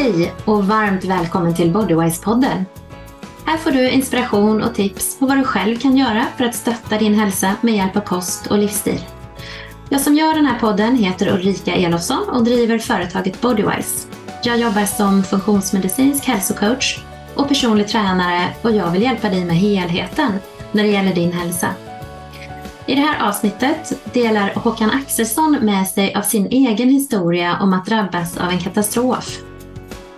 Hej 0.00 0.34
och 0.44 0.66
varmt 0.66 1.04
välkommen 1.04 1.54
till 1.54 1.70
Bodywise-podden. 1.70 2.64
Här 3.44 3.56
får 3.56 3.70
du 3.70 3.90
inspiration 3.90 4.62
och 4.62 4.74
tips 4.74 5.18
på 5.18 5.26
vad 5.26 5.36
du 5.36 5.44
själv 5.44 5.78
kan 5.78 5.96
göra 5.96 6.26
för 6.36 6.44
att 6.44 6.54
stötta 6.54 6.98
din 6.98 7.14
hälsa 7.14 7.54
med 7.60 7.74
hjälp 7.74 7.96
av 7.96 8.00
kost 8.00 8.46
och 8.46 8.58
livsstil. 8.58 9.00
Jag 9.88 10.00
som 10.00 10.14
gör 10.14 10.34
den 10.34 10.46
här 10.46 10.58
podden 10.58 10.96
heter 10.96 11.34
Ulrika 11.34 11.74
Elofsson 11.74 12.28
och 12.28 12.44
driver 12.44 12.78
företaget 12.78 13.40
Bodywise. 13.40 14.08
Jag 14.42 14.58
jobbar 14.58 14.84
som 14.84 15.22
funktionsmedicinsk 15.22 16.24
hälsocoach 16.24 16.98
och 17.34 17.48
personlig 17.48 17.88
tränare 17.88 18.48
och 18.62 18.72
jag 18.72 18.90
vill 18.90 19.02
hjälpa 19.02 19.28
dig 19.28 19.44
med 19.44 19.56
helheten 19.56 20.32
när 20.72 20.82
det 20.82 20.90
gäller 20.90 21.14
din 21.14 21.32
hälsa. 21.32 21.68
I 22.86 22.94
det 22.94 23.00
här 23.00 23.28
avsnittet 23.28 24.12
delar 24.12 24.52
Håkan 24.54 24.90
Axelsson 24.90 25.58
med 25.62 25.86
sig 25.86 26.14
av 26.14 26.22
sin 26.22 26.46
egen 26.46 26.88
historia 26.88 27.58
om 27.60 27.72
att 27.72 27.86
drabbas 27.86 28.36
av 28.36 28.48
en 28.48 28.58
katastrof. 28.58 29.47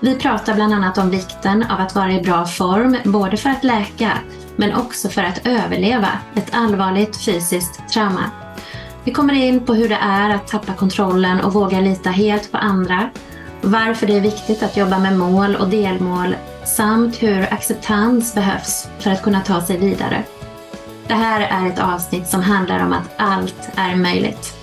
Vi 0.03 0.15
pratar 0.15 0.55
bland 0.55 0.75
annat 0.75 0.99
om 0.99 1.11
vikten 1.11 1.63
av 1.63 1.81
att 1.81 1.95
vara 1.95 2.13
i 2.13 2.21
bra 2.21 2.47
form, 2.47 2.97
både 3.05 3.37
för 3.37 3.51
att 3.51 3.65
läka, 3.65 4.13
men 4.57 4.75
också 4.75 5.09
för 5.09 5.23
att 5.23 5.47
överleva 5.47 6.09
ett 6.35 6.55
allvarligt 6.55 7.25
fysiskt 7.25 7.89
trauma. 7.89 8.31
Vi 9.05 9.13
kommer 9.13 9.35
in 9.35 9.67
på 9.67 9.75
hur 9.75 9.89
det 9.89 9.99
är 10.03 10.31
att 10.31 10.49
tappa 10.49 10.75
kontrollen 10.75 11.41
och 11.41 11.53
våga 11.53 11.81
lita 11.81 12.11
helt 12.11 12.53
på 12.53 12.59
andra, 12.59 13.11
varför 13.63 14.07
det 14.07 14.17
är 14.17 14.21
viktigt 14.21 14.63
att 14.63 14.77
jobba 14.77 14.99
med 14.99 15.19
mål 15.19 15.57
och 15.57 15.69
delmål 15.69 16.37
samt 16.65 17.23
hur 17.23 17.53
acceptans 17.53 18.35
behövs 18.35 18.89
för 18.99 19.11
att 19.11 19.23
kunna 19.23 19.41
ta 19.41 19.61
sig 19.61 19.79
vidare. 19.79 20.23
Det 21.07 21.15
här 21.15 21.41
är 21.41 21.69
ett 21.69 21.79
avsnitt 21.79 22.29
som 22.29 22.43
handlar 22.43 22.85
om 22.85 22.93
att 22.93 23.11
allt 23.17 23.71
är 23.77 23.97
möjligt. 23.97 24.55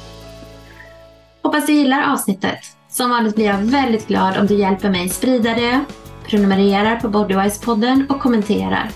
Hoppas 1.43 1.65
du 1.65 1.73
gillar 1.73 2.13
avsnittet. 2.13 2.76
Som 2.97 3.09
vanligt 3.09 3.35
blir 3.35 3.45
jag 3.45 3.57
väldigt 3.57 4.07
glad 4.07 4.37
om 4.37 4.47
du 4.47 4.55
hjälper 4.55 4.89
mig 4.89 5.09
sprida 5.09 5.53
det, 5.53 5.85
prenumererar 6.25 6.95
på 6.95 7.07
Bodywise-podden 7.07 8.09
och 8.09 8.19
kommenterar. 8.19 8.89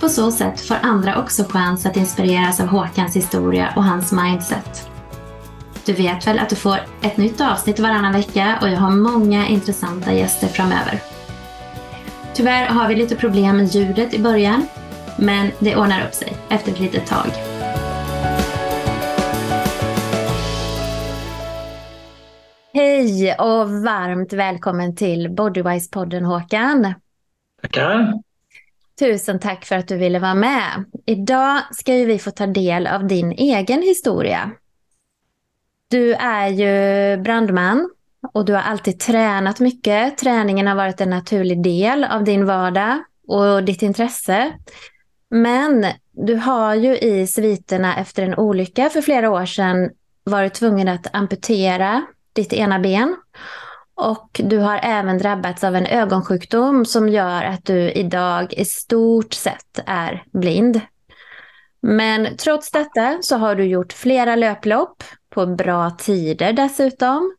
På 0.00 0.08
så 0.08 0.30
sätt 0.30 0.60
får 0.60 0.76
andra 0.82 1.18
också 1.18 1.44
chans 1.44 1.86
att 1.86 1.96
inspireras 1.96 2.60
av 2.60 2.66
Håkans 2.66 3.16
historia 3.16 3.72
och 3.76 3.84
hans 3.84 4.12
mindset. 4.12 4.90
Du 5.84 5.92
vet 5.92 6.26
väl 6.26 6.38
att 6.38 6.48
du 6.48 6.56
får 6.56 6.78
ett 7.02 7.16
nytt 7.16 7.40
avsnitt 7.40 7.78
varannan 7.78 8.12
vecka 8.12 8.58
och 8.62 8.68
jag 8.68 8.78
har 8.78 8.90
många 8.90 9.48
intressanta 9.48 10.12
gäster 10.12 10.48
framöver. 10.48 11.00
Tyvärr 12.34 12.66
har 12.66 12.88
vi 12.88 12.94
lite 12.94 13.16
problem 13.16 13.56
med 13.56 13.74
ljudet 13.74 14.14
i 14.14 14.18
början, 14.18 14.66
men 15.18 15.50
det 15.58 15.76
ordnar 15.76 16.06
upp 16.06 16.14
sig 16.14 16.36
efter 16.48 16.72
ett 16.72 16.80
litet 16.80 17.06
tag. 17.06 17.51
Hej 22.74 23.34
och 23.38 23.70
varmt 23.70 24.32
välkommen 24.32 24.96
till 24.96 25.28
Bodywise-podden 25.28 26.24
Håkan. 26.24 26.94
Tackar. 27.62 28.12
Tusen 28.98 29.38
tack 29.38 29.64
för 29.64 29.76
att 29.76 29.88
du 29.88 29.96
ville 29.96 30.18
vara 30.18 30.34
med. 30.34 30.84
Idag 31.06 31.60
ska 31.70 31.92
vi 31.92 32.18
få 32.18 32.30
ta 32.30 32.46
del 32.46 32.86
av 32.86 33.06
din 33.06 33.32
egen 33.32 33.82
historia. 33.82 34.50
Du 35.90 36.14
är 36.14 36.48
ju 36.48 37.22
brandman 37.22 37.90
och 38.32 38.44
du 38.44 38.52
har 38.52 38.62
alltid 38.62 39.00
tränat 39.00 39.60
mycket. 39.60 40.18
Träningen 40.18 40.66
har 40.66 40.74
varit 40.74 41.00
en 41.00 41.10
naturlig 41.10 41.62
del 41.62 42.04
av 42.04 42.24
din 42.24 42.46
vardag 42.46 43.04
och 43.28 43.64
ditt 43.64 43.82
intresse. 43.82 44.52
Men 45.30 45.86
du 46.12 46.34
har 46.34 46.74
ju 46.74 46.98
i 46.98 47.26
sviterna 47.26 47.96
efter 47.96 48.22
en 48.22 48.34
olycka 48.34 48.90
för 48.90 49.00
flera 49.00 49.30
år 49.30 49.46
sedan 49.46 49.90
varit 50.24 50.54
tvungen 50.54 50.88
att 50.88 51.14
amputera 51.14 52.06
ditt 52.32 52.52
ena 52.52 52.78
ben. 52.78 53.16
Och 53.94 54.40
du 54.44 54.58
har 54.58 54.80
även 54.82 55.18
drabbats 55.18 55.64
av 55.64 55.76
en 55.76 55.86
ögonsjukdom 55.86 56.84
som 56.84 57.08
gör 57.08 57.42
att 57.42 57.64
du 57.64 57.90
idag 57.90 58.52
i 58.52 58.64
stort 58.64 59.34
sett 59.34 59.78
är 59.86 60.24
blind. 60.32 60.80
Men 61.82 62.36
trots 62.36 62.70
detta 62.70 63.18
så 63.20 63.36
har 63.36 63.54
du 63.54 63.64
gjort 63.64 63.92
flera 63.92 64.36
löplopp 64.36 65.04
på 65.30 65.46
bra 65.46 65.90
tider 65.90 66.52
dessutom. 66.52 67.36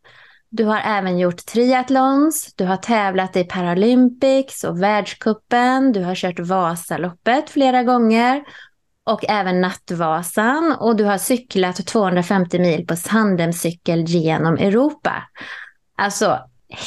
Du 0.50 0.64
har 0.64 0.82
även 0.86 1.18
gjort 1.18 1.46
triathlons, 1.46 2.54
du 2.56 2.66
har 2.66 2.78
tävlat 2.78 3.36
i 3.36 3.44
Paralympics 3.44 4.64
och 4.64 4.84
världskuppen, 4.84 5.92
du 5.92 6.04
har 6.04 6.16
kört 6.16 6.40
Vasaloppet 6.40 7.50
flera 7.50 7.84
gånger 7.84 8.44
och 9.06 9.30
även 9.30 9.62
Nattvasan 9.62 10.76
och 10.80 10.96
du 10.96 11.04
har 11.04 11.18
cyklat 11.18 11.88
250 11.88 12.60
mil 12.60 12.88
på 12.88 12.96
tandemcykel 12.96 14.04
genom 14.04 14.58
Europa. 14.58 15.24
Alltså 15.98 16.40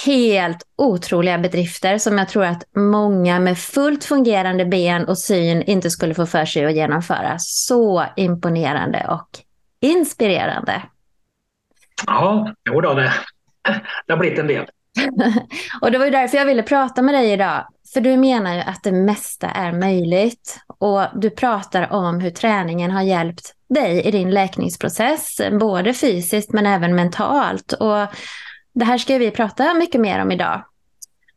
helt 0.04 0.62
otroliga 0.77 1.38
bedrifter 1.38 1.99
som 1.99 2.19
jag 2.19 2.28
tror 2.28 2.44
att 2.44 2.62
många 2.77 3.41
med 3.41 3.59
fullt 3.59 4.04
fungerande 4.04 4.65
ben 4.65 5.04
och 5.04 5.19
syn 5.19 5.62
inte 5.62 5.91
skulle 5.91 6.15
få 6.15 6.27
för 6.27 6.44
sig 6.44 6.65
att 6.65 6.75
genomföra. 6.75 7.37
Så 7.38 8.04
imponerande 8.16 9.06
och 9.09 9.28
inspirerande. 9.81 10.83
Ja, 12.06 12.54
jo 12.71 12.81
då, 12.81 12.94
det, 12.94 13.12
det 14.06 14.12
har 14.12 14.19
blivit 14.19 14.38
en 14.38 14.47
del. 14.47 14.66
och 15.81 15.91
det 15.91 15.98
var 15.98 16.04
ju 16.04 16.10
därför 16.10 16.38
jag 16.38 16.47
ville 16.47 16.62
prata 16.62 17.03
med 17.03 17.15
dig 17.15 17.33
idag. 17.33 17.66
För 17.94 18.00
du 18.00 18.16
menar 18.16 18.54
ju 18.54 18.60
att 18.60 18.83
det 18.83 18.93
mesta 18.93 19.50
är 19.50 19.72
möjligt. 19.72 20.60
Och 20.78 21.03
du 21.14 21.31
pratar 21.31 21.92
om 21.92 22.20
hur 22.20 22.31
träningen 22.31 22.91
har 22.91 23.03
hjälpt 23.03 23.53
dig 23.69 24.03
i 24.03 24.10
din 24.10 24.31
läkningsprocess. 24.31 25.41
Både 25.60 25.94
fysiskt 25.94 26.53
men 26.53 26.66
även 26.66 26.94
mentalt. 26.94 27.72
Och 27.72 28.06
det 28.72 28.84
här 28.84 28.98
ska 28.98 29.19
vi 29.19 29.31
prata 29.31 29.75
mycket 29.75 30.00
mer 30.00 30.22
om 30.22 30.32
idag. 30.32 30.65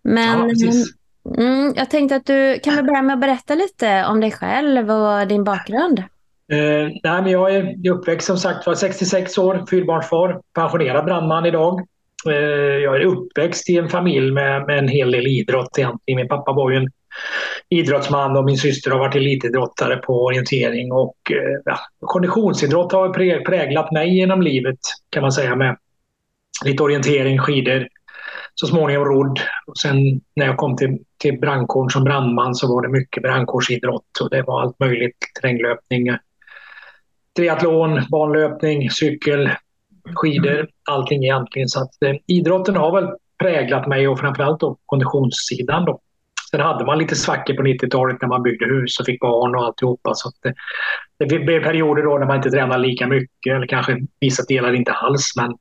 Men 0.03 0.49
ja, 0.49 1.43
mm, 1.43 1.73
jag 1.75 1.89
tänkte 1.89 2.15
att 2.15 2.25
du 2.25 2.59
kan 2.63 2.75
väl 2.75 2.85
börja 2.85 3.01
med 3.01 3.13
att 3.13 3.21
berätta 3.21 3.55
lite 3.55 4.05
om 4.05 4.19
dig 4.19 4.31
själv 4.31 4.91
och 4.91 5.27
din 5.27 5.43
bakgrund. 5.43 5.99
Eh, 6.51 6.87
nej, 7.03 7.21
men 7.21 7.27
jag 7.27 7.55
är 7.55 7.91
uppväxt 7.91 8.27
som 8.27 8.37
sagt 8.37 8.67
var 8.67 8.75
66 8.75 9.37
år, 9.37 9.65
fyrbarnsfar, 9.69 10.41
pensionerad 10.55 11.05
brandman 11.05 11.45
idag. 11.45 11.87
Eh, 12.27 12.77
jag 12.83 12.95
är 12.95 13.05
uppväxt 13.05 13.69
i 13.69 13.77
en 13.77 13.89
familj 13.89 14.31
med, 14.31 14.65
med 14.67 14.79
en 14.79 14.87
hel 14.87 15.11
del 15.11 15.27
idrott 15.27 15.77
egentligen. 15.77 16.15
Min 16.17 16.27
pappa 16.27 16.53
var 16.53 16.71
ju 16.71 16.77
en 16.77 16.89
idrottsman 17.69 18.37
och 18.37 18.45
min 18.45 18.57
syster 18.57 18.91
har 18.91 18.99
varit 18.99 19.15
elitidrottare 19.15 19.97
på 19.97 20.25
orientering 20.25 20.91
och 20.91 21.15
eh, 21.31 21.61
ja, 21.65 21.79
konditionsidrott 21.99 22.91
har 22.91 23.43
präglat 23.43 23.91
mig 23.91 24.17
genom 24.17 24.41
livet 24.41 24.79
kan 25.09 25.21
man 25.21 25.31
säga 25.31 25.55
med 25.55 25.77
lite 26.65 26.83
orientering, 26.83 27.39
skidor, 27.39 27.87
så 28.55 28.67
småningom 28.67 29.05
rodd. 29.05 29.39
Och 29.67 29.77
sen 29.77 30.21
när 30.35 30.45
jag 30.45 30.57
kom 30.57 30.77
till, 30.77 30.97
till 31.17 31.39
brandkåren 31.39 31.89
som 31.89 32.03
brandman 32.03 32.55
så 32.55 32.67
var 32.67 32.81
det 32.81 32.89
mycket 32.89 33.23
brandkårsidrott 33.23 34.19
och 34.21 34.29
det 34.29 34.41
var 34.41 34.61
allt 34.61 34.79
möjligt. 34.79 35.17
Terränglöpning, 35.41 36.09
triathlon, 37.35 38.01
banlöpning, 38.11 38.89
cykel, 38.89 39.49
skidor, 40.15 40.67
allting 40.89 41.23
egentligen. 41.23 41.67
Så 41.67 41.81
att, 41.81 42.03
eh, 42.05 42.15
idrotten 42.27 42.75
har 42.75 43.01
väl 43.01 43.09
präglat 43.39 43.87
mig 43.87 44.07
och 44.07 44.19
framförallt 44.19 44.59
då 44.59 44.77
konditionssidan. 44.85 45.85
Då. 45.85 46.01
Sen 46.51 46.59
hade 46.59 46.85
man 46.85 46.97
lite 46.97 47.15
svackor 47.15 47.53
på 47.53 47.61
90-talet 47.61 48.21
när 48.21 48.27
man 48.27 48.43
byggde 48.43 48.65
hus 48.65 48.99
och 48.99 49.05
fick 49.05 49.19
barn 49.19 49.55
och 49.55 49.65
alltihopa. 49.65 50.11
Så 50.13 50.27
att 50.27 50.35
det, 50.43 50.53
det 51.25 51.39
blev 51.39 51.63
perioder 51.63 52.03
då 52.03 52.17
när 52.17 52.25
man 52.25 52.37
inte 52.37 52.49
tränade 52.49 52.81
lika 52.81 53.07
mycket 53.07 53.55
eller 53.55 53.67
kanske 53.67 53.97
vissa 54.19 54.43
delar 54.43 54.73
inte 54.73 54.91
alls. 54.91 55.33
Men 55.35 55.55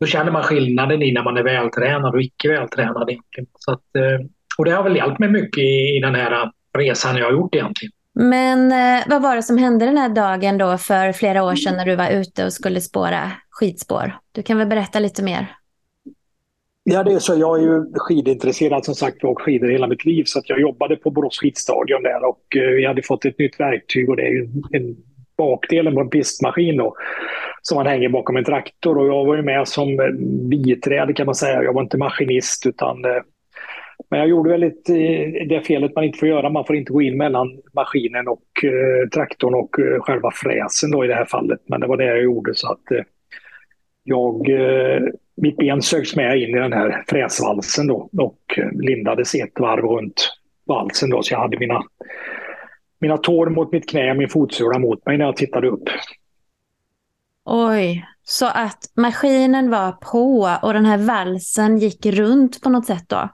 då 0.00 0.06
känner 0.06 0.32
man 0.32 0.42
skillnaden 0.42 1.02
i 1.02 1.12
när 1.12 1.22
man 1.22 1.36
är 1.36 1.42
vältränad 1.42 2.14
och 2.14 2.22
icke 2.22 2.48
vältränad. 2.48 3.10
Egentligen. 3.10 3.46
Så 3.54 3.72
att, 3.72 3.96
eh, 3.96 4.26
och 4.58 4.64
det 4.64 4.70
har 4.70 4.82
väl 4.82 4.96
hjälpt 4.96 5.18
mig 5.18 5.30
mycket 5.30 5.58
i, 5.58 5.96
i 5.96 6.00
den 6.02 6.14
här 6.14 6.50
resan 6.78 7.16
jag 7.16 7.24
har 7.24 7.32
gjort 7.32 7.54
egentligen. 7.54 7.92
Men 8.14 8.72
eh, 8.72 9.04
vad 9.06 9.22
var 9.22 9.36
det 9.36 9.42
som 9.42 9.58
hände 9.58 9.84
den 9.84 9.96
här 9.96 10.08
dagen 10.08 10.58
då 10.58 10.78
för 10.78 11.12
flera 11.12 11.42
år 11.42 11.54
sedan 11.54 11.76
när 11.76 11.86
du 11.86 11.96
var 11.96 12.10
ute 12.10 12.44
och 12.44 12.52
skulle 12.52 12.80
spåra 12.80 13.32
skidspår? 13.50 14.16
Du 14.32 14.42
kan 14.42 14.58
väl 14.58 14.66
berätta 14.66 14.98
lite 14.98 15.22
mer? 15.22 15.46
Ja, 16.84 17.02
det 17.02 17.12
är 17.12 17.18
så. 17.18 17.38
Jag 17.38 17.58
är 17.58 17.62
ju 17.62 17.84
skidintresserad 17.94 18.84
som 18.84 18.94
sagt 18.94 19.24
och 19.24 19.42
skidor 19.42 19.68
hela 19.68 19.86
mitt 19.86 20.04
liv 20.04 20.24
så 20.26 20.38
att 20.38 20.48
jag 20.48 20.60
jobbade 20.60 20.96
på 20.96 21.10
Borås 21.10 21.38
skidstadion 21.38 22.02
där 22.02 22.24
och 22.24 22.56
eh, 22.56 22.70
vi 22.70 22.86
hade 22.86 23.02
fått 23.02 23.24
ett 23.24 23.38
nytt 23.38 23.60
verktyg 23.60 24.10
och 24.10 24.16
det 24.16 24.22
är 24.22 24.30
ju 24.30 24.48
en 24.72 24.96
bakdelen 25.36 25.94
på 25.94 26.00
en 26.00 26.10
pistmaskin 26.10 26.76
då, 26.76 26.94
som 27.62 27.76
man 27.76 27.86
hänger 27.86 28.08
bakom 28.08 28.36
en 28.36 28.44
traktor 28.44 28.98
och 28.98 29.06
jag 29.06 29.24
var 29.24 29.36
ju 29.36 29.42
med 29.42 29.68
som 29.68 30.00
eh, 30.00 30.06
biträde 30.48 31.12
kan 31.12 31.26
man 31.26 31.34
säga. 31.34 31.62
Jag 31.62 31.72
var 31.72 31.82
inte 31.82 31.98
maskinist 31.98 32.66
utan 32.66 33.04
eh, 33.04 33.22
men 34.10 34.20
jag 34.20 34.28
gjorde 34.28 34.50
väl 34.50 34.72
det 35.48 35.66
felet 35.66 35.94
man 35.94 36.04
inte 36.04 36.18
får 36.18 36.28
göra. 36.28 36.50
Man 36.50 36.64
får 36.64 36.76
inte 36.76 36.92
gå 36.92 37.02
in 37.02 37.16
mellan 37.16 37.60
maskinen 37.74 38.28
och 38.28 38.64
eh, 38.64 39.08
traktorn 39.08 39.54
och 39.54 39.80
eh, 39.80 40.00
själva 40.00 40.30
fräsen 40.34 40.90
då 40.90 41.04
i 41.04 41.08
det 41.08 41.14
här 41.14 41.24
fallet. 41.24 41.60
Men 41.66 41.80
det 41.80 41.86
var 41.86 41.96
det 41.96 42.04
jag 42.04 42.22
gjorde 42.22 42.54
så 42.54 42.72
att 42.72 42.90
eh, 42.90 43.02
jag, 44.04 44.50
eh, 44.50 45.02
mitt 45.36 45.56
ben 45.56 45.82
sögs 45.82 46.16
med 46.16 46.38
in 46.38 46.56
i 46.56 46.60
den 46.60 46.72
här 46.72 47.04
fräsvalsen 47.08 47.86
då 47.86 48.08
och 48.18 48.58
lindades 48.72 49.34
ett 49.34 49.60
varv 49.60 49.84
runt 49.84 50.32
valsen 50.64 51.10
då 51.10 51.22
så 51.22 51.34
jag 51.34 51.40
hade 51.40 51.58
mina, 51.58 51.82
mina 53.00 53.16
tår 53.16 53.46
mot 53.46 53.72
mitt 53.72 53.88
knä 53.88 54.10
och 54.10 54.16
min 54.16 54.28
fotsula 54.28 54.78
mot 54.78 55.06
mig 55.06 55.18
när 55.18 55.24
jag 55.24 55.36
tittade 55.36 55.68
upp. 55.68 55.84
Oj, 57.44 58.04
så 58.22 58.46
att 58.46 58.78
maskinen 58.96 59.70
var 59.70 59.92
på 59.92 60.48
och 60.62 60.72
den 60.72 60.84
här 60.84 60.98
valsen 60.98 61.78
gick 61.78 62.06
runt 62.06 62.60
på 62.62 62.70
något 62.70 62.86
sätt 62.86 63.04
då? 63.08 63.28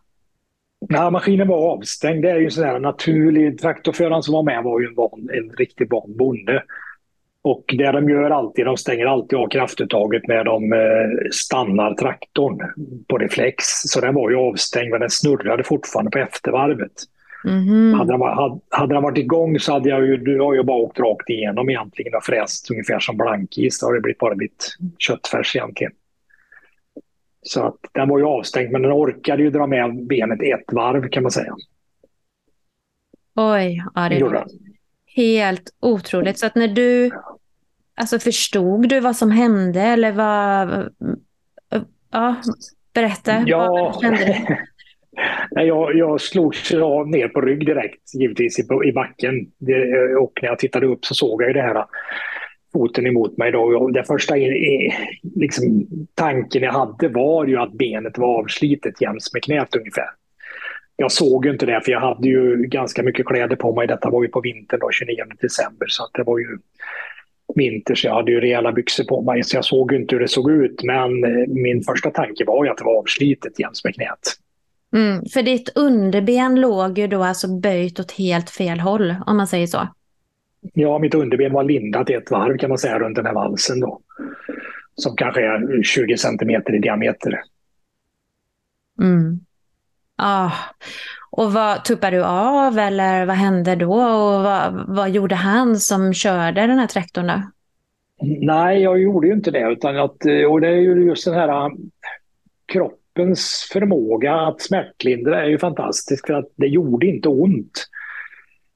Nej, 0.88 1.10
maskinen 1.10 1.48
var 1.48 1.72
avstängd. 1.72 2.22
Det 2.22 2.30
är 2.30 2.36
ju 2.36 2.50
sådär 2.50 2.80
naturlig. 2.80 3.58
Traktorföraren 3.58 4.22
som 4.22 4.34
var 4.34 4.42
med 4.42 4.62
var 4.62 4.80
ju 4.80 4.86
en, 4.86 4.94
van, 4.94 5.28
en 5.32 5.50
riktigt 5.56 5.90
van 5.90 6.16
bonde. 6.16 6.62
Och 7.46 7.64
det 7.78 7.92
de 7.92 8.08
gör 8.08 8.30
alltid, 8.30 8.66
de 8.66 8.76
stänger 8.76 9.06
alltid 9.06 9.38
av 9.38 9.48
kraftuttaget 9.48 10.28
när 10.28 10.44
de 10.44 10.72
eh, 10.72 11.30
stannar 11.32 11.94
traktorn 11.94 12.58
på 13.08 13.18
reflex. 13.18 13.64
Så 13.66 14.00
den 14.00 14.14
var 14.14 14.30
ju 14.30 14.36
avstängd 14.36 14.90
men 14.90 15.00
den 15.00 15.10
snurrade 15.10 15.64
fortfarande 15.64 16.10
på 16.10 16.18
eftervarvet. 16.18 16.92
Mm. 17.44 17.94
Hade, 17.94 18.12
den, 18.12 18.20
hade, 18.20 18.60
hade 18.68 18.94
den 18.94 19.02
varit 19.02 19.18
igång 19.18 19.58
så 19.58 19.72
hade 19.72 19.88
jag 19.88 20.06
ju, 20.06 20.16
du 20.16 20.40
har 20.40 20.54
ju 20.54 20.62
bara 20.62 20.76
åkt 20.76 21.00
rakt 21.00 21.30
igenom 21.30 21.70
egentligen 21.70 22.14
och 22.14 22.24
fräst 22.24 22.70
ungefär 22.70 23.00
som 23.00 23.16
blankis. 23.16 23.80
Då 23.80 23.86
har 23.86 23.94
det 23.94 24.00
blivit 24.00 24.18
bara 24.18 24.34
blivit 24.34 24.76
köttfärs 24.98 25.56
egentligen. 25.56 25.92
Så 27.42 27.62
att 27.62 27.78
den 27.92 28.08
var 28.08 28.18
ju 28.18 28.24
avstängd 28.24 28.72
men 28.72 28.82
den 28.82 28.92
orkade 28.92 29.42
ju 29.42 29.50
dra 29.50 29.66
med 29.66 30.06
benet 30.06 30.42
ett 30.42 30.72
varv 30.72 31.08
kan 31.08 31.22
man 31.22 31.32
säga. 31.32 31.54
Oj, 33.34 33.84
ja, 33.94 34.08
det 34.08 34.16
är 34.16 34.44
helt 35.16 35.70
otroligt. 35.80 36.38
Så 36.38 36.46
att 36.46 36.54
när 36.54 36.68
du 36.68 37.10
Alltså 37.96 38.18
förstod 38.18 38.88
du 38.88 39.00
vad 39.00 39.16
som 39.16 39.30
hände 39.30 39.80
eller 39.80 40.12
vad... 40.12 40.92
Ja, 42.10 42.36
berätta. 42.94 43.44
Ja. 43.46 43.68
Vad 43.70 44.00
kände 44.00 44.24
du? 44.24 44.56
Nej, 45.50 45.66
jag, 45.66 45.96
jag 45.96 46.20
slogs 46.20 46.72
ner 47.06 47.28
på 47.28 47.40
rygg 47.40 47.66
direkt, 47.66 48.14
givetvis, 48.14 48.58
i, 48.58 48.62
i 48.88 48.92
backen. 48.92 49.34
Det, 49.58 50.14
och 50.16 50.38
när 50.42 50.48
jag 50.48 50.58
tittade 50.58 50.86
upp 50.86 51.04
så 51.04 51.14
såg 51.14 51.42
jag 51.42 51.48
ju 51.48 51.54
det 51.54 51.62
här 51.62 51.84
foten 52.72 53.06
emot 53.06 53.36
mig. 53.36 53.52
Då. 53.52 53.88
Den 53.88 54.04
första 54.04 54.34
liksom, 55.34 55.86
tanken 56.14 56.62
jag 56.62 56.72
hade 56.72 57.08
var 57.08 57.46
ju 57.46 57.56
att 57.56 57.72
benet 57.72 58.18
var 58.18 58.38
avslitet 58.38 59.00
jäms 59.00 59.32
med 59.32 59.42
knät 59.42 59.76
ungefär. 59.76 60.08
Jag 60.96 61.12
såg 61.12 61.46
ju 61.46 61.52
inte 61.52 61.66
det, 61.66 61.80
för 61.84 61.92
jag 61.92 62.00
hade 62.00 62.28
ju 62.28 62.56
ganska 62.56 63.02
mycket 63.02 63.26
kläder 63.26 63.56
på 63.56 63.74
mig. 63.74 63.86
Detta 63.86 64.10
var 64.10 64.22
ju 64.22 64.28
på 64.28 64.40
vintern, 64.40 64.80
då, 64.80 64.90
29 64.90 65.24
december, 65.40 65.86
så 65.88 66.08
det 66.12 66.22
var 66.22 66.38
ju 66.38 66.58
vinter 67.56 67.94
så 67.94 68.06
jag 68.06 68.14
hade 68.14 68.30
ju 68.30 68.40
rejäla 68.40 68.72
byxor 68.72 69.04
på 69.04 69.22
mig 69.22 69.44
så 69.44 69.56
jag 69.56 69.64
såg 69.64 69.92
inte 69.92 70.14
hur 70.14 70.20
det 70.20 70.28
såg 70.28 70.50
ut. 70.50 70.82
Men 70.82 71.24
eh, 71.24 71.46
min 71.48 71.82
första 71.82 72.10
tanke 72.10 72.44
var 72.44 72.64
ju 72.64 72.70
att 72.70 72.78
det 72.78 72.84
var 72.84 72.98
avslitet 72.98 73.60
jäms 73.60 73.84
med 73.84 73.94
knät. 73.94 74.36
Mm, 74.94 75.24
för 75.24 75.42
ditt 75.42 75.72
underben 75.74 76.60
låg 76.60 76.98
ju 76.98 77.06
då 77.06 77.22
alltså 77.22 77.48
böjt 77.60 78.00
åt 78.00 78.12
helt 78.12 78.50
fel 78.50 78.80
håll 78.80 79.14
om 79.26 79.36
man 79.36 79.46
säger 79.46 79.66
så. 79.66 79.88
Ja, 80.74 80.98
mitt 80.98 81.14
underben 81.14 81.52
var 81.52 81.64
lindat 81.64 82.10
i 82.10 82.12
ett 82.12 82.30
varv 82.30 82.58
kan 82.58 82.68
man 82.68 82.78
säga 82.78 82.98
runt 82.98 83.16
den 83.16 83.26
här 83.26 83.34
valsen 83.34 83.80
då. 83.80 84.00
Som 84.94 85.16
kanske 85.16 85.40
är 85.40 85.82
20 85.82 86.16
centimeter 86.16 86.74
i 86.74 86.78
diameter. 86.78 87.40
Mm. 89.02 89.40
Ah. 90.16 90.50
Och 91.36 91.52
vad 91.52 91.84
tuppade 91.84 92.16
du 92.16 92.24
av 92.24 92.78
eller 92.78 93.26
vad 93.26 93.36
hände 93.36 93.74
då? 93.74 93.92
Och 93.92 94.42
vad, 94.42 94.84
vad 94.88 95.10
gjorde 95.10 95.34
han 95.34 95.76
som 95.76 96.14
körde 96.14 96.60
den 96.60 96.78
här 96.78 96.86
traktorn 96.86 97.26
då? 97.26 97.42
Nej, 98.22 98.82
jag 98.82 99.02
gjorde 99.02 99.26
ju 99.26 99.32
inte 99.32 99.50
det. 99.50 99.72
Utan 99.72 99.98
att, 99.98 100.26
eh, 100.26 100.42
och 100.42 100.60
det 100.60 100.68
är 100.68 100.80
ju 100.80 101.06
just 101.06 101.24
den 101.24 101.34
här 101.34 101.48
eh, 101.48 101.70
kroppens 102.72 103.68
förmåga 103.72 104.34
att 104.34 104.60
smärtlindra 104.60 105.42
är 105.42 105.48
ju 105.48 105.58
fantastisk. 105.58 106.26
För 106.26 106.34
att 106.34 106.48
det 106.56 106.66
gjorde 106.66 107.06
inte 107.06 107.28
ont 107.28 107.86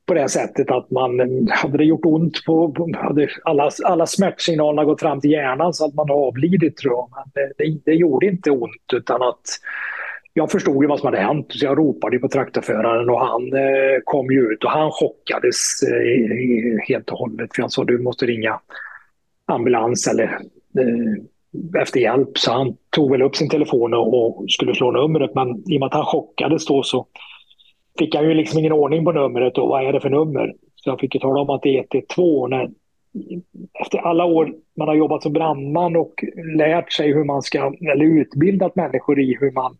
på 0.06 0.14
det 0.14 0.28
sättet 0.28 0.70
att 0.70 0.90
man 0.90 1.20
eh, 1.20 1.26
hade 1.50 1.78
det 1.78 1.84
gjort 1.84 2.04
ont 2.04 2.44
på, 2.46 2.72
på 2.72 2.90
hade 2.94 3.28
alla, 3.44 3.70
alla 3.84 4.06
smärtsignalerna 4.06 4.84
gått 4.84 5.00
fram 5.00 5.20
till 5.20 5.30
hjärnan 5.30 5.74
så 5.74 5.84
att 5.84 5.94
man 5.94 6.10
avlidit 6.10 6.76
tror 6.76 6.92
jag. 6.92 7.10
Men 7.14 7.24
det, 7.34 7.64
det, 7.64 7.78
det 7.84 7.94
gjorde 7.94 8.26
inte 8.26 8.50
ont 8.50 8.92
utan 8.92 9.22
att 9.22 9.44
jag 10.34 10.50
förstod 10.50 10.84
ju 10.84 10.88
vad 10.88 10.98
som 10.98 11.06
hade 11.06 11.20
hänt 11.20 11.46
så 11.48 11.64
jag 11.64 11.78
ropade 11.78 12.18
på 12.18 12.28
traktorföraren 12.28 13.10
och 13.10 13.20
han 13.20 13.52
eh, 13.52 14.00
kom 14.04 14.30
ju 14.30 14.40
ut 14.40 14.64
och 14.64 14.70
han 14.70 14.90
chockades 14.90 15.82
eh, 15.82 16.88
helt 16.88 17.10
och 17.10 17.18
hållet 17.18 17.54
för 17.54 17.62
han 17.62 17.70
sa 17.70 17.84
du 17.84 17.98
måste 17.98 18.26
ringa 18.26 18.60
ambulans 19.46 20.06
eller 20.06 20.24
eh, 20.78 21.80
efter 21.82 22.00
hjälp. 22.00 22.38
Så 22.38 22.52
han 22.52 22.76
tog 22.90 23.10
väl 23.10 23.22
upp 23.22 23.36
sin 23.36 23.48
telefon 23.48 23.94
och, 23.94 24.38
och, 24.38 24.50
skulle 24.50 24.74
slå 24.74 24.90
numret 24.90 25.34
men 25.34 25.48
i 25.48 25.76
och 25.76 25.80
med 25.80 25.86
att 25.86 25.94
han 25.94 26.04
chockades 26.04 26.66
då 26.66 26.82
så 26.82 27.06
fick 27.98 28.14
han 28.14 28.28
ju 28.28 28.34
liksom 28.34 28.58
ingen 28.58 28.72
ordning 28.72 29.04
på 29.04 29.12
numret 29.12 29.58
och 29.58 29.68
vad 29.68 29.84
är 29.84 29.92
det 29.92 30.00
för 30.00 30.10
nummer? 30.10 30.54
Så 30.76 30.90
jag 30.90 31.00
fick 31.00 31.14
ju 31.14 31.20
tala 31.20 31.40
om 31.40 31.50
att 31.50 31.62
det 31.62 31.78
är 31.78 31.86
112 31.96 32.50
när 32.50 32.70
efter 33.80 33.98
alla 33.98 34.24
år 34.24 34.54
man 34.76 34.88
har 34.88 34.94
jobbat 34.94 35.22
som 35.22 35.32
brandman 35.32 35.96
och 35.96 36.24
lärt 36.56 36.92
sig 36.92 37.12
hur 37.12 37.24
man 37.24 37.42
ska, 37.42 37.72
eller 37.92 38.04
utbildat 38.04 38.76
människor 38.76 39.20
i 39.20 39.36
hur 39.40 39.50
man 39.50 39.76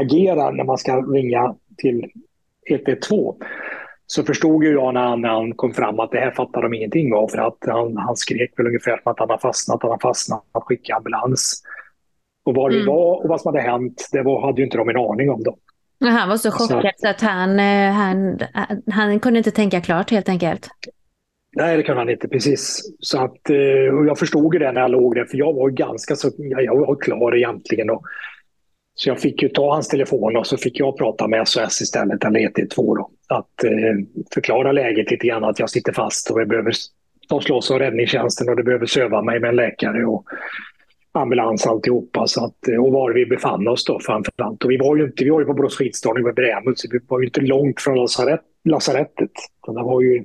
agerar 0.00 0.52
när 0.52 0.64
man 0.64 0.78
ska 0.78 0.96
ringa 0.96 1.54
till 1.76 2.10
112 2.70 3.34
så 4.06 4.24
förstod 4.24 4.64
ju 4.64 4.72
jag 4.72 4.94
när 4.94 5.00
han, 5.00 5.20
när 5.20 5.28
han 5.28 5.54
kom 5.54 5.74
fram 5.74 6.00
att 6.00 6.10
det 6.10 6.18
här 6.18 6.30
fattar 6.30 6.62
de 6.62 6.74
ingenting 6.74 7.14
av 7.14 7.28
för 7.28 7.38
att 7.38 7.58
han, 7.60 7.96
han 7.96 8.16
skrek 8.16 8.58
väl 8.58 8.66
ungefär 8.66 9.00
att 9.04 9.18
han 9.18 9.30
har 9.30 9.38
fastnat, 9.38 9.82
han 9.82 9.90
har 9.90 9.98
fastnat, 9.98 10.44
att 10.52 10.62
skicka 10.62 10.94
ambulans. 10.94 11.62
Och 12.44 12.54
vad 12.54 12.70
det 12.70 12.76
mm. 12.76 12.86
var 12.86 13.24
och 13.24 13.28
vad 13.28 13.40
som 13.40 13.54
hade 13.54 13.70
hänt, 13.70 14.08
det 14.12 14.22
var, 14.22 14.46
hade 14.46 14.60
ju 14.60 14.64
inte 14.64 14.76
de 14.76 14.88
en 14.88 14.96
aning 14.96 15.30
om 15.30 15.42
då. 15.42 15.56
Han 16.00 16.28
var 16.28 16.36
så 16.36 16.50
chockad 16.50 16.92
så, 16.96 17.06
så 17.06 17.08
att 17.08 17.20
han, 17.20 17.60
eh, 17.60 17.92
han, 17.92 18.38
han 18.90 19.20
kunde 19.20 19.38
inte 19.38 19.50
tänka 19.50 19.80
klart 19.80 20.10
helt 20.10 20.28
enkelt. 20.28 20.68
Nej, 21.56 21.76
det 21.76 21.82
kunde 21.82 22.00
han 22.00 22.10
inte 22.10 22.28
precis. 22.28 22.80
Så 23.00 23.18
att, 23.24 23.50
eh, 23.50 23.94
och 23.98 24.06
jag 24.06 24.18
förstod 24.18 24.54
ju 24.54 24.58
det 24.58 24.72
när 24.72 24.80
jag 24.80 24.90
låg 24.90 25.14
där, 25.14 25.24
för 25.24 25.38
jag 25.38 25.52
var 25.52 25.70
ganska 25.70 26.16
så, 26.16 26.30
jag 26.38 26.78
var 26.78 26.96
klar 26.96 27.36
egentligen. 27.36 27.90
Och 27.90 28.02
så 29.00 29.08
jag 29.08 29.20
fick 29.20 29.42
ju 29.42 29.48
ta 29.48 29.72
hans 29.72 29.88
telefon 29.88 30.36
och 30.36 30.46
så 30.46 30.56
fick 30.56 30.80
jag 30.80 30.98
prata 30.98 31.28
med 31.28 31.48
SOS 31.48 31.80
istället, 31.80 32.24
eller 32.24 32.40
112 32.40 32.96
då. 32.96 33.10
Att 33.28 33.64
eh, 33.64 33.70
förklara 34.34 34.72
läget 34.72 35.10
lite 35.10 35.26
grann, 35.26 35.44
att 35.44 35.58
jag 35.58 35.70
sitter 35.70 35.92
fast 35.92 36.30
och 36.30 36.40
jag 36.40 36.48
behöver 36.48 36.72
de 37.28 37.40
slåss 37.40 37.70
av 37.70 37.78
räddningstjänsten 37.78 38.48
och 38.48 38.56
det 38.56 38.62
behöver 38.62 38.86
söva 38.86 39.22
mig 39.22 39.40
med 39.40 39.48
en 39.48 39.56
läkare 39.56 40.04
och 40.04 40.24
ambulans 41.12 41.66
alltihopa. 41.66 42.26
Så 42.26 42.44
att, 42.44 42.68
eh, 42.68 42.84
och 42.84 42.92
var 42.92 43.12
vi 43.12 43.26
befann 43.26 43.68
oss 43.68 43.84
då 43.84 44.00
framförallt. 44.00 44.64
Och 44.64 44.70
vi 44.70 44.76
var 44.76 44.96
ju 44.96 45.04
inte, 45.04 45.24
vi 45.24 45.30
var 45.30 45.40
ju 45.40 45.46
på 45.46 45.54
Borås 45.54 45.76
skidstadion 45.76 46.24
med 46.24 46.34
Brämhult 46.34 46.78
så 46.78 46.88
vi 46.90 46.98
var 47.08 47.20
ju 47.20 47.26
inte 47.26 47.40
långt 47.40 47.80
från 47.80 47.96
lasarett, 47.96 48.42
lasarettet. 48.64 49.30
Så 49.66 49.72
det 49.72 49.82
var 49.82 50.00
ju 50.00 50.24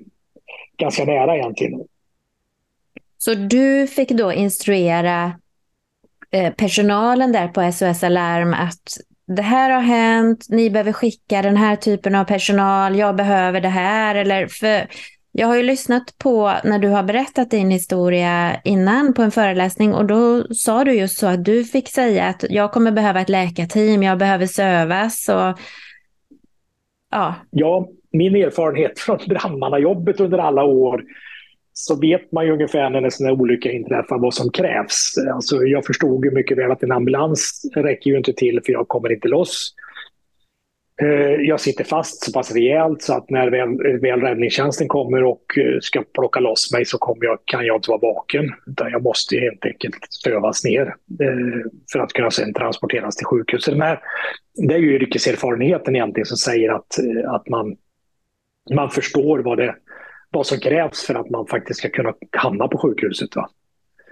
ganska 0.77 1.05
nära 1.05 1.37
egentligen. 1.37 1.79
Så 3.17 3.33
du 3.33 3.87
fick 3.87 4.09
då 4.09 4.33
instruera 4.33 5.31
Eh, 6.33 6.53
personalen 6.53 7.31
där 7.31 7.47
på 7.47 7.71
SOS 7.71 8.03
Alarm 8.03 8.53
att 8.53 8.97
det 9.27 9.41
här 9.41 9.69
har 9.69 9.81
hänt, 9.81 10.45
ni 10.49 10.69
behöver 10.69 10.93
skicka 10.93 11.41
den 11.41 11.57
här 11.57 11.75
typen 11.75 12.15
av 12.15 12.25
personal, 12.25 12.95
jag 12.95 13.15
behöver 13.15 13.61
det 13.61 13.69
här. 13.69 14.15
Eller 14.15 14.47
för 14.47 14.87
jag 15.31 15.47
har 15.47 15.55
ju 15.55 15.63
lyssnat 15.63 16.17
på 16.17 16.53
när 16.63 16.79
du 16.79 16.87
har 16.87 17.03
berättat 17.03 17.51
din 17.51 17.69
historia 17.69 18.61
innan 18.63 19.13
på 19.13 19.21
en 19.21 19.31
föreläsning 19.31 19.93
och 19.93 20.05
då 20.05 20.43
sa 20.53 20.83
du 20.83 20.93
just 20.93 21.17
så 21.17 21.27
att 21.27 21.45
du 21.45 21.63
fick 21.63 21.89
säga 21.89 22.25
att 22.25 22.45
jag 22.49 22.71
kommer 22.71 22.91
behöva 22.91 23.21
ett 23.21 23.29
läkarteam, 23.29 24.03
jag 24.03 24.17
behöver 24.17 24.45
sövas. 24.45 25.29
Och, 25.29 25.59
ja. 27.11 27.35
ja, 27.49 27.87
min 28.11 28.35
erfarenhet 28.35 28.99
från 28.99 29.19
brandmannajobbet 29.27 30.19
under 30.19 30.37
alla 30.37 30.63
år 30.63 31.03
så 31.73 31.99
vet 31.99 32.31
man 32.31 32.45
ju 32.45 32.51
ungefär 32.51 32.89
när 32.89 33.01
en 33.01 33.11
sån 33.11 33.25
här 33.25 33.33
olycka 33.33 33.71
inträffar 33.71 34.19
vad 34.19 34.33
som 34.33 34.51
krävs. 34.51 35.13
Alltså, 35.33 35.63
jag 35.63 35.85
förstod 35.85 36.25
ju 36.25 36.31
mycket 36.31 36.57
väl 36.57 36.71
att 36.71 36.83
en 36.83 36.91
ambulans 36.91 37.61
räcker 37.75 38.11
ju 38.11 38.17
inte 38.17 38.33
till 38.33 38.61
för 38.65 38.73
jag 38.73 38.87
kommer 38.87 39.11
inte 39.11 39.27
loss. 39.27 39.73
Eh, 41.01 41.41
jag 41.41 41.59
sitter 41.59 41.83
fast 41.83 42.23
så 42.25 42.31
pass 42.31 42.51
rejält 42.51 43.01
så 43.01 43.13
att 43.13 43.29
när 43.29 43.49
väl, 43.49 43.99
väl 43.99 44.21
räddningstjänsten 44.21 44.87
kommer 44.87 45.23
och 45.23 45.57
eh, 45.57 45.79
ska 45.81 46.03
plocka 46.13 46.39
loss 46.39 46.73
mig 46.73 46.85
så 46.85 46.97
kommer 46.97 47.25
jag, 47.25 47.39
kan 47.45 47.65
jag 47.65 47.77
inte 47.77 47.89
vara 47.89 47.99
vaken. 47.99 48.53
Utan 48.67 48.91
jag 48.91 49.03
måste 49.03 49.37
helt 49.37 49.65
enkelt 49.65 49.97
stövas 50.09 50.63
ner 50.63 50.95
eh, 51.21 51.71
för 51.91 51.99
att 51.99 52.13
kunna 52.13 52.31
sen 52.31 52.53
transporteras 52.53 53.15
till 53.15 53.25
sjukhus. 53.25 53.65
Det, 53.65 53.99
det 54.67 54.73
är 54.73 54.79
ju 54.79 54.95
yrkeserfarenheten 54.95 55.95
egentligen 55.95 56.25
som 56.25 56.37
säger 56.37 56.71
att, 56.71 56.97
att 57.27 57.49
man, 57.49 57.75
man 58.73 58.89
förstår 58.89 59.39
vad 59.39 59.57
det 59.57 59.75
vad 60.33 60.45
som 60.45 60.59
krävs 60.59 61.05
för 61.05 61.15
att 61.15 61.29
man 61.29 61.47
faktiskt 61.47 61.79
ska 61.79 61.89
kunna 61.89 62.13
hamna 62.31 62.67
på 62.67 62.77
sjukhuset. 62.77 63.35
Va? 63.35 63.49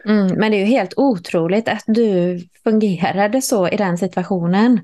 Mm, 0.05 0.27
men 0.37 0.51
det 0.51 0.57
är 0.57 0.59
ju 0.59 0.65
helt 0.65 0.93
otroligt 0.97 1.69
att 1.69 1.83
du 1.87 2.39
fungerade 2.63 3.41
så 3.41 3.67
i 3.67 3.77
den 3.77 3.97
situationen. 3.97 4.79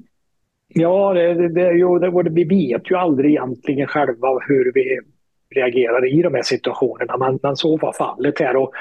Ja, 0.68 1.14
det, 1.14 1.34
det, 1.34 1.54
det, 1.54 1.72
jo, 1.72 2.00
det, 2.00 2.30
vi 2.30 2.44
vet 2.44 2.92
ju 2.92 2.96
aldrig 2.96 3.32
egentligen 3.32 3.88
själva 3.88 4.28
hur 4.48 4.72
vi 4.74 5.00
reagerar 5.56 6.14
i 6.14 6.22
de 6.22 6.34
här 6.34 6.42
situationerna, 6.42 7.18
men, 7.18 7.40
men 7.44 7.56
så 7.56 7.78
var 7.78 7.94
fallet 7.94 8.40
här. 8.40 8.56
Och 8.56 8.74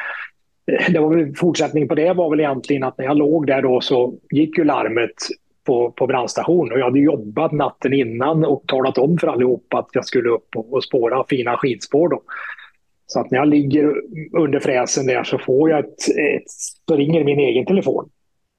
eh, 0.73 0.93
det 0.93 0.99
var 0.99 1.15
väl, 1.15 1.37
fortsättningen 1.37 1.89
på 1.89 1.95
det 1.95 2.13
var 2.13 2.31
väl 2.31 2.41
egentligen 2.41 2.85
att 2.85 2.99
när 2.99 3.05
jag 3.05 3.17
låg 3.17 3.47
där 3.47 3.63
då 3.63 3.81
så 3.81 4.15
gick 4.31 4.59
ju 4.59 4.65
larmet 4.65 5.15
på, 5.67 5.91
på 5.91 6.07
brandstation 6.07 6.73
och 6.73 6.79
jag 6.79 6.85
hade 6.85 6.99
jobbat 6.99 7.53
natten 7.53 7.93
innan 7.93 8.45
och 8.45 8.65
talat 8.67 8.99
om 8.99 9.19
för 9.19 9.27
allihopa 9.27 9.79
att 9.79 9.89
jag 9.93 10.05
skulle 10.05 10.29
upp 10.29 10.57
och, 10.57 10.73
och 10.73 10.85
spåra 10.85 11.25
fina 11.29 11.57
skidspår. 11.57 12.09
Då. 12.09 12.23
Så 13.07 13.21
att 13.21 13.31
när 13.31 13.39
jag 13.39 13.49
ligger 13.49 13.95
under 14.33 14.61
fräsen 14.61 15.07
där 15.07 15.25
så 15.25 15.39
får 15.39 15.71
jag 15.71 15.79
ett, 15.79 16.09
ett 16.09 16.51
så 16.89 16.97
ringer 16.97 17.25
min 17.25 17.39
egen 17.39 17.67
telefon. 17.67 18.09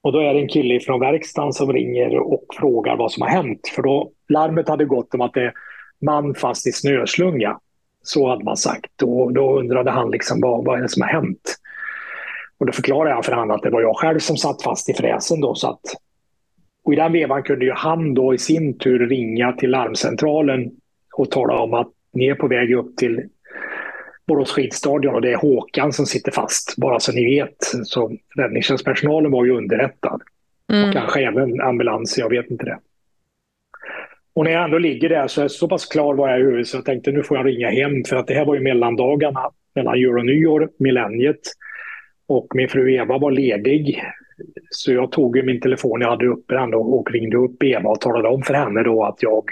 Och 0.03 0.11
då 0.11 0.19
är 0.19 0.33
det 0.33 0.39
en 0.39 0.47
kille 0.47 0.79
från 0.79 0.99
verkstaden 0.99 1.53
som 1.53 1.73
ringer 1.73 2.17
och 2.17 2.45
frågar 2.59 2.97
vad 2.97 3.11
som 3.11 3.21
har 3.21 3.29
hänt. 3.29 3.67
För 3.75 3.81
då 3.81 4.11
larmet 4.29 4.69
hade 4.69 4.85
gått 4.85 5.13
om 5.13 5.21
att 5.21 5.33
det 5.33 5.41
är 5.41 5.53
man 6.05 6.35
fast 6.35 6.67
i 6.67 6.71
snöslunga. 6.71 7.59
Så 8.03 8.29
hade 8.29 8.43
man 8.43 8.57
sagt. 8.57 9.03
Och 9.03 9.33
då 9.33 9.59
undrade 9.59 9.91
han 9.91 10.11
liksom 10.11 10.41
vad, 10.41 10.65
vad 10.65 10.77
är 10.77 10.81
det 10.81 10.89
som 10.89 11.01
har 11.01 11.09
hänt. 11.09 11.57
Och 12.59 12.65
då 12.65 12.71
förklarade 12.71 13.09
jag 13.09 13.25
för 13.25 13.31
honom 13.31 13.55
att 13.55 13.63
det 13.63 13.69
var 13.69 13.81
jag 13.81 13.97
själv 13.97 14.19
som 14.19 14.37
satt 14.37 14.63
fast 14.63 14.89
i 14.89 14.93
fräsen. 14.93 15.41
Då, 15.41 15.55
så 15.55 15.69
att, 15.69 15.81
och 16.87 16.93
I 16.93 16.95
den 16.95 17.11
vevan 17.11 17.43
kunde 17.43 17.65
ju 17.65 17.71
han 17.71 18.13
då 18.13 18.33
i 18.33 18.37
sin 18.37 18.77
tur 18.77 19.07
ringa 19.07 19.53
till 19.53 19.69
larmcentralen 19.69 20.71
och 21.13 21.31
tala 21.31 21.59
om 21.59 21.73
att 21.73 21.87
ni 22.13 22.27
är 22.27 22.35
på 22.35 22.47
väg 22.47 22.73
upp 22.73 22.97
till 22.97 23.23
Borås 24.27 24.51
skidstadion 24.51 25.15
och 25.15 25.21
det 25.21 25.31
är 25.31 25.35
Håkan 25.35 25.93
som 25.93 26.05
sitter 26.05 26.31
fast, 26.31 26.75
bara 26.77 26.99
så 26.99 27.11
ni 27.11 27.25
vet. 27.25 27.55
Så 27.83 28.17
räddningstjänstpersonalen 28.37 29.31
var 29.31 29.45
ju 29.45 29.51
underrättad. 29.51 30.21
Mm. 30.73 30.87
Och 30.87 30.93
kanske 30.93 31.27
även 31.27 31.61
ambulans, 31.61 32.17
jag 32.17 32.29
vet 32.29 32.51
inte 32.51 32.65
det. 32.65 32.79
Och 34.33 34.43
när 34.43 34.51
jag 34.51 34.63
ändå 34.63 34.77
ligger 34.77 35.09
där 35.09 35.27
så 35.27 35.41
är 35.41 35.47
så 35.47 35.67
pass 35.67 35.85
klar 35.85 36.13
var 36.13 36.29
jag 36.29 36.39
i 36.39 36.43
huvudet 36.43 36.67
så 36.67 36.77
jag 36.77 36.85
tänkte 36.85 37.11
nu 37.11 37.23
får 37.23 37.37
jag 37.37 37.45
ringa 37.45 37.69
hem 37.69 38.03
för 38.03 38.15
att 38.15 38.27
det 38.27 38.33
här 38.33 38.45
var 38.45 38.55
ju 38.55 38.61
mellandagarna 38.61 39.49
mellan 39.75 39.99
jul 39.99 40.17
och 40.17 40.25
nyår, 40.25 40.69
millenniet. 40.79 41.41
Och 42.27 42.47
min 42.55 42.69
fru 42.69 42.93
Eva 42.93 43.17
var 43.17 43.31
ledig. 43.31 44.03
Så 44.69 44.93
jag 44.93 45.11
tog 45.11 45.45
min 45.45 45.61
telefon 45.61 46.01
jag 46.01 46.09
hade 46.09 46.27
uppe 46.27 46.57
ändå 46.57 46.79
och 46.79 47.11
ringde 47.11 47.37
upp 47.37 47.63
Eva 47.63 47.89
och 47.89 48.01
talade 48.01 48.27
om 48.27 48.43
för 48.43 48.53
henne 48.53 48.83
då 48.83 49.03
att 49.03 49.23
jag 49.23 49.43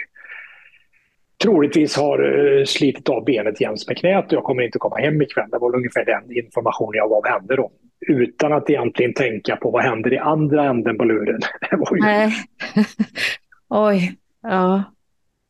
troligtvis 1.43 1.97
har 1.97 2.19
eh, 2.59 2.65
slitit 2.65 3.09
av 3.09 3.25
benet 3.25 3.61
jäms 3.61 3.87
med 3.87 3.97
knät 3.97 4.25
och 4.25 4.33
jag 4.33 4.43
kommer 4.43 4.63
inte 4.63 4.79
komma 4.79 4.95
hem 4.95 5.21
ikväll. 5.21 5.49
Det 5.51 5.57
var 5.57 5.75
ungefär 5.75 6.05
den 6.05 6.37
information 6.37 6.91
jag 6.93 7.09
gav 7.09 7.25
henne 7.27 7.55
då. 7.55 7.71
Utan 8.07 8.53
att 8.53 8.69
egentligen 8.69 9.13
tänka 9.13 9.55
på 9.55 9.71
vad 9.71 9.83
händer 9.83 10.13
i 10.13 10.17
andra 10.17 10.65
änden 10.65 10.97
på 10.97 11.03
luren. 11.03 11.39
Det 11.69 11.77
var 11.77 11.95
ju... 11.95 12.01
Nej. 12.01 12.31
Oj, 13.69 14.15
ja. 14.41 14.83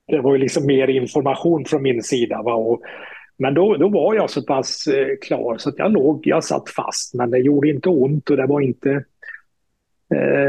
Det 0.08 0.22
var 0.22 0.34
ju 0.34 0.38
liksom 0.38 0.65
mer 0.65 0.88
information 0.88 1.65
från 1.65 1.82
min 1.82 2.04
sida. 2.04 2.42
Va? 2.42 2.54
Och, 2.54 2.82
men 3.38 3.54
då, 3.54 3.75
då 3.75 3.89
var 3.89 4.15
jag 4.15 4.30
så 4.30 4.44
pass 4.44 4.88
eh, 4.88 5.08
klar 5.27 5.58
så 5.58 5.70
att 5.70 5.80
jag 5.80 5.92
låg, 5.92 6.22
jag 6.27 6.44
satt 6.44 6.70
fast 6.70 7.13
men 7.13 7.32
det 7.32 7.39
gjorde 7.39 7.70
inte 7.70 7.89
ont 7.89 8.30
och 8.30 8.38
det 8.38 8.46
var 8.46 8.62
inte 8.62 9.04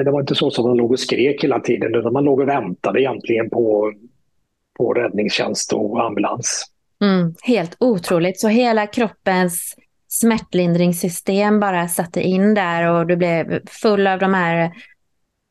det 0.05 0.11
var 0.11 0.21
inte 0.21 0.35
så 0.35 0.51
som 0.51 0.69
man 0.69 0.77
låg 0.77 0.93
och 0.93 1.01
skrek 1.01 1.45
hela 1.45 1.61
tiden 1.61 1.95
utan 1.95 2.13
man 2.13 2.25
låg 2.25 2.41
och 2.41 2.49
väntade 2.49 3.01
egentligen 3.01 3.51
på 3.51 3.93
på 4.77 4.93
räddningstjänst 4.93 5.73
och 5.73 6.05
ambulans. 6.05 6.65
Mm, 7.03 7.35
helt 7.43 7.77
otroligt. 7.81 8.41
Så 8.41 8.49
hela 8.49 8.87
kroppens 8.87 9.77
smärtlindringssystem 10.09 11.61
bara 11.61 11.89
satte 11.89 12.23
in 12.23 12.55
där 12.55 12.91
och 12.91 13.07
du 13.07 13.17
blev 13.17 13.67
full 13.67 14.07
av 14.07 14.19
de 14.19 14.35
här 14.35 14.73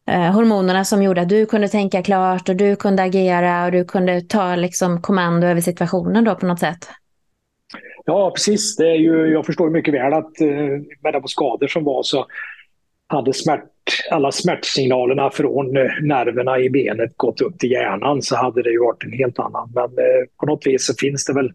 eh, 0.09 0.33
hormonerna 0.33 0.85
som 0.85 1.03
gjorde 1.03 1.21
att 1.21 1.29
du 1.29 1.45
kunde 1.45 1.67
tänka 1.67 2.03
klart 2.03 2.49
och 2.49 2.55
du 2.55 2.75
kunde 2.75 3.03
agera 3.03 3.65
och 3.65 3.71
du 3.71 3.85
kunde 3.85 4.21
ta 4.21 4.55
liksom, 4.55 5.01
kommando 5.01 5.47
över 5.47 5.61
situationen 5.61 6.23
då 6.23 6.35
på 6.35 6.45
något 6.45 6.59
sätt. 6.59 6.89
Ja, 8.05 8.31
precis. 8.31 8.75
Det 8.75 8.89
är 8.89 8.95
ju, 8.95 9.27
jag 9.27 9.45
förstår 9.45 9.69
mycket 9.69 9.93
väl 9.93 10.13
att 10.13 10.41
eh, 10.41 10.47
med 11.03 11.13
de 11.13 11.27
skador 11.27 11.67
som 11.67 11.83
var 11.83 12.03
så 12.03 12.25
hade 13.07 13.33
smärt, 13.33 13.63
alla 14.11 14.31
smärtsignalerna 14.31 15.29
från 15.29 15.77
eh, 15.77 15.91
nerverna 16.01 16.59
i 16.59 16.69
benet 16.69 17.17
gått 17.17 17.41
upp 17.41 17.59
till 17.59 17.71
hjärnan 17.71 18.21
så 18.21 18.35
hade 18.35 18.63
det 18.63 18.71
ju 18.71 18.79
varit 18.79 19.03
en 19.03 19.13
helt 19.13 19.39
annan. 19.39 19.71
Men 19.75 19.83
eh, 19.83 20.25
på 20.39 20.45
något 20.45 20.67
vis 20.67 20.85
så 20.85 20.93
finns 20.93 21.25
det 21.25 21.33
väl 21.33 21.51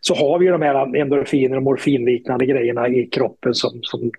så 0.00 0.14
har 0.14 0.38
vi 0.38 0.46
de 0.46 0.62
här 0.62 0.96
endorfiner 0.96 1.56
och 1.56 1.62
morfinliknande 1.62 2.46
grejerna 2.46 2.88
i 2.88 3.06
kroppen 3.06 3.54
som, 3.54 3.80
som 3.82 4.10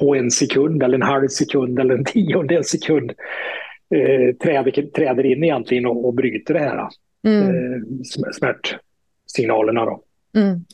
på 0.00 0.14
en 0.14 0.30
sekund 0.30 0.82
eller 0.82 0.94
en 0.94 1.02
halv 1.02 1.28
sekund 1.28 1.78
eller 1.78 1.94
en 1.94 2.04
tiondel 2.12 2.64
sekund 2.64 3.12
eh, 3.94 4.36
träder, 4.36 4.82
träder 4.82 5.26
in 5.26 5.44
egentligen 5.44 5.86
och, 5.86 6.06
och 6.06 6.14
bryter 6.14 6.54
det 6.54 6.60
här 6.60 6.88
mm. 7.26 7.48
eh, 7.48 7.80
smärtsignalerna. 8.32 9.84
Då. 9.84 10.02
Mm. 10.36 10.64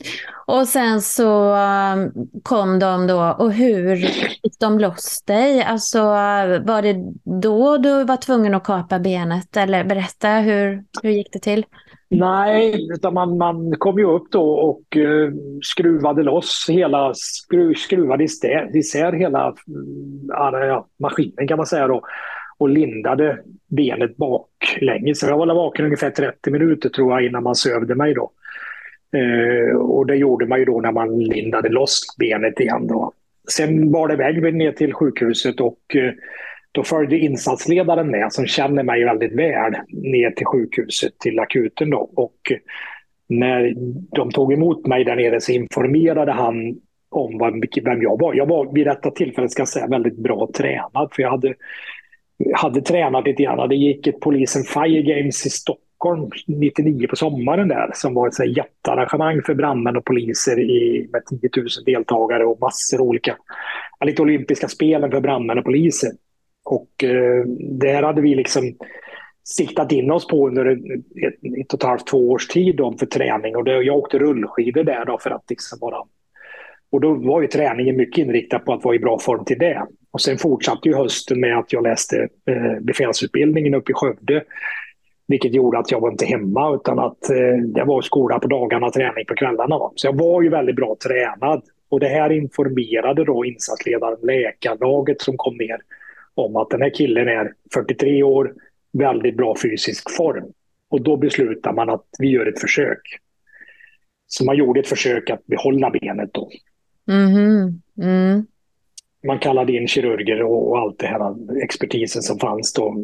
Och 0.45 0.67
sen 0.67 1.01
så 1.01 1.55
um, 1.55 2.29
kom 2.43 2.79
de 2.79 3.07
då 3.07 3.35
och 3.39 3.53
hur 3.53 3.95
fick 3.95 4.59
de 4.59 4.79
loss 4.79 5.23
dig? 5.27 5.63
Alltså 5.63 5.99
var 5.99 6.81
det 6.81 6.95
då 7.41 7.77
du 7.77 8.03
var 8.03 8.17
tvungen 8.17 8.53
att 8.53 8.63
kapa 8.63 8.99
benet 8.99 9.57
eller 9.57 9.83
berätta 9.83 10.29
hur, 10.29 10.83
hur 11.03 11.09
gick 11.09 11.33
det 11.33 11.39
till? 11.39 11.65
Nej, 12.11 12.87
utan 12.93 13.13
man, 13.13 13.37
man 13.37 13.73
kom 13.77 13.99
ju 13.99 14.05
upp 14.05 14.31
då 14.31 14.51
och 14.51 14.95
uh, 14.95 15.31
skruvade 15.63 16.23
loss 16.23 16.65
hela, 16.69 17.11
skru, 17.15 17.75
skruvade 17.75 18.23
isär, 18.23 18.77
isär 18.77 19.13
hela 19.13 19.49
uh, 19.49 20.67
ja, 20.67 20.87
maskinen 20.99 21.47
kan 21.47 21.57
man 21.57 21.65
säga 21.65 21.87
då 21.87 22.01
och 22.57 22.69
lindade 22.69 23.39
benet 23.67 24.17
baklänges. 24.17 25.23
Jag 25.23 25.37
var 25.37 25.55
vaken 25.55 25.85
ungefär 25.85 26.09
30 26.09 26.51
minuter 26.51 26.89
tror 26.89 27.11
jag 27.11 27.25
innan 27.25 27.43
man 27.43 27.55
sövde 27.55 27.95
mig 27.95 28.13
då. 28.13 28.31
Eh, 29.13 29.75
och 29.75 30.05
det 30.05 30.15
gjorde 30.15 30.45
man 30.45 30.59
ju 30.59 30.65
då 30.65 30.81
när 30.81 30.91
man 30.91 31.19
lindade 31.19 31.69
loss 31.69 32.15
benet 32.19 32.59
igen. 32.59 32.87
Då. 32.87 33.11
Sen 33.51 33.91
bar 33.91 34.07
det 34.07 34.13
iväg 34.13 34.53
ner 34.53 34.71
till 34.71 34.93
sjukhuset 34.93 35.59
och 35.59 35.95
eh, 35.95 36.11
då 36.71 36.83
följde 36.83 37.17
insatsledaren 37.17 38.07
med, 38.11 38.33
som 38.33 38.45
känner 38.45 38.83
mig 38.83 39.03
väldigt 39.03 39.33
väl, 39.33 39.75
ner 39.91 40.31
till 40.31 40.45
sjukhuset, 40.45 41.19
till 41.19 41.39
akuten. 41.39 41.89
Då. 41.89 42.09
Och 42.15 42.51
eh, 42.51 42.57
när 43.27 43.73
de 44.15 44.31
tog 44.31 44.53
emot 44.53 44.87
mig 44.87 45.03
där 45.03 45.15
nere 45.15 45.41
så 45.41 45.51
informerade 45.51 46.31
han 46.31 46.75
om 47.09 47.61
vem 47.83 48.01
jag 48.01 48.19
var. 48.19 48.33
Jag 48.33 48.45
var 48.45 48.73
vid 48.73 48.87
detta 48.87 49.11
tillfället 49.11 49.51
ska 49.51 49.61
jag 49.61 49.67
säga, 49.67 49.87
väldigt 49.87 50.17
bra 50.17 50.49
tränad. 50.53 51.09
För 51.11 51.23
jag 51.23 51.29
hade, 51.29 51.53
hade 52.55 52.81
tränat 52.81 53.25
lite 53.25 53.43
grann. 53.43 53.69
Det 53.69 53.75
gick 53.75 54.07
ett 54.07 54.19
polisen 54.19 54.63
Fire 54.63 55.01
Games 55.01 55.45
i 55.45 55.49
Stockholm 55.49 55.88
Stockholm 55.99 56.29
99 56.47 57.07
på 57.07 57.15
sommaren 57.15 57.67
där 57.67 57.91
som 57.93 58.13
var 58.13 58.27
ett 58.27 58.57
jättearrangemang 58.57 59.41
för 59.41 59.53
brandmän 59.53 59.97
och 59.97 60.05
poliser 60.05 60.59
i, 60.59 61.09
med 61.11 61.25
10 61.25 61.49
000 61.57 61.67
deltagare 61.85 62.45
och 62.45 62.59
massor 62.61 63.01
olika, 63.01 63.35
lite 64.05 64.21
olympiska 64.21 64.67
spelen 64.67 65.11
för 65.11 65.21
brandmän 65.21 65.57
och 65.57 65.65
poliser. 65.65 66.11
Och 66.65 67.03
eh, 67.03 67.45
där 67.59 68.03
hade 68.03 68.21
vi 68.21 68.35
liksom 68.35 68.75
siktat 69.43 69.91
in 69.91 70.11
oss 70.11 70.27
på 70.27 70.47
under 70.47 70.65
ett, 70.65 70.79
ett, 71.61 71.73
och 71.73 71.79
ett 71.79 71.83
halvt, 71.83 72.07
två 72.07 72.31
års 72.31 72.47
tid 72.47 72.75
då, 72.75 72.97
för 72.99 73.05
träning. 73.05 73.55
Och 73.55 73.63
det, 73.63 73.71
jag 73.71 73.97
åkte 73.97 74.19
rullskidor 74.19 74.83
där 74.83 75.05
då 75.05 75.17
för 75.17 75.29
att 75.29 75.45
liksom 75.49 75.79
bara... 75.81 76.03
Och 76.91 77.01
då 77.01 77.13
var 77.13 77.41
ju 77.41 77.47
träningen 77.47 77.97
mycket 77.97 78.25
inriktad 78.25 78.59
på 78.59 78.73
att 78.73 78.83
vara 78.83 78.95
i 78.95 78.99
bra 78.99 79.19
form 79.19 79.45
till 79.45 79.59
det. 79.59 79.85
Och 80.11 80.21
sen 80.21 80.37
fortsatte 80.37 80.89
ju 80.89 80.95
hösten 80.95 81.39
med 81.39 81.57
att 81.57 81.73
jag 81.73 81.83
läste 81.83 82.27
eh, 82.45 82.79
befälsutbildningen 82.81 83.73
uppe 83.73 83.91
i 83.91 83.95
Skövde 83.95 84.43
vilket 85.29 85.53
gjorde 85.53 85.79
att 85.79 85.91
jag 85.91 85.99
var 85.99 86.11
inte 86.11 86.25
hemma 86.25 86.75
utan 86.75 86.99
att 86.99 87.29
eh, 87.29 87.57
det 87.65 87.83
var 87.83 88.01
skola 88.01 88.39
på 88.39 88.47
dagarna 88.47 88.87
och 88.87 88.93
träning 88.93 89.25
på 89.25 89.35
kvällarna. 89.35 89.77
Va? 89.77 89.91
Så 89.95 90.07
jag 90.07 90.17
var 90.17 90.41
ju 90.41 90.49
väldigt 90.49 90.75
bra 90.75 90.95
tränad. 91.03 91.61
Och 91.89 91.99
det 91.99 92.07
här 92.07 92.29
informerade 92.31 93.25
då 93.25 93.45
insatsledaren, 93.45 94.17
läkarlaget 94.21 95.21
som 95.21 95.37
kom 95.37 95.57
ner 95.57 95.77
om 96.33 96.55
att 96.55 96.69
den 96.69 96.81
här 96.81 96.89
killen 96.89 97.27
är 97.27 97.53
43 97.73 98.23
år, 98.23 98.53
väldigt 98.91 99.37
bra 99.37 99.55
fysisk 99.61 100.15
form. 100.15 100.45
Och 100.89 101.01
då 101.01 101.17
beslutar 101.17 101.73
man 101.73 101.89
att 101.89 102.05
vi 102.19 102.27
gör 102.27 102.45
ett 102.45 102.61
försök. 102.61 103.01
Så 104.27 104.45
man 104.45 104.57
gjorde 104.57 104.79
ett 104.79 104.87
försök 104.87 105.29
att 105.29 105.45
behålla 105.45 105.89
benet 105.89 106.33
då. 106.33 106.49
Mm. 107.09 107.81
Mm. 108.01 108.45
Man 109.27 109.39
kallade 109.39 109.73
in 109.73 109.87
kirurger 109.87 110.41
och, 110.41 110.69
och 110.69 110.79
allt 110.79 110.99
det 110.99 111.07
här 111.07 111.35
expertisen 111.63 112.21
som 112.21 112.39
fanns 112.39 112.73
då, 112.73 112.95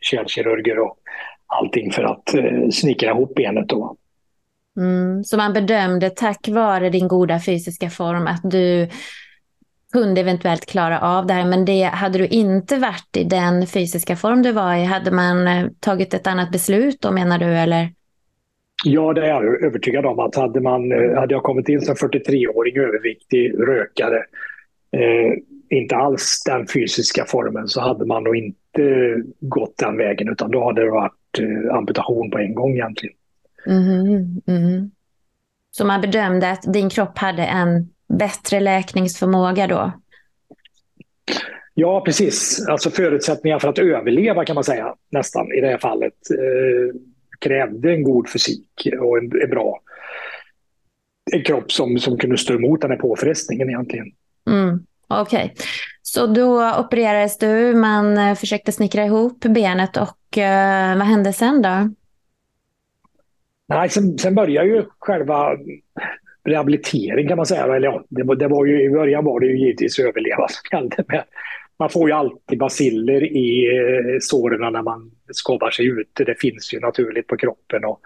kärlkirurger 0.00 0.78
och 0.78 0.98
allting 1.46 1.90
för 1.90 2.02
att 2.02 2.34
eh, 2.34 2.68
snickra 2.72 3.10
ihop 3.10 3.34
benet. 3.34 3.68
Då. 3.68 3.96
Mm, 4.76 5.24
så 5.24 5.36
man 5.36 5.52
bedömde 5.52 6.10
tack 6.10 6.48
vare 6.48 6.90
din 6.90 7.08
goda 7.08 7.40
fysiska 7.40 7.90
form 7.90 8.26
att 8.26 8.50
du 8.50 8.88
kunde 9.92 10.20
eventuellt 10.20 10.66
klara 10.66 11.00
av 11.00 11.26
det 11.26 11.34
här. 11.34 11.46
Men 11.46 11.64
det 11.64 11.82
hade 11.82 12.18
du 12.18 12.26
inte 12.26 12.76
varit 12.76 13.16
i 13.16 13.24
den 13.24 13.66
fysiska 13.66 14.16
form 14.16 14.42
du 14.42 14.52
var 14.52 14.74
i. 14.74 14.84
Hade 14.84 15.10
man 15.10 15.48
eh, 15.48 15.66
tagit 15.80 16.14
ett 16.14 16.26
annat 16.26 16.52
beslut 16.52 17.00
då 17.00 17.10
menar 17.10 17.38
du? 17.38 17.46
Eller? 17.46 17.88
Ja, 18.84 19.12
det 19.12 19.22
är 19.22 19.28
jag 19.28 19.64
övertygad 19.64 20.06
om. 20.06 20.18
att 20.18 20.36
Hade, 20.36 20.60
man, 20.60 20.92
eh, 20.92 21.18
hade 21.20 21.34
jag 21.34 21.42
kommit 21.42 21.68
in 21.68 21.80
som 21.80 21.94
43-åring 21.94 22.76
överviktig 22.76 23.54
rökare, 23.58 24.18
eh, 24.92 25.32
inte 25.70 25.96
alls 25.96 26.42
den 26.46 26.66
fysiska 26.66 27.24
formen, 27.24 27.68
så 27.68 27.80
hade 27.80 28.06
man 28.06 28.24
nog 28.24 28.36
inte 28.36 29.14
gått 29.40 29.78
den 29.78 29.96
vägen. 29.96 30.28
Utan 30.28 30.50
då 30.50 30.64
hade 30.64 30.84
det 30.84 30.90
varit 30.90 31.12
amputation 31.72 32.30
på 32.30 32.38
en 32.38 32.54
gång 32.54 32.72
egentligen. 32.72 33.16
Mm, 33.66 34.42
mm. 34.46 34.90
Så 35.70 35.84
man 35.84 36.00
bedömde 36.00 36.50
att 36.50 36.72
din 36.72 36.90
kropp 36.90 37.18
hade 37.18 37.44
en 37.44 37.88
bättre 38.08 38.60
läkningsförmåga 38.60 39.66
då? 39.66 39.92
Ja, 41.74 42.02
precis. 42.04 42.66
Alltså 42.68 42.90
förutsättningar 42.90 43.58
för 43.58 43.68
att 43.68 43.78
överleva 43.78 44.44
kan 44.44 44.54
man 44.54 44.64
säga 44.64 44.94
nästan 45.10 45.52
i 45.52 45.60
det 45.60 45.66
här 45.66 45.78
fallet 45.78 46.14
eh, 46.30 47.00
krävde 47.38 47.92
en 47.92 48.02
god 48.02 48.28
fysik 48.28 48.88
och 49.00 49.18
en, 49.18 49.42
en, 49.42 49.50
bra 49.50 49.80
en 51.32 51.44
kropp 51.44 51.72
som, 51.72 51.98
som 51.98 52.18
kunde 52.18 52.38
stå 52.38 52.54
emot 52.54 52.80
den 52.80 52.90
här 52.90 52.98
påfrestningen 52.98 53.68
egentligen. 53.68 54.06
Okej. 55.08 55.52
Okay. 55.52 55.66
Så 56.02 56.26
då 56.26 56.74
opererades 56.78 57.38
du, 57.38 57.74
man 57.74 58.18
eh, 58.18 58.34
försökte 58.34 58.72
snickra 58.72 59.04
ihop 59.04 59.40
benet 59.40 59.96
och 59.96 60.38
eh, 60.38 60.96
vad 60.96 61.06
hände 61.06 61.32
sen 61.32 61.62
då? 61.62 61.90
Nej, 63.68 63.88
sen, 63.88 64.18
sen 64.18 64.34
började 64.34 64.68
ju 64.68 64.84
själva 64.98 65.56
rehabilitering 66.44 67.28
kan 67.28 67.36
man 67.36 67.46
säga. 67.46 67.76
Eller 67.76 67.88
ja, 67.88 68.04
det, 68.08 68.34
det 68.34 68.48
var 68.48 68.66
ju, 68.66 68.82
I 68.82 68.90
början 68.90 69.24
var 69.24 69.40
det 69.40 69.46
ju 69.46 69.58
givetvis 69.58 69.98
överleva 69.98 70.48
som 70.48 70.78
gällde. 70.78 71.24
Man 71.78 71.90
får 71.90 72.08
ju 72.08 72.14
alltid 72.14 72.58
basiller 72.58 73.22
i 73.24 73.78
eh, 73.78 74.16
såren 74.20 74.72
när 74.72 74.82
man 74.82 75.10
skavar 75.32 75.70
sig 75.70 75.86
ute. 75.86 76.24
Det 76.24 76.40
finns 76.40 76.74
ju 76.74 76.80
naturligt 76.80 77.26
på 77.26 77.36
kroppen. 77.36 77.84
Och 77.84 78.00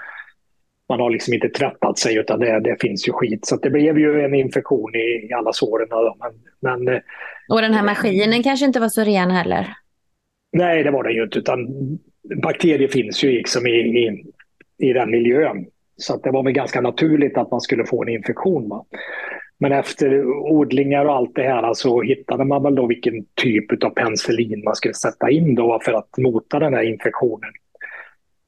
man 0.90 1.00
har 1.00 1.11
liksom 1.11 1.35
inte 1.35 1.49
tvättat 1.49 1.99
sig 1.99 2.18
utan 2.18 2.40
det, 2.40 2.61
det 2.61 2.76
finns 2.80 3.09
ju 3.09 3.12
skit. 3.12 3.47
Så 3.47 3.56
det 3.56 3.70
blev 3.70 3.99
ju 3.99 4.25
en 4.25 4.35
infektion 4.35 4.94
i, 4.94 5.28
i 5.30 5.32
alla 5.32 5.52
såren. 5.52 5.88
Men, 6.18 6.32
men, 6.61 6.94
eh, 6.94 7.00
och 7.49 7.62
den 7.62 7.75
här 7.75 7.85
maskinen 7.85 8.42
kanske 8.42 8.66
inte 8.66 8.80
var 8.80 8.88
så 8.88 9.04
ren 9.04 9.30
heller? 9.30 9.66
Nej, 10.52 10.82
det 10.82 10.90
var 10.90 11.04
den 11.04 11.12
ju 11.12 11.23
inte. 11.23 11.38
Utan 11.38 11.68
bakterier 12.42 12.88
finns 12.88 13.25
ju 13.25 13.30
liksom 13.30 13.66
i, 13.66 13.70
i, 13.70 14.25
i 14.78 14.92
den 14.92 15.11
miljön. 15.11 15.66
Så 15.97 16.16
det 16.16 16.30
var 16.30 16.42
väl 16.42 16.52
ganska 16.52 16.80
naturligt 16.80 17.38
att 17.38 17.50
man 17.50 17.61
skulle 17.61 17.85
få 17.85 18.02
en 18.02 18.09
infektion. 18.09 18.68
Va? 18.68 18.85
Men 19.59 19.73
efter 19.73 20.25
odlingar 20.26 21.04
och 21.04 21.14
allt 21.14 21.35
det 21.35 21.42
här 21.42 21.75
så 21.75 22.02
hittade 22.02 22.44
man 22.44 22.62
väl 22.62 22.75
då 22.75 22.87
vilken 22.87 23.25
typ 23.35 23.85
av 23.85 23.90
penicillin 23.90 24.62
man 24.64 24.75
skulle 24.75 24.94
sätta 24.94 25.30
in 25.30 25.54
då 25.54 25.80
för 25.85 25.92
att 25.92 26.18
mota 26.18 26.59
den 26.59 26.75
här 26.75 26.82
infektionen. 26.82 27.50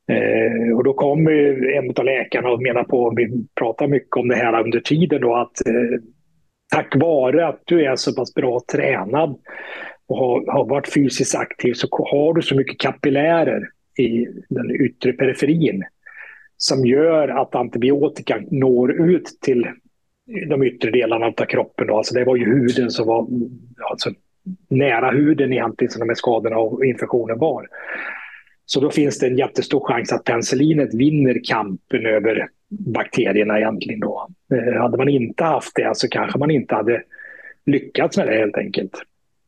Eh, 0.09 0.77
och 0.77 0.85
då 0.85 0.93
kom 0.93 1.29
en 1.77 1.93
av 1.97 2.05
läkarna 2.05 2.51
och 2.51 2.63
menade 2.63 2.89
på, 2.89 3.13
vi 3.17 3.47
pratar 3.55 3.89
mycket 3.89 4.17
om 4.17 4.29
det 4.29 4.37
här 4.37 4.61
under 4.65 4.81
tiden 4.81 5.21
då, 5.21 5.35
att 5.35 5.67
eh, 5.67 6.01
tack 6.75 6.97
vare 6.97 7.47
att 7.47 7.63
du 7.65 7.85
är 7.85 7.97
så 7.97 8.15
pass 8.15 8.35
bra 8.35 8.61
tränad 8.73 9.37
och 10.07 10.17
har, 10.17 10.53
har 10.53 10.65
varit 10.65 10.93
fysiskt 10.93 11.35
aktiv 11.35 11.73
så 11.73 11.89
har 11.91 12.35
du 12.35 12.43
så 12.43 12.57
mycket 12.57 12.79
kapillärer 12.79 13.69
i 13.99 14.27
den 14.49 14.71
yttre 14.71 15.13
periferin 15.13 15.85
som 16.57 16.87
gör 16.87 17.29
att 17.29 17.55
antibiotika 17.55 18.43
når 18.51 19.11
ut 19.11 19.39
till 19.41 19.67
de 20.49 20.63
yttre 20.63 20.91
delarna 20.91 21.27
av 21.27 21.45
kroppen. 21.45 21.87
Då. 21.87 21.97
Alltså 21.97 22.15
det 22.15 22.25
var 22.25 22.37
ju 22.37 22.45
huden 22.45 22.91
som 22.91 23.07
var 23.07 23.27
alltså, 23.91 24.11
nära 24.69 25.11
huden 25.11 25.53
egentligen 25.53 25.91
som 25.91 26.01
de 26.01 26.09
här 26.09 26.15
skadorna 26.15 26.59
och 26.59 26.85
infektionen 26.85 27.39
var. 27.39 27.69
Så 28.67 28.81
då 28.81 28.91
finns 28.91 29.19
det 29.19 29.27
en 29.27 29.39
jättestor 29.39 29.81
chans 29.81 30.13
att 30.13 30.25
penicillinet 30.25 30.95
vinner 30.95 31.41
kampen 31.45 32.07
över 32.07 32.49
bakterierna 32.69 33.59
egentligen. 33.59 34.01
Då. 34.01 34.29
Eh, 34.55 34.81
hade 34.81 34.97
man 34.97 35.09
inte 35.09 35.45
haft 35.45 35.75
det 35.75 35.97
så 35.97 36.09
kanske 36.09 36.39
man 36.39 36.51
inte 36.51 36.75
hade 36.75 37.03
lyckats 37.67 38.17
med 38.17 38.27
det 38.27 38.39
helt 38.39 38.57
enkelt. 38.57 38.93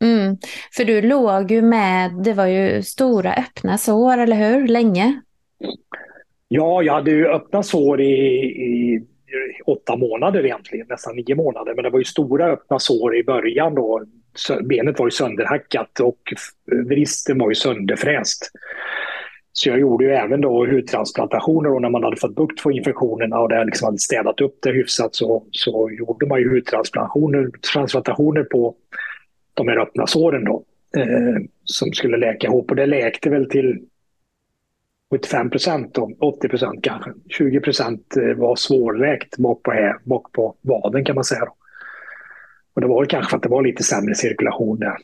Mm. 0.02 0.36
För 0.76 0.84
du 0.84 1.02
låg 1.02 1.50
ju 1.50 1.62
med, 1.62 2.10
det 2.24 2.32
var 2.32 2.46
ju 2.46 2.82
stora 2.82 3.34
öppna 3.34 3.78
sår, 3.78 4.18
eller 4.18 4.36
hur? 4.36 4.68
Länge? 4.68 5.20
Ja, 6.48 6.82
jag 6.82 6.94
hade 6.94 7.10
ju 7.10 7.28
öppna 7.28 7.62
sår 7.62 8.00
i, 8.00 8.14
i 8.44 9.00
åtta 9.66 9.96
månader 9.96 10.44
egentligen, 10.44 10.86
nästan 10.88 11.16
nio 11.16 11.34
månader. 11.34 11.74
Men 11.74 11.84
det 11.84 11.90
var 11.90 11.98
ju 11.98 12.04
stora 12.04 12.46
öppna 12.46 12.78
sår 12.78 13.16
i 13.16 13.24
början 13.24 13.74
då. 13.74 14.04
Benet 14.64 14.98
var 14.98 15.06
ju 15.06 15.10
sönderhackat 15.10 16.00
och 16.00 16.20
vristen 16.88 17.38
var 17.38 17.48
ju 17.48 17.54
sönderfräst. 17.54 18.50
Så 19.56 19.68
jag 19.68 19.80
gjorde 19.80 20.04
ju 20.04 20.10
även 20.10 20.40
då 20.40 20.66
hudtransplantationer 20.66 21.74
och 21.74 21.82
när 21.82 21.90
man 21.90 22.04
hade 22.04 22.16
fått 22.16 22.34
bukt 22.34 22.62
på 22.62 22.72
infektionerna 22.72 23.38
och 23.38 23.48
det 23.48 23.64
liksom 23.64 23.86
hade 23.86 23.98
städat 23.98 24.40
upp 24.40 24.58
det 24.62 24.70
hyfsat 24.70 25.14
så, 25.14 25.44
så 25.50 25.90
gjorde 25.90 26.26
man 26.26 26.40
ju 26.40 26.50
hudtransplantationer 26.50 27.50
transplantationer 27.72 28.44
på 28.44 28.74
de 29.54 29.68
här 29.68 29.76
öppna 29.76 30.06
såren 30.06 30.44
då. 30.44 30.64
Eh, 30.96 31.42
som 31.64 31.92
skulle 31.92 32.16
läka 32.16 32.46
ihop 32.46 32.70
och 32.70 32.76
det 32.76 32.86
läkte 32.86 33.30
väl 33.30 33.50
till 33.50 33.86
75 35.10 35.50
procent, 35.50 35.98
80 36.18 36.48
procent 36.48 36.80
kanske. 36.82 37.12
20 37.28 37.60
procent 37.60 38.16
eh, 38.16 38.34
var 38.34 38.56
svårläkt 38.56 39.36
bak 39.36 39.62
på, 39.62 39.94
bak 40.04 40.32
på 40.32 40.56
vaden 40.60 41.04
kan 41.04 41.14
man 41.14 41.24
säga. 41.24 41.44
Då. 41.44 41.54
Och 42.74 42.80
det 42.80 42.86
var 42.86 43.04
kanske 43.04 43.30
för 43.30 43.36
att 43.36 43.42
det 43.42 43.48
var 43.48 43.62
lite 43.62 43.82
sämre 43.82 44.14
cirkulation 44.14 44.78
där. 44.78 44.96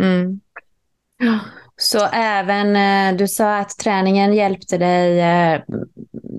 Mm. 0.00 0.40
Så 1.82 2.06
även, 2.12 2.76
eh, 2.76 3.16
du 3.16 3.28
sa 3.28 3.56
att 3.58 3.78
träningen 3.78 4.34
hjälpte 4.34 4.78
dig 4.78 5.20
eh, 5.20 5.60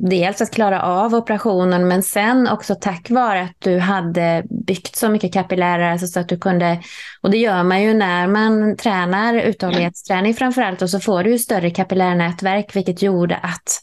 dels 0.02 0.42
att 0.42 0.52
klara 0.52 0.82
av 0.82 1.16
operationen 1.16 1.88
men 1.88 2.04
sen 2.04 2.48
också 2.48 2.76
tack 2.76 3.10
vare 3.10 3.42
att 3.42 3.56
du 3.60 3.80
hade 3.80 4.44
byggt 4.68 4.96
så 4.96 5.10
mycket 5.10 5.34
kapillärer 5.34 5.92
alltså 5.92 6.08
så 6.08 6.20
att 6.20 6.30
du 6.30 6.38
kunde, 6.38 6.80
och 7.22 7.32
det 7.32 7.38
gör 7.38 7.64
man 7.64 7.82
ju 7.82 7.94
när 7.94 8.28
man 8.28 8.78
tränar 8.78 9.34
uthållighetsträning 9.34 10.34
framförallt 10.34 10.82
och 10.82 10.90
så 10.90 11.00
får 11.00 11.24
du 11.24 11.32
ju 11.32 11.40
större 11.40 11.70
kapillärnätverk 11.70 12.76
vilket 12.76 13.02
gjorde 13.02 13.36
att 13.36 13.82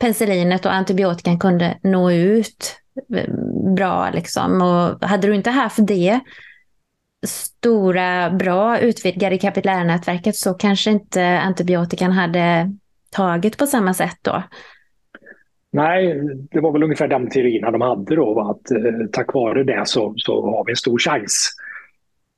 penicillinet 0.00 0.66
och 0.66 0.74
antibiotikan 0.74 1.38
kunde 1.38 1.78
nå 1.82 2.10
ut 2.10 2.76
eh, 3.14 3.34
bra 3.76 4.10
liksom. 4.10 4.62
Och 4.62 5.08
hade 5.08 5.26
du 5.26 5.34
inte 5.34 5.50
haft 5.50 5.86
det 5.86 6.20
stora, 7.26 8.30
bra 8.30 8.78
utvidgade 8.78 9.38
kapillärnätverket 9.38 10.36
så 10.36 10.54
kanske 10.54 10.90
inte 10.90 11.38
antibiotikan 11.38 12.12
hade 12.12 12.72
tagit 13.10 13.58
på 13.58 13.66
samma 13.66 13.94
sätt 13.94 14.18
då. 14.22 14.42
Nej, 15.72 16.20
det 16.50 16.60
var 16.60 16.72
väl 16.72 16.82
ungefär 16.82 17.08
den 17.08 17.30
teorierna 17.30 17.70
de 17.70 17.80
hade 17.80 18.16
då. 18.16 18.34
Va? 18.34 18.50
Att 18.50 18.70
eh, 18.70 19.06
tack 19.12 19.34
vare 19.34 19.64
det 19.64 19.82
så, 19.86 20.14
så 20.16 20.50
har 20.50 20.64
vi 20.64 20.72
en 20.72 20.76
stor 20.76 20.98
chans 20.98 21.50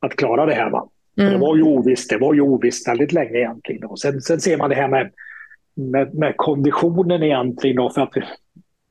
att 0.00 0.16
klara 0.16 0.46
det 0.46 0.54
här. 0.54 0.70
Va? 0.70 0.88
Mm. 1.18 1.32
Det 1.32 1.38
var 1.38 1.56
ju 1.56 1.62
ovisst, 1.62 2.10
det 2.10 2.18
var 2.18 2.34
ju 2.34 2.40
ovisst 2.40 2.88
väldigt 2.88 3.12
länge 3.12 3.38
egentligen. 3.38 3.84
Och 3.84 3.98
sen, 3.98 4.20
sen 4.20 4.40
ser 4.40 4.56
man 4.56 4.70
det 4.70 4.76
här 4.76 4.88
med, 4.88 5.10
med, 5.74 6.14
med 6.14 6.34
konditionen 6.36 7.22
egentligen. 7.22 7.76
Då, 7.76 7.90
för 7.90 8.00
att 8.00 8.12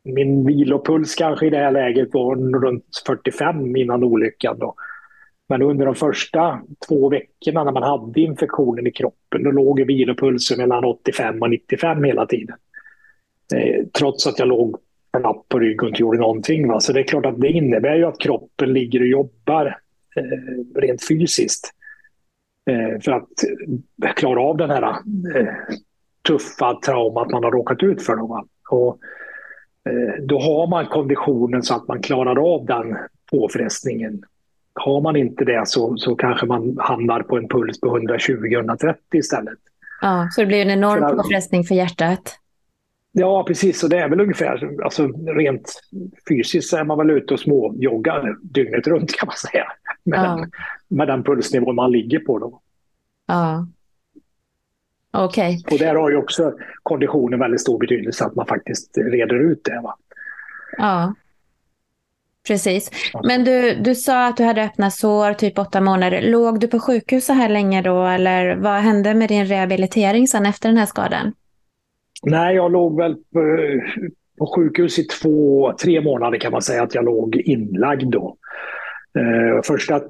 min 0.03 0.45
vilopuls 0.45 1.15
kanske 1.15 1.47
i 1.47 1.49
det 1.49 1.57
här 1.57 1.71
läget 1.71 2.13
var 2.13 2.59
runt 2.61 3.03
45 3.07 3.75
innan 3.75 4.03
olyckan. 4.03 4.59
Då. 4.59 4.75
Men 5.49 5.61
under 5.61 5.85
de 5.85 5.95
första 5.95 6.61
två 6.87 7.09
veckorna 7.09 7.63
när 7.63 7.71
man 7.71 7.83
hade 7.83 8.21
infektionen 8.21 8.87
i 8.87 8.91
kroppen, 8.91 9.43
då 9.43 9.51
låg 9.51 9.81
vilopulsen 9.81 10.57
mellan 10.57 10.85
85 10.85 11.41
och 11.41 11.49
95 11.49 12.03
hela 12.03 12.25
tiden. 12.25 12.55
Eh, 13.55 13.85
trots 13.99 14.27
att 14.27 14.39
jag 14.39 14.47
låg 14.47 14.77
knappt 15.17 15.49
på 15.49 15.59
rygg 15.59 15.83
och 15.83 15.89
inte 15.89 16.01
gjorde 16.01 16.19
någonting. 16.19 16.67
Va? 16.67 16.79
Så 16.79 16.93
det 16.93 16.99
är 16.99 17.03
klart 17.03 17.25
att 17.25 17.41
det 17.41 17.47
innebär 17.47 17.95
ju 17.95 18.03
att 18.03 18.19
kroppen 18.19 18.73
ligger 18.73 18.99
och 18.99 19.07
jobbar 19.07 19.77
eh, 20.15 20.79
rent 20.81 21.07
fysiskt. 21.07 21.73
Eh, 22.69 22.99
för 23.01 23.11
att 23.11 23.27
klara 24.15 24.41
av 24.41 24.57
den 24.57 24.69
här 24.69 24.83
eh, 24.83 25.53
tuffa 26.27 26.79
traumat 26.85 27.31
man 27.31 27.43
har 27.43 27.51
råkat 27.51 27.83
ut 27.83 28.01
för. 28.01 28.15
Då, 28.15 28.45
och, 28.69 28.99
eh, 29.89 30.23
då 30.23 30.39
har 30.39 30.67
man 30.67 30.85
konditionen 30.85 31.63
så 31.63 31.75
att 31.75 31.87
man 31.87 32.01
klarar 32.01 32.53
av 32.53 32.65
den 32.65 32.97
påfrestningen 33.31 34.23
har 34.77 35.01
man 35.01 35.15
inte 35.15 35.45
det 35.45 35.67
så, 35.67 35.97
så 35.97 36.15
kanske 36.15 36.45
man 36.45 36.77
hamnar 36.79 37.23
på 37.23 37.37
en 37.37 37.47
puls 37.47 37.79
på 37.79 37.99
120-130 37.99 38.95
istället. 39.13 39.59
Ja, 40.01 40.27
så 40.31 40.41
det 40.41 40.47
blir 40.47 40.61
en 40.61 40.71
enorm 40.71 41.17
påfrestning 41.17 41.63
för 41.63 41.75
hjärtat. 41.75 42.39
Ja, 43.11 43.43
precis. 43.43 43.83
Och 43.83 43.89
det 43.89 43.97
är 43.97 44.09
väl 44.09 44.19
ungefär, 44.19 44.83
alltså 44.83 45.07
rent 45.37 45.81
fysiskt 46.29 46.73
är 46.73 46.83
man 46.83 46.97
väl 46.97 47.09
ute 47.09 47.33
och 47.33 47.39
småjoggar 47.39 48.35
dygnet 48.41 48.87
runt 48.87 49.13
kan 49.13 49.27
man 49.27 49.35
säga. 49.35 49.65
Med, 50.03 50.19
ja. 50.19 50.23
den, 50.23 50.51
med 50.87 51.07
den 51.07 51.23
pulsnivå 51.23 51.73
man 51.73 51.91
ligger 51.91 52.19
på. 52.19 52.39
Då. 52.39 52.61
Ja. 53.27 53.67
Okej. 55.11 55.61
Okay. 55.65 55.75
Och 55.75 55.79
där 55.79 55.95
har 55.95 56.09
ju 56.09 56.17
också 56.17 56.53
konditionen 56.83 57.39
väldigt 57.39 57.61
stor 57.61 57.79
betydelse, 57.79 58.25
att 58.25 58.35
man 58.35 58.45
faktiskt 58.45 58.97
reder 58.97 59.51
ut 59.51 59.63
det. 59.63 59.81
Va? 59.83 59.97
Ja. 60.77 61.13
Precis. 62.47 62.91
Men 63.23 63.43
du, 63.43 63.75
du 63.75 63.95
sa 63.95 64.27
att 64.27 64.37
du 64.37 64.43
hade 64.43 64.63
öppna 64.63 64.91
sår, 64.91 65.33
typ 65.33 65.59
åtta 65.59 65.81
månader. 65.81 66.21
Låg 66.21 66.59
du 66.59 66.67
på 66.67 66.79
sjukhus 66.79 67.25
så 67.25 67.33
här 67.33 67.49
länge 67.49 67.81
då? 67.81 68.05
Eller 68.05 68.55
vad 68.55 68.73
hände 68.73 69.13
med 69.13 69.29
din 69.29 69.45
rehabilitering 69.45 70.27
sen 70.27 70.45
efter 70.45 70.69
den 70.69 70.77
här 70.77 70.85
skadan? 70.85 71.33
Nej, 72.23 72.55
jag 72.55 72.71
låg 72.71 72.97
väl 72.97 73.15
på, 73.15 73.57
på 74.37 74.53
sjukhus 74.55 74.99
i 74.99 75.03
två, 75.03 75.73
tre 75.81 76.01
månader 76.01 76.39
kan 76.39 76.51
man 76.51 76.61
säga 76.61 76.83
att 76.83 76.95
jag 76.95 77.05
låg 77.05 77.35
inlagd 77.35 78.11
då. 78.11 78.37
Eh, 79.19 79.61
första 79.63 80.01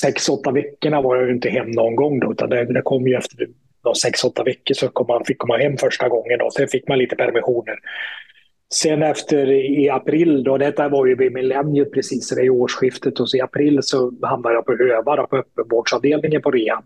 sex, 0.00 0.28
åtta 0.28 0.50
veckorna 0.50 1.02
var 1.02 1.16
jag 1.16 1.30
inte 1.30 1.48
hem 1.48 1.70
någon 1.70 1.96
gång 1.96 2.20
då, 2.20 2.32
utan 2.32 2.50
det, 2.50 2.64
det 2.64 2.82
kom 2.82 3.06
ju 3.06 3.14
efter 3.14 3.46
de 3.84 3.94
sex, 3.94 4.24
åtta 4.24 4.42
veckor 4.42 4.74
så 4.74 4.88
kom 4.88 5.06
man, 5.06 5.24
fick 5.24 5.44
man 5.44 5.60
hem 5.60 5.76
första 5.76 6.08
gången. 6.08 6.38
Då. 6.38 6.50
Sen 6.50 6.68
fick 6.68 6.88
man 6.88 6.98
lite 6.98 7.16
permissioner. 7.16 7.78
Sen 8.72 9.02
efter 9.02 9.50
i 9.50 9.88
april, 9.88 10.44
då, 10.44 10.58
detta 10.58 10.88
var 10.88 11.06
ju 11.06 11.14
vid 11.14 11.32
millenniet 11.32 11.92
precis, 11.92 12.28
det 12.28 12.42
är 12.42 12.50
årsskiftet, 12.50 13.20
och 13.20 13.28
så 13.28 13.36
i 13.36 13.40
april 13.40 13.78
så 13.82 14.12
hamnade 14.22 14.54
jag 14.54 14.66
på 14.66 14.72
Öva, 14.72 15.26
på 15.26 15.36
öppenvårdsavdelningen 15.36 16.42
på 16.42 16.50
rehab. 16.50 16.84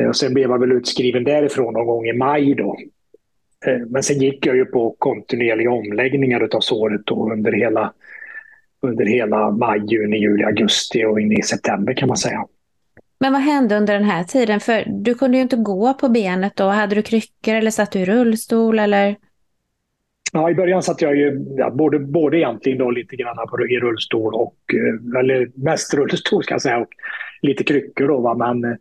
Eh, 0.00 0.08
och 0.08 0.16
sen 0.16 0.34
blev 0.34 0.50
jag 0.50 0.60
väl 0.60 0.72
utskriven 0.72 1.24
därifrån 1.24 1.74
någon 1.74 1.86
gång 1.86 2.06
i 2.06 2.12
maj 2.12 2.54
då. 2.54 2.76
Eh, 3.66 3.78
men 3.86 4.02
sen 4.02 4.18
gick 4.18 4.46
jag 4.46 4.56
ju 4.56 4.64
på 4.64 4.96
kontinuerliga 4.98 5.70
omläggningar 5.70 6.48
av 6.56 6.60
såret 6.60 7.06
då 7.06 7.32
under 7.32 7.52
hela 7.52 7.92
under 8.82 9.06
hela 9.06 9.50
maj, 9.50 9.82
juni, 9.86 10.18
juli, 10.18 10.44
augusti 10.44 11.04
och 11.04 11.20
in 11.20 11.32
i 11.32 11.42
september 11.42 11.94
kan 11.94 12.08
man 12.08 12.16
säga. 12.16 12.46
Men 13.18 13.32
vad 13.32 13.42
hände 13.42 13.76
under 13.76 13.94
den 13.94 14.04
här 14.04 14.24
tiden? 14.24 14.60
För 14.60 14.84
du 14.86 15.14
kunde 15.14 15.36
ju 15.36 15.42
inte 15.42 15.56
gå 15.56 15.94
på 15.94 16.08
benet 16.08 16.56
då. 16.56 16.64
Hade 16.64 16.94
du 16.94 17.02
kryckor 17.02 17.54
eller 17.54 17.70
satt 17.70 17.92
du 17.92 17.98
i 17.98 18.04
rullstol 18.04 18.78
eller? 18.78 19.16
Ja, 20.34 20.50
i 20.50 20.54
början 20.54 20.82
satt 20.82 21.02
jag 21.02 21.16
ju 21.16 21.44
ja, 21.56 21.70
både, 21.70 21.98
både 21.98 22.38
egentligen 22.38 22.78
då 22.78 22.90
lite 22.90 23.16
grann 23.16 23.36
på, 23.48 23.66
i 23.66 23.78
rullstol 23.78 24.34
och, 24.34 24.56
eh, 24.74 25.20
eller 25.20 25.50
mest 25.54 25.94
rullstol 25.94 26.42
ska 26.42 26.54
jag 26.54 26.62
säga 26.62 26.78
och 26.78 26.88
lite 27.42 27.64
kryckor 27.64 28.08
då. 28.08 28.20
Va? 28.20 28.34
Men 28.34 28.64
eh, 28.64 28.76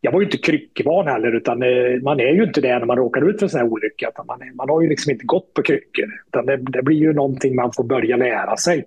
jag 0.00 0.12
var 0.12 0.20
ju 0.20 0.24
inte 0.24 0.38
kryckvan 0.38 1.06
heller 1.06 1.36
utan 1.36 1.62
eh, 1.62 2.02
man 2.02 2.20
är 2.20 2.32
ju 2.32 2.44
inte 2.44 2.60
det 2.60 2.78
när 2.78 2.86
man 2.86 2.96
råkar 2.96 3.30
ut 3.30 3.38
för 3.38 3.46
en 3.46 3.50
sån 3.50 3.60
här 3.60 3.68
olycka. 3.68 4.10
Man, 4.26 4.38
man 4.54 4.68
har 4.68 4.82
ju 4.82 4.88
liksom 4.88 5.12
inte 5.12 5.24
gått 5.24 5.54
på 5.54 5.62
kryckor. 5.62 6.08
Utan 6.26 6.46
det, 6.46 6.56
det, 6.56 6.82
blir 6.82 6.96
ju 6.96 7.12
någonting 7.12 7.54
man 7.54 7.72
får 7.72 7.84
börja 7.84 8.16
lära 8.16 8.56
sig. 8.56 8.84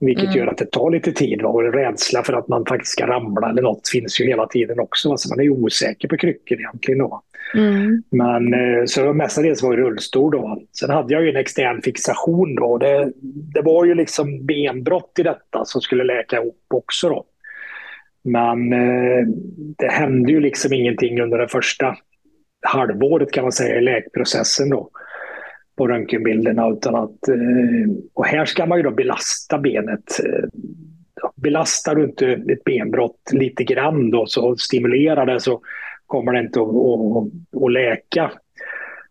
Vilket 0.00 0.24
mm. 0.24 0.36
gör 0.36 0.46
att 0.46 0.58
det 0.58 0.70
tar 0.70 0.90
lite 0.90 1.12
tid. 1.12 1.42
Va? 1.42 1.48
Och 1.48 1.72
rädsla 1.72 2.22
för 2.22 2.32
att 2.32 2.48
man 2.48 2.66
faktiskt 2.66 2.92
ska 2.92 3.06
ramla 3.06 3.50
eller 3.50 3.62
något 3.62 3.88
finns 3.88 4.20
ju 4.20 4.26
hela 4.26 4.46
tiden 4.46 4.80
också. 4.80 5.10
Alltså 5.10 5.28
man 5.28 5.44
är 5.44 5.50
osäker 5.50 6.08
på 6.08 6.16
kryckor 6.16 6.58
egentligen. 6.58 6.98
Då. 6.98 7.22
Mm. 7.54 8.02
Men 8.10 8.54
eh, 8.54 8.84
så 8.86 9.12
mestadels 9.12 9.62
var 9.62 9.76
det 9.76 9.82
rullstol 9.82 10.32
då. 10.32 10.62
Sen 10.80 10.90
hade 10.90 11.14
jag 11.14 11.22
ju 11.22 11.30
en 11.30 11.36
extern 11.36 11.82
fixation 11.82 12.54
då. 12.54 12.78
Det, 12.78 13.12
det 13.54 13.62
var 13.62 13.84
ju 13.84 13.94
liksom 13.94 14.46
benbrott 14.46 15.18
i 15.18 15.22
detta 15.22 15.64
som 15.64 15.80
skulle 15.80 16.04
läka 16.04 16.36
ihop 16.36 16.64
också 16.74 17.08
då. 17.08 17.24
Men 18.24 18.72
eh, 18.72 19.26
det 19.78 19.88
hände 19.88 20.32
ju 20.32 20.40
liksom 20.40 20.72
ingenting 20.72 21.20
under 21.20 21.38
det 21.38 21.48
första 21.48 21.96
halvåret 22.62 23.32
kan 23.32 23.44
man 23.44 23.52
säga 23.52 23.78
i 23.78 23.80
läkprocessen 23.80 24.70
då 24.70 24.90
på 25.76 25.88
röntgenbilderna. 25.88 26.68
Utan 26.68 26.94
att, 26.94 27.28
eh, 27.28 27.36
och 28.14 28.26
här 28.26 28.44
ska 28.44 28.66
man 28.66 28.78
ju 28.78 28.82
då 28.82 28.90
belasta 28.90 29.58
benet. 29.58 30.20
Eh, 30.24 30.48
Belastar 31.34 31.94
du 31.94 32.04
inte 32.04 32.26
ett 32.26 32.64
benbrott 32.64 33.30
lite 33.32 33.64
grann 33.64 34.10
då, 34.10 34.26
så 34.26 34.56
stimulerar 34.56 35.26
det 35.26 35.40
så 35.40 35.60
kommer 36.06 36.32
det 36.32 36.40
inte 36.40 36.60
att, 36.60 36.68
att, 36.68 37.62
att 37.62 37.72
läka. 37.72 38.32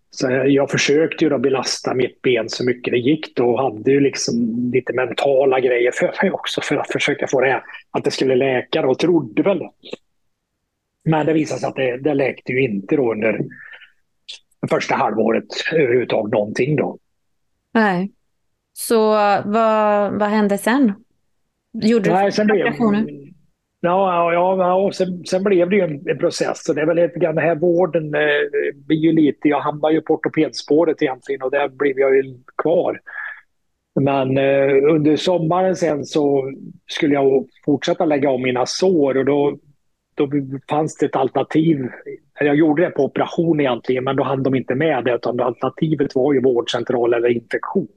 Så 0.09 0.31
jag 0.31 0.71
försökte 0.71 1.23
ju 1.23 1.29
då 1.29 1.37
belasta 1.37 1.93
mitt 1.93 2.21
ben 2.21 2.49
så 2.49 2.65
mycket 2.65 2.91
det 2.91 2.97
gick 2.97 3.35
då 3.35 3.49
och 3.49 3.59
hade 3.59 3.91
ju 3.91 3.99
liksom 3.99 4.35
lite 4.73 4.93
mentala 4.93 5.59
grejer 5.59 5.91
för 5.91 6.13
mig 6.21 6.31
också 6.31 6.61
för 6.61 6.75
att 6.75 6.91
försöka 6.91 7.27
få 7.27 7.41
det 7.41 7.63
att 7.91 8.03
det 8.03 8.11
skulle 8.11 8.35
läka 8.35 8.87
och 8.87 8.99
trodde 8.99 9.41
väl 9.41 9.59
det. 9.59 9.69
Men 11.05 11.25
det 11.25 11.33
visade 11.33 11.59
sig 11.59 11.69
att 11.69 11.75
det, 11.75 11.97
det 11.97 12.13
läkte 12.13 12.51
ju 12.51 12.61
inte 12.61 12.95
då 12.95 13.11
under 13.11 13.39
första 14.67 14.95
halvåret 14.95 15.45
överhuvudtaget 15.73 16.33
någonting 16.33 16.75
då. 16.75 16.97
Nej. 17.73 18.11
Så 18.73 19.09
vad, 19.45 20.19
vad 20.19 20.29
hände 20.29 20.57
sen? 20.57 20.93
Gjorde 21.73 22.09
Nej, 22.09 22.31
du 22.37 22.43
operationer? 22.43 23.05
Ja, 23.79 24.33
ja, 24.33 24.57
ja 24.57 24.75
och 24.75 24.95
sen, 24.95 25.23
sen, 25.25 25.43
blev 25.43 25.69
det 25.69 25.75
ju 25.75 25.81
en, 25.81 26.09
en, 26.09 26.17
process. 26.17 26.63
Så 26.63 26.73
det 26.73 26.81
är 26.81 26.85
väl 26.85 26.95
lite 26.95 27.19
grann 27.19 27.35
den 27.35 27.43
här 27.43 27.55
vården 27.55 28.15
eh, 28.15 28.75
blir 28.75 28.97
ju 28.97 29.11
lite, 29.11 29.47
jag 29.47 29.59
hamnade 29.59 29.93
ju 29.93 30.01
på 30.01 30.13
ortopedspåret 30.13 31.01
egentligen 31.01 31.41
och 31.41 31.51
där 31.51 31.67
blev 31.67 31.99
jag 31.99 32.15
ju 32.15 32.23
kvar. 32.57 32.99
Men 33.99 34.37
eh, 34.37 34.93
under 34.93 35.15
sommaren 35.15 35.75
sen 35.75 36.05
så 36.05 36.51
skulle 36.87 37.13
jag 37.13 37.45
fortsätta 37.65 38.05
lägga 38.05 38.29
om 38.29 38.41
mina 38.41 38.65
sår 38.65 39.17
och 39.17 39.25
då, 39.25 39.57
då 40.15 40.29
fanns 40.69 40.97
det 40.97 41.05
ett 41.05 41.15
alternativ. 41.15 41.89
Jag 42.39 42.55
gjorde 42.55 42.83
det 42.83 42.89
på 42.89 43.05
operation 43.05 43.59
egentligen 43.59 44.03
men 44.03 44.15
då 44.15 44.23
hann 44.23 44.43
de 44.43 44.55
inte 44.55 44.75
med 44.75 45.03
det 45.03 45.15
utan 45.15 45.39
alternativet 45.39 46.15
var 46.15 46.33
ju 46.33 46.41
vårdcentral 46.41 47.13
eller 47.13 47.29
infektion. 47.29 47.87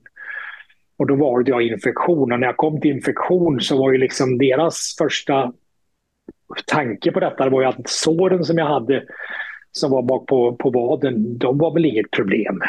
Och 0.97 1.07
då 1.07 1.15
valde 1.15 1.51
jag 1.51 1.63
infektion 1.63 2.33
och 2.33 2.41
när 2.41 2.47
jag 2.47 2.57
kom 2.57 2.81
till 2.81 2.91
infektion 2.91 3.61
så 3.61 3.79
var 3.79 3.93
ju 3.93 3.99
liksom 3.99 4.39
deras 4.39 4.95
första 4.99 5.53
tanke 6.67 7.13
på 7.13 7.21
detta 7.21 7.49
var 7.49 7.61
ju 7.61 7.69
att 7.69 7.89
såren 7.89 8.45
som 8.45 8.59
jag 8.59 8.67
hade 8.67 9.05
som 9.73 9.91
var 9.91 10.03
bak 10.03 10.27
på, 10.27 10.57
på 10.57 10.71
vaden, 10.71 11.39
de 11.39 11.59
var 11.59 11.75
väl 11.75 11.85
inget 11.85 12.11
problem. 12.11 12.61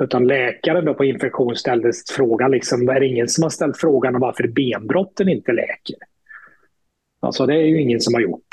Utan 0.00 0.26
läkaren 0.26 0.84
då 0.84 0.94
på 0.94 1.04
infektion 1.04 1.56
ställde 1.56 1.92
frågan, 2.16 2.50
liksom, 2.50 2.88
är 2.88 3.00
det 3.00 3.06
ingen 3.06 3.28
som 3.28 3.42
har 3.42 3.50
ställt 3.50 3.76
frågan 3.76 4.14
om 4.14 4.20
varför 4.20 4.48
benbrotten 4.48 5.28
inte 5.28 5.52
läker? 5.52 5.96
Alltså 7.20 7.46
det 7.46 7.54
är 7.54 7.66
ju 7.66 7.80
ingen 7.80 8.00
som 8.00 8.14
har 8.14 8.20
gjort. 8.20 8.51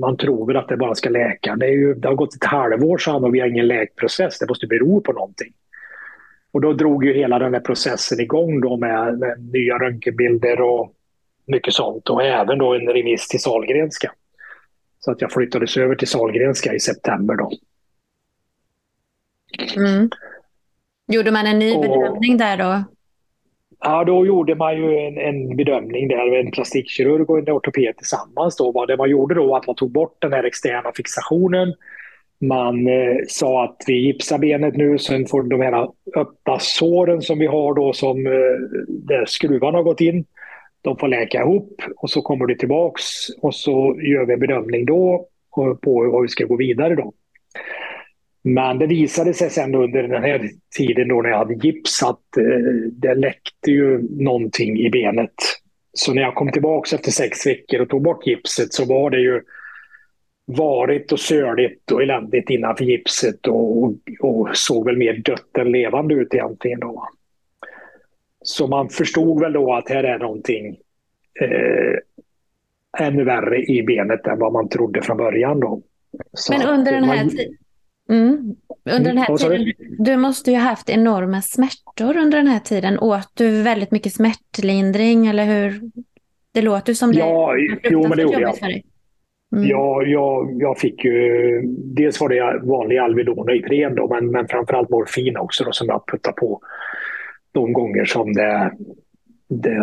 Man 0.00 0.16
tror 0.16 0.46
väl 0.46 0.56
att 0.56 0.68
det 0.68 0.76
bara 0.76 0.94
ska 0.94 1.10
läka. 1.10 1.56
Det, 1.56 1.66
är 1.66 1.72
ju, 1.72 1.94
det 1.94 2.08
har 2.08 2.14
gått 2.14 2.34
ett 2.34 2.44
halvår 2.44 2.98
sedan 2.98 3.24
och 3.24 3.34
vi 3.34 3.40
har 3.40 3.48
ingen 3.48 3.66
läkprocess. 3.66 4.38
Det 4.38 4.48
måste 4.48 4.66
bero 4.66 5.00
på 5.00 5.12
någonting. 5.12 5.52
Och 6.52 6.60
då 6.60 6.72
drog 6.72 7.04
ju 7.04 7.12
hela 7.12 7.38
den 7.38 7.54
här 7.54 7.60
processen 7.60 8.20
igång 8.20 8.60
då 8.60 8.76
med, 8.76 9.18
med 9.18 9.52
nya 9.52 9.78
röntgenbilder 9.78 10.60
och 10.60 10.94
mycket 11.46 11.74
sånt 11.74 12.10
och 12.10 12.22
även 12.22 12.58
då 12.58 12.74
en 12.74 12.86
remiss 12.86 13.28
till 13.28 13.40
Salgrenska. 13.40 14.12
Så 14.98 15.10
att 15.10 15.20
jag 15.20 15.32
flyttades 15.32 15.76
över 15.76 15.94
till 15.94 16.08
Salgrenska 16.08 16.74
i 16.74 16.80
september 16.80 17.34
då. 17.34 17.50
Mm. 19.76 20.10
Gjorde 21.06 21.30
man 21.30 21.46
en 21.46 21.58
ny 21.58 21.74
och, 21.74 21.82
bedömning 21.82 22.36
där 22.36 22.56
då? 22.56 22.84
Ja, 23.80 24.04
då 24.04 24.26
gjorde 24.26 24.54
man 24.54 24.76
ju 24.76 24.98
en, 24.98 25.18
en 25.18 25.56
bedömning 25.56 26.08
där, 26.08 26.38
en 26.40 26.50
plastikkirurg 26.50 27.30
och 27.30 27.38
en 27.38 27.50
ortoped 27.50 27.96
tillsammans. 27.96 28.56
Då. 28.56 28.86
Det 28.86 28.96
man 28.96 29.10
gjorde 29.10 29.34
då 29.34 29.46
var 29.46 29.58
att 29.58 29.66
man 29.66 29.76
tog 29.76 29.90
bort 29.90 30.16
den 30.18 30.32
här 30.32 30.44
externa 30.44 30.92
fixationen. 30.96 31.74
Man 32.40 32.86
eh, 32.86 33.16
sa 33.28 33.64
att 33.64 33.84
vi 33.86 33.94
gipsar 33.94 34.38
benet 34.38 34.76
nu, 34.76 34.98
sen 34.98 35.26
får 35.26 35.42
de 35.42 35.60
här 35.60 35.88
öppna 36.16 36.58
såren 36.58 37.22
som 37.22 37.38
vi 37.38 37.46
har 37.46 37.74
då 37.74 37.92
som 37.92 38.26
eh, 38.26 38.32
där 38.88 39.24
skruvarna 39.26 39.78
har 39.78 39.82
gått 39.82 40.00
in 40.00 40.24
de 40.82 40.96
får 40.96 41.08
läka 41.08 41.40
ihop 41.40 41.82
och 41.96 42.10
så 42.10 42.22
kommer 42.22 42.46
det 42.46 42.54
tillbaks 42.54 43.04
och 43.40 43.54
så 43.54 44.00
gör 44.00 44.26
vi 44.26 44.32
en 44.32 44.40
bedömning 44.40 44.86
då 44.86 45.26
på 45.54 46.04
hur 46.04 46.22
vi 46.22 46.28
ska 46.28 46.44
gå 46.44 46.56
vidare 46.56 46.94
då. 46.94 47.12
Men 48.42 48.78
det 48.78 48.86
visade 48.86 49.34
sig 49.34 49.50
sen 49.50 49.74
under 49.74 50.02
den 50.02 50.22
här 50.22 50.50
tiden 50.76 51.08
då 51.08 51.22
när 51.22 51.30
jag 51.30 51.38
hade 51.38 51.54
gips 51.54 52.02
att 52.02 52.36
eh, 52.36 52.90
det 52.92 53.14
läckte 53.14 53.70
ju 53.70 54.08
någonting 54.24 54.78
i 54.78 54.90
benet. 54.90 55.34
Så 55.92 56.14
när 56.14 56.22
jag 56.22 56.34
kom 56.34 56.52
tillbaks 56.52 56.92
efter 56.92 57.10
sex 57.10 57.46
veckor 57.46 57.80
och 57.80 57.88
tog 57.88 58.02
bort 58.02 58.26
gipset 58.26 58.72
så 58.72 58.84
var 58.84 59.10
det 59.10 59.20
ju 59.20 59.42
varit 60.44 61.12
och 61.12 61.20
söligt 61.20 61.92
och 61.92 62.02
eländigt 62.02 62.50
innanför 62.50 62.84
gipset 62.84 63.46
och, 63.46 63.82
och, 63.82 63.92
och 64.20 64.48
såg 64.52 64.86
väl 64.86 64.96
mer 64.96 65.14
dött 65.14 65.56
än 65.58 65.72
levande 65.72 66.14
ut 66.14 66.34
egentligen. 66.34 66.80
Då. 66.80 67.08
Så 68.42 68.66
man 68.66 68.88
förstod 68.88 69.40
väl 69.40 69.52
då 69.52 69.74
att 69.74 69.88
här 69.88 70.04
är 70.04 70.18
någonting 70.18 70.76
eh, 71.40 71.96
ännu 73.06 73.24
värre 73.24 73.62
i 73.62 73.82
benet 73.82 74.26
än 74.26 74.38
vad 74.38 74.52
man 74.52 74.68
trodde 74.68 75.02
från 75.02 75.16
början. 75.16 75.60
Då. 75.60 75.82
Så 76.32 76.52
Men 76.52 76.66
under 76.66 76.92
den 76.92 77.04
här 77.04 77.16
man... 77.16 77.30
tiden 77.30 77.56
Mm. 78.10 78.56
Under 78.84 79.12
den 79.12 79.18
här 79.18 79.36
tiden, 79.36 79.72
du 79.98 80.16
måste 80.16 80.50
ju 80.50 80.56
ha 80.56 80.64
haft 80.64 80.90
enorma 80.90 81.42
smärtor 81.42 82.16
under 82.16 82.38
den 82.38 82.46
här 82.46 82.60
tiden. 82.60 82.98
Åt 82.98 83.30
du 83.34 83.62
väldigt 83.62 83.90
mycket 83.90 84.12
smärtlindring 84.12 85.26
eller 85.26 85.44
hur? 85.44 85.80
Det 86.52 86.62
låter 86.62 86.94
som 86.94 87.12
det 87.12 87.18
ja, 87.18 87.54
jo, 87.82 88.08
men 88.08 88.16
det 88.16 88.22
gjorde 88.22 88.40
jag. 88.40 88.82
Mm. 89.56 89.68
Ja, 89.68 90.02
jag, 90.02 90.56
jag 90.62 90.78
fick 90.78 91.04
ju... 91.04 91.62
Dels 91.68 92.20
var 92.20 92.28
det 92.28 92.60
vanlig 92.62 92.98
Alvedon 92.98 93.48
och 93.48 93.54
Ipren 93.54 93.94
då, 93.94 94.08
men, 94.08 94.30
men 94.30 94.48
framförallt 94.48 94.90
morfin 94.90 95.36
också 95.36 95.64
då, 95.64 95.72
som 95.72 95.86
jag 95.88 96.06
puttade 96.06 96.36
på 96.36 96.60
de 97.52 97.72
gånger 97.72 98.04
som 98.04 98.32
det, 98.32 98.72
det 99.48 99.76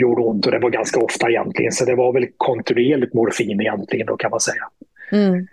gjorde 0.00 0.22
ont 0.22 0.46
och 0.46 0.52
det 0.52 0.58
var 0.58 0.70
ganska 0.70 1.00
ofta 1.00 1.30
egentligen. 1.30 1.72
Så 1.72 1.84
det 1.84 1.94
var 1.94 2.12
väl 2.12 2.26
kontinuerligt 2.36 3.14
morfin 3.14 3.60
egentligen 3.60 4.06
då 4.06 4.16
kan 4.16 4.30
man 4.30 4.40
säga. 4.40 4.68
Mm. 5.12 5.46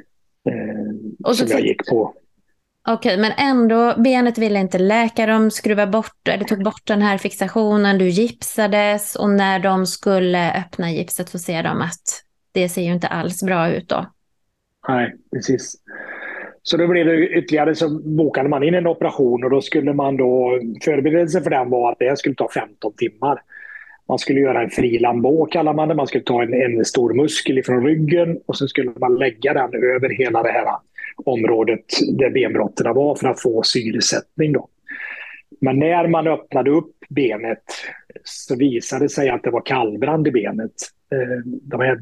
Eh, 0.49 1.27
och 1.27 1.36
som 1.36 1.47
jag 1.47 1.62
gick 1.62 1.89
på. 1.89 2.13
Okej, 2.88 3.17
men 3.17 3.32
ändå, 3.38 3.95
benet 3.97 4.38
ville 4.38 4.60
inte 4.60 4.77
läka. 4.77 5.25
De 5.25 5.51
skruvade 5.51 5.91
bort, 5.91 6.27
eller 6.27 6.43
tog 6.43 6.63
bort 6.63 6.82
den 6.88 7.01
här 7.01 7.17
fixationen, 7.17 7.97
du 7.97 8.10
gipsades 8.10 9.15
och 9.15 9.30
när 9.30 9.60
de 9.60 9.86
skulle 9.86 10.54
öppna 10.54 10.91
gipset 10.91 11.30
så 11.30 11.39
ser 11.39 11.63
de 11.63 11.82
att 11.82 12.23
det 12.51 12.69
ser 12.69 12.82
ju 12.82 12.93
inte 12.93 13.08
alls 13.08 13.43
bra 13.43 13.69
ut 13.69 13.89
då. 13.89 14.06
Nej, 14.88 15.15
precis. 15.34 15.75
Så 16.63 16.77
då 16.77 16.88
blev 16.88 17.06
det 17.06 17.27
ytterligare 17.27 17.75
så 17.75 17.89
bokade 17.89 18.49
man 18.49 18.63
in 18.63 18.73
en 18.73 18.88
operation 18.88 19.43
och 19.43 19.49
då 19.49 19.62
skulle 19.62 19.93
man 19.93 20.17
då, 20.17 20.60
förberedelsen 20.86 21.43
för 21.43 21.49
den 21.49 21.69
var 21.69 21.91
att 21.91 21.99
det 21.99 22.19
skulle 22.19 22.36
ta 22.36 22.49
15 22.54 22.93
timmar. 22.93 23.41
Man 24.07 24.19
skulle 24.19 24.39
göra 24.39 24.63
en 24.63 24.69
fri 24.69 24.99
lambå 24.99 25.45
kallar 25.45 25.73
man 25.73 25.87
det. 25.87 25.95
Man 25.95 26.07
skulle 26.07 26.23
ta 26.23 26.43
en, 26.43 26.53
en 26.53 26.85
stor 26.85 27.13
muskel 27.13 27.57
ifrån 27.57 27.85
ryggen 27.85 28.39
och 28.45 28.57
sen 28.57 28.67
skulle 28.67 28.91
man 28.99 29.15
lägga 29.15 29.53
den 29.53 29.83
över 29.83 30.09
hela 30.09 30.43
det 30.43 30.51
här 30.51 30.67
området 31.25 31.85
där 32.17 32.29
benbrotten 32.29 32.93
var 32.93 33.15
för 33.15 33.27
att 33.27 33.41
få 33.41 33.63
syresättning. 33.63 34.53
Då. 34.53 34.67
Men 35.61 35.79
när 35.79 36.07
man 36.07 36.27
öppnade 36.27 36.71
upp 36.71 36.95
benet 37.09 37.63
så 38.23 38.55
visade 38.55 39.05
det 39.05 39.09
sig 39.09 39.29
att 39.29 39.43
det 39.43 39.51
var 39.51 39.61
kallbrand 39.65 40.27
i 40.27 40.31
benet. 40.31 40.71
Eh, 41.11 41.37
de 41.45 41.81
här 41.81 41.99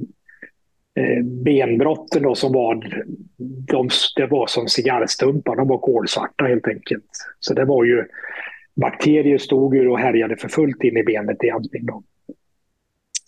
eh, 0.99 1.23
benbrotten 1.23 2.23
då 2.23 2.35
som 2.35 2.53
var, 2.53 3.03
de, 3.67 3.89
det 4.15 4.25
var 4.25 4.47
som 4.47 4.67
cigarrstumpar, 4.67 5.55
de 5.55 5.67
var 5.67 5.77
kolsvarta 5.77 6.45
helt 6.45 6.67
enkelt. 6.67 7.09
Så 7.39 7.53
det 7.53 7.65
var 7.65 7.83
ju 7.83 8.05
bakterier 8.81 9.37
stod 9.37 9.75
ju 9.75 9.89
och 9.89 9.99
härjade 9.99 10.37
för 10.37 10.47
fullt 10.47 10.83
in 10.83 10.97
i 10.97 11.03
benet 11.03 11.43
egentligen. 11.43 11.85
Då. 11.85 12.03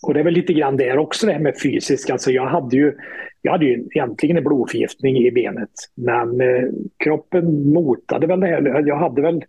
Och 0.03 0.13
det 0.13 0.19
är 0.19 0.23
väl 0.23 0.33
lite 0.33 0.53
grann 0.53 0.77
där 0.77 0.97
också 0.97 1.27
det 1.27 1.33
här 1.33 1.39
med 1.39 1.53
fysiskt. 1.63 2.09
Alltså 2.09 2.31
jag 2.31 2.45
hade 2.45 2.77
ju, 2.77 2.93
jag 3.41 3.51
hade 3.51 3.65
ju 3.65 3.87
egentligen 3.95 4.37
en 4.37 4.43
blodförgiftning 4.43 5.17
i 5.17 5.31
benet. 5.31 5.69
Men 5.95 6.41
eh, 6.41 6.63
kroppen 7.03 7.73
motade 7.73 8.27
väl 8.27 8.39
det 8.39 8.47
här. 8.47 8.83
Jag 8.87 8.97
hade 8.97 9.21
väl 9.21 9.43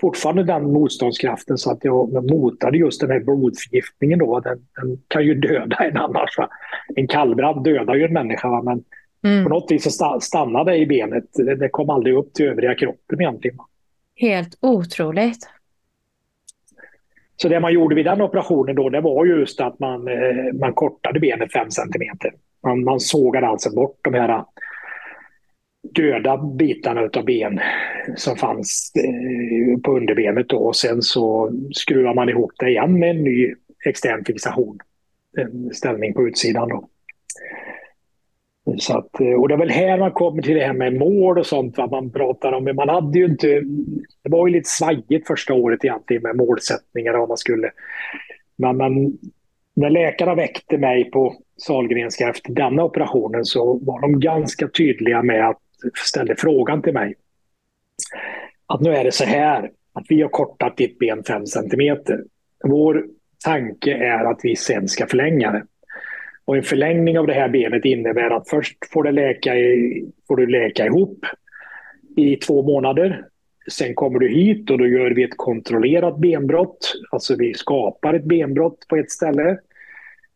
fortfarande 0.00 0.44
den 0.44 0.72
motståndskraften 0.72 1.58
så 1.58 1.70
att 1.70 1.84
jag 1.84 2.30
motade 2.30 2.78
just 2.78 3.00
den 3.00 3.10
här 3.10 3.20
blodförgiftningen. 3.20 4.18
Då. 4.18 4.40
Den, 4.40 4.58
den 4.80 4.98
kan 5.08 5.24
ju 5.24 5.34
döda 5.34 5.76
en 5.76 5.96
annars. 5.96 6.38
Va? 6.38 6.48
En 6.96 7.06
kallbrand 7.06 7.64
dödar 7.64 7.94
ju 7.94 8.04
en 8.04 8.12
människa. 8.12 8.48
Va? 8.48 8.62
Men 8.62 8.84
mm. 9.32 9.44
på 9.44 9.50
något 9.50 9.70
vis 9.70 9.96
så 9.98 10.20
stannade 10.20 10.70
det 10.70 10.76
i 10.76 10.86
benet. 10.86 11.24
Det 11.58 11.68
kom 11.68 11.90
aldrig 11.90 12.16
upp 12.16 12.34
till 12.34 12.46
övriga 12.46 12.74
kroppen 12.74 13.20
egentligen. 13.20 13.56
Helt 14.16 14.58
otroligt. 14.60 15.48
Så 17.36 17.48
det 17.48 17.60
man 17.60 17.72
gjorde 17.72 17.94
vid 17.94 18.04
den 18.04 18.20
operationen 18.20 18.76
då, 18.76 18.88
det 18.88 19.00
var 19.00 19.26
just 19.26 19.60
att 19.60 19.78
man, 19.78 20.08
eh, 20.08 20.54
man 20.60 20.74
kortade 20.74 21.20
benet 21.20 21.52
5 21.52 21.70
centimeter. 21.70 22.32
Man, 22.62 22.84
man 22.84 23.00
sågade 23.00 23.46
alltså 23.46 23.74
bort 23.74 23.98
de 24.02 24.14
här 24.14 24.44
döda 25.94 26.36
bitarna 26.36 27.00
av 27.00 27.24
ben 27.24 27.60
som 28.16 28.36
fanns 28.36 28.92
eh, 28.96 29.80
på 29.80 29.96
underbenet. 29.96 30.48
Då. 30.48 30.56
Och 30.56 30.76
sen 30.76 31.02
så 31.02 31.52
skruvar 31.72 32.14
man 32.14 32.28
ihop 32.28 32.52
det 32.58 32.70
igen 32.70 32.98
med 32.98 33.10
en 33.10 33.24
ny 33.24 33.54
extern 33.86 34.24
fixation. 34.24 34.78
En 35.36 35.74
ställning 35.74 36.14
på 36.14 36.28
utsidan. 36.28 36.68
Då. 36.68 36.88
Så 38.78 38.98
att, 38.98 39.20
eh, 39.20 39.40
och 39.40 39.48
det 39.48 39.54
är 39.54 39.58
väl 39.58 39.70
här 39.70 39.98
man 39.98 40.12
kommer 40.12 40.42
till 40.42 40.54
det 40.54 40.66
här 40.66 40.72
med 40.72 40.98
mål 40.98 41.38
och 41.38 41.46
sånt. 41.46 41.78
Vad 41.78 41.90
man 41.90 42.10
pratar 42.10 42.52
om. 42.52 42.64
Men 42.64 42.76
man 42.76 42.88
hade 42.88 43.18
ju 43.18 43.24
inte... 43.24 43.46
Det 44.22 44.30
var 44.30 44.46
ju 44.46 44.52
lite 44.52 44.68
svajigt 44.68 45.26
första 45.26 45.54
året 45.54 45.84
egentligen 45.84 46.22
med 46.22 46.36
målsättningar 46.36 47.14
och 47.14 47.28
man 47.28 47.36
skulle... 47.36 47.70
Men, 48.56 48.76
men 48.76 49.18
när 49.76 49.90
läkarna 49.90 50.34
väckte 50.34 50.78
mig 50.78 51.10
på 51.10 51.34
Sahlgrenska 51.56 52.28
efter 52.28 52.52
denna 52.52 52.84
operationen 52.84 53.44
så 53.44 53.78
var 53.82 54.00
de 54.00 54.20
ganska 54.20 54.68
tydliga 54.68 55.22
med 55.22 55.48
att 55.48 55.60
ställa 55.94 56.34
frågan 56.38 56.82
till 56.82 56.94
mig. 56.94 57.14
Att 58.66 58.80
nu 58.80 58.90
är 58.90 59.04
det 59.04 59.12
så 59.12 59.24
här 59.24 59.70
att 59.92 60.04
vi 60.08 60.22
har 60.22 60.28
kortat 60.28 60.76
ditt 60.76 60.98
ben 60.98 61.22
5 61.24 61.46
centimeter. 61.46 62.24
Vår 62.64 63.04
tanke 63.44 63.94
är 63.94 64.24
att 64.24 64.40
vi 64.42 64.56
sen 64.56 64.88
ska 64.88 65.06
förlänga 65.06 65.52
det. 65.52 65.62
Och 66.44 66.56
en 66.56 66.62
förlängning 66.62 67.18
av 67.18 67.26
det 67.26 67.32
här 67.32 67.48
benet 67.48 67.84
innebär 67.84 68.30
att 68.30 68.48
först 68.48 68.76
får, 68.92 69.02
det 69.02 69.12
läka 69.12 69.56
i, 69.56 70.04
får 70.28 70.36
du 70.36 70.46
läka 70.46 70.86
ihop 70.86 71.26
i 72.16 72.36
två 72.36 72.62
månader. 72.62 73.24
Sen 73.70 73.94
kommer 73.94 74.18
du 74.18 74.28
hit 74.28 74.70
och 74.70 74.78
då 74.78 74.86
gör 74.86 75.10
vi 75.10 75.22
ett 75.22 75.36
kontrollerat 75.36 76.18
benbrott. 76.18 76.94
Alltså 77.10 77.36
vi 77.36 77.54
skapar 77.54 78.14
ett 78.14 78.24
benbrott 78.24 78.86
på 78.88 78.96
ett 78.96 79.10
ställe. 79.10 79.50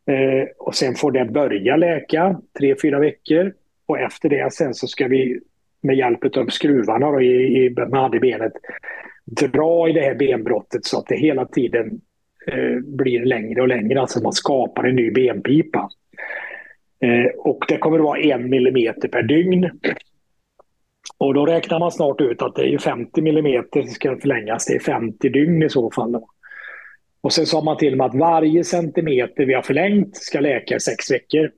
Eh, 0.07 0.49
och 0.59 0.75
sen 0.75 0.95
får 0.95 1.13
det 1.13 1.25
börja 1.25 1.77
läka 1.77 2.41
tre, 2.59 2.75
fyra 2.83 2.99
veckor. 2.99 3.53
Och 3.87 3.99
efter 3.99 4.29
det 4.29 4.53
sen 4.53 4.75
så 4.75 4.87
ska 4.87 5.09
vi 5.09 5.41
med 5.81 5.97
hjälp 5.97 6.37
av 6.37 6.47
skruvarna 6.47 7.11
då, 7.11 7.21
i, 7.21 7.65
i, 7.65 7.71
med 7.71 8.21
benet 8.21 8.53
dra 9.53 9.89
i 9.89 9.93
det 9.93 10.01
här 10.01 10.15
benbrottet 10.15 10.85
så 10.85 10.99
att 10.99 11.07
det 11.07 11.17
hela 11.17 11.45
tiden 11.45 12.01
eh, 12.53 12.81
blir 12.81 13.25
längre 13.25 13.61
och 13.61 13.69
längre. 13.69 14.01
Alltså 14.01 14.23
man 14.23 14.33
skapar 14.33 14.85
en 14.85 14.97
ny 14.97 15.11
benpipa. 15.11 15.91
Eh, 17.01 17.31
och 17.39 17.65
det 17.69 17.79
kommer 17.79 17.99
att 17.99 18.05
vara 18.05 18.21
en 18.21 18.51
millimeter 18.51 19.09
per 19.09 19.23
dygn. 19.23 19.71
Och 21.19 21.35
då 21.35 21.47
räknar 21.47 21.79
man 21.79 21.93
snart 21.93 22.21
ut 22.21 22.43
att 22.43 22.55
det 22.55 22.75
är 22.75 22.79
50 22.79 23.23
millimeter 23.23 23.83
som 23.83 23.91
ska 23.91 24.17
förlängas. 24.17 24.67
Det 24.67 24.75
är 24.75 24.81
50 24.81 25.29
dygn 25.29 25.63
i 25.63 25.69
så 25.69 25.91
fall. 25.91 26.23
Och 27.21 27.33
sen 27.33 27.47
sa 27.47 27.61
man 27.61 27.77
till 27.77 27.97
mig 27.97 28.07
att 28.07 28.15
varje 28.15 28.65
centimeter 28.65 29.47
vi 29.47 29.55
har 29.55 29.63
förlängt 29.63 30.17
ska 30.17 30.41
läka 30.41 30.77
i 30.77 30.81
sex 30.81 31.11
veckor. 31.11 31.51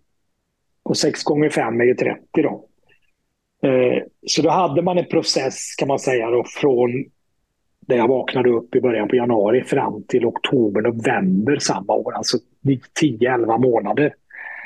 Och 0.83 0.97
6 0.97 1.23
gånger 1.23 1.51
5 1.51 1.81
är 1.81 1.85
ju 1.85 1.95
30 1.95 2.21
då. 2.43 2.67
Eh, 3.63 4.03
så 4.27 4.43
då 4.43 4.51
hade 4.51 4.83
man 4.83 4.99
en 4.99 5.05
process 5.05 5.75
kan 5.79 5.89
man 5.89 5.99
säga 5.99 6.31
då, 6.31 6.45
från 6.61 7.05
där 7.87 7.97
jag 7.97 8.09
vaknade 8.09 8.51
upp 8.51 8.75
i 8.75 8.81
början 8.81 9.09
på 9.09 9.17
januari 9.17 9.65
fram 9.65 10.03
till 10.03 10.27
oktober, 10.27 10.81
november 10.81 11.57
samma 11.61 11.93
år. 11.93 12.15
Alltså 12.15 12.37
10-11 13.01 13.59
månader. 13.59 14.15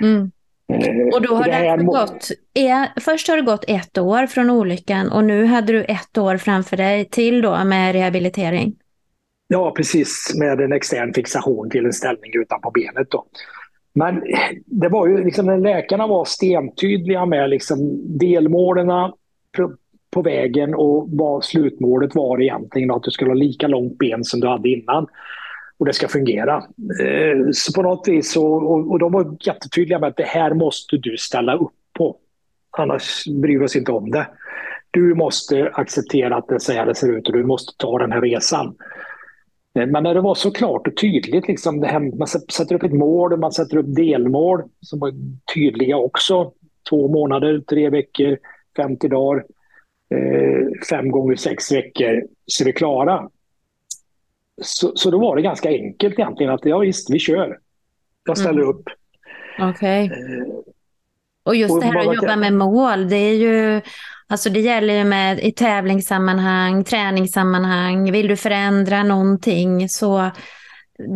Mm. 0.00 0.31
Eh, 0.68 1.14
och 1.14 1.22
då 1.22 1.35
har 1.35 1.44
det, 1.44 1.50
det 1.50 1.72
alltså 1.72 1.87
gått, 1.87 2.29
är, 2.55 3.00
först 3.00 3.29
har 3.29 3.37
det 3.37 3.42
gått 3.42 3.64
ett 3.68 3.98
år 3.98 4.27
från 4.27 4.50
olyckan 4.50 5.12
och 5.12 5.24
nu 5.24 5.44
hade 5.44 5.72
du 5.72 5.85
ett 5.85 6.18
år 6.18 6.37
framför 6.37 6.77
dig 6.77 7.05
till 7.05 7.42
då 7.42 7.64
med 7.64 7.92
rehabilitering. 7.92 8.74
Ja, 9.48 9.72
precis 9.77 10.35
med 10.38 10.61
en 10.61 10.72
extern 10.72 11.14
fixation 11.14 11.70
till 11.70 11.85
en 11.85 11.92
ställning 11.92 12.31
utanpå 12.35 12.70
benet. 12.70 13.11
Då. 13.11 13.27
Men 13.94 14.22
det 14.66 14.88
var 14.88 15.07
ju 15.07 15.24
liksom 15.24 15.62
läkarna 15.62 16.07
var 16.07 16.24
stentydliga 16.24 17.27
med 17.27 17.50
liksom 17.50 18.00
delmålen 18.18 18.90
på 20.14 20.22
vägen 20.22 20.74
och 20.74 21.09
vad 21.11 21.44
slutmålet 21.44 22.14
var 22.14 22.42
egentligen. 22.42 22.90
Att 22.90 23.03
du 23.03 23.11
skulle 23.11 23.31
ha 23.31 23.35
lika 23.35 23.68
långt 23.68 23.98
ben 23.98 24.24
som 24.24 24.40
du 24.40 24.48
hade 24.48 24.68
innan. 24.68 25.07
Och 25.79 25.87
det 25.87 25.92
ska 25.92 26.09
fungera. 26.09 26.57
Eh, 27.03 27.50
så 27.53 27.72
på 27.72 27.83
något 27.83 28.09
vis, 28.09 28.33
så, 28.33 28.46
och, 28.46 28.90
och 28.90 28.98
de 28.98 29.12
var 29.12 29.37
jättetydliga 29.40 29.98
med 29.98 30.09
att 30.09 30.16
det 30.16 30.27
här 30.27 30.55
måste 30.55 30.96
du 30.96 31.16
ställa 31.16 31.57
upp 31.57 31.72
på. 31.98 32.16
Annars 32.79 33.24
bryr 33.42 33.59
vi 33.59 33.64
oss 33.64 33.77
inte 33.77 33.92
om 33.92 34.11
det. 34.11 34.27
Du 34.90 35.14
måste 35.14 35.70
acceptera 35.72 36.37
att 36.37 36.48
det 36.48 36.55
är 36.55 36.59
så 36.59 36.72
här 36.72 36.87
det 36.87 36.94
ser 36.94 37.18
ut 37.18 37.27
och 37.27 37.33
du 37.33 37.44
måste 37.44 37.72
ta 37.79 37.98
den 37.98 38.12
här 38.12 38.20
resan. 38.20 38.66
Eh, 39.79 39.87
men 39.87 40.03
när 40.03 40.14
det 40.14 40.20
var 40.20 40.35
så 40.35 40.50
klart 40.50 40.87
och 40.87 40.96
tydligt, 40.96 41.48
liksom 41.48 41.81
det 41.81 41.87
här, 41.87 42.18
man 42.18 42.29
sätter 42.29 42.74
upp 42.74 42.83
ett 42.83 42.92
mål 42.92 43.33
och 43.33 43.38
man 43.38 43.53
sätter 43.53 43.77
upp 43.77 43.94
delmål 43.94 44.62
som 44.81 44.98
var 44.98 45.12
tydliga 45.55 45.96
också. 45.96 46.53
Två 46.90 47.09
månader, 47.09 47.61
tre 47.61 47.90
veckor, 47.90 48.38
50 48.77 49.09
dagar, 49.09 49.44
fem 50.90 51.11
gånger 51.11 51.37
sex 51.37 51.73
veckor 51.73 52.23
så 52.47 52.62
är 52.62 52.67
vi 52.67 52.73
klara. 52.73 53.29
Så, 54.62 54.93
så 54.97 55.11
då 55.11 55.19
var 55.19 55.37
det 55.37 55.43
ganska 55.43 55.69
enkelt 55.69 56.19
egentligen 56.19 56.53
att 56.53 56.64
ja 56.64 56.79
visst, 56.79 57.11
vi 57.11 57.19
kör. 57.19 57.59
Jag 58.25 58.38
ställer 58.38 58.62
mm. 58.62 58.69
upp. 58.69 58.85
Okej. 59.59 60.07
Okay. 60.07 60.38
Eh, 60.38 60.45
och 61.43 61.57
just 61.57 61.75
och 61.75 61.81
det 61.81 61.87
här 61.87 62.11
att 62.11 62.17
jobba 62.17 62.37
med 62.37 62.53
mål, 62.53 63.09
det 63.09 63.17
är 63.17 63.35
ju 63.35 63.81
Alltså 64.27 64.51
det 64.51 64.61
gäller 64.61 64.95
ju 64.95 65.05
med 65.05 65.40
i 65.40 65.53
tävlingssammanhang, 65.53 66.85
träningssammanhang, 66.85 68.12
vill 68.12 68.29
du 68.29 68.37
förändra 68.37 69.03
någonting 69.03 69.88
så 69.88 70.31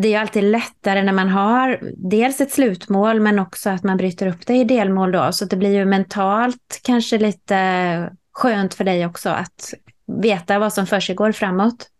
det 0.02 0.14
är 0.14 0.20
alltid 0.20 0.44
lättare 0.44 1.02
när 1.02 1.12
man 1.12 1.28
har 1.28 1.78
dels 1.96 2.40
ett 2.40 2.52
slutmål 2.52 3.20
men 3.20 3.38
också 3.38 3.70
att 3.70 3.82
man 3.82 3.96
bryter 3.96 4.26
upp 4.26 4.46
det 4.46 4.54
i 4.54 4.64
delmål 4.64 5.12
då. 5.12 5.32
Så 5.32 5.44
det 5.44 5.56
blir 5.56 5.74
ju 5.74 5.84
mentalt 5.84 6.80
kanske 6.82 7.18
lite 7.18 8.10
skönt 8.38 8.74
för 8.74 8.84
dig 8.84 9.06
också 9.06 9.28
att 9.28 9.74
veta 10.06 10.58
vad 10.58 10.72
som 10.72 10.86
försiggår 10.86 11.32
framåt. 11.32 11.90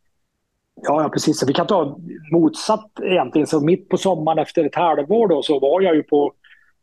Ja, 0.83 1.03
ja, 1.03 1.09
precis. 1.09 1.48
Vi 1.48 1.53
kan 1.53 1.66
ta 1.66 1.98
motsatt 2.33 2.90
egentligen. 3.03 3.46
Så 3.46 3.61
mitt 3.61 3.88
på 3.88 3.96
sommaren 3.96 4.38
efter 4.38 4.64
ett 4.64 4.74
halvår 4.74 5.29
då, 5.29 5.42
så 5.42 5.59
var 5.59 5.81
jag 5.81 5.94
ju 5.94 6.03
på, 6.03 6.33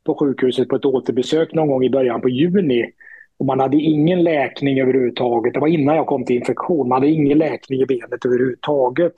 på 0.05 0.15
sjukhuset 0.19 0.69
på 0.69 0.75
ett 0.75 0.85
återbesök 0.85 1.53
någon 1.53 1.67
gång 1.67 1.83
i 1.83 1.89
början 1.89 2.21
på 2.21 2.29
juni. 2.29 2.91
Och 3.37 3.45
man 3.45 3.59
hade 3.59 3.77
ingen 3.77 4.23
läkning 4.23 4.79
överhuvudtaget. 4.79 5.53
Det 5.53 5.59
var 5.59 5.67
innan 5.67 5.95
jag 5.95 6.07
kom 6.07 6.25
till 6.25 6.35
infektion. 6.35 6.87
Man 6.87 6.95
hade 6.95 7.11
ingen 7.11 7.37
läkning 7.37 7.81
i 7.81 7.85
benet 7.85 8.25
överhuvudtaget. 8.25 9.13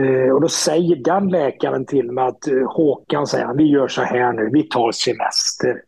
Eh, 0.00 0.34
och 0.34 0.40
då 0.40 0.48
säger 0.48 0.96
den 0.96 1.28
läkaren 1.28 1.86
till 1.86 2.12
mig 2.12 2.24
att 2.24 2.48
eh, 2.48 2.72
Håkan 2.72 3.26
säger 3.26 3.54
vi 3.54 3.64
gör 3.64 3.88
så 3.88 4.02
här 4.02 4.32
nu, 4.32 4.50
vi 4.52 4.62
tar 4.62 4.92
semester. 4.92 5.82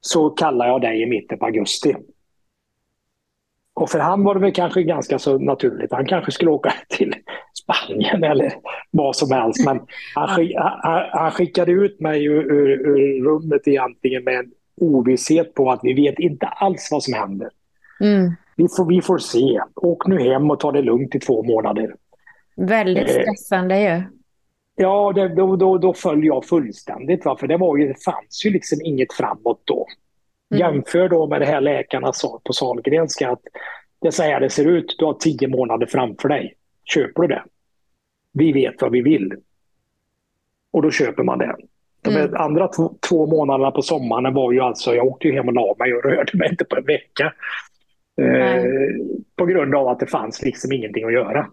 Så 0.00 0.30
kallar 0.30 0.66
jag 0.66 0.80
dig 0.80 1.02
i 1.02 1.06
mitten 1.06 1.38
på 1.38 1.46
augusti. 1.46 1.94
Och 3.74 3.90
för 3.90 3.98
han 3.98 4.24
var 4.24 4.34
det 4.34 4.40
väl 4.40 4.52
kanske 4.52 4.82
ganska 4.82 5.18
så 5.18 5.38
naturligt. 5.38 5.92
Han 5.92 6.06
kanske 6.06 6.32
skulle 6.32 6.50
åka 6.50 6.72
till 6.88 7.14
Spanien 7.62 8.24
eller 8.24 8.52
vad 8.90 9.16
som 9.16 9.32
helst. 9.32 9.64
Men 9.64 9.80
han, 10.14 10.28
skick, 10.28 10.56
han, 10.56 11.02
han 11.12 11.30
skickade 11.30 11.72
ut 11.72 12.00
mig 12.00 12.24
ur, 12.24 12.52
ur, 12.52 12.68
ur 12.70 13.24
rummet 13.24 13.68
egentligen 13.68 14.24
med 14.24 14.34
en 14.34 14.50
ovisshet 14.80 15.54
på 15.54 15.70
att 15.70 15.80
vi 15.82 15.94
vet 15.94 16.18
inte 16.18 16.46
alls 16.46 16.88
vad 16.92 17.02
som 17.02 17.14
händer. 17.14 17.48
Mm. 18.00 18.32
Vi, 18.56 18.68
får, 18.76 18.88
vi 18.88 19.02
får 19.02 19.18
se. 19.18 19.60
Åk 19.74 20.06
nu 20.06 20.20
hem 20.20 20.50
och 20.50 20.60
ta 20.60 20.72
det 20.72 20.82
lugnt 20.82 21.14
i 21.14 21.20
två 21.20 21.42
månader. 21.42 21.94
Väldigt 22.56 23.08
eh, 23.08 23.22
stressande 23.22 23.74
eh, 23.74 23.98
ju. 23.98 24.02
Ja, 24.76 25.12
det, 25.12 25.28
då, 25.28 25.56
då, 25.56 25.78
då 25.78 25.94
föll 25.94 26.24
jag 26.24 26.44
fullständigt. 26.44 27.24
Va? 27.24 27.36
För 27.40 27.46
det, 27.46 27.56
var 27.56 27.76
ju, 27.76 27.88
det 27.88 28.04
fanns 28.04 28.44
ju 28.44 28.50
liksom 28.50 28.78
inget 28.84 29.12
framåt 29.12 29.62
då. 29.64 29.86
Mm. 30.50 30.60
Jämför 30.60 31.08
då 31.08 31.26
med 31.26 31.40
det 31.40 31.46
här 31.46 31.60
läkarna 31.60 32.12
sa 32.12 32.40
på 32.44 32.52
Sahlgrenska 32.52 33.30
att 33.30 33.42
det 34.00 34.06
är 34.06 34.10
så 34.12 34.22
här 34.22 34.40
det 34.40 34.50
ser 34.50 34.64
ut. 34.64 34.96
Du 34.98 35.04
har 35.04 35.14
tio 35.14 35.48
månader 35.48 35.86
framför 35.86 36.28
dig. 36.28 36.54
Köper 36.84 37.22
du 37.22 37.28
det? 37.28 37.42
Vi 38.32 38.52
vet 38.52 38.82
vad 38.82 38.92
vi 38.92 39.02
vill. 39.02 39.34
Och 40.72 40.82
då 40.82 40.90
köper 40.90 41.22
man 41.22 41.38
det. 41.38 41.56
De 42.02 42.16
mm. 42.16 42.34
andra 42.34 42.68
två, 42.68 42.94
två 43.08 43.26
månaderna 43.26 43.70
på 43.70 43.82
sommaren 43.82 44.34
var 44.34 44.52
ju 44.52 44.60
alltså, 44.60 44.94
jag 44.94 45.06
åkte 45.06 45.28
ju 45.28 45.34
hem 45.34 45.48
och 45.48 45.54
la 45.54 45.74
mig 45.78 45.94
och 45.94 46.04
rörde 46.04 46.38
mig 46.38 46.48
inte 46.50 46.64
på 46.64 46.76
en 46.76 46.84
vecka. 46.84 47.32
Eh, 48.20 48.64
på 49.36 49.46
grund 49.46 49.74
av 49.74 49.88
att 49.88 50.00
det 50.00 50.06
fanns 50.06 50.42
liksom 50.42 50.72
ingenting 50.72 51.04
att 51.04 51.12
göra. 51.12 51.46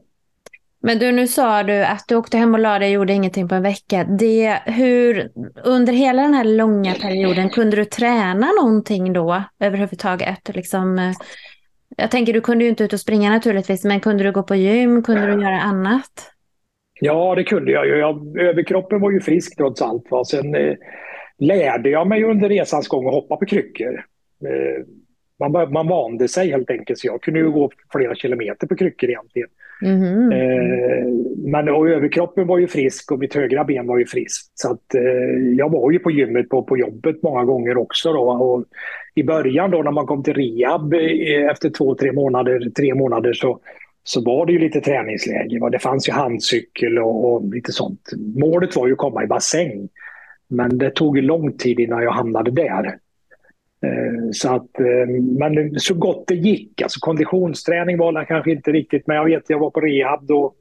Men 0.87 0.99
du, 0.99 1.11
nu 1.11 1.27
sa 1.27 1.63
du 1.63 1.83
att 1.83 2.05
du 2.07 2.15
åkte 2.15 2.37
hem 2.37 2.53
och 2.53 2.59
la 2.59 2.79
dig 2.79 2.87
och 2.87 2.93
gjorde 2.93 3.13
ingenting 3.13 3.47
på 3.47 3.55
en 3.55 3.63
vecka. 3.63 4.03
Det, 4.03 4.59
hur, 4.65 5.31
under 5.63 5.93
hela 5.93 6.21
den 6.21 6.33
här 6.33 6.43
långa 6.43 6.93
perioden, 6.93 7.49
kunde 7.49 7.75
du 7.75 7.85
träna 7.85 8.47
någonting 8.61 9.13
då 9.13 9.43
överhuvudtaget? 9.59 10.55
Liksom, 10.55 10.99
eh, 10.99 11.11
jag 11.97 12.11
tänker, 12.11 12.33
du 12.33 12.41
kunde 12.41 12.63
ju 12.63 12.69
inte 12.69 12.83
ut 12.83 12.93
och 12.93 12.99
springa 12.99 13.29
naturligtvis, 13.29 13.83
men 13.83 13.99
kunde 13.99 14.23
du 14.23 14.31
gå 14.31 14.43
på 14.43 14.55
gym? 14.55 15.03
Kunde 15.03 15.25
du 15.27 15.41
göra 15.43 15.59
annat? 15.59 16.31
Ja, 16.99 17.35
det 17.35 17.43
kunde 17.43 17.71
jag 17.71 17.87
ju. 17.87 17.97
Jag, 17.97 18.37
överkroppen 18.39 19.01
var 19.01 19.11
ju 19.11 19.19
frisk 19.19 19.57
trots 19.57 19.81
allt. 19.81 20.11
Va? 20.11 20.25
Sen 20.25 20.55
eh, 20.55 20.75
lärde 21.37 21.89
jag 21.89 22.07
mig 22.07 22.23
under 22.23 22.49
resans 22.49 22.87
gång 22.87 23.07
att 23.07 23.13
hoppa 23.13 23.37
på 23.37 23.45
kryckor. 23.45 24.05
Eh, 24.45 24.85
man, 25.39 25.73
man 25.73 25.87
vande 25.87 26.27
sig 26.27 26.51
helt 26.51 26.69
enkelt, 26.69 26.99
så 26.99 27.07
jag 27.07 27.21
kunde 27.21 27.39
ju 27.39 27.51
gå 27.51 27.71
flera 27.91 28.15
kilometer 28.15 28.67
på 28.67 28.75
kryckor 28.75 29.09
egentligen. 29.09 29.49
Mm. 29.81 30.31
Eh, 30.31 31.07
men 31.37 31.69
och 31.69 31.89
överkroppen 31.89 32.47
var 32.47 32.57
ju 32.57 32.67
frisk 32.67 33.11
och 33.11 33.19
mitt 33.19 33.35
högra 33.35 33.63
ben 33.63 33.87
var 33.87 33.97
ju 33.97 34.05
friskt. 34.05 34.51
Så 34.59 34.71
att, 34.71 34.95
eh, 34.95 35.55
jag 35.57 35.71
var 35.71 35.91
ju 35.91 35.99
på 35.99 36.11
gymmet 36.11 36.49
på, 36.49 36.63
på 36.63 36.77
jobbet 36.77 37.23
många 37.23 37.43
gånger 37.43 37.77
också. 37.77 38.13
Då, 38.13 38.31
och 38.31 38.63
I 39.15 39.23
början 39.23 39.71
då 39.71 39.81
när 39.81 39.91
man 39.91 40.05
kom 40.05 40.23
till 40.23 40.33
rehab 40.33 40.93
eh, 40.93 41.51
efter 41.51 41.69
två, 41.69 41.95
tre 41.95 42.11
månader, 42.11 42.69
tre 42.77 42.95
månader 42.95 43.33
så, 43.33 43.59
så 44.03 44.23
var 44.23 44.45
det 44.45 44.53
ju 44.53 44.59
lite 44.59 44.81
träningsläge. 44.81 45.59
Va? 45.59 45.69
Det 45.69 45.79
fanns 45.79 46.09
ju 46.09 46.13
handcykel 46.13 46.99
och, 46.99 47.33
och 47.33 47.53
lite 47.53 47.71
sånt. 47.71 48.01
Målet 48.35 48.75
var 48.75 48.87
ju 48.87 48.93
att 48.93 48.99
komma 48.99 49.23
i 49.23 49.27
bassäng. 49.27 49.89
Men 50.49 50.77
det 50.77 50.89
tog 50.89 51.17
ju 51.17 51.21
lång 51.21 51.53
tid 51.57 51.79
innan 51.79 52.03
jag 52.03 52.11
hamnade 52.11 52.51
där. 52.51 52.97
Eh, 53.83 54.31
så 54.31 54.55
att, 54.55 54.79
eh, 54.79 55.07
men 55.39 55.79
så 55.79 55.93
gott 55.93 56.27
det 56.27 56.35
gick. 56.35 56.81
Alltså 56.81 56.99
konditionsträning 56.99 57.97
var 57.97 58.25
kanske 58.25 58.51
inte 58.51 58.71
riktigt, 58.71 59.07
men 59.07 59.15
jag 59.15 59.25
vet 59.25 59.43
jag 59.47 59.59
var 59.59 59.69
på 59.69 59.81
rehab 59.81 60.27
då. 60.27 60.53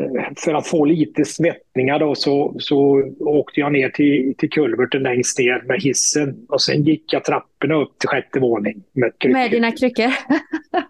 Eh, 0.00 0.24
för 0.36 0.54
att 0.54 0.66
få 0.66 0.84
lite 0.84 1.24
svettningar 1.24 1.98
då 1.98 2.14
så, 2.14 2.54
så 2.58 3.02
åkte 3.20 3.60
jag 3.60 3.72
ner 3.72 3.88
till, 3.88 4.34
till 4.38 4.50
kulverten 4.50 5.02
längst 5.02 5.38
ner 5.38 5.62
med 5.66 5.82
hissen 5.82 6.46
och 6.48 6.62
sen 6.62 6.82
gick 6.82 7.12
jag 7.12 7.24
trapporna 7.24 7.74
upp 7.74 7.98
till 7.98 8.08
sjätte 8.08 8.40
våning 8.40 8.82
med 8.92 9.12
kryckor. 9.18 9.38
Med 9.38 9.50
dina 9.50 9.72
kryckor? 9.72 10.10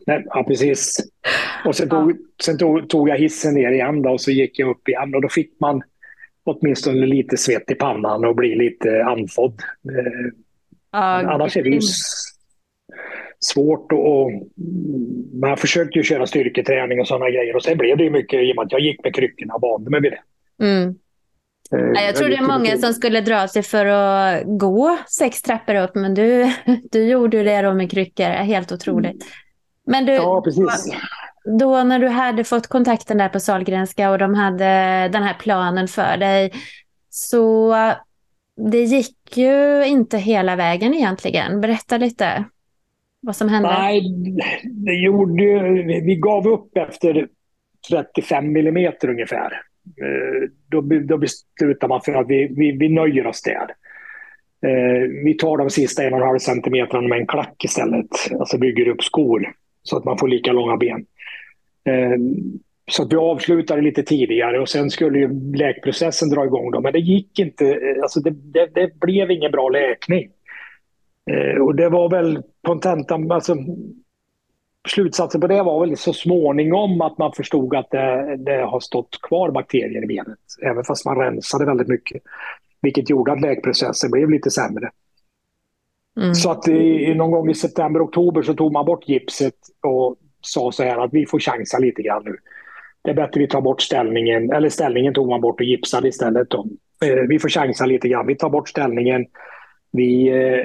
ja, 0.26 0.44
precis. 0.48 0.96
Och 1.64 1.76
sen, 1.76 1.88
tog, 1.88 2.16
sen 2.42 2.59
tog, 2.59 2.88
tog, 2.88 3.09
jag 3.09 3.18
hissen 3.18 3.55
ner 3.55 3.72
igen 3.72 4.03
då, 4.03 4.11
och 4.11 4.20
så 4.20 4.31
gick 4.31 4.59
jag 4.59 4.70
upp 4.70 4.88
igen 4.88 5.14
och 5.14 5.22
då 5.22 5.29
fick 5.29 5.61
man 5.61 5.83
åtminstone 6.44 7.07
lite 7.07 7.37
svett 7.37 7.70
i 7.70 7.74
pannan 7.74 8.24
och 8.24 8.37
bli 8.37 8.55
lite 8.55 9.05
andfådd. 9.05 9.61
Uh, 10.96 11.03
Annars 11.03 11.57
är 11.57 11.62
det 11.62 11.68
ju 11.68 11.81
svårt 13.40 13.92
och, 13.92 14.31
man 15.40 15.57
försökte 15.57 15.98
ju 15.98 16.05
köra 16.05 16.26
styrketräning 16.26 17.00
och 17.00 17.09
sådana 17.09 17.31
grejer 17.31 17.57
och 17.57 17.62
sen 17.62 17.79
blev 17.79 17.96
det 17.96 18.05
ju 18.05 18.11
mycket 18.11 18.42
i 18.42 18.53
och 18.53 18.57
med 18.57 18.64
att 18.64 18.72
jag 18.72 18.81
gick 18.81 19.05
med 19.05 19.14
kryckorna 19.14 19.55
och 19.55 19.61
vande 19.61 19.90
mig 19.90 20.00
vid 20.00 20.12
det. 20.12 20.20
Mm. 20.64 20.94
Uh, 21.74 22.05
jag 22.05 22.16
tror 22.16 22.29
det 22.29 22.37
är 22.37 22.59
många 22.59 22.76
som 22.76 22.94
skulle 22.94 23.20
dra 23.20 23.48
sig 23.48 23.62
för 23.62 23.87
att 23.87 24.42
gå 24.46 24.98
sex 25.18 25.42
trappor 25.42 25.74
upp 25.74 25.94
men 25.94 26.14
du, 26.14 26.53
du 26.90 27.09
gjorde 27.09 27.42
det 27.42 27.62
då 27.62 27.74
med 27.74 27.90
kryckor, 27.90 28.24
helt 28.24 28.72
otroligt. 28.72 29.24
Men 29.87 30.07
du, 30.07 30.12
ja, 30.12 30.42
precis. 30.42 30.94
Då 31.59 31.83
när 31.83 31.98
du 31.98 32.09
hade 32.09 32.44
fått 32.44 32.66
kontakten 32.66 33.18
där 33.18 33.29
på 33.29 33.40
Salgrenska 33.40 34.11
och 34.11 34.18
de 34.18 34.35
hade 34.35 34.64
den 35.12 35.22
här 35.22 35.37
planen 35.40 35.88
för 35.88 36.16
dig 36.16 36.53
så 37.11 37.74
det 38.70 38.85
gick 38.85 39.37
ju 39.37 39.85
inte 39.87 40.18
hela 40.18 40.57
vägen 40.57 40.94
egentligen. 40.94 41.61
Berätta 41.61 41.99
lite 41.99 42.44
vad 43.20 43.37
som 43.37 43.49
hände. 43.49 43.68
Nej, 43.68 44.03
det 44.64 44.94
gjorde 44.94 45.44
Vi 46.05 46.16
gav 46.16 46.49
upp 46.49 46.77
efter 46.77 47.29
35 47.90 48.53
millimeter 48.53 49.09
ungefär. 49.09 49.53
Eh, 50.03 50.49
då, 50.68 50.81
då 50.81 51.18
beslutar 51.18 51.88
man 51.88 52.01
för 52.01 52.14
att 52.14 52.29
vi, 52.29 52.49
vi, 52.57 52.73
vi 52.73 52.88
nöjer 52.88 53.27
oss 53.27 53.42
där. 53.42 53.75
Eh, 54.66 55.09
vi 55.25 55.35
tar 55.35 55.57
de 55.57 55.70
sista 55.70 56.03
en 56.03 56.12
och 56.12 56.20
en 56.20 56.27
halv 56.27 56.38
centimeterna 56.38 57.09
med 57.09 57.18
en 57.18 57.27
klack 57.27 57.64
istället. 57.64 58.07
Alltså 58.40 58.59
bygger 58.59 58.88
upp 58.88 59.03
skor 59.03 59.53
så 59.83 59.96
att 59.96 60.05
man 60.05 60.18
får 60.18 60.29
lika 60.29 60.53
långa 60.53 60.77
ben. 60.77 61.07
Eh, 61.85 62.18
Eh, 62.90 62.92
så 62.92 63.03
att 63.03 63.12
vi 63.12 63.16
avslutade 63.16 63.83
lite 63.83 64.03
tidigare 64.03 64.61
och 64.61 64.68
sen 64.68 64.90
skulle 64.90 65.18
ju 65.18 65.55
läkprocessen 65.55 66.31
dra 66.31 66.44
igång. 66.44 66.70
Då, 66.70 66.81
men 66.81 66.92
det 66.92 66.98
gick 66.98 67.38
inte. 67.38 67.81
Alltså 68.03 68.20
det, 68.20 68.31
det, 68.31 68.66
det 68.74 69.00
blev 69.00 69.31
ingen 69.31 69.53
bra 69.53 69.68
läkning. 69.68 70.31
Eh, 71.31 71.62
och 71.62 71.74
det 71.74 71.88
var 71.88 72.11
väl 72.11 72.42
kontentan, 72.62 73.33
alltså 73.33 73.57
slutsatsen 74.88 75.40
på 75.40 75.46
det 75.46 75.62
var 75.62 75.87
väl 75.87 75.96
så 75.96 76.12
småningom 76.12 77.00
att 77.00 77.18
man 77.18 77.33
förstod 77.33 77.76
att 77.76 77.90
det, 77.90 78.37
det, 78.37 78.62
har 78.62 78.81
stått 78.81 79.22
kvar 79.22 79.50
bakterier 79.50 80.05
i 80.05 80.07
benet. 80.07 80.38
Även 80.62 80.85
fast 80.85 81.05
man 81.05 81.16
rensade 81.16 81.66
väldigt 81.66 81.88
mycket. 81.88 82.22
Vilket 82.83 83.11
gjorde 83.11 83.33
att 83.33 83.40
läkprocessen 83.40 84.11
blev 84.11 84.31
lite 84.31 84.50
sämre. 84.50 84.90
Mm. 86.20 86.35
Så 86.35 86.50
att 86.50 86.68
i, 86.68 87.14
någon 87.14 87.31
gång 87.31 87.50
i 87.50 87.55
september, 87.55 88.05
oktober 88.05 88.42
så 88.42 88.55
tog 88.55 88.72
man 88.72 88.87
bort 88.87 89.09
gipset 89.09 89.55
och 89.83 90.16
sa 90.40 90.72
så 90.72 90.83
här 90.83 90.98
att 90.98 91.14
vi 91.14 91.26
får 91.26 91.38
chansa 91.38 91.79
lite 91.79 92.03
grann 92.03 92.22
nu 92.24 92.37
det 93.03 93.11
är 93.11 93.15
bättre 93.15 93.41
vi 93.41 93.47
tar 93.47 93.61
bort 93.61 93.83
ställningen, 93.83 94.53
eller 94.53 94.69
ställningen 94.69 95.15
tog 95.15 95.29
man 95.29 95.41
bort 95.41 95.61
och 95.61 95.67
gipsade 95.67 96.09
istället. 96.09 96.51
Då. 96.51 96.67
Eh, 97.05 97.23
vi 97.29 97.39
får 97.39 97.49
chansa 97.49 97.87
lite 97.87 98.09
grann. 98.09 98.27
Vi 98.27 98.35
tar 98.35 98.51
bort 98.51 98.69
ställningen, 98.69 99.27
vi, 99.93 100.29
eh, 100.29 100.65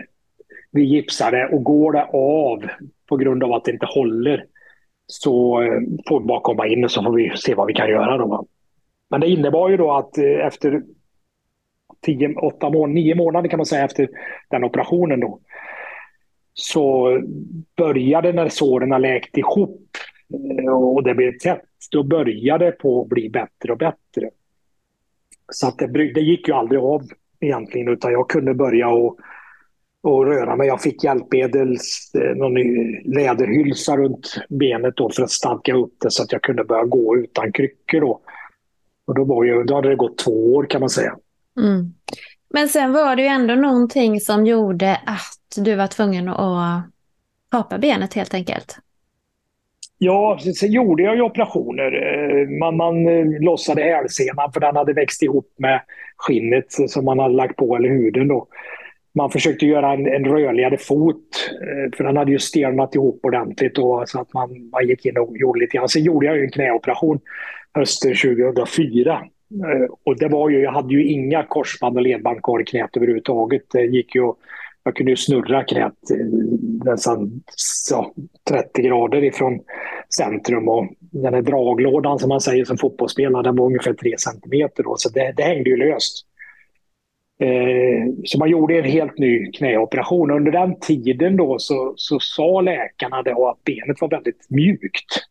vi 0.71 0.83
gipsar 0.83 1.31
det 1.31 1.47
och 1.47 1.63
går 1.63 1.91
det 1.91 2.03
av 2.13 2.69
på 3.09 3.17
grund 3.17 3.43
av 3.43 3.53
att 3.53 3.65
det 3.65 3.71
inte 3.71 3.85
håller 3.85 4.45
så 5.07 5.61
eh, 5.61 5.81
får 6.07 6.19
vi 6.19 6.25
bara 6.25 6.41
komma 6.41 6.67
in 6.67 6.83
och 6.83 6.91
så 6.91 7.03
får 7.03 7.13
vi 7.13 7.31
se 7.35 7.55
vad 7.55 7.67
vi 7.67 7.73
kan 7.73 7.89
göra. 7.89 8.17
Då. 8.17 8.45
Men 9.09 9.21
det 9.21 9.27
innebar 9.27 9.69
ju 9.69 9.77
då 9.77 9.91
att 9.91 10.17
efter 10.17 10.81
tio, 12.01 12.35
åtta 12.35 12.69
mån 12.69 12.93
nio 12.93 13.15
månader 13.15 13.49
kan 13.49 13.57
man 13.57 13.65
säga 13.65 13.85
efter 13.85 14.09
den 14.49 14.63
operationen 14.63 15.19
då 15.19 15.39
så 16.53 17.19
började 17.77 18.33
när 18.33 18.49
såren 18.49 19.01
läkt 19.01 19.37
ihop 19.37 19.81
Eh, 20.33 20.73
och 20.73 21.03
det 21.03 21.13
blev 21.13 21.37
tätt 21.37 21.61
då 21.91 22.03
började 22.03 22.65
det 22.65 22.71
på 22.71 23.01
att 23.01 23.07
bli 23.07 23.29
bättre 23.29 23.71
och 23.71 23.77
bättre. 23.77 24.29
Så 25.51 25.67
att 25.67 25.77
det, 25.77 25.87
det 26.13 26.21
gick 26.21 26.47
ju 26.47 26.53
aldrig 26.53 26.81
av 26.81 27.03
egentligen 27.39 27.87
utan 27.87 28.11
jag 28.11 28.29
kunde 28.29 28.53
börja 28.53 28.89
och, 28.89 29.19
och 30.01 30.25
röra 30.25 30.55
mig. 30.55 30.67
Jag 30.67 30.81
fick 30.81 31.03
hjälpmedel, 31.03 31.77
eh, 32.13 32.35
någon 32.35 32.53
läderhylsa 33.13 33.97
runt 33.97 34.37
benet 34.49 34.97
då 34.97 35.09
för 35.09 35.23
att 35.23 35.31
stadga 35.31 35.75
upp 35.75 35.93
det 36.01 36.11
så 36.11 36.23
att 36.23 36.31
jag 36.31 36.41
kunde 36.41 36.63
börja 36.63 36.83
gå 36.83 37.17
utan 37.17 37.51
kryckor. 37.51 38.01
Då. 38.01 38.21
Och 39.05 39.15
då, 39.15 39.23
var 39.23 39.45
jag, 39.45 39.67
då 39.67 39.75
hade 39.75 39.89
det 39.89 39.95
gått 39.95 40.17
två 40.17 40.53
år 40.55 40.65
kan 40.69 40.79
man 40.79 40.89
säga. 40.89 41.15
Mm. 41.61 41.93
Men 42.49 42.69
sen 42.69 42.91
var 42.91 43.15
det 43.15 43.21
ju 43.21 43.27
ändå 43.27 43.55
någonting 43.55 44.19
som 44.19 44.45
gjorde 44.45 45.01
att 45.05 45.63
du 45.65 45.75
var 45.75 45.87
tvungen 45.87 46.29
att 46.29 46.83
kapa 47.51 47.77
benet 47.77 48.13
helt 48.13 48.33
enkelt. 48.33 48.77
Ja, 49.97 50.39
sen 50.59 50.71
gjorde 50.71 51.03
jag 51.03 51.15
ju 51.15 51.21
operationer. 51.21 51.91
Eh, 51.91 52.47
man, 52.59 52.77
man 52.77 53.07
eh, 53.07 53.41
lossade 53.41 53.81
hälsenan 53.81 54.51
för 54.53 54.59
den 54.59 54.75
hade 54.75 54.93
växt 54.93 55.23
ihop 55.23 55.53
med 55.57 55.81
skinnet 56.17 56.71
som 56.71 57.05
man 57.05 57.19
hade 57.19 57.35
lagt 57.35 57.55
på, 57.55 57.75
eller 57.75 57.89
huden. 57.89 58.27
Då. 58.27 58.47
Man 59.15 59.29
försökte 59.31 59.65
göra 59.65 59.93
en, 59.93 60.07
en 60.07 60.25
rörligare 60.25 60.77
fot, 60.77 61.51
eh, 61.61 61.97
för 61.97 62.03
den 62.03 62.17
hade 62.17 62.31
ju 62.31 62.39
stelnat 62.39 62.95
ihop 62.95 63.19
ordentligt. 63.23 63.75
Då, 63.75 64.03
så 64.07 64.21
att 64.21 64.33
man, 64.33 64.69
man 64.71 64.87
gick 64.87 65.05
in 65.05 65.17
och 65.17 65.37
gjorde 65.37 65.59
lite 65.59 65.77
grann. 65.77 65.89
Sen 65.89 66.03
gjorde 66.03 66.25
jag 66.25 66.37
ju 66.37 66.43
en 66.43 66.51
knäoperation 66.51 67.19
hösten 67.73 68.15
2004. 68.15 69.21
Och 70.05 70.17
det 70.17 70.27
var 70.27 70.49
ju, 70.49 70.59
jag 70.59 70.71
hade 70.71 70.93
ju 70.93 71.05
inga 71.05 71.43
korsband 71.43 71.97
och 71.97 72.01
ledband 72.01 72.43
kvar 72.43 72.61
i 72.61 72.65
knät 72.65 72.97
överhuvudtaget. 72.97 73.61
Det 73.73 73.81
gick 73.81 74.15
ju 74.15 74.33
jag 74.85 74.95
kunde 74.95 75.11
ju 75.11 75.15
snurra 75.15 75.63
knät 75.63 75.93
eh, 76.11 76.25
nästan 76.85 77.43
ja, 77.91 78.13
30 78.49 78.81
grader 78.81 79.23
ifrån 79.23 79.59
centrum 80.15 80.69
och 80.69 80.87
den 80.99 81.33
här 81.33 81.41
draglådan 81.41 82.19
som 82.19 82.29
man 82.29 82.41
säger 82.41 82.65
som 82.65 82.77
fotbollsspelare, 82.77 83.43
den 83.43 83.55
var 83.55 83.65
ungefär 83.65 83.93
3 83.93 84.17
centimeter. 84.17 84.83
Då, 84.83 84.95
så 84.97 85.09
det, 85.09 85.33
det 85.37 85.43
hängde 85.43 85.69
ju 85.69 85.77
löst. 85.77 86.25
Eh, 87.39 88.13
så 88.23 88.39
man 88.39 88.49
gjorde 88.49 88.77
en 88.77 88.91
helt 88.91 89.17
ny 89.17 89.51
knäoperation. 89.51 90.31
Under 90.31 90.51
den 90.51 90.79
tiden 90.79 91.37
då 91.37 91.59
så, 91.59 91.93
så 91.95 92.19
sa 92.19 92.61
läkarna 92.61 93.21
då 93.21 93.47
att 93.47 93.63
benet 93.63 94.01
var 94.01 94.09
väldigt 94.09 94.49
mjukt. 94.49 95.25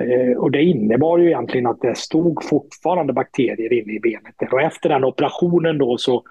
Eh, 0.00 0.38
och 0.38 0.50
det 0.50 0.62
innebar 0.62 1.18
ju 1.18 1.26
egentligen 1.26 1.66
att 1.66 1.80
det 1.80 1.96
stod 1.96 2.44
fortfarande 2.44 3.12
bakterier 3.12 3.72
inne 3.72 3.92
i 3.92 4.00
benet. 4.00 4.52
Och 4.52 4.62
efter 4.62 4.88
den 4.88 5.04
operationen 5.04 5.78
då 5.78 5.98
så 5.98 6.22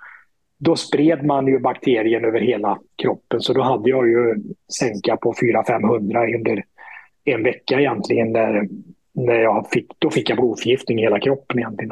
då 0.58 0.76
spred 0.76 1.26
man 1.26 1.48
ju 1.48 1.60
bakterien 1.60 2.26
över 2.26 2.40
hela 2.40 2.80
kroppen. 2.96 3.42
Så 3.42 3.54
då 3.54 3.62
hade 3.62 3.90
jag 3.90 4.08
ju 4.08 4.36
sänka 4.80 5.18
på 5.18 5.34
400-500 5.34 6.36
under 6.36 6.64
en 7.24 7.44
vecka 7.44 7.80
egentligen. 7.80 8.32
När, 8.32 8.68
när 9.14 9.40
jag 9.40 9.70
fick, 9.72 9.88
då 10.00 10.10
fick 10.10 10.30
jag 10.30 10.38
blodförgiftning 10.38 11.00
i 11.00 11.02
hela 11.02 11.20
kroppen 11.20 11.60
egentligen. 11.60 11.92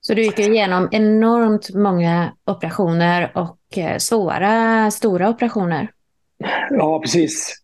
Så 0.00 0.14
du 0.14 0.22
gick 0.22 0.38
igenom 0.38 0.88
enormt 0.92 1.74
många 1.74 2.32
operationer 2.44 3.30
och 3.34 3.78
eh, 3.78 3.96
svåra, 3.98 4.90
stora 4.90 5.30
operationer? 5.30 5.90
Ja, 6.70 7.00
precis. 7.00 7.62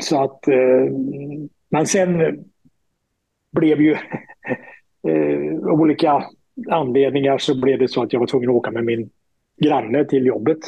Så 0.00 0.22
att, 0.22 0.48
eh, 0.48 0.92
men 1.68 1.86
sen 1.86 2.44
blev 3.52 3.80
ju 3.80 3.92
eh, 5.08 5.56
olika 5.68 6.24
anledningar 6.70 7.38
så 7.38 7.60
blev 7.60 7.78
det 7.78 7.88
så 7.88 8.02
att 8.02 8.12
jag 8.12 8.20
var 8.20 8.26
tvungen 8.26 8.50
att 8.50 8.56
åka 8.56 8.70
med 8.70 8.84
min 8.84 9.10
granne 9.60 10.04
till 10.04 10.26
jobbet. 10.26 10.58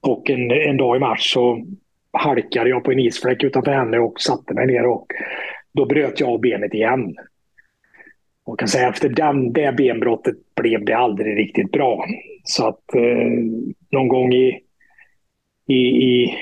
Och 0.00 0.30
en, 0.30 0.50
en 0.50 0.76
dag 0.76 0.96
i 0.96 1.00
mars 1.00 1.32
så 1.32 1.66
halkade 2.12 2.70
jag 2.70 2.84
på 2.84 2.92
en 2.92 2.98
isfläck 2.98 3.44
utanför 3.44 3.72
henne 3.72 3.98
och 3.98 4.20
satte 4.20 4.54
mig 4.54 4.66
ner 4.66 4.86
och 4.86 5.06
då 5.72 5.86
bröt 5.86 6.20
jag 6.20 6.28
av 6.28 6.40
benet 6.40 6.74
igen. 6.74 7.16
Och 8.44 8.58
kan 8.58 8.68
säga 8.68 8.88
efter 8.88 9.08
den, 9.08 9.52
det 9.52 9.76
benbrottet 9.76 10.36
blev 10.54 10.84
det 10.84 10.96
aldrig 10.96 11.38
riktigt 11.38 11.72
bra. 11.72 12.04
Så 12.44 12.66
att 12.66 12.94
eh, 12.94 13.30
någon 13.90 14.08
gång 14.08 14.32
i, 14.32 14.60
i, 15.66 15.74
i 15.78 16.36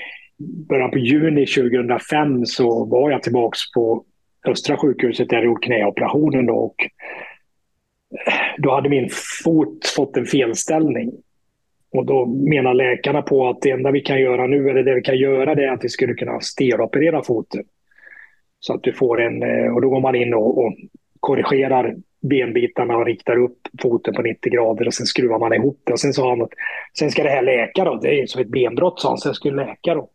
början 0.68 0.90
på 0.90 0.98
juni 0.98 1.46
2005 1.46 2.46
så 2.46 2.84
var 2.84 3.10
jag 3.10 3.22
tillbaks 3.22 3.72
på 3.72 4.04
Östra 4.46 4.76
sjukhuset 4.76 5.28
där 5.28 5.36
jag 5.36 5.46
gjort 5.46 5.64
knäoperationen 5.64 6.46
då, 6.46 6.54
och 6.54 6.76
då 8.58 8.70
hade 8.70 8.88
min 8.88 9.08
fot 9.44 9.86
fått 9.86 10.16
en 10.16 10.26
felställning. 10.26 11.12
Och 11.92 12.06
då 12.06 12.26
menar 12.26 12.74
läkarna 12.74 13.22
på 13.22 13.48
att 13.48 13.62
det 13.62 13.70
enda 13.70 13.90
vi 13.90 14.00
kan 14.00 14.20
göra 14.20 14.46
nu, 14.46 14.70
eller 14.70 14.82
det 14.82 14.94
vi 14.94 15.02
kan 15.02 15.18
göra, 15.18 15.54
det 15.54 15.64
är 15.64 15.72
att 15.72 15.84
vi 15.84 15.88
skulle 15.88 16.14
kunna 16.14 16.40
steroperera 16.40 17.22
foten. 17.22 17.64
Så 18.60 18.74
att 18.74 18.82
du 18.82 18.92
får 18.92 19.20
en, 19.20 19.42
eh, 19.42 19.74
och 19.74 19.82
då 19.82 19.88
går 19.88 20.00
man 20.00 20.14
in 20.14 20.34
och, 20.34 20.58
och 20.58 20.74
korrigerar 21.20 21.96
benbitarna 22.20 22.96
och 22.96 23.06
riktar 23.06 23.36
upp 23.36 23.58
foten 23.82 24.14
på 24.14 24.22
90 24.22 24.52
grader 24.52 24.86
och 24.86 24.94
sen 24.94 25.06
skruvar 25.06 25.38
man 25.38 25.52
ihop 25.52 25.80
det. 25.84 25.92
Och 25.92 26.00
sen 26.00 26.12
sa 26.12 26.30
han 26.30 26.42
att 26.42 26.50
sen 26.98 27.10
ska 27.10 27.22
det 27.22 27.30
här 27.30 27.42
läka 27.42 27.84
då. 27.84 27.94
Det 28.02 28.20
är 28.20 28.26
som 28.26 28.40
ett 28.40 28.48
benbrott 28.48 29.00
sa 29.00 29.08
han, 29.08 29.18
sen 29.18 29.34
skulle 29.34 29.62
det 29.62 29.66
läka 29.66 29.94
då. 29.94 30.10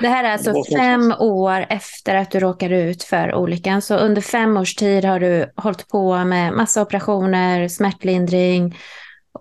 Det 0.00 0.08
här 0.08 0.24
är 0.24 0.32
alltså 0.32 0.54
fem 0.76 1.12
år 1.18 1.66
efter 1.68 2.14
att 2.14 2.30
du 2.30 2.40
råkade 2.40 2.82
ut 2.82 3.02
för 3.02 3.34
olyckan. 3.34 3.82
Så 3.82 3.96
under 3.96 4.22
fem 4.22 4.56
års 4.56 4.74
tid 4.74 5.04
har 5.04 5.20
du 5.20 5.52
hållit 5.56 5.88
på 5.88 6.24
med 6.24 6.52
massa 6.52 6.82
operationer, 6.82 7.68
smärtlindring, 7.68 8.76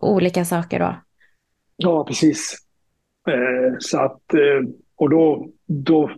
olika 0.01 0.45
saker 0.45 0.79
då? 0.79 0.95
Ja, 1.77 2.05
precis. 2.07 2.57
Eh, 3.27 3.75
så 3.79 3.99
att, 3.99 4.33
eh, 4.33 4.69
och 4.95 5.09
då, 5.09 5.49
då 5.65 6.11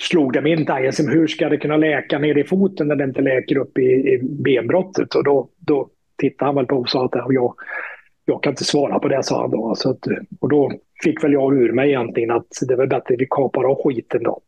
slog 0.00 0.32
det 0.32 0.40
min 0.40 0.66
tanke, 0.66 1.02
hur 1.02 1.26
ska 1.26 1.48
det 1.48 1.56
kunna 1.56 1.76
läka 1.76 2.18
ner 2.18 2.38
i 2.38 2.44
foten 2.44 2.88
när 2.88 2.96
det 2.96 3.04
inte 3.04 3.22
läker 3.22 3.56
upp 3.56 3.78
i, 3.78 3.82
i 3.82 4.20
benbrottet? 4.22 5.14
Och 5.14 5.24
då, 5.24 5.48
då 5.58 5.88
tittade 6.18 6.48
han 6.48 6.54
väl 6.54 6.66
på 6.66 6.76
och 6.76 6.88
sa 6.88 7.04
att 7.04 7.32
jag, 7.32 7.54
jag 8.24 8.42
kan 8.42 8.52
inte 8.52 8.64
svara 8.64 8.98
på 8.98 9.08
det, 9.08 9.22
sa 9.22 9.40
han 9.40 9.50
då. 9.50 9.74
Så 9.74 9.90
att, 9.90 10.06
och 10.40 10.48
då 10.48 10.72
fick 11.02 11.24
väl 11.24 11.32
jag 11.32 11.56
ur 11.56 11.72
mig 11.72 11.88
egentligen 11.88 12.30
att 12.30 12.48
det 12.68 12.76
var 12.76 12.86
bättre 12.86 13.14
att 13.14 13.20
vi 13.20 13.26
kapar 13.30 13.64
av 13.64 13.82
skiten 13.84 14.22
då. 14.22 14.40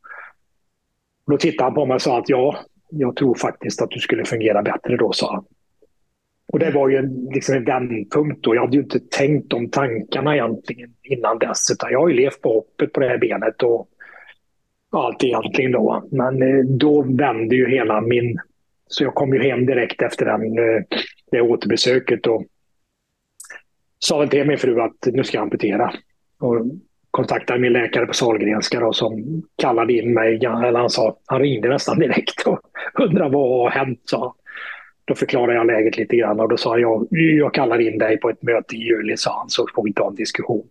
Och 1.27 1.33
då 1.33 1.37
tittade 1.37 1.65
han 1.65 1.75
på 1.75 1.87
mig 1.87 1.95
och 1.95 2.03
sa 2.03 2.19
att 2.19 2.29
ja, 2.29 2.57
jag 2.91 3.17
tror 3.17 3.35
faktiskt 3.35 3.83
att 3.83 3.91
du 3.91 4.01
skulle 4.01 4.25
fungera 4.25 4.63
bättre 4.63 4.97
då, 4.97 5.13
sa 5.13 5.35
han. 5.35 5.45
Och 6.53 6.59
det 6.59 6.71
var 6.71 6.89
ju 6.89 6.97
en, 6.97 7.29
liksom 7.33 7.55
en 7.55 7.65
vändpunkt 7.65 8.45
då. 8.45 8.55
Jag 8.55 8.63
hade 8.63 8.77
ju 8.77 8.83
inte 8.83 9.01
tänkt 9.01 9.51
de 9.51 9.71
tankarna 9.71 10.35
egentligen 10.35 10.95
innan 11.03 11.39
dess, 11.39 11.71
utan 11.73 11.93
jag 11.93 12.01
har 12.01 12.09
ju 12.09 12.15
levt 12.15 12.41
på 12.41 12.53
hoppet 12.53 12.93
på 12.93 13.01
det 13.01 13.09
här 13.09 13.19
benet 13.19 13.63
och 13.63 13.89
allt 14.99 15.25
egentligen 15.25 15.73
då. 15.73 16.05
Men 16.11 16.43
eh, 16.43 16.65
då 16.65 17.03
vände 17.03 17.57
ju 17.57 17.69
hela 17.71 18.01
min... 18.01 18.39
Så 18.87 19.05
jag 19.05 19.15
kom 19.15 19.35
ju 19.35 19.43
hem 19.43 19.67
direkt 19.67 20.03
efter 20.03 20.25
den, 20.25 20.59
eh, 20.59 20.83
det 21.31 21.41
återbesöket 21.41 22.27
och 22.27 22.45
sa 23.99 24.19
väl 24.19 24.29
till 24.29 24.47
min 24.47 24.59
fru 24.59 24.81
att 24.81 25.07
nu 25.07 25.25
ska 25.25 25.37
jag 25.37 25.43
amputera. 25.43 25.93
Och 26.41 26.67
kontaktade 27.11 27.61
min 27.61 27.73
läkare 27.73 28.07
på 28.07 28.13
Sahlgrenska 28.13 28.81
då, 28.81 28.93
som 28.93 29.43
kallade 29.57 29.93
in 29.93 30.15
mig. 30.15 30.35
Eller 30.35 30.79
han, 30.79 30.91
sa, 30.91 31.17
han 31.27 31.41
ringde 31.41 31.69
nästan 31.69 31.99
direkt 31.99 32.47
och 32.47 32.61
undrade 33.03 33.31
vad 33.31 33.63
har 33.63 33.71
hänt. 33.71 34.01
Sa. 34.05 34.35
då 35.05 35.15
förklarade 35.15 35.55
jag 35.55 35.67
läget 35.67 35.97
lite 35.97 36.17
grann 36.17 36.41
och 36.41 36.49
då 36.49 36.57
sa 36.57 36.79
jag 36.79 37.07
jag 37.11 37.55
kallar 37.55 37.81
in 37.81 37.99
dig 37.99 38.17
på 38.17 38.31
ett 38.31 38.43
möte 38.43 38.77
i 38.77 38.79
juli 38.79 39.17
sa 39.17 39.39
han 39.39 39.49
så 39.49 39.67
får 39.75 39.85
vi 39.85 39.93
ta 39.93 40.09
en 40.09 40.15
diskussion. 40.15 40.67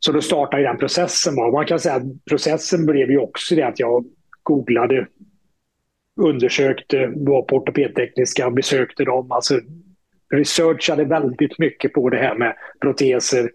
Så 0.00 0.12
då 0.12 0.20
startade 0.20 0.62
den 0.62 0.78
processen. 0.78 1.34
Man 1.34 1.66
kan 1.66 1.80
säga 1.80 1.94
att 1.94 2.24
processen 2.30 2.86
blev 2.86 3.10
ju 3.10 3.18
också 3.18 3.54
det 3.54 3.62
att 3.62 3.80
jag 3.80 4.04
googlade, 4.42 5.06
undersökte, 6.20 7.12
var 7.16 7.42
på 7.42 7.56
ortopedtekniska, 7.56 8.50
besökte 8.50 9.04
dem. 9.04 9.32
Alltså 9.32 9.60
researchade 10.34 11.04
väldigt 11.04 11.58
mycket 11.58 11.92
på 11.92 12.10
det 12.10 12.18
här 12.18 12.34
med 12.34 12.56
proteser, 12.80 13.50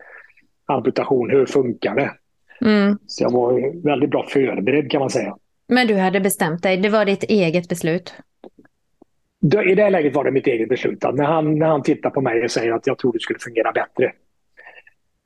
amputation, 0.65 1.29
hur 1.29 1.45
funkar 1.45 1.95
det? 1.95 2.11
Mm. 2.61 2.97
Så 3.07 3.23
jag 3.23 3.31
var 3.31 3.83
väldigt 3.83 4.09
bra 4.09 4.27
förberedd 4.29 4.91
kan 4.91 4.99
man 4.99 5.09
säga. 5.09 5.37
Men 5.67 5.87
du 5.87 5.95
hade 5.95 6.19
bestämt 6.19 6.63
dig, 6.63 6.77
det 6.77 6.89
var 6.89 7.05
ditt 7.05 7.23
eget 7.23 7.69
beslut? 7.69 8.13
I 9.65 9.75
det 9.75 9.89
läget 9.89 10.15
var 10.15 10.23
det 10.23 10.31
mitt 10.31 10.47
eget 10.47 10.69
beslut. 10.69 11.03
När 11.13 11.23
han, 11.23 11.59
när 11.59 11.67
han 11.67 11.83
tittar 11.83 12.09
på 12.09 12.21
mig 12.21 12.43
och 12.43 12.51
säger 12.51 12.71
att 12.71 12.87
jag 12.87 12.97
tror 12.97 13.13
det 13.13 13.19
skulle 13.19 13.39
fungera 13.39 13.71
bättre. 13.71 14.11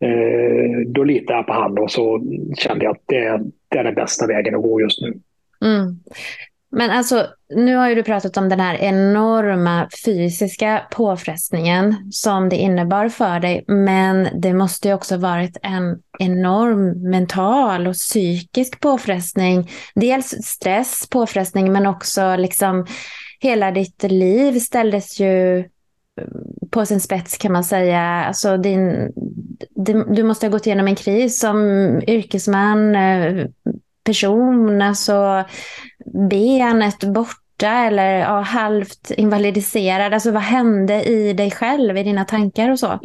Eh, 0.02 0.88
då 0.88 1.04
litar 1.04 1.34
jag 1.34 1.48
på 1.48 1.54
honom 1.54 1.84
och 1.84 1.92
så 1.92 2.22
kände 2.58 2.86
jag 2.86 2.92
att 2.92 3.04
det, 3.06 3.42
det 3.70 3.78
är 3.78 3.84
den 3.84 3.96
bästa 3.96 4.28
vägen 4.28 4.56
att 4.56 4.62
gå 4.62 4.82
just 4.82 5.02
nu. 5.02 5.14
Mm. 5.66 6.00
Men 6.72 6.92
alltså, 6.92 7.28
nu 7.56 7.76
har 7.76 7.90
ju 7.90 7.96
du 7.96 8.04
pratat 8.04 8.38
om 8.38 8.50
den 8.50 8.60
här 8.60 8.76
enorma 8.76 9.90
fysiska 10.06 10.82
påfrestningen 10.92 11.96
som 12.12 12.50
det 12.50 12.56
innebar 12.56 13.10
för 13.10 13.40
dig. 13.40 13.64
Men 13.68 14.28
det 14.42 14.54
måste 14.54 14.88
ju 14.88 14.94
också 14.94 15.18
varit 15.18 15.58
en 15.62 16.00
enorm 16.20 17.10
mental 17.10 17.88
och 17.88 17.94
psykisk 17.94 18.80
påfrestning. 18.80 19.70
Dels 19.96 20.28
stress, 20.44 21.10
påfrestning, 21.10 21.72
men 21.72 21.88
också 21.88 22.36
liksom 22.36 22.86
hela 23.40 23.72
ditt 23.72 24.04
liv 24.04 24.60
ställdes 24.60 25.20
ju 25.20 25.66
på 26.72 26.86
sin 26.86 27.00
spets 27.00 27.38
kan 27.38 27.52
man 27.52 27.64
säga. 27.64 28.00
Alltså 28.00 28.58
din, 28.58 29.14
du 30.16 30.24
måste 30.24 30.46
ha 30.46 30.52
gått 30.52 30.66
igenom 30.66 30.88
en 30.88 30.96
kris 30.96 31.40
som 31.40 31.58
yrkesman, 32.08 32.96
eh, 32.96 33.48
person, 34.04 34.82
alltså 34.82 35.46
benet 36.30 37.04
borta 37.04 37.72
eller 37.88 38.20
ja, 38.20 38.40
halvt 38.40 39.12
invalidiserad. 39.18 40.14
Alltså 40.14 40.32
vad 40.32 40.42
hände 40.42 41.04
i 41.04 41.34
dig 41.34 41.52
själv, 41.52 41.98
i 41.98 42.04
dina 42.04 42.26
tankar 42.26 42.72
och 42.72 42.80
så? 42.80 43.00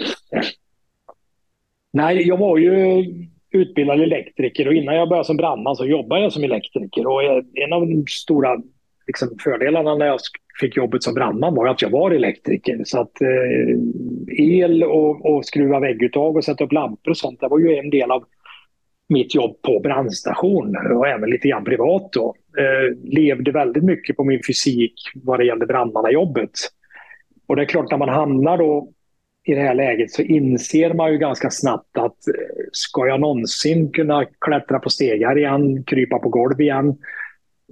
Nej, 1.92 2.28
jag 2.28 2.36
var 2.36 2.58
ju 2.58 3.04
utbildad 3.50 4.00
elektriker 4.00 4.68
och 4.68 4.74
innan 4.74 4.94
jag 4.94 5.08
började 5.08 5.26
som 5.26 5.36
brandman 5.36 5.76
så 5.76 5.86
jobbade 5.86 6.22
jag 6.22 6.32
som 6.32 6.44
elektriker. 6.44 7.06
Och 7.06 7.22
en 7.54 7.72
av 7.72 7.80
de 7.80 8.04
stora 8.08 8.56
liksom, 9.06 9.28
fördelarna 9.44 9.94
när 9.94 10.06
jag 10.06 10.20
fick 10.60 10.76
jobbet 10.76 11.02
som 11.02 11.14
brandman 11.14 11.54
var 11.54 11.66
att 11.66 11.82
jag 11.82 11.90
var 11.90 12.10
elektriker. 12.10 12.80
Så 12.84 13.00
att 13.00 13.20
eh, 13.20 13.78
el 14.38 14.84
och, 14.84 15.26
och 15.26 15.46
skruva 15.46 15.80
vägguttag 15.80 16.36
och 16.36 16.44
sätta 16.44 16.64
upp 16.64 16.72
lampor 16.72 17.10
och 17.10 17.16
sånt, 17.16 17.40
det 17.40 17.48
var 17.48 17.58
ju 17.58 17.76
en 17.76 17.90
del 17.90 18.10
av 18.10 18.24
mitt 19.08 19.34
jobb 19.34 19.62
på 19.62 19.80
brandstation 19.80 20.76
och 20.76 21.08
även 21.08 21.30
lite 21.30 21.48
grann 21.48 21.64
privat 21.64 22.12
då. 22.12 22.34
Eh, 22.58 22.96
levde 23.04 23.52
väldigt 23.52 23.84
mycket 23.84 24.16
på 24.16 24.24
min 24.24 24.40
fysik 24.46 24.94
vad 25.14 25.38
det 25.40 25.44
gällde 25.44 25.66
brandmannajobbet. 25.66 26.50
Och 27.46 27.56
det 27.56 27.62
är 27.62 27.66
klart 27.66 27.90
när 27.90 27.98
man 27.98 28.08
hamnar 28.08 28.58
då 28.58 28.88
i 29.44 29.54
det 29.54 29.60
här 29.60 29.74
läget 29.74 30.10
så 30.10 30.22
inser 30.22 30.94
man 30.94 31.12
ju 31.12 31.18
ganska 31.18 31.50
snabbt 31.50 31.98
att 31.98 32.28
eh, 32.28 32.64
ska 32.72 33.06
jag 33.06 33.20
någonsin 33.20 33.92
kunna 33.92 34.24
klättra 34.40 34.78
på 34.78 34.90
stegar 34.90 35.38
igen, 35.38 35.84
krypa 35.84 36.18
på 36.18 36.28
golv 36.28 36.60
igen, 36.60 36.96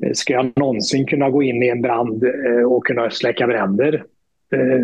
Eh, 0.03 0.12
ska 0.12 0.32
jag 0.32 0.53
någonsin 0.57 1.07
kunna 1.07 1.30
gå 1.30 1.42
in 1.42 1.62
i 1.62 1.68
en 1.68 1.82
brand 1.82 2.24
eh, 2.24 2.72
och 2.72 2.86
kunna 2.86 3.11
släcka 3.11 3.46
bränder, 3.46 3.94
eh, 4.53 4.80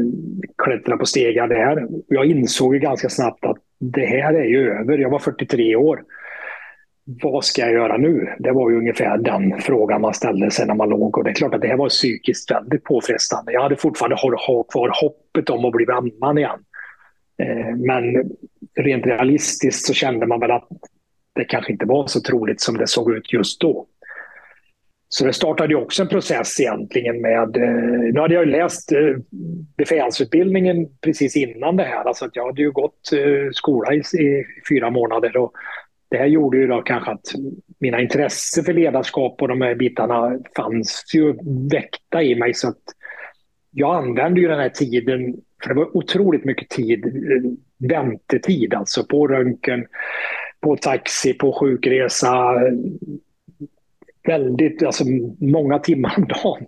klättra 0.65 0.97
på 0.97 1.07
stegar 1.07 1.49
där. 1.49 1.89
Jag 2.09 2.27
insåg 2.27 2.75
ju 2.75 2.81
ganska 2.81 3.09
snabbt 3.09 3.45
att 3.45 3.57
det 3.79 4.07
här 4.07 4.35
är 4.35 4.45
ju 4.45 4.71
över. 4.71 4.99
Jag 4.99 5.11
var 5.11 5.19
43 5.19 5.77
år. 5.77 6.03
Vad 7.23 7.45
ska 7.45 7.63
jag 7.63 7.73
göra 7.73 7.97
nu? 7.97 8.29
Det 8.39 8.53
var 8.53 8.71
ju 8.71 8.77
ungefär 8.79 9.19
den 9.19 9.61
frågan 9.61 10.01
man 10.01 10.15
ställde 10.15 10.51
sig 10.51 10.67
när 10.67 10.75
man 10.75 10.89
låg. 10.89 11.19
Och 11.19 11.25
det 11.25 11.31
är 11.31 11.35
klart 11.35 11.55
att 11.55 11.61
det 11.61 11.69
här 11.69 11.77
var 11.77 11.89
psykiskt 11.89 12.51
väldigt 12.51 12.85
påfrestande. 12.85 13.53
Jag 13.53 13.63
hade 13.63 13.77
fortfarande 13.77 14.17
kvar 14.73 15.03
hoppet 15.03 15.51
om 15.51 15.65
att 15.65 15.73
bli 15.73 15.87
brandman 15.87 16.39
igen. 16.39 16.59
Men 17.77 18.31
rent 18.77 19.07
realistiskt 19.07 19.87
så 19.87 19.95
kände 19.95 20.27
man 20.27 20.41
väl 20.41 20.51
att 20.51 20.69
det 21.35 21.45
kanske 21.45 21.73
inte 21.73 21.87
var 21.87 22.07
så 22.07 22.21
troligt 22.21 22.61
som 22.61 22.77
det 22.77 22.87
såg 22.87 23.13
ut 23.13 23.33
just 23.33 23.61
då. 23.61 23.87
Så 25.19 25.25
det 25.25 25.33
startade 25.33 25.75
ju 25.75 25.81
också 25.81 26.03
en 26.03 26.09
process 26.09 26.61
egentligen 26.61 27.21
med... 27.21 27.57
Eh, 27.57 28.13
nu 28.13 28.21
hade 28.21 28.35
jag 28.35 28.49
läst 28.49 28.93
eh, 28.93 29.17
befälsutbildningen 29.77 30.89
precis 31.01 31.37
innan 31.37 31.77
det 31.77 31.83
här. 31.83 32.05
Alltså 32.05 32.25
att 32.25 32.37
jag 32.37 32.47
hade 32.47 32.63
ju 32.63 32.71
gått 32.71 33.13
eh, 33.13 33.51
skola 33.53 33.95
i, 33.95 33.97
i 33.99 34.45
fyra 34.69 34.91
månader. 34.91 35.37
Och 35.37 35.53
det 36.09 36.17
här 36.17 36.27
gjorde 36.27 36.59
ju 36.59 36.67
då 36.67 36.83
kanske 36.83 37.11
att 37.11 37.27
mina 37.79 38.01
intressen 38.01 38.65
för 38.65 38.73
ledarskap 38.73 39.43
och 39.43 39.49
de 39.49 39.61
här 39.61 39.75
bitarna 39.75 40.39
fanns 40.57 41.11
ju 41.15 41.35
väckta 41.71 42.23
i 42.23 42.35
mig. 42.35 42.55
Så 42.55 42.69
att 42.69 42.83
jag 43.71 43.97
använde 43.97 44.41
ju 44.41 44.49
den 44.49 44.61
här 44.61 44.69
tiden, 44.69 45.37
för 45.63 45.69
det 45.69 45.75
var 45.75 45.97
otroligt 45.97 46.45
mycket 46.45 46.69
tid, 46.69 47.07
eh, 47.07 47.51
väntetid 47.89 48.75
alltså 48.75 49.05
på 49.05 49.29
röntgen, 49.29 49.87
på 50.61 50.77
taxi, 50.77 51.35
på 51.35 51.53
sjukresa, 51.53 52.55
väldigt, 54.27 54.83
alltså 54.83 55.05
många 55.41 55.79
timmar 55.79 56.15
om 56.17 56.27
dagen. 56.27 56.67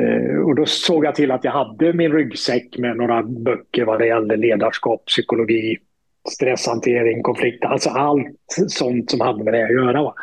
Eh, 0.00 0.38
och 0.38 0.54
då 0.54 0.66
såg 0.66 1.04
jag 1.04 1.14
till 1.14 1.30
att 1.30 1.44
jag 1.44 1.52
hade 1.52 1.92
min 1.92 2.12
ryggsäck 2.12 2.78
med 2.78 2.96
några 2.96 3.22
böcker 3.22 3.84
vad 3.84 3.98
det 3.98 4.06
gällde 4.06 4.36
ledarskap, 4.36 5.04
psykologi, 5.06 5.76
stresshantering, 6.32 7.22
konflikt, 7.22 7.64
alltså 7.64 7.90
allt 7.90 8.36
sånt 8.68 9.10
som 9.10 9.20
hade 9.20 9.44
med 9.44 9.54
det 9.54 9.64
att 9.64 9.72
göra. 9.72 10.02
Va? 10.02 10.14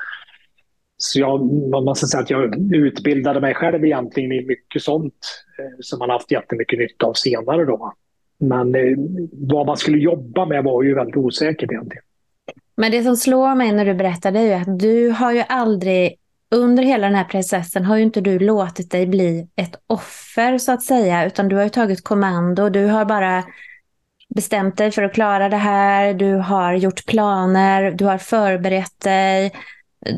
Så 0.97 1.19
jag, 1.19 1.45
man 1.69 1.83
måste 1.83 2.07
säga 2.07 2.23
att 2.23 2.29
jag 2.29 2.73
utbildade 2.73 3.41
mig 3.41 3.53
själv 3.53 3.85
egentligen 3.85 4.31
i 4.31 4.45
mycket 4.45 4.81
sånt 4.81 5.13
eh, 5.59 5.79
som 5.79 5.99
man 5.99 6.09
haft 6.09 6.31
jättemycket 6.31 6.79
nytta 6.79 7.05
av 7.05 7.13
senare. 7.13 7.65
Då. 7.65 7.93
Men 8.37 8.75
eh, 8.75 8.97
vad 9.31 9.65
man 9.65 9.77
skulle 9.77 9.97
jobba 9.97 10.45
med 10.45 10.63
var 10.63 10.83
ju 10.83 10.95
väldigt 10.95 11.17
osäkert 11.17 11.71
egentligen. 11.71 12.03
Men 12.77 12.91
det 12.91 13.03
som 13.03 13.15
slår 13.15 13.55
mig 13.55 13.71
när 13.71 13.85
du 13.85 13.93
berättar 13.93 14.31
det 14.31 14.39
är 14.39 14.45
ju 14.45 14.53
att 14.53 14.79
du 14.79 15.09
har 15.09 15.31
ju 15.31 15.43
aldrig 15.49 16.15
under 16.55 16.83
hela 16.83 17.07
den 17.07 17.15
här 17.15 17.23
processen 17.23 17.85
har 17.85 17.97
ju 17.97 18.03
inte 18.03 18.21
du 18.21 18.39
låtit 18.39 18.91
dig 18.91 19.07
bli 19.07 19.47
ett 19.55 19.75
offer 19.87 20.57
så 20.57 20.71
att 20.71 20.83
säga, 20.83 21.25
utan 21.25 21.47
du 21.47 21.55
har 21.55 21.63
ju 21.63 21.69
tagit 21.69 22.03
kommando. 22.03 22.69
Du 22.69 22.85
har 22.85 23.05
bara 23.05 23.43
bestämt 24.35 24.77
dig 24.77 24.91
för 24.91 25.03
att 25.03 25.13
klara 25.13 25.49
det 25.49 25.57
här. 25.57 26.13
Du 26.13 26.33
har 26.33 26.73
gjort 26.73 27.05
planer, 27.05 27.91
du 27.91 28.05
har 28.05 28.17
förberett 28.17 28.99
dig, 28.99 29.51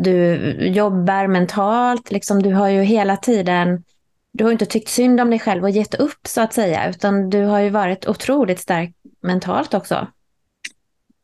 du 0.04 0.36
jobbar 0.60 1.28
mentalt. 1.28 2.12
Liksom, 2.12 2.44
du 2.44 2.54
har 2.54 2.70
ju 2.70 2.82
hela 2.82 3.18
tiden, 3.18 3.84
du 4.32 4.44
har 4.44 4.52
inte 4.52 4.66
tyckt 4.66 4.90
synd 4.90 5.22
om 5.22 5.30
dig 5.30 5.40
själv 5.40 5.64
och 5.64 5.70
gett 5.70 5.96
upp 5.96 6.28
så 6.28 6.42
att 6.42 6.54
säga, 6.54 6.90
utan 6.90 7.30
du 7.30 7.44
har 7.44 7.60
ju 7.60 7.70
varit 7.70 8.08
otroligt 8.08 8.60
stark 8.60 8.92
mentalt 9.22 9.74
också. 9.74 10.08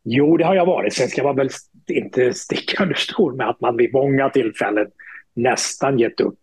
Jo, 0.03 0.37
det 0.37 0.45
har 0.45 0.55
jag 0.55 0.65
varit. 0.65 0.93
Sen 0.93 1.07
ska 1.07 1.23
man 1.23 1.35
väl 1.35 1.49
inte 1.87 2.33
sticka 2.33 2.83
under 2.83 2.95
stol 2.95 3.35
med 3.35 3.49
att 3.49 3.61
man 3.61 3.77
vid 3.77 3.93
många 3.93 4.29
tillfällen 4.29 4.87
nästan 5.33 5.99
gett 5.99 6.21
upp. 6.21 6.39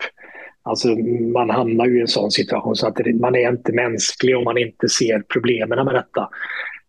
Alltså 0.63 0.89
man 1.33 1.51
hamnar 1.51 1.87
ju 1.87 1.99
i 1.99 2.01
en 2.01 2.09
sån 2.09 2.31
situation 2.31 2.77
så 2.77 2.87
att 2.87 2.99
man 3.21 3.35
är 3.35 3.49
inte 3.49 3.73
mänsklig 3.73 4.37
om 4.37 4.45
man 4.45 4.59
inte 4.59 4.89
ser 4.89 5.23
problemen 5.29 5.85
med 5.85 5.95
detta. 5.95 6.29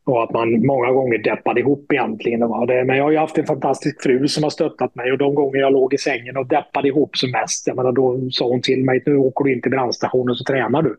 Och 0.04 0.24
att 0.24 0.32
man 0.32 0.66
många 0.66 0.92
gånger 0.92 1.18
deppade 1.18 1.60
ihop 1.60 1.94
egentligen. 1.94 2.40
Men 2.40 2.98
jag 2.98 3.04
har 3.04 3.12
ju 3.12 3.18
haft 3.18 3.38
en 3.38 3.46
fantastisk 3.46 4.04
fru 4.04 4.28
som 4.28 4.44
har 4.44 4.50
stöttat 4.50 4.96
mig 4.96 5.12
och 5.12 5.18
de 5.18 5.36
gånger 5.36 5.60
jag 5.60 5.74
låg 5.74 5.94
i 5.94 5.98
sängen 5.98 6.38
och 6.38 6.48
deppade 6.48 6.88
ihop 6.88 7.18
som 7.18 7.32
mest, 7.32 7.68
jag 7.68 7.76
menar, 7.76 7.92
då 7.92 8.30
sa 8.32 8.48
hon 8.48 8.62
till 8.62 8.84
mig 8.84 9.04
nu 9.06 9.18
åker 9.18 9.46
du 9.46 9.54
in 9.54 9.62
till 9.62 9.72
brandstationen 9.72 10.36
så 10.36 10.44
tränar 10.44 10.82
du. 10.82 10.98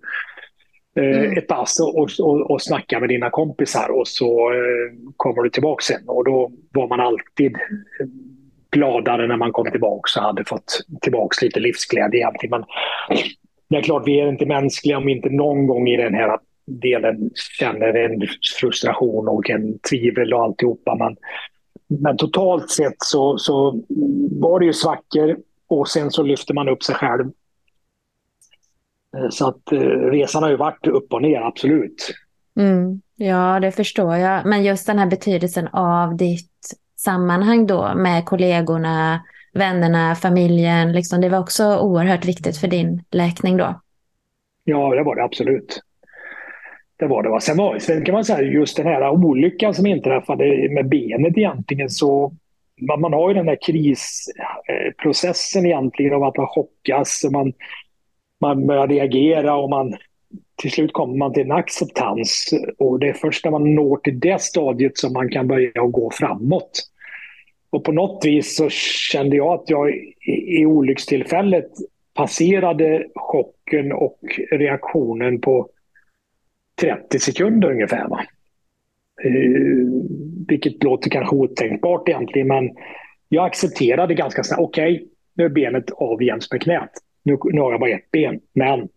Eh, 0.97 1.21
mm. 1.21 1.39
ett 1.39 1.47
pass 1.47 1.81
och, 1.81 2.09
och, 2.21 2.51
och 2.51 2.63
snacka 2.63 3.01
med 3.01 3.09
dina 3.09 3.31
kompisar 3.31 3.89
och 3.91 4.09
så 4.09 4.53
eh, 4.53 5.13
kommer 5.17 5.43
du 5.43 5.51
tillbaka 5.51 5.83
sen. 5.83 6.09
Och 6.09 6.25
då 6.25 6.53
var 6.73 6.89
man 6.89 7.01
alltid 7.01 7.57
gladare 8.73 9.27
när 9.27 9.37
man 9.37 9.53
kom 9.53 9.71
tillbaka 9.71 10.21
och 10.21 10.27
hade 10.27 10.45
fått 10.45 10.81
tillbaka 11.01 11.45
lite 11.45 11.61
livsglädje 11.61 12.21
egentligen. 12.21 12.51
Men 12.51 12.65
det 13.69 13.77
är 13.77 13.83
klart, 13.83 14.03
vi 14.07 14.21
är 14.21 14.29
inte 14.29 14.47
mänskliga 14.47 14.99
om 14.99 15.07
vi 15.07 15.13
inte 15.13 15.31
någon 15.31 15.67
gång 15.67 15.89
i 15.89 15.97
den 15.97 16.15
här 16.15 16.39
delen 16.67 17.31
känner 17.59 17.95
en 17.95 18.27
frustration 18.61 19.29
och 19.29 19.51
en 19.51 19.79
tvivel 19.91 20.35
och 20.35 20.43
alltihopa. 20.43 20.95
Men, 20.95 21.17
men 22.01 22.17
totalt 22.17 22.71
sett 22.71 22.97
så, 22.99 23.39
så 23.39 23.83
var 24.31 24.61
det 24.61 24.67
ju 24.67 24.73
svackor 24.73 25.37
och 25.69 25.89
sen 25.89 26.11
så 26.11 26.23
lyfter 26.23 26.55
man 26.55 26.69
upp 26.69 26.83
sig 26.83 26.95
själv 26.95 27.31
så 29.31 29.49
att 29.49 29.73
eh, 29.73 29.79
resan 30.11 30.43
har 30.43 30.51
ju 30.51 30.57
varit 30.57 30.87
upp 30.87 31.13
och 31.13 31.23
ner, 31.23 31.41
absolut. 31.41 32.15
Mm, 32.61 33.01
ja, 33.17 33.61
det 33.61 33.73
förstår 33.73 34.17
jag. 34.17 34.47
Men 34.47 34.65
just 34.65 34.87
den 34.87 34.99
här 34.99 35.07
betydelsen 35.07 35.69
av 35.69 36.17
ditt 36.17 36.77
sammanhang 37.03 37.67
då 37.67 37.95
med 37.95 38.25
kollegorna, 38.25 39.23
vännerna, 39.53 40.15
familjen, 40.15 40.93
liksom, 40.93 41.21
det 41.21 41.29
var 41.29 41.39
också 41.39 41.79
oerhört 41.79 42.25
viktigt 42.25 42.57
för 42.57 42.69
din 42.69 43.05
läkning 43.11 43.57
då? 43.57 43.81
Ja, 44.65 44.95
det 44.95 45.03
var 45.03 45.17
det 45.17 45.25
absolut. 45.25 45.83
Det 46.97 47.07
var 47.07 47.23
det. 47.23 47.41
Sen, 47.41 47.57
var, 47.57 47.79
sen 47.79 48.05
kan 48.05 48.13
man 48.13 48.25
säga 48.25 48.43
just 48.43 48.77
den 48.77 48.87
här 48.87 49.11
olyckan 49.11 49.75
som 49.75 49.87
inträffade 49.87 50.69
med 50.71 50.89
benet 50.89 51.39
egentligen 51.39 51.91
så 51.91 52.33
man, 52.81 53.01
man 53.01 53.13
har 53.13 53.29
ju 53.29 53.35
den 53.35 53.49
här 53.49 53.59
krisprocessen 53.67 55.67
egentligen 55.67 56.15
av 56.15 56.23
att 56.23 56.37
man 56.37 56.47
chockas 56.47 57.25
och 57.27 57.33
man 57.33 57.53
man 58.43 58.67
börjar 58.67 58.89
reagera 58.89 59.57
och 59.57 59.71
man 59.71 59.97
till 60.63 60.71
slut 60.71 60.93
kommer 60.93 61.17
man 61.17 61.33
till 61.33 61.43
en 61.43 61.53
acceptans. 61.53 62.51
Och 62.79 62.99
det 62.99 63.09
är 63.09 63.13
först 63.13 63.45
när 63.45 63.51
man 63.51 63.75
når 63.75 63.97
till 63.97 64.21
det 64.21 64.43
stadiet 64.43 64.99
som 64.99 65.13
man 65.13 65.31
kan 65.31 65.49
börja 65.49 65.83
gå 65.83 66.11
framåt. 66.11 66.89
Och 67.73 67.85
på 67.85 67.93
något 67.93 68.25
vis 68.25 68.57
så 68.57 68.69
kände 69.13 69.37
jag 69.37 69.61
att 69.61 69.71
jag 69.71 69.91
i 70.27 70.67
olyckstillfället 70.67 71.69
passerade 72.15 73.07
chocken 73.15 73.93
och 73.93 74.19
reaktionen 74.51 75.41
på 75.41 75.69
30 76.81 77.19
sekunder 77.19 77.71
ungefär. 77.71 78.09
Va? 78.09 78.25
Eh, 79.25 80.03
vilket 80.49 80.83
låter 80.83 81.11
kanske 81.11 81.37
otänkbart 81.37 82.09
egentligen, 82.09 82.49
men 82.49 82.71
jag 83.29 83.47
accepterade 83.47 84.15
ganska 84.15 84.45
snabbt. 84.45 84.63
Okej, 84.63 84.95
okay, 84.95 85.07
nu 85.35 85.45
är 85.45 85.49
benet 85.49 85.91
av 85.91 86.23
jäms 86.23 86.53
med 86.53 86.63
knät 86.63 86.91
nu, 87.23 87.39
nu 87.45 87.61
har 87.61 87.71
jag 87.71 87.81
bara 87.81 87.91
ett 87.91 88.11
ben, 88.11 88.41
men 88.53 88.89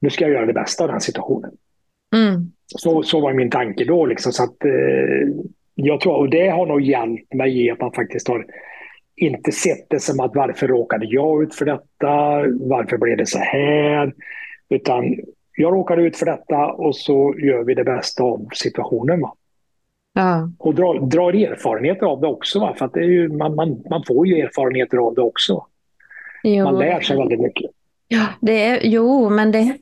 nu 0.00 0.10
ska 0.10 0.24
jag 0.24 0.34
göra 0.34 0.46
det 0.46 0.52
bästa 0.52 0.84
av 0.84 0.90
den 0.90 1.00
situationen. 1.00 1.50
Mm. 2.14 2.52
Så, 2.66 3.02
så 3.02 3.20
var 3.20 3.32
min 3.32 3.50
tanke 3.50 3.84
då. 3.84 4.06
Liksom, 4.06 4.32
så 4.32 4.42
att, 4.42 4.64
eh, 4.64 5.28
jag 5.74 6.00
tror, 6.00 6.14
och 6.14 6.30
det 6.30 6.48
har 6.48 6.66
nog 6.66 6.80
hjälpt 6.80 7.34
mig 7.34 7.64
i 7.64 7.70
att 7.70 7.80
man 7.80 7.92
faktiskt 7.92 8.28
har 8.28 8.46
inte 9.16 9.52
sett 9.52 9.90
det 9.90 10.00
som 10.00 10.20
att 10.20 10.34
varför 10.34 10.68
råkade 10.68 11.06
jag 11.06 11.42
ut 11.42 11.54
för 11.54 11.64
detta? 11.64 12.16
Varför 12.60 12.98
blev 12.98 13.16
det 13.16 13.26
så 13.26 13.38
här? 13.38 14.14
Utan 14.68 15.16
jag 15.56 15.72
råkade 15.72 16.02
ut 16.02 16.16
för 16.16 16.26
detta 16.26 16.66
och 16.66 16.96
så 16.96 17.34
gör 17.38 17.64
vi 17.64 17.74
det 17.74 17.84
bästa 17.84 18.22
av 18.22 18.48
situationen. 18.52 19.20
Va? 19.20 19.34
Ja. 20.12 20.50
Och 20.58 20.74
drar, 20.74 21.00
drar 21.00 21.32
erfarenheter 21.32 22.06
av 22.06 22.20
det 22.20 22.26
också. 22.26 22.60
Va? 22.60 22.74
För 22.78 22.84
att 22.84 22.96
ju, 22.96 23.28
man, 23.28 23.54
man, 23.54 23.82
man 23.90 24.04
får 24.06 24.26
ju 24.26 24.38
erfarenheter 24.38 24.96
av 24.98 25.14
det 25.14 25.22
också. 25.22 25.66
Jo. 26.42 26.64
Man 26.64 26.78
lär 26.78 27.00
sig 27.00 27.16
väldigt 27.16 27.40
mycket. 27.40 27.70
Ja, 28.08 28.26
det 28.40 28.64
är, 28.64 28.80
jo, 28.82 29.30
men 29.30 29.52
det 29.52 29.78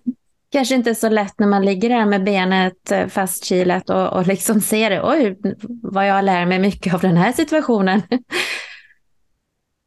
kanske 0.52 0.74
inte 0.74 0.94
så 0.94 1.08
lätt 1.08 1.38
när 1.38 1.46
man 1.46 1.64
ligger 1.64 1.88
där 1.88 2.06
med 2.06 2.24
benet 2.24 2.92
eh, 2.92 3.06
fastkilat 3.06 3.90
och, 3.90 4.12
och 4.12 4.26
liksom 4.26 4.60
ser 4.70 4.90
det. 4.90 5.02
Oj, 5.02 5.36
vad 5.82 6.08
jag 6.08 6.24
lär 6.24 6.46
mig 6.46 6.58
mycket 6.58 6.94
av 6.94 7.00
den 7.00 7.16
här 7.16 7.32
situationen. 7.32 8.02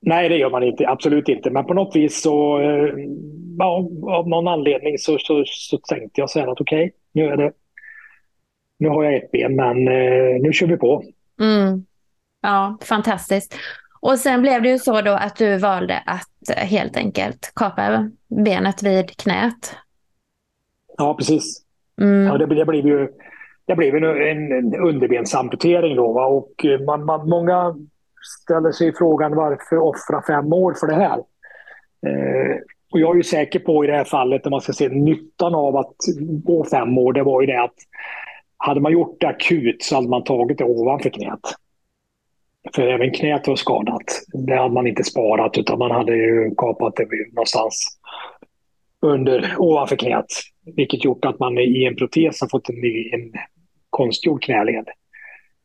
Nej, 0.02 0.30
det 0.30 0.38
gör 0.38 0.50
man 0.50 0.64
inte. 0.64 0.88
Absolut 0.88 1.30
inte. 1.30 1.50
Men 1.50 1.66
på 1.66 1.74
något 1.74 1.96
vis 1.96 2.22
så, 2.22 2.60
eh, 2.60 2.94
ja, 3.58 3.90
av 4.08 4.28
någon 4.30 4.48
anledning 4.48 4.98
så, 4.98 5.18
så, 5.20 5.44
så 5.46 5.78
tänkte 5.78 6.22
jag 6.22 6.30
så 6.30 6.40
här 6.40 6.48
att 6.48 6.62
okej, 6.62 6.84
okay, 6.84 6.92
nu 7.12 7.26
är 7.26 7.38
det, 7.38 7.52
nu 8.78 8.90
har 8.90 9.04
jag 9.04 9.16
ett 9.16 9.32
ben, 9.32 9.56
men 9.56 9.88
eh, 9.88 10.42
nu 10.42 10.54
kör 10.54 10.68
vi 10.68 10.78
på. 10.78 11.04
Mm. 11.40 11.86
Ja, 12.42 12.78
fantastiskt. 12.82 13.56
Och 14.00 14.20
sen 14.20 14.42
blev 14.42 14.62
det 14.62 14.70
ju 14.70 14.80
så 14.80 15.02
då 15.02 15.12
att 15.12 15.36
du 15.36 15.58
valde 15.58 16.04
att 16.06 16.58
eh, 16.58 16.64
helt 16.64 16.98
enkelt 16.98 17.52
kapa 17.56 18.10
benet 18.28 18.84
vid 18.84 19.18
knät. 19.18 19.76
Ja, 20.98 21.16
precis. 21.18 21.62
Mm. 22.02 22.24
Ja, 22.24 22.38
det, 22.38 22.46
det 22.46 22.66
blev 22.66 22.88
ju 22.88 23.08
det 23.68 23.76
blev 23.76 23.96
en, 23.96 24.52
en 24.52 24.76
underbensamputering 24.76 25.96
då. 25.96 26.14
Va? 26.14 26.26
Och 26.26 26.66
eh, 26.66 26.80
man, 26.80 27.06
man, 27.06 27.30
många 27.30 27.76
ställer 28.44 28.72
sig 28.72 28.96
frågan 28.96 29.36
varför 29.36 29.78
offra 29.78 30.22
fem 30.28 30.54
år 30.54 30.74
för 30.80 30.88
det 30.88 30.96
här? 30.96 31.18
Eh, 32.08 32.58
och 32.92 33.00
jag 33.00 33.12
är 33.12 33.16
ju 33.16 33.24
säker 33.24 33.60
på 33.60 33.84
i 33.84 33.88
det 33.88 33.94
här 33.94 34.04
fallet, 34.04 34.46
när 34.46 34.52
man 34.52 34.62
ska 34.62 34.74
se 34.74 34.90
nyttan 34.90 35.56
av 35.56 35.78
att 35.78 35.96
gå 36.44 36.66
fem 36.66 36.98
år, 36.98 37.14
det 37.14 37.24
var 37.24 37.42
ju 37.42 37.48
det 37.48 37.64
att 37.64 37.76
hade 38.58 38.80
man 38.80 38.92
gjort 38.92 39.18
det 39.20 39.28
akut 39.28 39.84
så 39.84 39.96
hade 39.96 40.10
man 40.10 40.24
tagit 40.24 40.58
det 40.58 40.64
ovanför 40.64 41.10
knät. 41.10 41.40
För 42.76 42.88
även 42.88 43.12
knät 43.12 43.48
var 43.48 43.56
skadat. 43.56 44.24
Det 44.34 44.56
hade 44.56 44.74
man 44.74 44.88
inte 44.88 45.04
sparat 45.04 45.58
utan 45.58 45.80
man 45.80 45.92
hade 45.92 46.16
ju 46.16 46.56
kapat 46.58 46.96
det 46.96 47.08
någonstans 47.34 47.98
under, 49.06 49.56
ovanför 49.58 49.96
knät. 49.96 50.26
Vilket 50.76 51.06
gjort 51.06 51.26
att 51.26 51.40
man 51.40 51.58
i 51.58 51.86
en 51.86 51.96
protes 51.96 52.42
har 52.42 52.48
fått 52.48 52.70
en, 52.70 52.76
ny, 52.76 53.10
en 53.12 53.34
konstgjord 53.90 54.44
knäled. 54.44 54.86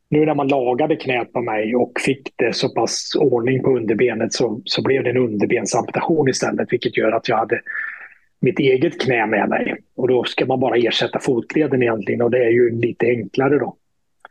Nu 0.09 0.25
när 0.25 0.35
man 0.35 0.47
lagade 0.47 0.95
knät 0.95 1.33
på 1.33 1.41
mig 1.41 1.75
och 1.75 1.91
fick 1.99 2.33
det 2.35 2.55
så 2.55 2.69
pass 2.69 3.15
ordning 3.19 3.63
på 3.63 3.75
underbenet 3.75 4.33
så, 4.33 4.61
så 4.65 4.81
blev 4.81 5.03
det 5.03 5.09
en 5.09 5.17
underbensamputation 5.17 6.29
istället 6.29 6.73
vilket 6.73 6.97
gör 6.97 7.11
att 7.11 7.29
jag 7.29 7.37
hade 7.37 7.61
mitt 8.39 8.59
eget 8.59 9.01
knä 9.01 9.27
med 9.27 9.49
mig. 9.49 9.75
Och 9.95 10.07
då 10.07 10.23
ska 10.23 10.45
man 10.45 10.59
bara 10.59 10.77
ersätta 10.77 11.19
fotleden 11.19 11.83
egentligen 11.83 12.21
och 12.21 12.31
det 12.31 12.43
är 12.45 12.49
ju 12.49 12.81
lite 12.81 13.05
enklare 13.05 13.59
då. 13.59 13.75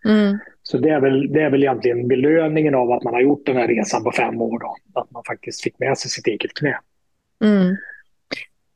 Mm. 0.04 0.38
Så 0.62 0.78
det 0.78 0.90
är, 0.90 1.00
väl, 1.00 1.32
det 1.32 1.42
är 1.42 1.50
väl 1.50 1.62
egentligen 1.62 2.08
belöningen 2.08 2.74
av 2.74 2.92
att 2.92 3.02
man 3.02 3.14
har 3.14 3.20
gjort 3.20 3.46
den 3.46 3.56
här 3.56 3.68
resan 3.68 4.04
på 4.04 4.12
fem 4.12 4.42
år. 4.42 4.58
Då, 4.58 4.76
att 5.00 5.10
man 5.10 5.22
faktiskt 5.26 5.62
fick 5.62 5.78
med 5.78 5.98
sig 5.98 6.10
sitt 6.10 6.26
eget 6.26 6.54
knä. 6.54 6.78
Mm. 7.44 7.76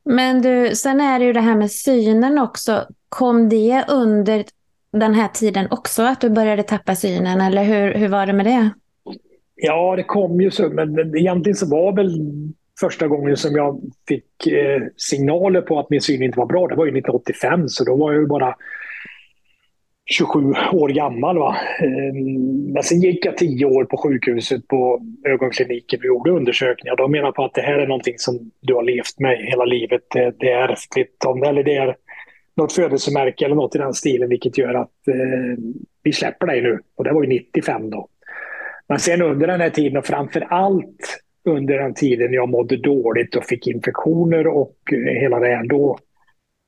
Men 0.05 0.41
du, 0.41 0.75
sen 0.75 1.01
är 1.01 1.19
det 1.19 1.25
ju 1.25 1.33
det 1.33 1.41
här 1.41 1.55
med 1.55 1.71
synen 1.71 2.37
också. 2.37 2.85
Kom 3.09 3.49
det 3.49 3.85
under 3.87 4.45
den 4.91 5.13
här 5.13 5.27
tiden 5.27 5.67
också, 5.71 6.03
att 6.03 6.21
du 6.21 6.29
började 6.29 6.63
tappa 6.63 6.95
synen? 6.95 7.41
Eller 7.41 7.63
hur, 7.63 7.93
hur 7.93 8.07
var 8.07 8.25
det 8.25 8.33
med 8.33 8.45
det? 8.45 8.69
Ja, 9.55 9.95
det 9.95 10.03
kom 10.03 10.41
ju 10.41 10.51
så. 10.51 10.69
Men 10.69 11.15
egentligen 11.17 11.55
så 11.55 11.69
var 11.69 11.95
väl 11.95 12.19
första 12.79 13.07
gången 13.07 13.37
som 13.37 13.55
jag 13.55 13.81
fick 14.07 14.47
eh, 14.47 14.81
signaler 14.97 15.61
på 15.61 15.79
att 15.79 15.89
min 15.89 16.01
syn 16.01 16.23
inte 16.23 16.39
var 16.39 16.45
bra, 16.45 16.67
det 16.67 16.75
var 16.75 16.85
ju 16.85 16.89
1985, 16.89 17.69
så 17.69 17.83
då 17.83 17.95
var 17.95 18.11
jag 18.11 18.21
ju 18.21 18.27
bara 18.27 18.55
27 20.05 20.39
år 20.73 20.89
gammal. 20.89 21.37
Va? 21.37 21.55
Ehm, 21.79 22.73
men 22.73 22.83
sen 22.83 23.01
gick 23.01 23.25
jag 23.25 23.37
10 23.37 23.65
år 23.65 23.85
på 23.85 23.97
sjukhuset 23.97 24.67
på 24.67 25.01
ögonkliniken 25.27 25.99
och 25.99 26.05
gjorde 26.05 26.31
undersökningar. 26.31 26.95
De 26.95 27.11
menar 27.11 27.31
på 27.31 27.45
att 27.45 27.53
det 27.53 27.61
här 27.61 27.77
är 27.77 27.87
någonting 27.87 28.15
som 28.17 28.51
du 28.61 28.73
har 28.73 28.83
levt 28.83 29.19
med 29.19 29.37
hela 29.37 29.65
livet. 29.65 30.15
Eh, 30.15 30.27
det 30.39 30.51
är 30.51 30.69
ärftligt, 30.69 31.25
eller 31.45 31.63
det 31.63 31.75
är 31.75 31.95
något 32.55 32.73
födelsemärke 32.73 33.45
eller 33.45 33.55
något 33.55 33.75
i 33.75 33.77
den 33.77 33.93
stilen, 33.93 34.29
vilket 34.29 34.57
gör 34.57 34.73
att 34.73 35.07
eh, 35.07 35.63
vi 36.03 36.13
släpper 36.13 36.47
dig 36.47 36.61
nu. 36.61 36.79
Och 36.95 37.03
det 37.03 37.13
var 37.13 37.23
ju 37.23 37.29
95 37.29 37.89
då. 37.89 38.07
Men 38.87 38.99
sen 38.99 39.21
under 39.21 39.47
den 39.47 39.61
här 39.61 39.69
tiden 39.69 39.97
och 39.97 40.05
framför 40.05 40.41
allt 40.41 41.21
under 41.45 41.77
den 41.77 41.93
tiden 41.93 42.33
jag 42.33 42.49
mådde 42.49 42.77
dåligt 42.77 43.35
och 43.35 43.45
fick 43.45 43.67
infektioner 43.67 44.47
och 44.47 44.77
eh, 44.91 45.21
hela 45.21 45.39
det 45.39 45.47
här, 45.47 45.63
då 45.63 45.97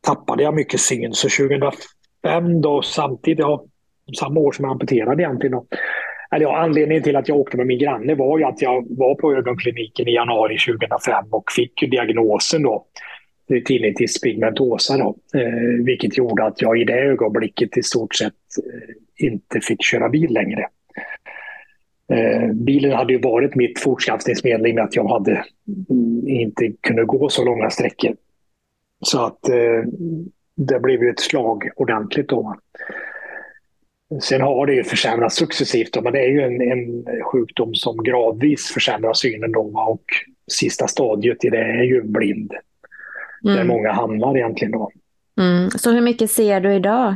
tappade 0.07 0.43
jag 0.43 0.55
mycket 0.55 0.79
syn. 0.79 1.13
Så 1.13 1.29
Fem 2.24 2.61
då, 2.61 2.82
samtidigt, 2.82 3.39
ja, 3.39 3.65
samma 4.20 4.39
år 4.39 4.51
som 4.51 4.65
jag 4.65 4.72
amputerade 4.72 5.24
egentligen. 5.24 5.51
Då, 5.51 5.65
eller 6.32 6.45
ja, 6.45 6.57
anledningen 6.57 7.03
till 7.03 7.15
att 7.15 7.28
jag 7.28 7.38
åkte 7.38 7.57
med 7.57 7.68
min 7.68 7.80
granne 7.80 8.15
var 8.15 8.38
ju 8.38 8.43
att 8.43 8.61
jag 8.61 8.86
var 8.89 9.15
på 9.15 9.34
ögonkliniken 9.34 10.07
i 10.07 10.13
januari 10.13 10.57
2005 10.57 11.26
och 11.32 11.51
fick 11.51 11.91
diagnosen 11.91 12.63
då 12.63 12.86
Retinitis 13.49 14.22
pigmentosa 14.22 14.97
då, 14.97 15.15
eh, 15.39 15.86
vilket 15.86 16.18
gjorde 16.18 16.43
att 16.43 16.61
jag 16.61 16.82
i 16.82 16.84
det 16.84 16.99
ögonblicket 16.99 17.78
i 17.78 17.84
stort 17.84 18.15
sett 18.15 18.34
eh, 18.63 19.28
inte 19.28 19.59
fick 19.61 19.84
köra 19.84 20.09
bil 20.09 20.34
längre. 20.34 20.68
Eh, 22.13 22.53
bilen 22.53 22.91
hade 22.91 23.13
ju 23.13 23.20
varit 23.20 23.55
mitt 23.55 23.80
fortskaffningsmedel 23.80 24.68
i 24.68 24.72
och 24.72 24.76
med 24.76 24.84
att 24.84 24.95
jag 24.95 25.07
hade 25.07 25.45
mm, 25.89 26.28
inte 26.28 26.72
kunde 26.82 27.05
gå 27.05 27.30
så 27.30 27.45
långa 27.45 27.70
sträckor. 27.70 28.15
Så 29.01 29.26
att 29.26 29.49
eh, 29.49 29.84
det 30.57 30.79
blev 30.79 31.03
ju 31.03 31.09
ett 31.09 31.19
slag 31.19 31.69
ordentligt 31.75 32.29
då. 32.29 32.55
Sen 34.21 34.41
har 34.41 34.65
det 34.65 34.73
ju 34.73 34.83
försämrats 34.83 35.35
successivt, 35.35 35.93
då, 35.93 36.01
men 36.01 36.13
det 36.13 36.19
är 36.19 36.29
ju 36.29 36.41
en, 36.41 36.61
en 36.61 37.05
sjukdom 37.23 37.75
som 37.75 37.97
gradvis 38.03 38.71
försämrar 38.73 39.13
synen 39.13 39.51
då, 39.51 39.71
och 39.87 40.03
sista 40.51 40.87
stadiet 40.87 41.45
i 41.45 41.49
det 41.49 41.57
är 41.57 41.83
ju 41.83 42.01
blind. 42.01 42.53
Mm. 43.43 43.57
Där 43.57 43.63
många 43.63 43.91
hamnar 43.91 44.37
egentligen 44.37 44.71
då. 44.71 44.91
Mm. 45.39 45.69
Så 45.69 45.91
hur 45.91 46.01
mycket 46.01 46.31
ser 46.31 46.59
du 46.59 46.73
idag? 46.73 47.15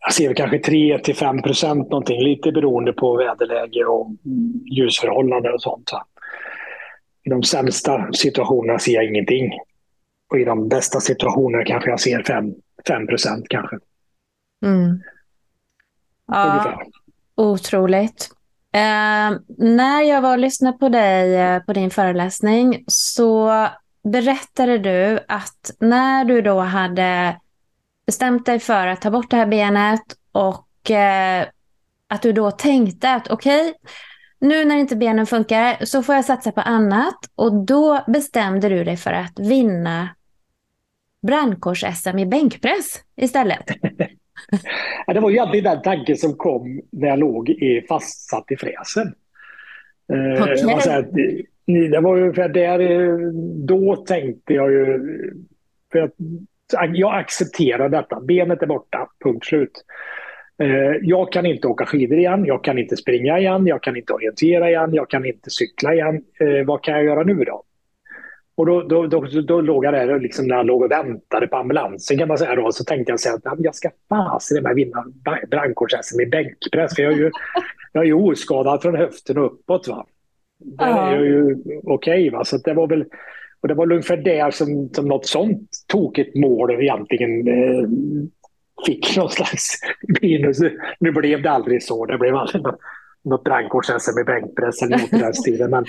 jag 0.00 0.12
ser 0.14 0.34
kanske 0.34 0.58
3 0.58 0.98
till 0.98 1.16
5 1.16 1.42
procent 1.42 1.90
någonting, 1.90 2.22
lite 2.22 2.52
beroende 2.52 2.92
på 2.92 3.16
väderläge 3.16 3.84
och 3.84 4.10
ljusförhållanden 4.64 5.52
och 5.52 5.62
sånt. 5.62 5.90
I 7.22 7.30
de 7.30 7.42
sämsta 7.42 8.12
situationerna 8.12 8.78
ser 8.78 8.92
jag 8.92 9.04
ingenting. 9.04 9.50
Och 10.30 10.38
i 10.40 10.44
de 10.44 10.68
bästa 10.68 11.00
situationerna 11.00 11.64
kanske 11.64 11.90
jag 11.90 12.00
ser 12.00 12.22
5, 12.22 12.54
5 12.88 13.06
procent 13.06 13.46
kanske. 13.48 13.76
Mm. 14.64 15.02
Ja, 16.26 16.50
Ungefär. 16.50 16.78
otroligt. 17.34 18.30
Eh, 18.72 19.38
när 19.58 20.02
jag 20.02 20.22
var 20.22 20.32
och 20.32 20.38
lyssnade 20.38 20.78
på 20.78 20.88
dig 20.88 21.36
eh, 21.36 21.62
på 21.62 21.72
din 21.72 21.90
föreläsning 21.90 22.84
så 22.86 23.66
berättade 24.04 24.78
du 24.78 25.20
att 25.28 25.70
när 25.78 26.24
du 26.24 26.42
då 26.42 26.60
hade 26.60 27.40
bestämt 28.06 28.46
dig 28.46 28.58
för 28.58 28.86
att 28.86 29.02
ta 29.02 29.10
bort 29.10 29.30
det 29.30 29.36
här 29.36 29.46
benet 29.46 30.02
och 30.32 30.90
eh, 30.90 31.46
att 32.08 32.22
du 32.22 32.32
då 32.32 32.50
tänkte 32.50 33.14
att 33.14 33.30
okej, 33.30 33.68
okay, 33.68 33.74
nu 34.40 34.64
när 34.64 34.76
inte 34.76 34.96
benen 34.96 35.26
funkar 35.26 35.84
så 35.84 36.02
får 36.02 36.14
jag 36.14 36.24
satsa 36.24 36.52
på 36.52 36.60
annat 36.60 37.18
och 37.34 37.64
då 37.64 38.04
bestämde 38.06 38.68
du 38.68 38.84
dig 38.84 38.96
för 38.96 39.12
att 39.12 39.38
vinna 39.38 40.08
brandkårs-SM 41.22 42.18
i 42.18 42.26
bänkpress 42.26 43.00
istället. 43.16 43.66
det 45.06 45.20
var 45.20 45.30
ju 45.30 45.38
alltid 45.38 45.64
den 45.64 45.82
tanken 45.82 46.16
som 46.16 46.34
kom 46.34 46.80
när 46.92 47.08
jag 47.08 47.18
låg 47.18 47.50
i, 47.50 47.84
fastsatt 47.88 48.50
i 48.50 48.56
fräsen. 48.56 49.14
Eh, 50.12 50.42
okay. 50.42 51.86
det 51.88 52.00
var 52.00 52.16
ju 52.16 52.32
för 52.32 52.48
där, 52.48 52.80
eh, 52.80 53.32
då 53.66 53.96
tänkte 53.96 54.54
jag 54.54 54.72
ju, 54.72 55.00
för 55.92 55.98
att 55.98 56.14
jag 56.92 57.14
accepterar 57.14 57.88
detta. 57.88 58.20
Benet 58.20 58.62
är 58.62 58.66
borta, 58.66 59.08
punkt 59.24 59.46
slut. 59.46 59.84
Eh, 60.62 60.96
jag 61.02 61.32
kan 61.32 61.46
inte 61.46 61.68
åka 61.68 61.86
skidor 61.86 62.18
igen, 62.18 62.44
jag 62.44 62.64
kan 62.64 62.78
inte 62.78 62.96
springa 62.96 63.38
igen, 63.38 63.66
jag 63.66 63.82
kan 63.82 63.96
inte 63.96 64.12
orientera 64.12 64.70
igen, 64.70 64.94
jag 64.94 65.10
kan 65.10 65.24
inte 65.26 65.50
cykla 65.50 65.94
igen. 65.94 66.22
Eh, 66.40 66.66
vad 66.66 66.82
kan 66.82 66.94
jag 66.94 67.04
göra 67.04 67.22
nu 67.22 67.44
då? 67.44 67.62
Och 68.60 68.66
då, 68.66 68.82
då, 68.82 69.06
då, 69.06 69.20
då 69.46 69.60
låg 69.60 69.84
jag 69.84 69.94
där 69.94 70.20
liksom 70.20 70.46
när 70.46 70.56
jag 70.56 70.66
låg 70.66 70.82
och 70.82 70.90
väntade 70.90 71.46
på 71.46 71.56
ambulansen 71.56 72.18
kan 72.18 72.28
man 72.28 72.38
säga 72.38 72.54
då, 72.54 72.72
så 72.72 72.84
tänkte 72.84 73.12
jag 73.12 73.34
att 73.52 73.60
jag 73.60 73.74
ska 73.74 73.90
fasen 74.08 74.62
med 74.62 74.74
vinna 74.74 75.04
brandkårs-SM 75.50 76.20
i 76.20 76.26
bänkpress. 76.26 76.94
För 76.94 77.02
jag 77.02 77.12
är 77.12 77.16
ju, 77.16 77.30
jag 77.92 78.02
är 78.02 78.06
ju 78.06 78.14
oskadad 78.14 78.82
från 78.82 78.96
höften 78.96 79.38
och 79.38 79.44
uppåt. 79.44 79.88
Va? 79.88 80.06
Där 80.58 80.86
är 80.86 81.14
jag 81.16 81.26
ju 81.26 81.56
okej. 81.84 82.30
Okay, 82.30 82.44
Så 82.44 82.56
det 82.56 82.74
var 82.74 82.86
väl 82.86 83.04
och 83.60 83.68
det 83.68 83.74
var 83.74 83.92
ungefär 83.92 84.16
där 84.16 84.50
som, 84.50 84.88
som 84.92 85.08
något 85.08 85.26
sånt 85.26 85.68
tokigt 85.86 86.36
mål 86.36 86.70
egentligen 86.70 87.48
eh, 87.48 87.88
fick 88.86 89.16
någon 89.16 89.30
slags 89.30 89.80
minus. 90.20 90.58
Nu 91.00 91.12
blev 91.12 91.42
det 91.42 91.50
aldrig 91.50 91.82
så. 91.82 92.06
Det 92.06 92.18
blev 92.18 92.36
aldrig 92.36 92.62
något, 92.62 92.78
något 93.22 93.44
brandkårs-SM 93.44 94.20
i 94.20 94.24
bänkpress 94.24 94.82
eller 94.82 94.98
något 94.98 95.12
i 95.12 95.18
den 95.18 95.34
stilen. 95.42 95.70
Men, 95.70 95.84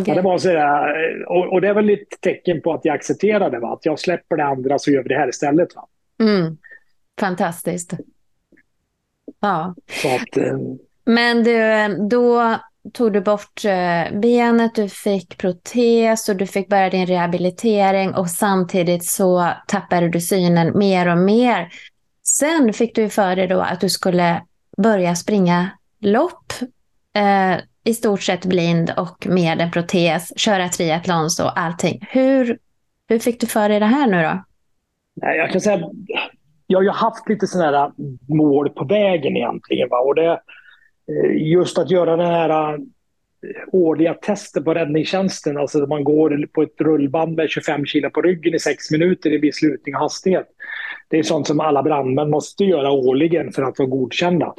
okay. 0.00 0.14
det 0.14 0.22
var 0.22 0.38
så 0.38 0.48
där, 0.48 1.24
och, 1.28 1.52
och, 1.52 1.60
det 1.60 1.68
är 1.68 1.74
väl 1.74 1.90
ett 1.90 2.20
tecken 2.20 2.62
på 2.62 2.72
att 2.72 2.84
jag 2.84 2.94
accepterar 2.94 3.50
det. 3.50 3.58
Va? 3.58 3.72
Att 3.72 3.86
jag 3.86 3.98
släpper 3.98 4.36
det 4.36 4.44
andra 4.44 4.78
så 4.78 4.90
gör 4.90 5.02
vi 5.02 5.08
det 5.08 5.18
här 5.18 5.28
istället. 5.28 5.76
Va? 5.76 5.86
Mm. 6.20 6.56
Fantastiskt. 7.20 7.92
Ja. 9.40 9.74
Att, 10.04 10.36
eh, 10.36 10.58
Men 11.04 11.44
du, 11.44 11.88
då 12.08 12.56
tog 12.92 13.12
du 13.12 13.20
bort 13.20 13.64
eh, 13.64 14.20
benet, 14.20 14.74
du 14.74 14.88
fick 14.88 15.38
protes 15.38 16.28
och 16.28 16.36
du 16.36 16.46
fick 16.46 16.68
börja 16.68 16.90
din 16.90 17.06
rehabilitering 17.06 18.14
och 18.14 18.30
samtidigt 18.30 19.04
så 19.04 19.50
tappade 19.68 20.08
du 20.08 20.20
synen 20.20 20.78
mer 20.78 21.08
och 21.08 21.18
mer. 21.18 21.68
Sen 22.22 22.72
fick 22.72 22.94
du 22.94 23.08
för 23.08 23.36
dig 23.36 23.46
då 23.46 23.60
att 23.60 23.80
du 23.80 23.88
skulle 23.88 24.42
börja 24.76 25.14
springa 25.14 25.70
lopp, 26.00 26.52
eh, 27.14 27.60
i 27.84 27.94
stort 27.94 28.22
sett 28.22 28.44
blind 28.44 28.92
och 28.96 29.26
med 29.26 29.60
en 29.60 29.70
protes, 29.70 30.38
köra 30.38 30.68
triathlons 30.68 31.40
och 31.40 31.58
allting. 31.58 32.06
Hur, 32.10 32.58
hur 33.08 33.18
fick 33.18 33.40
du 33.40 33.46
för 33.46 33.68
dig 33.68 33.80
det 33.80 33.86
här 33.86 34.06
nu 34.06 34.22
då? 34.22 34.44
Jag 35.14 35.50
kan 35.50 35.60
säga 35.60 35.90
jag 36.66 36.78
har 36.78 36.84
ju 36.84 36.90
haft 36.90 37.28
lite 37.28 37.46
sådana 37.46 37.92
mål 38.28 38.70
på 38.70 38.84
vägen 38.84 39.36
egentligen. 39.36 39.88
Va? 39.88 39.98
Och 39.98 40.14
det, 40.14 40.30
eh, 41.08 41.36
just 41.36 41.78
att 41.78 41.90
göra 41.90 42.16
den 42.16 42.26
här 42.26 42.72
eh, 42.72 42.78
årliga 43.72 44.14
testet 44.14 44.64
på 44.64 44.74
räddningstjänsten, 44.74 45.58
alltså 45.58 45.82
att 45.82 45.88
man 45.88 46.04
går 46.04 46.46
på 46.46 46.62
ett 46.62 46.80
rullband 46.80 47.36
med 47.36 47.50
25 47.50 47.86
kilo 47.86 48.10
på 48.10 48.22
ryggen 48.22 48.54
i 48.54 48.58
sex 48.58 48.90
minuter 48.90 49.32
i 49.32 49.38
viss 49.38 49.62
lutning 49.62 49.94
och 49.94 50.00
hastighet. 50.00 50.46
Det 51.08 51.18
är 51.18 51.22
sånt 51.22 51.46
som 51.46 51.60
alla 51.60 51.82
brandmän 51.82 52.30
måste 52.30 52.64
göra 52.64 52.90
årligen 52.90 53.52
för 53.52 53.62
att 53.62 53.78
vara 53.78 53.88
godkända. 53.88 54.54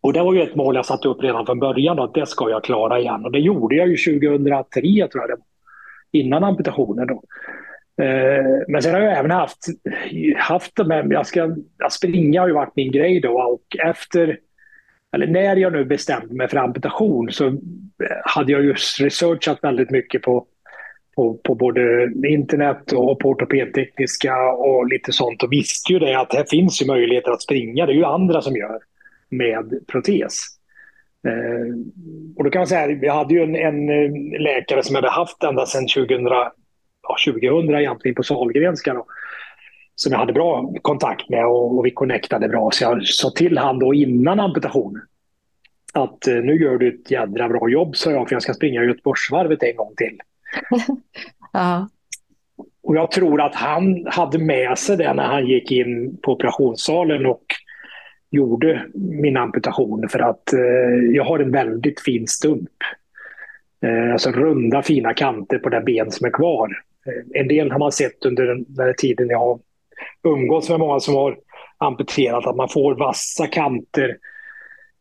Och 0.00 0.12
det 0.12 0.22
var 0.22 0.34
ju 0.34 0.42
ett 0.42 0.54
mål 0.54 0.76
jag 0.76 0.86
satte 0.86 1.08
upp 1.08 1.22
redan 1.22 1.46
från 1.46 1.58
början, 1.58 1.98
att 1.98 2.14
det 2.14 2.26
ska 2.26 2.50
jag 2.50 2.64
klara 2.64 2.98
igen. 2.98 3.24
Och 3.24 3.32
det 3.32 3.38
gjorde 3.38 3.76
jag 3.76 3.88
ju 3.88 3.96
2003, 3.96 4.80
tror 4.80 5.22
jag 5.22 5.28
det 5.28 5.36
var, 5.36 5.46
innan 6.12 6.44
amputationen. 6.44 7.06
Då. 7.06 7.22
Eh, 8.04 8.44
men 8.68 8.82
sen 8.82 8.94
har 8.94 9.00
jag 9.00 9.18
även 9.18 9.30
haft, 9.30 9.66
haft 10.36 10.76
det 10.76 10.84
med 10.84 11.12
jag 11.12 11.26
ska, 11.26 11.56
jag 11.78 11.92
springa 11.92 12.40
har 12.40 12.48
ju 12.48 12.54
varit 12.54 12.76
min 12.76 12.92
grej 12.92 13.20
då 13.20 13.40
och 13.40 13.76
efter 13.84 14.38
eller 15.12 15.26
när 15.26 15.56
jag 15.56 15.72
nu 15.72 15.84
bestämde 15.84 16.34
mig 16.34 16.48
för 16.48 16.56
amputation 16.56 17.30
så 17.30 17.46
eh, 17.46 17.54
hade 18.24 18.52
jag 18.52 18.64
just 18.64 19.00
researchat 19.00 19.58
väldigt 19.62 19.90
mycket 19.90 20.22
på, 20.22 20.46
på, 21.16 21.34
på 21.34 21.54
både 21.54 22.12
internet 22.28 22.92
och 22.92 23.18
på 23.18 23.28
ortopedtekniska 23.28 24.52
och 24.52 24.88
lite 24.88 25.12
sånt 25.12 25.42
och 25.42 25.52
visste 25.52 25.92
ju 25.92 25.98
det 25.98 26.20
att 26.20 26.34
här 26.34 26.44
finns 26.44 26.82
ju 26.82 26.86
möjligheter 26.86 27.30
att 27.30 27.42
springa. 27.42 27.86
Det 27.86 27.92
är 27.92 27.96
ju 27.96 28.04
andra 28.04 28.42
som 28.42 28.56
gör 28.56 28.78
med 29.30 29.86
protes. 29.86 30.42
Eh, 31.28 31.74
och 32.36 32.44
då 32.44 32.50
kan 32.50 32.60
man 32.60 32.66
säga, 32.66 32.86
vi 32.86 33.08
hade 33.08 33.34
ju 33.34 33.42
en, 33.42 33.56
en 33.56 33.86
läkare 34.42 34.82
som 34.82 34.94
hade 34.94 35.10
haft 35.10 35.44
ända 35.44 35.66
sedan 35.66 35.86
2000, 35.86 36.24
ja, 36.24 36.52
2000 37.26 37.74
egentligen 37.74 38.14
på 38.14 38.22
Sahlgrenska. 38.22 38.94
Då 38.94 39.06
som 40.00 40.12
jag 40.12 40.18
hade 40.18 40.32
bra 40.32 40.72
kontakt 40.82 41.28
med 41.28 41.46
och, 41.46 41.78
och 41.78 41.86
vi 41.86 41.90
connectade 41.90 42.48
bra. 42.48 42.70
Så 42.70 42.84
jag 42.84 43.06
sa 43.06 43.30
till 43.30 43.58
han 43.58 43.78
då 43.78 43.94
innan 43.94 44.40
amputationen 44.40 45.02
att 45.92 46.26
eh, 46.26 46.34
nu 46.34 46.62
gör 46.62 46.78
du 46.78 46.88
ett 46.88 47.10
jädra 47.10 47.48
bra 47.48 47.68
jobb, 47.68 47.96
sa 47.96 48.10
jag, 48.10 48.28
för 48.28 48.34
jag 48.34 48.42
ska 48.42 48.54
springa 48.54 48.84
Göteborgsvarvet 48.84 49.62
en 49.62 49.76
gång 49.76 49.94
till. 49.96 50.20
ja. 51.52 51.88
Och 52.82 52.96
jag 52.96 53.10
tror 53.10 53.40
att 53.40 53.54
han 53.54 54.06
hade 54.06 54.38
med 54.38 54.78
sig 54.78 54.96
det 54.96 55.14
när 55.14 55.26
han 55.26 55.46
gick 55.46 55.72
in 55.72 56.18
på 56.22 56.32
operationssalen 56.32 57.26
och 57.26 57.44
gjorde 58.30 58.86
min 58.94 59.36
amputation 59.36 60.08
för 60.08 60.18
att 60.18 60.52
eh, 60.52 61.14
jag 61.14 61.24
har 61.24 61.38
en 61.38 61.50
väldigt 61.50 62.00
fin 62.00 62.26
stump. 62.26 62.70
Eh, 63.82 64.12
alltså 64.12 64.30
runda 64.30 64.82
fina 64.82 65.14
kanter 65.14 65.58
på 65.58 65.68
det 65.68 65.80
ben 65.80 66.10
som 66.10 66.26
är 66.26 66.30
kvar. 66.30 66.68
Eh, 67.06 67.40
en 67.40 67.48
del 67.48 67.70
har 67.70 67.78
man 67.78 67.92
sett 67.92 68.24
under 68.24 68.46
den, 68.46 68.64
den 68.68 68.94
tiden 68.98 69.28
jag 69.28 69.38
har 69.38 69.58
umgåtts 70.22 70.70
med 70.70 70.78
många 70.78 71.00
som 71.00 71.14
har 71.14 71.36
amputerat 71.78 72.46
att 72.46 72.56
man 72.56 72.68
får 72.68 72.94
vassa 72.94 73.46
kanter. 73.46 74.16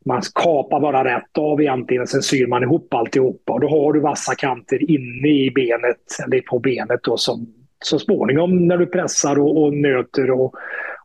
Man 0.05 0.21
kapar 0.36 0.80
bara 0.80 1.15
rätt 1.15 1.38
av 1.38 1.61
egentligen 1.61 2.01
och 2.01 2.09
sen 2.09 2.21
syr 2.21 2.47
man 2.47 2.63
ihop 2.63 2.93
alltihopa. 2.93 3.53
Och 3.53 3.59
då 3.59 3.69
har 3.69 3.93
du 3.93 3.99
vassa 3.99 4.36
kanter 4.36 4.91
inne 4.91 5.28
i 5.28 5.51
benet, 5.55 5.97
eller 6.25 6.41
på 6.41 6.59
benet 6.59 6.99
då, 7.03 7.17
som 7.17 7.53
så 7.80 7.99
småningom 7.99 8.67
när 8.67 8.78
du 8.78 8.86
pressar 8.86 9.39
och, 9.39 9.63
och 9.63 9.73
nöter 9.73 10.32
och, 10.32 10.55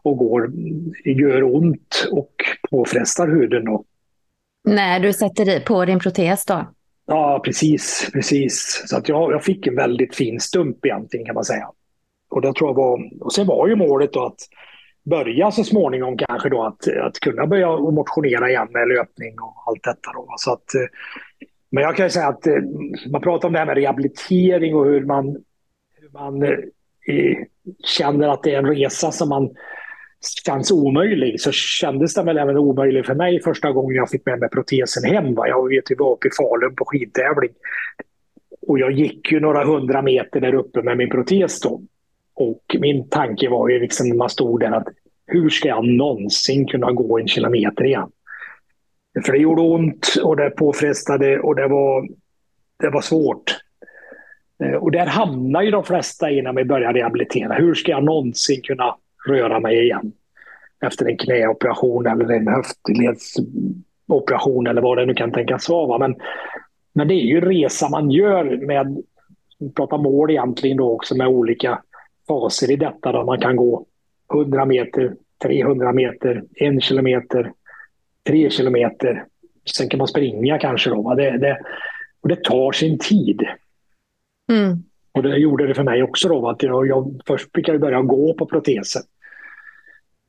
och 0.03 0.17
går 0.17 0.53
gör 1.05 1.43
ont 1.43 2.09
och 2.11 2.33
påfrestar 2.71 3.29
huden. 3.29 3.65
Då. 3.65 3.85
När 4.65 5.01
du 5.01 5.13
sätter 5.13 5.61
på 5.61 5.85
din 5.85 5.99
protes 5.99 6.45
då? 6.45 6.67
Ja, 7.07 7.41
precis. 7.45 8.11
precis. 8.13 8.85
Så 8.87 8.97
att 8.97 9.09
jag, 9.09 9.33
jag 9.33 9.45
fick 9.45 9.67
en 9.67 9.77
väldigt 9.77 10.15
fin 10.15 10.41
stump 10.41 10.87
egentligen 10.87 11.27
kan 11.27 11.35
man 11.35 11.45
säga. 11.45 11.69
Och, 12.31 12.41
det 12.43 12.55
tror 12.55 12.71
jag 12.71 12.75
var, 12.75 13.11
och 13.21 13.33
sen 13.33 13.47
var 13.47 13.69
ju 13.69 13.77
målet 13.77 14.13
då 14.13 14.27
att 14.27 14.39
börja 15.05 15.51
så 15.51 15.65
småningom 15.65 16.17
kanske 16.17 16.49
då 16.49 16.63
att, 16.63 16.89
att 16.89 17.21
kunna 17.21 17.47
börja 17.47 17.77
motionera 17.77 18.51
igen 18.51 18.69
med 18.71 18.89
löpning 18.89 19.41
och 19.41 19.55
allt 19.67 19.83
detta. 19.83 20.13
Då. 20.13 20.35
Så 20.37 20.53
att, 20.53 20.65
men 21.71 21.83
jag 21.83 21.97
kan 21.97 22.11
säga 22.11 22.29
att 22.29 22.47
eh, 22.47 22.57
man 23.11 23.21
pratar 23.21 23.49
om 23.49 23.53
det 23.53 23.59
här 23.59 23.67
med 23.67 23.77
rehabilitering 23.77 24.75
och 24.75 24.85
hur 24.85 25.05
man, 25.05 25.27
hur 26.01 26.11
man 26.13 26.43
eh, 26.43 27.39
känner 27.85 28.29
att 28.29 28.43
det 28.43 28.55
är 28.55 28.59
en 28.59 28.75
resa 28.75 29.13
som 29.13 29.29
man 29.29 29.51
känns 30.47 30.71
omöjlig 30.71 31.41
så 31.41 31.53
kändes 31.53 32.15
den 32.15 32.27
väl 32.27 32.39
även 32.39 32.59
omöjlig 32.59 33.07
för 33.07 33.15
mig 33.15 33.43
första 33.43 33.73
gången 33.73 33.97
jag 33.97 34.11
fick 34.11 34.27
med 34.27 34.39
mig 34.39 34.49
protesen 34.49 35.05
hem. 35.05 35.35
Va? 35.35 35.49
Jag 35.49 35.69
vet, 35.69 35.91
vi 35.91 35.95
var 35.95 36.13
uppe 36.13 36.29
i 36.29 36.31
Falun 36.31 36.75
på 36.77 36.85
skidtävling. 36.85 37.51
Och 38.67 38.79
jag 38.79 38.93
gick 38.93 39.33
ju 39.33 39.41
några 39.41 39.65
hundra 39.65 40.03
meter 40.03 40.41
där 40.41 40.55
uppe 40.55 40.83
med 40.83 40.97
min 40.97 41.11
protes 41.11 41.61
då. 41.61 41.81
Och 42.35 42.77
min 42.81 43.09
tanke 43.09 43.49
var 43.49 43.69
ju 43.69 43.81
liksom 43.81 44.09
när 44.09 44.17
man 44.17 44.31
stod 44.31 44.61
där 44.61 44.73
att 44.73 44.89
hur 45.27 45.51
ska 45.51 45.69
jag 45.69 45.85
någonsin 45.85 46.67
kunna 46.67 46.93
gå 46.93 47.19
en 47.19 47.29
kilometer 47.29 47.85
igen? 47.85 48.11
För 49.25 49.33
det 49.33 49.39
gjorde 49.39 49.63
ont 49.63 50.15
och 50.23 50.37
det 50.37 50.51
påfrestade 50.51 51.41
och 51.41 51.57
det 51.57 51.69
var, 51.69 52.09
det 52.79 52.91
var 52.91 53.01
svårt. 53.01 53.57
Eh, 54.65 54.75
och 54.75 54.91
där 54.91 55.07
hamnar 55.07 55.63
ju 55.63 55.71
de 55.71 55.85
flesta 55.85 56.31
innan 56.31 56.57
vi 56.57 56.65
börjar 56.65 56.93
rehabilitera. 56.93 57.55
Hur 57.55 57.75
ska 57.75 57.91
jag 57.91 58.05
någonsin 58.05 58.63
kunna 58.63 58.97
röra 59.29 59.61
mig 59.61 59.85
igen 59.85 60.13
efter 60.87 61.07
en 61.07 61.17
knäoperation 61.17 62.07
eller 62.07 62.31
en 62.31 62.49
höftledsoperation 62.49 64.67
eller 64.67 64.83
vad 64.83 64.99
det 64.99 65.07
nu 65.07 65.15
kan 65.15 65.33
tänkas 65.33 65.69
vara. 65.69 65.99
Men, 65.99 66.17
men 66.93 67.09
det 67.09 67.15
är 67.15 67.27
ju 67.27 67.41
resa 67.41 67.89
man 67.89 68.11
gör 68.11 68.67
med, 68.67 69.03
vi 69.59 69.73
pratar 69.73 69.99
mål 69.99 70.31
egentligen 70.31 70.77
då 70.77 70.93
också 70.93 71.17
med 71.17 71.27
olika 71.27 71.83
faser 72.29 72.71
i 72.71 72.77
detta 72.77 73.13
där 73.13 73.25
man 73.25 73.41
kan 73.41 73.57
gå 73.57 73.87
100 74.33 74.65
meter, 74.65 75.15
300 75.43 75.93
meter, 75.93 76.45
en 76.55 76.81
kilometer, 76.81 77.53
tre 78.27 78.51
kilometer. 78.51 79.25
Sen 79.77 79.89
kan 79.89 79.99
man 79.99 80.09
springa 80.09 80.59
kanske 80.59 80.91
då. 80.91 81.15
Det, 81.15 81.39
det, 81.39 81.59
och 82.21 82.29
det 82.29 82.45
tar 82.45 82.73
sin 82.73 82.99
tid. 82.99 83.41
Mm. 84.53 84.83
Och 85.13 85.23
det 85.23 85.37
gjorde 85.37 85.67
det 85.67 85.75
för 85.75 85.83
mig 85.83 86.03
också 86.03 86.29
då. 86.29 86.49
Att 86.49 86.63
jag, 86.63 86.87
jag 86.87 87.21
först 87.27 87.49
fick 87.55 87.69
jag 87.69 87.81
börja 87.81 88.03
gå 88.03 88.35
på 88.35 88.47
protesen. 88.47 89.03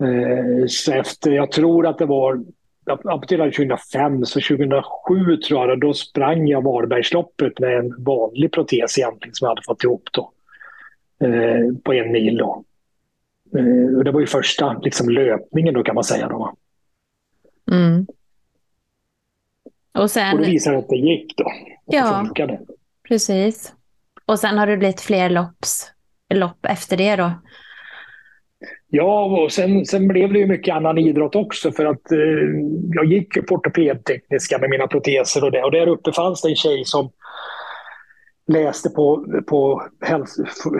Eh, 0.04 0.66
så 0.68 0.92
efter, 0.92 1.32
jag 1.32 1.52
tror 1.52 1.88
att 1.88 1.98
det 1.98 2.06
var, 2.06 2.44
amputerade 3.04 3.52
2005, 3.52 4.26
så 4.26 4.40
2007 4.42 5.38
tror 5.38 5.70
jag, 5.70 5.80
då 5.80 5.94
sprang 5.94 6.48
jag 6.48 6.64
Varbergsloppet 6.64 7.60
med 7.60 7.78
en 7.78 8.04
vanlig 8.04 8.52
protes 8.52 8.98
egentligen 8.98 9.34
som 9.34 9.46
jag 9.46 9.50
hade 9.50 9.66
fått 9.66 9.84
ihop 9.84 10.10
då. 10.12 10.32
Eh, 11.28 11.74
på 11.84 11.94
en 11.94 12.12
mil 12.12 12.38
då. 12.38 12.64
Eh, 13.58 13.98
och 13.98 14.04
det 14.04 14.12
var 14.12 14.20
ju 14.20 14.28
första 14.28 14.74
liksom, 14.74 15.10
löpningen 15.10 15.74
då 15.74 15.84
kan 15.84 15.96
man 15.96 16.04
säga 16.04 16.28
då. 16.28 16.54
Mm. 17.72 18.08
Och, 19.94 20.12
sen... 20.12 20.34
och 20.34 20.40
det 20.40 20.52
visade 20.52 20.78
att 20.78 20.90
det 20.90 20.96
gick 20.96 21.38
då. 21.38 21.52
ja, 21.86 22.30
precis. 23.08 23.74
Och 24.34 24.40
sen 24.40 24.58
har 24.58 24.68
det 24.68 24.78
blivit 24.78 25.02
fler 25.02 25.30
lopps, 25.30 25.92
lopp 26.34 26.66
efter 26.66 26.98
det 26.98 27.16
då? 27.16 27.32
Ja, 28.90 29.26
och 29.26 29.52
sen, 29.52 29.86
sen 29.86 30.08
blev 30.08 30.34
det 30.34 30.40
ju 30.40 30.48
mycket 30.48 30.76
annan 30.76 30.98
idrott 30.98 31.36
också 31.36 31.72
för 31.72 31.86
att 31.86 32.12
eh, 32.12 32.18
jag 32.94 33.06
gick 33.06 33.36
ju 33.36 33.42
på 33.42 33.56
ortopedtekniska 33.56 34.58
med 34.58 34.70
mina 34.70 34.88
proteser 34.88 35.44
och 35.44 35.52
det. 35.52 35.64
Och 35.64 35.72
där 35.72 35.88
uppe 35.88 36.12
fanns 36.12 36.42
det 36.42 36.50
en 36.50 36.56
tjej 36.56 36.86
som 36.86 37.12
läste 38.48 38.90
på, 38.90 39.26
på 39.48 39.84
häls 40.02 40.38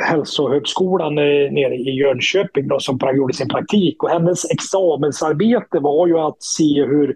hälsohögskolan 0.08 1.18
eh, 1.18 1.52
nere 1.52 1.76
i 1.76 2.00
Jönköping 2.00 2.68
då, 2.68 2.80
som 2.80 3.00
gjorde 3.16 3.34
sin 3.34 3.50
praktik. 3.50 4.04
Och 4.04 4.10
hennes 4.10 4.52
examensarbete 4.52 5.80
var 5.80 6.08
ju 6.08 6.20
att 6.20 6.44
se 6.44 6.86
hur 6.86 7.16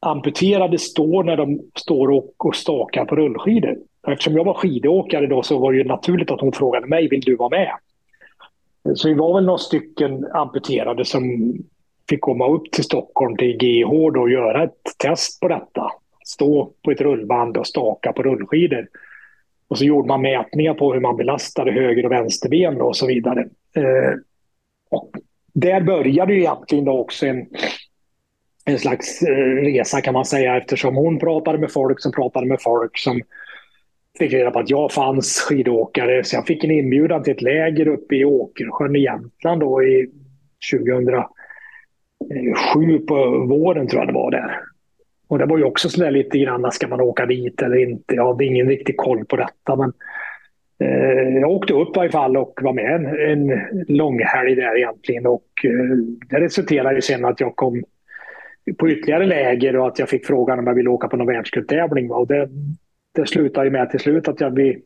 amputerade 0.00 0.78
står 0.78 1.24
när 1.24 1.36
de 1.36 1.60
står 1.74 2.10
och, 2.10 2.46
och 2.46 2.56
stakar 2.56 3.04
på 3.04 3.16
rullskidor. 3.16 3.76
Eftersom 4.12 4.36
jag 4.36 4.44
var 4.44 4.54
skidåkare 4.54 5.26
då 5.26 5.42
så 5.42 5.58
var 5.58 5.72
det 5.72 5.84
naturligt 5.84 6.30
att 6.30 6.40
hon 6.40 6.52
frågade 6.52 6.86
mig, 6.86 7.08
vill 7.08 7.20
du 7.20 7.36
vara 7.36 7.48
med? 7.48 7.72
Så 8.94 9.08
vi 9.08 9.14
var 9.14 9.34
väl 9.34 9.44
några 9.44 9.58
stycken 9.58 10.26
amputerade 10.32 11.04
som 11.04 11.54
fick 12.08 12.20
komma 12.20 12.48
upp 12.48 12.72
till 12.72 12.84
Stockholm 12.84 13.36
till 13.36 13.56
GH 13.56 13.92
och 14.20 14.30
göra 14.30 14.64
ett 14.64 14.98
test 14.98 15.40
på 15.40 15.48
detta. 15.48 15.90
Stå 16.24 16.72
på 16.84 16.90
ett 16.90 17.00
rullband 17.00 17.56
och 17.56 17.66
staka 17.66 18.12
på 18.12 18.22
rullskidor. 18.22 18.88
Och 19.68 19.78
så 19.78 19.84
gjorde 19.84 20.08
man 20.08 20.22
mätningar 20.22 20.74
på 20.74 20.92
hur 20.92 21.00
man 21.00 21.16
belastade 21.16 21.72
höger 21.72 22.04
och 22.04 22.12
vänsterben 22.12 22.80
och 22.80 22.96
så 22.96 23.06
vidare. 23.06 23.40
Eh, 23.76 24.14
och 24.90 25.10
där 25.52 25.80
började 25.80 26.32
ju 26.32 26.38
egentligen 26.38 26.84
då 26.84 26.98
också 26.98 27.26
en, 27.26 27.46
en 28.64 28.78
slags 28.78 29.22
eh, 29.22 29.34
resa 29.46 30.00
kan 30.00 30.14
man 30.14 30.24
säga 30.24 30.56
eftersom 30.56 30.96
hon 30.96 31.18
pratade 31.18 31.58
med 31.58 31.72
folk 31.72 32.00
som 32.00 32.12
pratade 32.12 32.46
med 32.46 32.62
folk 32.62 32.98
som 32.98 33.22
fick 34.18 34.32
reda 34.32 34.50
på 34.50 34.58
att 34.58 34.70
jag 34.70 34.92
fanns 34.92 35.40
skidåkare. 35.40 36.24
Så 36.24 36.36
jag 36.36 36.46
fick 36.46 36.64
en 36.64 36.70
inbjudan 36.70 37.22
till 37.22 37.32
ett 37.32 37.42
läger 37.42 37.88
uppe 37.88 38.16
i 38.16 38.24
Åkersjön 38.24 38.96
i 38.96 39.02
Jämtland 39.02 39.60
då 39.60 39.82
i 39.82 40.10
2007 40.72 42.98
på 42.98 43.14
våren 43.48 43.88
tror 43.88 44.00
jag 44.00 44.08
det 44.08 44.14
var 44.14 44.30
där. 44.30 44.60
Och 45.28 45.38
det 45.38 45.46
var 45.46 45.58
ju 45.58 45.64
också 45.64 45.88
sådär 45.88 46.10
lite 46.10 46.38
grann, 46.38 46.72
ska 46.72 46.88
man 46.88 47.00
åka 47.00 47.26
dit 47.26 47.62
eller 47.62 47.76
inte? 47.76 48.14
Jag 48.14 48.26
hade 48.26 48.44
ingen 48.44 48.68
riktig 48.68 48.96
koll 48.96 49.24
på 49.24 49.36
detta. 49.36 49.76
Men 49.76 49.92
eh, 50.80 51.38
jag 51.40 51.50
åkte 51.50 51.74
upp 51.74 51.96
i 51.96 51.98
varje 51.98 52.10
fall 52.10 52.36
och 52.36 52.60
var 52.62 52.72
med 52.72 52.94
en, 52.94 53.06
en 53.06 53.60
långhelg 53.88 54.54
där 54.54 54.76
egentligen. 54.76 55.26
Och 55.26 55.48
eh, 55.64 55.96
det 56.30 56.40
resulterade 56.40 56.94
ju 56.94 57.00
sen 57.00 57.24
att 57.24 57.40
jag 57.40 57.56
kom 57.56 57.84
på 58.78 58.90
ytterligare 58.90 59.26
läger 59.26 59.76
och 59.76 59.86
att 59.86 59.98
jag 59.98 60.08
fick 60.08 60.26
frågan 60.26 60.58
om 60.58 60.66
jag 60.66 60.74
ville 60.74 60.90
åka 60.90 61.08
på 61.08 61.16
någon 61.16 61.26
världscuptävling. 61.26 62.10
Och 62.10 62.26
det, 62.26 62.48
det 63.20 63.26
slutade 63.26 63.66
ju 63.66 63.70
med 63.70 63.90
till 63.90 64.00
slut 64.00 64.28
att 64.28 64.40
jag, 64.40 64.50
vi, 64.50 64.82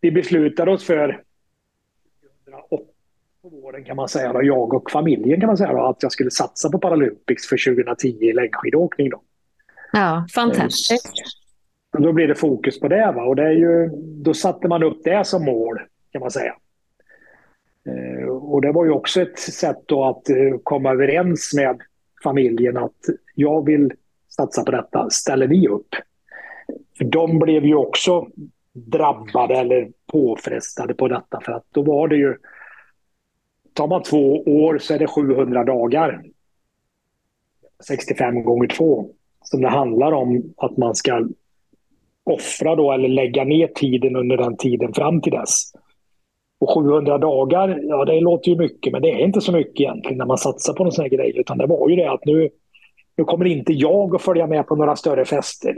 vi 0.00 0.10
beslutade 0.10 0.70
oss 0.70 0.84
för 0.84 1.22
på 3.42 3.48
våren 3.48 3.84
kan 3.84 3.96
man 3.96 4.08
säga, 4.08 4.32
då, 4.32 4.42
jag 4.42 4.74
och 4.74 4.90
familjen 4.90 5.40
kan 5.40 5.46
man 5.46 5.56
säga, 5.56 5.72
då, 5.72 5.82
att 5.82 6.02
jag 6.02 6.12
skulle 6.12 6.30
satsa 6.30 6.70
på 6.70 6.78
Paralympics 6.78 7.48
för 7.48 7.74
2010 7.74 8.06
i 8.20 8.32
längdskidåkning. 8.32 9.10
Då. 9.10 9.22
Ja, 9.92 10.26
fantastiskt. 10.34 11.12
Och 11.92 12.02
då 12.02 12.12
blir 12.12 12.28
det 12.28 12.34
fokus 12.34 12.80
på 12.80 12.88
det. 12.88 13.12
Va? 13.12 13.22
Och 13.22 13.36
det 13.36 13.42
är 13.42 13.52
ju, 13.52 13.88
då 13.96 14.34
satte 14.34 14.68
man 14.68 14.82
upp 14.82 15.04
det 15.04 15.26
som 15.26 15.44
mål, 15.44 15.80
kan 16.12 16.20
man 16.20 16.30
säga. 16.30 16.54
Eh, 17.86 18.28
och 18.28 18.62
det 18.62 18.72
var 18.72 18.84
ju 18.84 18.90
också 18.90 19.20
ett 19.20 19.38
sätt 19.38 19.82
då 19.86 20.04
att 20.04 20.30
eh, 20.30 20.58
komma 20.62 20.90
överens 20.90 21.52
med 21.54 21.80
familjen 22.22 22.76
att 22.76 23.00
jag 23.34 23.66
vill 23.66 23.92
satsa 24.28 24.64
på 24.64 24.70
detta, 24.70 25.10
ställer 25.10 25.48
ni 25.48 25.68
upp? 25.68 25.94
De 27.04 27.38
blev 27.38 27.64
ju 27.64 27.74
också 27.74 28.26
drabbade 28.72 29.54
eller 29.54 29.88
påfrestade 30.12 30.94
på 30.94 31.08
detta 31.08 31.40
för 31.40 31.52
att 31.52 31.64
då 31.70 31.82
var 31.82 32.08
det 32.08 32.16
ju 32.16 32.36
Tar 33.74 33.86
man 33.86 34.02
två 34.02 34.42
år 34.42 34.78
så 34.78 34.94
är 34.94 34.98
det 34.98 35.06
700 35.06 35.64
dagar. 35.64 36.22
65 37.86 38.44
gånger 38.44 38.66
två. 38.66 39.10
Som 39.44 39.60
det 39.60 39.68
handlar 39.68 40.12
om 40.12 40.54
att 40.56 40.76
man 40.76 40.94
ska 40.94 41.28
offra 42.24 42.76
då 42.76 42.92
eller 42.92 43.08
lägga 43.08 43.44
ner 43.44 43.66
tiden 43.66 44.16
under 44.16 44.36
den 44.36 44.56
tiden 44.56 44.94
fram 44.94 45.20
till 45.20 45.32
dess. 45.32 45.72
Och 46.60 46.74
700 46.74 47.18
dagar, 47.18 47.80
ja 47.82 48.04
det 48.04 48.20
låter 48.20 48.50
ju 48.50 48.58
mycket 48.58 48.92
men 48.92 49.02
det 49.02 49.10
är 49.10 49.24
inte 49.24 49.40
så 49.40 49.52
mycket 49.52 49.80
egentligen 49.80 50.18
när 50.18 50.26
man 50.26 50.38
satsar 50.38 50.74
på 50.74 50.84
någon 50.84 50.92
sån 50.92 51.02
här 51.02 51.10
grej. 51.10 51.32
Utan 51.36 51.58
det 51.58 51.66
var 51.66 51.88
ju 51.88 51.96
det 51.96 52.12
att 52.12 52.24
nu, 52.24 52.48
nu 53.16 53.24
kommer 53.24 53.44
inte 53.44 53.72
jag 53.72 54.14
att 54.14 54.22
följa 54.22 54.46
med 54.46 54.66
på 54.66 54.76
några 54.76 54.96
större 54.96 55.24
fester 55.24 55.76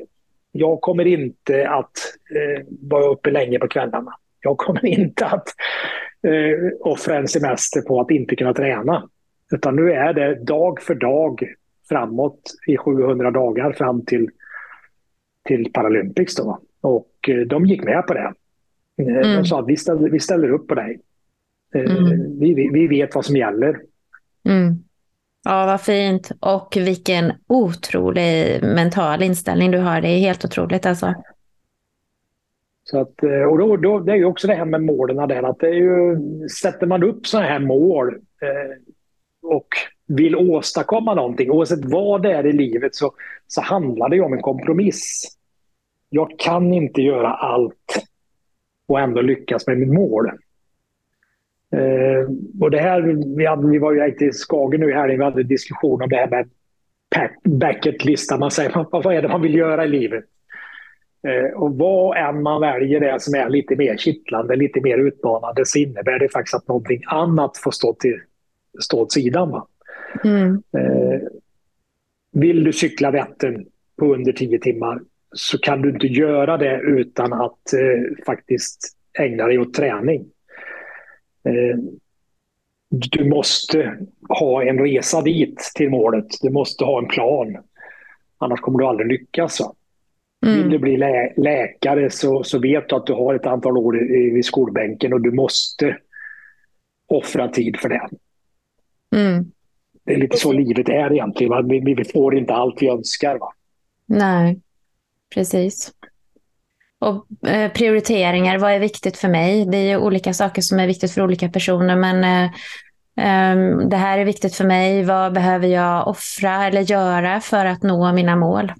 jag 0.56 0.80
kommer 0.80 1.06
inte 1.06 1.68
att 1.68 1.92
eh, 2.34 2.66
vara 2.80 3.04
uppe 3.04 3.30
länge 3.30 3.58
på 3.58 3.68
kvällarna. 3.68 4.14
Jag 4.40 4.58
kommer 4.58 4.86
inte 4.86 5.26
att 5.26 5.48
eh, 6.26 6.72
offra 6.80 7.16
en 7.16 7.28
semester 7.28 7.80
på 7.80 8.00
att 8.00 8.10
inte 8.10 8.36
kunna 8.36 8.54
träna. 8.54 9.08
Utan 9.52 9.76
nu 9.76 9.92
är 9.92 10.12
det 10.12 10.44
dag 10.44 10.82
för 10.82 10.94
dag 10.94 11.44
framåt 11.88 12.40
i 12.66 12.76
700 12.76 13.30
dagar 13.30 13.72
fram 13.72 14.04
till 14.04 14.30
till 15.44 15.72
Paralympics. 15.72 16.36
Då. 16.36 16.58
Och 16.80 17.28
eh, 17.28 17.40
de 17.40 17.66
gick 17.66 17.84
med 17.84 18.06
på 18.06 18.14
det. 18.14 18.34
Eh, 19.02 19.16
mm. 19.16 19.36
De 19.36 19.44
sa 19.44 19.60
att 19.60 19.68
vi 19.68 19.76
ställer, 19.76 20.10
vi 20.10 20.20
ställer 20.20 20.50
upp 20.50 20.68
på 20.68 20.74
dig. 20.74 21.00
Eh, 21.74 21.96
mm. 21.96 22.38
Vi, 22.40 22.70
vi 22.72 22.86
vet 22.86 23.14
vad 23.14 23.24
som 23.24 23.36
gäller. 23.36 23.80
Mm. 24.48 24.74
Ja, 25.44 25.66
vad 25.66 25.80
fint. 25.80 26.30
Och 26.40 26.76
vilken 26.76 27.32
otrolig 27.46 28.62
mental 28.62 29.22
inställning 29.22 29.70
du 29.70 29.78
har. 29.78 30.00
Det 30.00 30.08
är 30.08 30.18
helt 30.18 30.44
otroligt 30.44 30.86
alltså. 30.86 31.14
Så 32.84 33.00
att, 33.00 33.22
eh, 33.22 33.42
och 33.42 33.58
då, 33.58 33.76
då, 33.76 33.98
det 33.98 34.12
är 34.12 34.16
ju 34.16 34.24
också 34.24 34.46
det 34.46 34.54
här 34.54 34.64
med 34.64 34.82
målen 34.82 35.28
där, 35.28 35.42
att 35.42 35.58
det 35.58 35.66
är 35.66 35.74
ju, 35.74 36.18
sätter 36.48 36.86
man 36.86 37.02
upp 37.02 37.26
sådana 37.26 37.48
här 37.48 37.58
mål 37.58 38.14
eh, 38.14 39.50
och 39.50 39.68
vill 40.06 40.36
åstadkomma 40.36 41.14
någonting, 41.14 41.50
oavsett 41.50 41.84
vad 41.84 42.22
det 42.22 42.32
är 42.32 42.46
i 42.46 42.52
livet, 42.52 42.94
så, 42.94 43.12
så 43.46 43.60
handlar 43.60 44.08
det 44.08 44.20
om 44.20 44.32
en 44.32 44.42
kompromiss. 44.42 45.36
Jag 46.08 46.38
kan 46.38 46.72
inte 46.72 47.02
göra 47.02 47.34
allt 47.34 48.04
och 48.86 49.00
ändå 49.00 49.20
lyckas 49.20 49.66
med 49.66 49.78
mitt 49.78 49.92
mål. 49.92 50.30
Eh, 51.76 52.28
och 52.60 52.70
det 52.70 52.78
här, 52.78 53.00
vi, 53.36 53.46
hade, 53.46 53.70
vi 53.70 53.78
var 53.78 53.92
ju 53.92 54.26
i 54.26 54.32
Skagen 54.32 54.80
nu 54.80 54.92
här, 54.92 55.08
vi 55.08 55.24
hade 55.24 55.40
en 55.40 55.48
diskussion 55.48 56.02
om 56.02 56.08
det 56.08 56.16
här 56.16 56.30
med 56.30 56.48
bucket 57.42 58.38
Man 58.38 58.50
säger, 58.50 58.86
vad 58.90 59.14
är 59.14 59.22
det 59.22 59.28
man 59.28 59.42
vill 59.42 59.54
göra 59.54 59.84
i 59.84 59.88
livet? 59.88 60.24
Eh, 61.28 61.60
och 61.60 61.74
vad 61.74 62.16
än 62.16 62.42
man 62.42 62.60
väljer 62.60 63.00
det 63.00 63.22
som 63.22 63.34
är 63.34 63.48
lite 63.48 63.76
mer 63.76 63.96
kittlande, 63.96 64.56
lite 64.56 64.80
mer 64.80 64.98
utmanande, 64.98 65.62
så 65.64 65.78
innebär 65.78 66.18
det 66.18 66.28
faktiskt 66.28 66.54
att 66.54 66.68
någonting 66.68 67.02
annat 67.06 67.56
får 67.56 67.70
stå, 67.70 67.94
till, 67.94 68.20
stå 68.80 69.00
åt 69.00 69.12
sidan. 69.12 69.62
Mm. 70.24 70.62
Eh, 70.76 71.20
vill 72.32 72.64
du 72.64 72.72
cykla 72.72 73.10
Vättern 73.10 73.66
på 73.98 74.14
under 74.14 74.32
tio 74.32 74.58
timmar 74.58 75.00
så 75.32 75.58
kan 75.58 75.82
du 75.82 75.90
inte 75.90 76.06
göra 76.06 76.56
det 76.56 76.80
utan 76.80 77.32
att 77.32 77.72
eh, 77.72 78.24
faktiskt 78.26 78.96
ägna 79.18 79.46
dig 79.46 79.58
åt 79.58 79.74
träning. 79.74 80.26
Eh, 81.44 81.78
du 82.90 83.24
måste 83.24 83.98
ha 84.28 84.62
en 84.62 84.78
resa 84.78 85.22
dit 85.22 85.58
till 85.74 85.90
målet. 85.90 86.26
Du 86.42 86.50
måste 86.50 86.84
ha 86.84 86.98
en 86.98 87.08
plan. 87.08 87.56
Annars 88.38 88.60
kommer 88.60 88.78
du 88.78 88.86
aldrig 88.86 89.08
lyckas. 89.08 89.60
Mm. 90.46 90.58
Vill 90.58 90.70
du 90.70 90.78
bli 90.78 90.96
lä 90.96 91.32
läkare 91.36 92.10
så, 92.10 92.44
så 92.44 92.58
vet 92.58 92.88
du 92.88 92.96
att 92.96 93.06
du 93.06 93.12
har 93.12 93.34
ett 93.34 93.46
antal 93.46 93.78
år 93.78 94.02
i, 94.02 94.38
i 94.38 94.42
skolbänken 94.42 95.12
och 95.12 95.20
du 95.20 95.32
måste 95.32 95.98
offra 97.06 97.48
tid 97.48 97.76
för 97.76 97.88
det. 97.88 98.08
Mm. 99.16 99.52
Det 100.04 100.12
är 100.12 100.18
lite 100.18 100.36
så 100.36 100.52
livet 100.52 100.88
är 100.88 101.12
egentligen. 101.12 101.50
Va? 101.50 101.62
Vi, 101.62 101.94
vi 101.94 102.04
får 102.04 102.36
inte 102.36 102.54
allt 102.54 102.82
vi 102.82 102.88
önskar. 102.88 103.38
Va? 103.38 103.52
Nej, 104.06 104.60
precis. 105.34 105.92
Och 107.04 107.48
eh, 107.48 107.72
prioriteringar, 107.72 108.58
vad 108.58 108.72
är 108.72 108.78
viktigt 108.78 109.16
för 109.16 109.28
mig? 109.28 109.66
Det 109.66 109.76
är 109.76 109.88
ju 109.88 109.96
olika 109.96 110.32
saker 110.32 110.62
som 110.62 110.78
är 110.78 110.86
viktigt 110.86 111.12
för 111.12 111.22
olika 111.22 111.48
personer, 111.48 111.96
men 111.96 112.24
eh, 112.24 112.50
ehm, 113.16 113.88
det 113.88 113.96
här 113.96 114.18
är 114.18 114.24
viktigt 114.24 114.54
för 114.54 114.64
mig. 114.64 115.04
Vad 115.04 115.32
behöver 115.32 115.68
jag 115.68 116.08
offra 116.08 116.64
eller 116.64 116.80
göra 116.80 117.40
för 117.40 117.66
att 117.66 117.82
nå 117.82 118.12
mina 118.12 118.36
mål? 118.36 118.72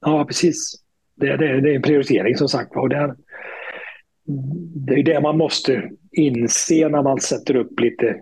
Ja, 0.00 0.24
precis. 0.24 0.74
Det, 1.16 1.36
det, 1.36 1.60
det 1.60 1.70
är 1.70 1.76
en 1.76 1.82
prioritering 1.82 2.36
som 2.36 2.48
sagt. 2.48 2.76
Och 2.76 2.88
det, 2.88 3.14
det 4.86 4.94
är 4.94 5.02
det 5.02 5.20
man 5.20 5.38
måste 5.38 5.90
inse 6.12 6.88
när 6.88 7.02
man 7.02 7.20
sätter 7.20 7.56
upp 7.56 7.80
lite 7.80 8.16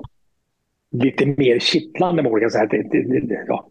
lite 0.93 1.27
mer 1.27 1.59
kittlande 1.59 2.23
mål. 2.23 2.41
Kan 2.41 2.51
säga. 2.51 2.67
Ja. 3.47 3.71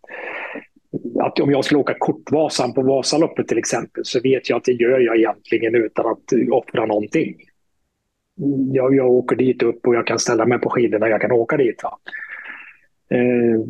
Att 1.19 1.39
om 1.39 1.51
jag 1.51 1.65
skulle 1.65 1.79
åka 1.79 1.95
Kortvasan 1.99 2.73
på 2.73 2.81
Vasaloppet 2.81 3.47
till 3.47 3.57
exempel 3.57 4.05
så 4.05 4.19
vet 4.19 4.49
jag 4.49 4.57
att 4.57 4.63
det 4.63 4.71
gör 4.71 4.99
jag 4.99 5.17
egentligen 5.17 5.75
utan 5.75 6.05
att 6.05 6.51
offra 6.51 6.85
någonting. 6.85 7.35
Jag, 8.73 8.95
jag 8.95 9.11
åker 9.11 9.35
dit 9.35 9.63
upp 9.63 9.87
och 9.87 9.95
jag 9.95 10.07
kan 10.07 10.19
ställa 10.19 10.45
mig 10.45 10.59
på 10.59 10.69
skidorna 10.69 11.09
jag 11.09 11.21
kan 11.21 11.31
åka 11.31 11.57
dit. 11.57 11.83
Va? 11.83 11.97
Eh, 13.09 13.61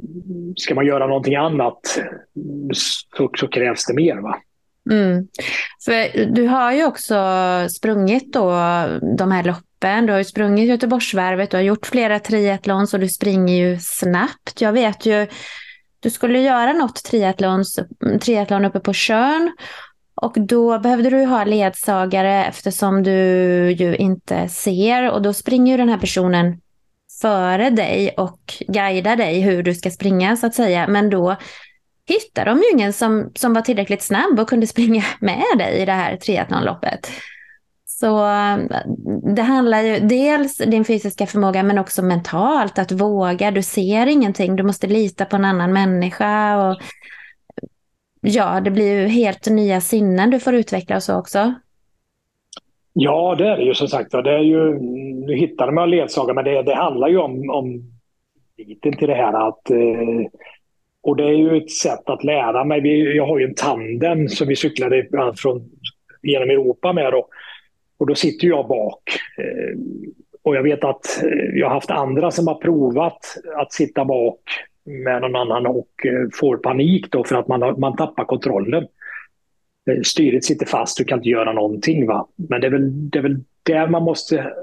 ska 0.56 0.76
man 0.76 0.86
göra 0.86 1.08
någonting 1.08 1.36
annat 1.36 1.80
så, 2.74 3.30
så 3.38 3.48
krävs 3.48 3.86
det 3.86 3.94
mer. 3.94 4.16
Va? 4.16 4.38
Mm. 4.92 5.28
För 5.86 6.26
du 6.26 6.48
har 6.48 6.74
ju 6.74 6.86
också 6.86 7.16
sprungit 7.70 8.34
då 8.34 8.50
de 9.18 9.32
här 9.32 9.44
loppen 9.44 9.66
loppen. 9.82 10.06
Du 10.06 10.12
har 10.12 10.18
ju 10.18 10.24
sprungit 10.24 10.70
Göteborgsvarvet, 10.70 11.52
du 11.52 11.58
har 11.58 11.64
gjort 11.64 11.86
flera 11.86 12.20
triathlons 12.20 12.94
och 12.94 13.00
du 13.00 13.08
springer 13.08 13.56
ju 13.56 13.78
snabbt. 13.80 14.62
Jag 14.62 14.74
vet 14.74 15.06
ju, 15.06 15.28
du 16.02 16.10
skulle 16.10 16.40
göra 16.40 16.74
något 16.74 17.04
triathlons, 17.04 17.80
triathlon 18.22 18.66
uppe 18.66 18.80
på 18.80 18.94
Körn 18.94 19.52
och 20.16 20.34
då 20.38 20.80
behövde 20.80 21.10
du 21.10 21.26
ha 21.26 21.44
ledsagare 21.44 22.46
eftersom 22.46 23.04
du 23.04 23.12
ju 23.72 23.96
inte 23.96 24.50
ser 24.50 25.12
och 25.12 25.22
då 25.22 25.34
springer 25.34 25.72
ju 25.72 25.78
den 25.78 25.90
här 25.90 25.98
personen 25.98 26.62
före 27.22 27.70
dig 27.70 28.14
och 28.18 28.40
guidar 28.68 29.16
dig 29.16 29.42
hur 29.42 29.64
du 29.64 29.76
ska 29.76 29.90
springa 29.90 30.38
så 30.38 30.48
att 30.48 30.56
säga. 30.56 30.88
Men 30.88 31.10
då 31.10 31.36
hittar 32.08 32.46
de 32.46 32.58
ju 32.58 32.64
ingen 32.74 32.94
som, 32.94 33.32
som 33.36 33.54
var 33.54 33.62
tillräckligt 33.62 34.04
snabb 34.04 34.40
och 34.40 34.50
kunde 34.50 34.68
springa 34.68 35.04
med 35.20 35.58
dig 35.58 35.82
i 35.82 35.86
det 35.86 35.92
här 35.92 36.18
triathlonloppet. 36.18 37.12
Så 38.02 38.26
eh, 38.26 38.58
det 39.36 39.42
handlar 39.42 39.82
ju 39.82 40.00
dels 40.00 40.58
din 40.58 40.86
fysiska 40.86 41.26
förmåga 41.26 41.64
men 41.64 41.78
också 41.78 42.02
mentalt, 42.02 42.80
att 42.80 42.92
våga. 42.92 43.52
Du 43.52 43.62
ser 43.62 44.08
ingenting, 44.08 44.56
du 44.56 44.64
måste 44.64 44.88
lita 44.88 45.26
på 45.26 45.36
en 45.36 45.46
annan 45.46 45.74
människa. 45.74 46.58
Och, 46.58 46.78
ja, 48.22 48.62
det 48.62 48.72
blir 48.72 49.02
ju 49.02 49.08
helt 49.08 49.50
nya 49.50 49.82
sinnen 49.82 50.30
du 50.30 50.40
får 50.40 50.54
utveckla 50.54 50.96
och 50.96 51.04
så 51.04 51.20
också. 51.20 51.54
Ja, 52.94 53.36
det 53.38 53.48
är 53.48 53.58
det 53.58 53.64
ju 53.64 53.74
som 53.74 53.88
sagt. 53.88 54.12
Det 54.12 54.32
är 54.32 54.44
ju, 54.44 54.80
nu 55.26 55.36
hittade 55.36 55.72
man 55.72 55.90
ledsagare, 55.90 56.36
men 56.36 56.46
det, 56.46 56.64
det 56.64 56.76
handlar 56.76 57.08
ju 57.08 57.18
om, 57.18 57.50
om 57.50 57.84
biten 58.58 58.98
till 58.98 59.08
det 59.08 59.16
här 59.16 59.48
att 59.48 59.70
eh, 59.70 60.28
och 61.04 61.16
det 61.16 61.24
är 61.24 61.34
ju 61.34 61.58
ett 61.58 61.72
sätt 61.72 62.10
att 62.10 62.24
lära 62.24 62.64
mig. 62.64 63.16
Jag 63.16 63.28
har 63.28 63.40
ju 63.40 63.46
en 63.46 63.56
tandem 63.56 64.28
som 64.28 64.48
vi 64.48 64.56
cyklade 64.56 65.08
från, 65.38 65.70
genom 66.22 66.50
Europa 66.50 66.94
med. 66.94 67.12
Då. 67.12 67.28
Och 68.02 68.08
då 68.08 68.16
sitter 68.16 68.48
jag 68.48 68.68
bak. 68.68 69.02
Eh, 69.38 69.78
och 70.44 70.56
jag 70.56 70.64
vet 70.64 70.84
att 70.84 71.24
eh, 71.24 71.60
jag 71.60 71.68
har 71.68 71.74
haft 71.74 71.92
andra 71.92 72.32
som 72.32 72.48
har 72.48 72.56
provat 72.56 73.38
att 73.58 73.74
sitta 73.74 74.06
bak 74.06 74.40
med 74.86 75.22
någon 75.22 75.36
annan 75.36 75.66
och 75.66 76.06
eh, 76.06 76.28
får 76.34 76.58
panik 76.58 77.12
då 77.12 77.24
för 77.24 77.36
att 77.36 77.48
man, 77.48 77.62
har, 77.62 77.76
man 77.76 77.96
tappar 77.96 78.26
kontrollen. 78.26 78.88
Styret 80.04 80.44
sitter 80.44 80.66
fast, 80.66 80.98
du 80.98 81.04
kan 81.04 81.20
inte 81.20 81.30
göra 81.30 81.54
någonting. 81.54 82.08
Va? 82.08 82.28
Men 82.36 82.62
det 82.62 82.68
är, 82.68 82.72
väl, 82.72 83.10
det 83.10 83.18
är 83.18 83.24
väl 83.24 83.40
där 83.64 83.88
man 83.88 84.04
måste 84.04 84.54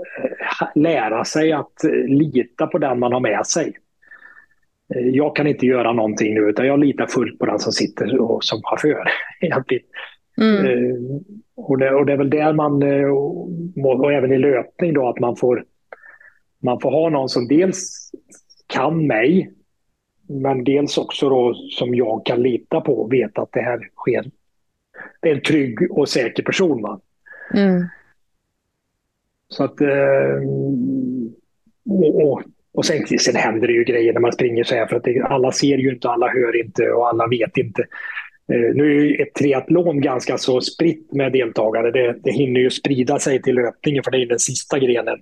lära 0.74 1.24
sig 1.24 1.52
att 1.52 1.84
lita 2.06 2.66
på 2.66 2.78
den 2.78 2.98
man 2.98 3.12
har 3.12 3.20
med 3.20 3.46
sig. 3.46 3.72
Jag 4.94 5.36
kan 5.36 5.46
inte 5.46 5.66
göra 5.66 5.92
någonting 5.92 6.34
nu 6.34 6.40
utan 6.40 6.66
jag 6.66 6.80
litar 6.80 7.06
fullt 7.06 7.38
på 7.38 7.46
den 7.46 7.58
som 7.58 7.72
sitter 7.72 8.20
och 8.20 8.44
som 8.44 8.60
chaufför. 8.62 9.04
Mm. 10.40 11.20
Och, 11.60 11.78
det, 11.78 11.94
och 11.94 12.06
det 12.06 12.12
är 12.12 12.16
väl 12.16 12.30
där 12.30 12.52
man, 12.52 12.82
eh, 12.82 13.08
och 14.00 14.12
även 14.12 14.32
i 14.32 14.38
löpning 14.38 14.94
då, 14.94 15.08
att 15.08 15.18
man 15.18 15.36
får, 15.36 15.64
man 16.58 16.80
får 16.80 16.90
ha 16.90 17.08
någon 17.08 17.28
som 17.28 17.48
dels 17.48 18.10
kan 18.66 19.06
mig, 19.06 19.50
men 20.28 20.64
dels 20.64 20.98
också 20.98 21.28
då 21.28 21.54
som 21.54 21.94
jag 21.94 22.26
kan 22.26 22.42
lita 22.42 22.80
på 22.80 23.00
och 23.00 23.12
veta 23.12 23.42
att 23.42 23.52
det 23.52 23.60
här 23.60 23.90
sker. 23.96 24.30
Det 25.20 25.30
är 25.30 25.34
en 25.34 25.42
trygg 25.42 25.90
och 25.90 26.08
säker 26.08 26.42
person. 26.42 26.82
Va? 26.82 27.00
Mm. 27.54 27.82
Så 29.48 29.64
att... 29.64 29.80
Eh, 29.80 30.42
och, 31.90 32.22
och, 32.22 32.42
och 32.72 32.84
sen, 32.84 33.06
sen 33.18 33.36
händer 33.36 33.66
det 33.66 33.74
ju 33.74 33.84
grejer 33.84 34.12
när 34.12 34.20
man 34.20 34.32
springer 34.32 34.64
så 34.64 34.74
här 34.74 34.86
för 34.86 34.96
att 34.96 35.04
det, 35.04 35.22
alla 35.22 35.52
ser 35.52 35.78
ju 35.78 35.90
inte, 35.90 36.08
alla 36.08 36.28
hör 36.28 36.64
inte 36.64 36.90
och 36.90 37.08
alla 37.08 37.26
vet 37.26 37.56
inte. 37.56 37.84
Eh, 38.52 38.74
nu 38.74 38.84
är 38.84 39.04
ju 39.04 39.22
ett 39.22 39.34
triathlon 39.34 40.00
ganska 40.00 40.38
så 40.38 40.60
spritt 40.60 41.12
med 41.12 41.32
deltagare. 41.32 41.90
Det, 41.90 42.16
det 42.24 42.32
hinner 42.32 42.60
ju 42.60 42.70
sprida 42.70 43.18
sig 43.18 43.42
till 43.42 43.54
löpningen 43.54 44.04
för 44.04 44.10
det 44.10 44.22
är 44.22 44.26
den 44.26 44.38
sista 44.38 44.78
grenen. 44.78 45.18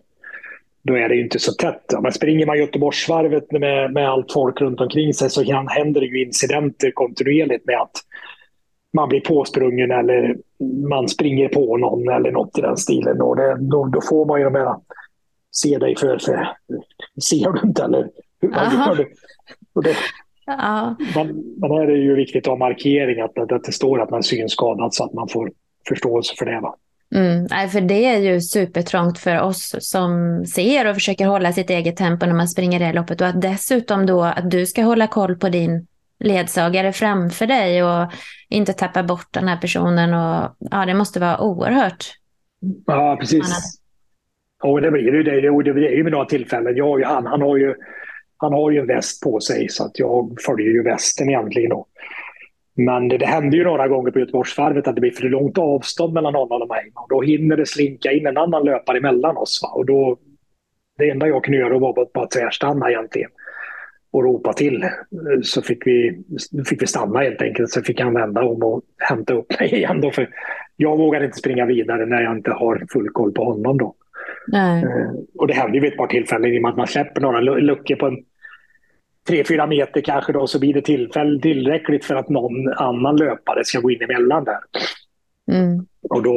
Då 0.82 0.96
är 0.96 1.08
det 1.08 1.20
inte 1.20 1.38
så 1.38 1.52
tätt. 1.52 1.92
Men 2.02 2.12
springer 2.12 2.46
man 2.46 2.58
Göteborgsvarvet 2.58 3.52
med, 3.52 3.92
med 3.92 4.08
allt 4.08 4.32
folk 4.32 4.60
runt 4.60 4.80
omkring 4.80 5.14
sig 5.14 5.30
så 5.30 5.44
kan, 5.44 5.68
händer 5.68 6.00
det 6.00 6.06
ju 6.06 6.24
incidenter 6.24 6.90
kontinuerligt 6.90 7.66
med 7.66 7.80
att 7.80 8.02
man 8.96 9.08
blir 9.08 9.20
påsprungen 9.20 9.90
eller 9.90 10.36
man 10.88 11.08
springer 11.08 11.48
på 11.48 11.76
någon 11.76 12.08
eller 12.08 12.32
något 12.32 12.58
i 12.58 12.60
den 12.60 12.76
stilen. 12.76 13.22
Och 13.22 13.36
det, 13.36 13.56
då, 13.60 13.86
då, 13.86 14.00
får 14.00 14.26
man 14.26 14.40
ju 14.40 14.44
de 14.44 14.54
här 14.54 14.76
se 15.50 15.78
dig 15.78 15.96
för, 15.96 16.18
för 16.18 16.48
ser 17.30 17.52
du 17.52 17.68
inte 17.68 17.82
eller 17.82 18.08
hur. 18.40 19.06
Och 19.74 19.82
det 19.82 19.96
Ja. 20.46 20.96
Men, 21.14 21.44
men 21.56 21.70
här 21.70 21.82
är 21.82 21.86
det 21.86 21.98
ju 21.98 22.14
viktigt 22.14 22.46
att 22.46 22.50
ha 22.50 22.56
markering, 22.56 23.20
att, 23.20 23.52
att, 23.52 23.64
det 23.64 23.72
står 23.72 24.00
att 24.00 24.10
man 24.10 24.18
är 24.18 24.22
synskadad 24.22 24.94
så 24.94 25.04
att 25.04 25.12
man 25.12 25.28
får 25.28 25.50
förståelse 25.88 26.34
för 26.38 26.46
det. 26.46 26.60
Va? 26.60 26.74
Mm, 27.14 27.46
nej, 27.50 27.68
för 27.68 27.80
det 27.80 28.04
är 28.04 28.18
ju 28.18 28.40
supertrångt 28.40 29.18
för 29.18 29.40
oss 29.40 29.74
som 29.78 30.44
ser 30.46 30.88
och 30.88 30.94
försöker 30.94 31.26
hålla 31.26 31.52
sitt 31.52 31.70
eget 31.70 31.96
tempo 31.96 32.26
när 32.26 32.34
man 32.34 32.48
springer 32.48 32.78
det 32.78 32.92
loppet. 32.92 33.20
Och 33.20 33.26
att 33.26 33.42
dessutom 33.42 34.06
då 34.06 34.22
att 34.22 34.50
du 34.50 34.66
ska 34.66 34.82
hålla 34.82 35.06
koll 35.06 35.36
på 35.36 35.48
din 35.48 35.86
ledsagare 36.18 36.92
framför 36.92 37.46
dig 37.46 37.82
och 37.82 38.12
inte 38.48 38.72
tappa 38.72 39.02
bort 39.02 39.28
den 39.30 39.48
här 39.48 39.56
personen. 39.56 40.14
Och, 40.14 40.56
ja, 40.70 40.86
det 40.86 40.94
måste 40.94 41.20
vara 41.20 41.40
oerhört. 41.40 42.04
Ja, 42.86 43.16
precis. 43.20 43.80
Och 44.62 44.80
det 44.80 44.90
blir 44.90 45.12
det. 45.12 45.22
det, 45.22 45.62
det 45.62 45.72
blir 45.72 45.90
ju 45.90 46.02
vid 46.02 46.12
några 46.12 46.24
tillfällen. 46.24 46.76
Jag, 46.76 47.02
han, 47.02 47.26
han, 47.26 47.42
har 47.42 47.56
ju, 47.56 47.74
han 48.36 48.52
har 48.52 48.70
ju 48.70 48.78
en 48.78 48.86
väst 48.86 49.22
på 49.22 49.40
sig 49.40 49.68
så 49.68 49.84
att 49.84 49.98
jag 49.98 50.36
följer 50.46 50.70
ju 50.70 50.82
västen 50.82 51.28
egentligen. 51.28 51.70
Då. 51.70 51.86
Men 52.76 53.08
det, 53.08 53.18
det 53.18 53.26
händer 53.26 53.58
ju 53.58 53.64
några 53.64 53.88
gånger 53.88 54.10
på 54.10 54.18
Göteborgsvarvet 54.18 54.88
att 54.88 54.94
det 54.94 55.00
blir 55.00 55.10
för 55.10 55.28
långt 55.28 55.58
avstånd 55.58 56.12
mellan 56.12 56.34
honom 56.34 56.62
och 56.62 56.68
mig. 56.68 56.92
Och 56.94 57.06
då 57.08 57.22
hinner 57.22 57.56
det 57.56 57.66
slinka 57.66 58.12
in 58.12 58.26
en 58.26 58.36
annan 58.36 58.64
löpare 58.64 58.98
emellan 58.98 59.36
oss. 59.36 59.60
Va? 59.62 59.68
Och 59.68 59.86
då, 59.86 60.18
det 60.98 61.10
enda 61.10 61.28
jag 61.28 61.44
kunde 61.44 61.58
göra 61.58 61.78
var 61.78 62.02
att 62.02 62.12
bara 62.12 62.26
tvärstanna 62.26 62.90
egentligen 62.90 63.30
och 64.16 64.24
ropa 64.24 64.52
till. 64.52 64.84
Så 65.42 65.62
fick 65.62 65.86
vi, 65.86 66.24
fick 66.66 66.82
vi 66.82 66.86
stanna 66.86 67.20
helt 67.20 67.42
enkelt. 67.42 67.70
Så 67.70 67.82
fick 67.82 68.00
han 68.00 68.14
vända 68.14 68.44
om 68.44 68.62
och 68.62 68.82
hämta 68.98 69.34
upp 69.34 69.60
mig 69.60 69.74
igen. 69.74 70.00
Då, 70.00 70.10
för 70.10 70.28
jag 70.76 70.96
vågar 70.96 71.24
inte 71.24 71.38
springa 71.38 71.66
vidare 71.66 72.06
när 72.06 72.22
jag 72.22 72.36
inte 72.36 72.50
har 72.50 72.86
full 72.92 73.08
koll 73.08 73.32
på 73.32 73.44
honom. 73.44 73.78
Då. 73.78 73.94
Eh, 74.54 75.10
och 75.38 75.46
det 75.46 75.54
händer 75.54 75.74
ju 75.74 75.80
vid 75.80 75.92
ett 75.92 75.98
par 75.98 76.06
tillfällen 76.06 76.54
i 76.54 76.58
och 76.58 76.62
med 76.62 76.70
att 76.70 76.76
man 76.76 76.86
släpper 76.86 77.20
några 77.20 77.40
luckor 77.40 77.96
på 77.96 78.06
en 78.06 78.16
3-4 79.28 79.66
meter 79.66 80.00
kanske 80.00 80.32
då 80.32 80.46
så 80.46 80.60
blir 80.60 80.74
det 80.74 80.82
tillfälle 80.82 81.40
tillräckligt 81.40 82.04
för 82.04 82.14
att 82.14 82.28
någon 82.28 82.72
annan 82.72 83.16
löpare 83.16 83.64
ska 83.64 83.80
gå 83.80 83.90
in 83.90 84.02
emellan 84.02 84.44
där. 84.44 84.58
Mm. 85.52 85.86
Och, 86.10 86.22
då, 86.22 86.36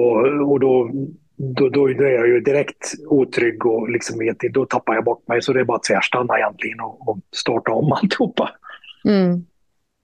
och 0.49 0.59
då, 0.59 0.91
då, 1.37 1.69
då, 1.69 1.87
då, 1.87 1.87
är 1.87 2.11
jag 2.11 2.27
ju 2.27 2.39
direkt 2.39 2.93
otrygg 3.07 3.65
och 3.65 3.89
liksom 3.89 4.19
vet, 4.19 4.37
då 4.39 4.65
tappar 4.65 4.93
jag 4.93 5.03
bort 5.03 5.27
mig. 5.27 5.41
Så 5.41 5.53
det 5.53 5.59
är 5.59 5.63
bara 5.63 5.77
att 5.77 5.83
tvärstanna 5.83 6.37
egentligen 6.37 6.79
och, 6.79 7.09
och 7.09 7.17
starta 7.35 7.71
om 7.71 7.91
alltihopa. 7.91 8.49
Mm. 9.05 9.45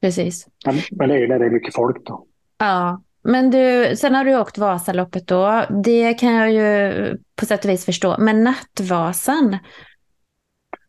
Precis. 0.02 0.48
Men, 0.66 0.76
men 0.92 1.10
det 1.10 1.16
är 1.16 1.20
ju 1.20 1.28
när 1.28 1.40
det 1.40 1.46
är 1.46 1.50
mycket 1.50 1.76
folk 1.76 2.06
då. 2.06 2.26
Ja, 2.58 3.02
men 3.26 3.52
du, 3.52 3.96
sen 3.96 4.16
har 4.16 4.26
du 4.26 4.40
åkt 4.40 4.58
Vasaloppet 4.58 5.28
då. 5.28 5.66
Det 5.84 6.14
kan 6.14 6.34
jag 6.34 6.52
ju 6.52 6.94
på 7.36 7.46
sätt 7.46 7.66
och 7.66 7.72
vis 7.72 7.86
förstå. 7.86 8.16
Men 8.20 8.44
Nattvasan, 8.44 9.58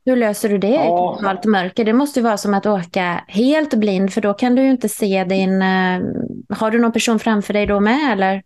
hur 0.04 0.16
löser 0.16 0.48
du 0.48 0.58
det 0.58 0.68
ja. 0.68 1.14
i 1.14 1.16
totalt 1.16 1.44
mörker? 1.44 1.84
Det 1.84 1.92
måste 1.92 2.20
ju 2.20 2.24
vara 2.24 2.36
som 2.36 2.54
att 2.54 2.66
åka 2.66 3.24
helt 3.28 3.74
blind 3.74 4.12
för 4.12 4.20
då 4.20 4.34
kan 4.34 4.54
du 4.54 4.62
ju 4.62 4.70
inte 4.70 4.88
se 4.88 5.24
din... 5.24 5.62
Uh, 5.62 6.02
har 6.48 6.70
du 6.70 6.78
någon 6.78 6.92
person 6.92 7.18
framför 7.18 7.52
dig 7.52 7.66
då 7.66 7.80
med 7.80 8.12
eller? 8.12 8.42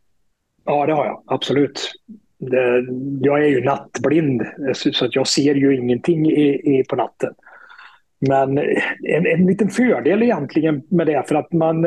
Ja, 0.64 0.86
det 0.86 0.92
har 0.92 1.06
jag. 1.06 1.22
Absolut. 1.26 1.92
Det, 2.38 2.86
jag 3.20 3.44
är 3.44 3.48
ju 3.48 3.64
nattblind 3.64 4.42
så 4.92 5.04
att 5.04 5.14
jag 5.14 5.26
ser 5.26 5.54
ju 5.54 5.76
ingenting 5.76 6.30
i, 6.30 6.78
i, 6.78 6.84
på 6.88 6.96
natten. 6.96 7.34
Men 8.28 8.58
en, 8.58 9.26
en 9.26 9.46
liten 9.46 9.68
fördel 9.68 10.22
egentligen 10.22 10.82
med 10.88 11.06
det 11.06 11.28
för 11.28 11.34
att 11.34 11.52
man... 11.52 11.84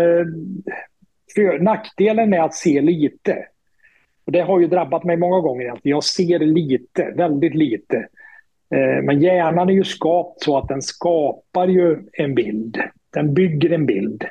För, 1.35 1.59
nackdelen 1.59 2.33
är 2.33 2.39
att 2.39 2.53
se 2.53 2.81
lite. 2.81 3.45
Och 4.25 4.31
det 4.31 4.41
har 4.41 4.59
ju 4.59 4.67
drabbat 4.67 5.03
mig 5.03 5.17
många 5.17 5.39
gånger. 5.39 5.73
Jag 5.83 6.03
ser 6.03 6.39
lite, 6.39 7.13
väldigt 7.17 7.55
lite. 7.55 7.97
Eh, 8.75 9.03
men 9.03 9.21
hjärnan 9.21 9.69
är 9.69 9.73
ju 9.73 9.83
skapt 9.83 10.41
så 10.41 10.57
att 10.57 10.67
den 10.67 10.81
skapar 10.81 11.67
ju 11.67 11.97
en 12.13 12.35
bild. 12.35 12.77
Den 13.13 13.33
bygger 13.33 13.69
en 13.71 13.85
bild. 13.85 14.23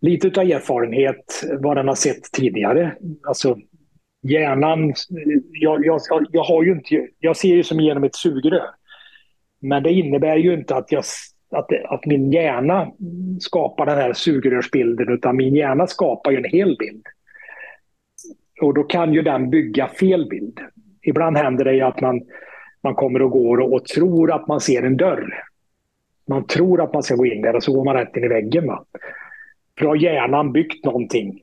Lite 0.00 0.40
av 0.40 0.46
erfarenhet 0.46 1.44
vad 1.60 1.76
den 1.76 1.88
har 1.88 1.94
sett 1.94 2.32
tidigare. 2.32 2.96
Alltså 3.28 3.56
hjärnan, 4.22 4.94
jag, 5.52 5.86
jag, 5.86 6.00
jag, 6.32 6.44
har 6.44 6.62
ju 6.62 6.72
inte, 6.72 7.08
jag 7.18 7.36
ser 7.36 7.54
ju 7.54 7.62
som 7.62 7.80
genom 7.80 8.04
ett 8.04 8.14
sugrör. 8.14 8.70
Men 9.60 9.82
det 9.82 9.92
innebär 9.92 10.36
ju 10.36 10.54
inte 10.54 10.76
att, 10.76 10.92
jag, 10.92 11.04
att, 11.50 11.66
att 11.84 12.06
min 12.06 12.32
hjärna 12.32 12.92
skapar 13.40 13.86
den 13.86 13.98
här 13.98 14.12
sugrörsbilden 14.12 15.08
utan 15.08 15.36
min 15.36 15.54
hjärna 15.54 15.86
skapar 15.86 16.30
ju 16.30 16.36
en 16.36 16.50
hel 16.50 16.76
bild. 16.78 17.06
Och 18.60 18.74
då 18.74 18.82
kan 18.82 19.14
ju 19.14 19.22
den 19.22 19.50
bygga 19.50 19.88
fel 19.88 20.28
bild. 20.28 20.60
Ibland 21.02 21.36
händer 21.36 21.64
det 21.64 21.74
ju 21.74 21.80
att 21.80 22.00
man 22.00 22.22
man 22.86 22.94
kommer 22.94 23.22
och 23.22 23.30
går 23.30 23.60
och, 23.60 23.72
och, 23.72 23.84
tror 23.84 24.32
att 24.32 24.48
man 24.48 24.60
ser 24.60 24.82
en 24.82 24.96
dörr. 24.96 25.44
Man 26.28 26.46
tror 26.46 26.82
att 26.82 26.92
man 26.92 27.02
ska 27.02 27.14
gå 27.14 27.26
in 27.26 27.42
där 27.42 27.56
och 27.56 27.62
så 27.62 27.72
går 27.72 27.84
man 27.84 27.94
rätt 27.94 28.16
in 28.16 28.24
i 28.24 28.28
väggen. 28.28 28.66
Va? 28.66 28.84
För 29.78 29.84
då 29.84 29.90
har 29.90 29.96
hjärnan 29.96 30.52
byggt 30.52 30.84
någonting 30.84 31.42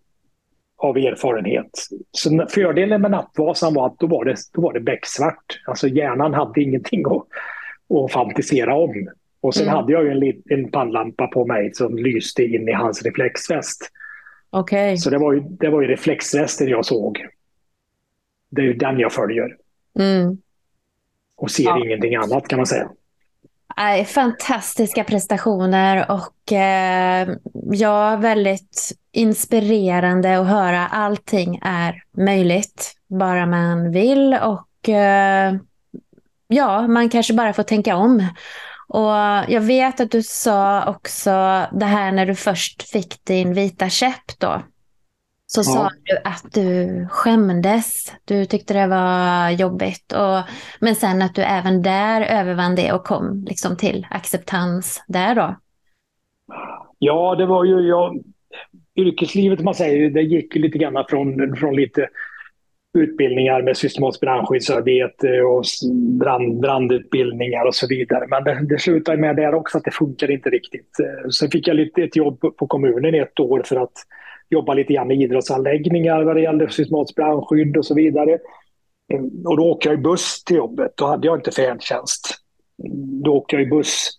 av 0.78 0.98
erfarenhet. 0.98 1.70
Så 2.12 2.48
fördelen 2.50 3.02
med 3.02 3.12
nattvasan 3.12 3.74
var 3.74 3.88
att 3.88 4.00
då 4.00 4.08
var 4.08 4.26
det, 4.26 4.36
då 4.54 4.62
var 4.62 4.74
det 4.74 4.80
becksvart. 4.80 5.62
Alltså 5.66 5.88
hjärnan 5.88 6.34
hade 6.34 6.62
ingenting 6.62 7.04
att, 7.06 7.28
att 7.98 8.12
fantisera 8.12 8.76
om. 8.76 9.10
Och 9.44 9.56
sen 9.56 9.64
mm. 9.64 9.76
hade 9.76 9.94
jag 9.94 10.08
en, 10.08 10.42
en 10.46 10.72
pannlampa 10.72 11.28
på 11.28 11.46
mig 11.46 11.74
som 11.74 11.98
lyste 11.98 12.44
in 12.44 12.70
i 12.70 12.74
hans 12.74 13.04
reflexväst. 13.04 13.90
Okay. 14.52 14.98
Så 14.98 15.10
det 15.10 15.18
var, 15.18 15.34
ju, 15.34 15.40
det 15.40 15.70
var 15.70 15.82
ju 15.82 15.88
reflexvästen 15.88 16.68
jag 16.68 16.86
såg. 16.86 17.26
Det 18.50 18.62
är 18.62 18.66
ju 18.66 18.74
den 18.74 19.00
jag 19.00 19.14
följer. 19.14 19.56
Mm 20.00 20.38
och 21.44 21.52
ser 21.52 21.64
ja. 21.64 21.86
ingenting 21.86 22.16
annat 22.16 22.48
kan 22.48 22.58
man 22.60 22.66
säga. 22.66 22.90
Nej, 23.78 24.06
fantastiska 24.06 25.04
prestationer 25.04 26.12
och 26.12 26.52
eh, 26.54 27.30
ja, 27.72 28.16
väldigt 28.16 28.92
inspirerande 29.12 30.40
att 30.40 30.48
höra. 30.48 30.88
Allting 30.88 31.60
är 31.64 32.04
möjligt, 32.18 32.94
bara 33.08 33.46
man 33.46 33.92
vill 33.92 34.34
och 34.34 34.90
eh, 34.90 35.56
ja, 36.48 36.88
man 36.88 37.10
kanske 37.10 37.34
bara 37.34 37.54
får 37.54 37.64
tänka 37.64 37.96
om. 37.96 38.28
Och 38.88 39.12
jag 39.48 39.62
vet 39.62 40.00
att 40.00 40.12
du 40.12 40.24
sa 40.24 40.86
också 40.86 41.30
det 41.72 41.86
här 41.86 42.12
när 42.12 42.26
du 42.26 42.36
först 42.36 42.90
fick 42.90 43.26
din 43.26 43.54
vita 43.54 43.90
käpp 43.90 44.40
då 44.40 44.62
så 45.56 45.60
ja. 45.60 45.64
sa 45.64 45.90
du 46.04 46.18
att 46.24 46.54
du 46.54 47.08
skämdes. 47.10 48.14
Du 48.26 48.46
tyckte 48.46 48.74
det 48.74 48.88
var 48.88 49.50
jobbigt. 49.50 50.14
Och, 50.14 50.50
men 50.80 50.96
sen 50.96 51.22
att 51.22 51.36
du 51.36 51.42
även 51.42 51.82
där 51.82 52.22
övervann 52.22 52.76
det 52.76 52.94
och 52.94 53.04
kom 53.04 53.46
liksom 53.48 53.78
till 53.78 54.08
acceptans 54.10 55.04
där 55.08 55.36
då. 55.36 55.56
Ja, 57.00 57.36
det 57.36 57.46
var 57.46 57.66
ju... 57.66 57.88
Jag, 57.88 58.24
yrkeslivet, 58.96 59.60
man 59.60 59.76
säger, 59.76 60.10
det 60.10 60.22
gick 60.22 60.56
lite 60.56 60.78
grann 60.78 61.06
från, 61.10 61.56
från 61.56 61.76
lite 61.76 62.10
utbildningar 62.94 63.62
med 63.62 63.78
systematiskt 63.78 64.22
brandskyddsarbete 64.22 65.30
eh, 65.36 65.44
och 65.44 65.64
brand, 66.20 66.60
brandutbildningar 66.60 67.66
och 67.66 67.76
så 67.76 67.88
vidare. 67.88 68.28
Men 68.28 68.44
det, 68.44 68.66
det 68.70 68.80
slutade 68.80 69.18
med 69.18 69.36
där 69.36 69.54
också 69.56 69.78
att 69.78 69.84
det 69.84 69.92
funkar 69.92 70.32
inte 70.32 70.50
riktigt. 70.50 71.00
Eh, 71.00 71.30
sen 71.30 71.52
fick 71.52 71.68
jag 71.68 71.76
lite, 71.76 72.04
ett 72.04 72.16
jobb 72.16 72.40
på 72.58 72.68
kommunen 72.68 73.16
i 73.16 73.18
ett 73.18 73.40
år 73.40 73.62
för 73.66 73.76
att 73.76 73.94
jobba 74.50 74.74
lite 74.74 74.94
grann 74.94 75.08
med 75.08 75.22
idrottsanläggningar 75.22 76.24
vad 76.24 76.36
det 76.36 76.42
gällde 76.42 76.70
systematiskt 76.70 77.16
brandskydd 77.16 77.78
och 77.78 77.86
så 77.86 77.96
vidare. 77.96 78.32
Eh, 79.14 79.22
och 79.46 79.58
då 79.58 79.64
åker 79.64 79.90
jag 79.90 80.00
i 80.00 80.02
buss 80.02 80.44
till 80.44 80.56
jobbet. 80.56 80.94
Då 80.96 81.06
hade 81.06 81.28
jag 81.28 81.38
inte 81.38 81.52
färdtjänst. 81.52 82.38
Då 83.24 83.34
åker 83.36 83.58
jag 83.58 83.68
i 83.68 83.70
buss. 83.70 84.10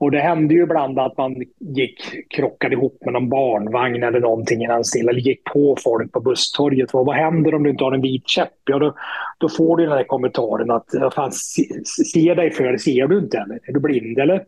Och 0.00 0.10
det 0.10 0.20
hände 0.20 0.54
ju 0.54 0.62
ibland 0.62 0.98
att 0.98 1.16
man 1.16 1.36
gick, 1.58 2.28
krockade 2.28 2.74
ihop 2.74 2.98
med 3.04 3.12
någon 3.12 3.28
barnvagn 3.28 4.02
eller 4.02 4.20
någonting 4.20 4.62
i 4.62 4.66
den 4.66 4.84
stilen. 4.84 5.08
Eller 5.08 5.20
gick 5.20 5.44
på 5.44 5.76
folk 5.84 6.12
på 6.12 6.20
busstorget. 6.20 6.92
Vad, 6.92 7.16
händer 7.16 7.54
om 7.54 7.62
du 7.62 7.70
inte 7.70 7.84
har 7.84 7.92
en 7.92 8.00
vit 8.00 8.28
käpp? 8.28 8.52
Ja, 8.64 8.78
då, 8.78 8.94
då 9.38 9.48
får 9.48 9.76
du 9.76 9.84
den 9.84 9.92
här 9.92 10.04
kommentaren 10.04 10.70
att 10.70 11.14
fan, 11.14 11.32
se, 11.32 11.62
se 11.84 12.34
dig 12.34 12.50
för, 12.50 12.76
ser 12.76 13.06
du 13.06 13.18
inte 13.18 13.38
eller? 13.38 13.60
Är 13.62 13.72
du 13.72 13.80
blind 13.80 14.18
eller? 14.18 14.44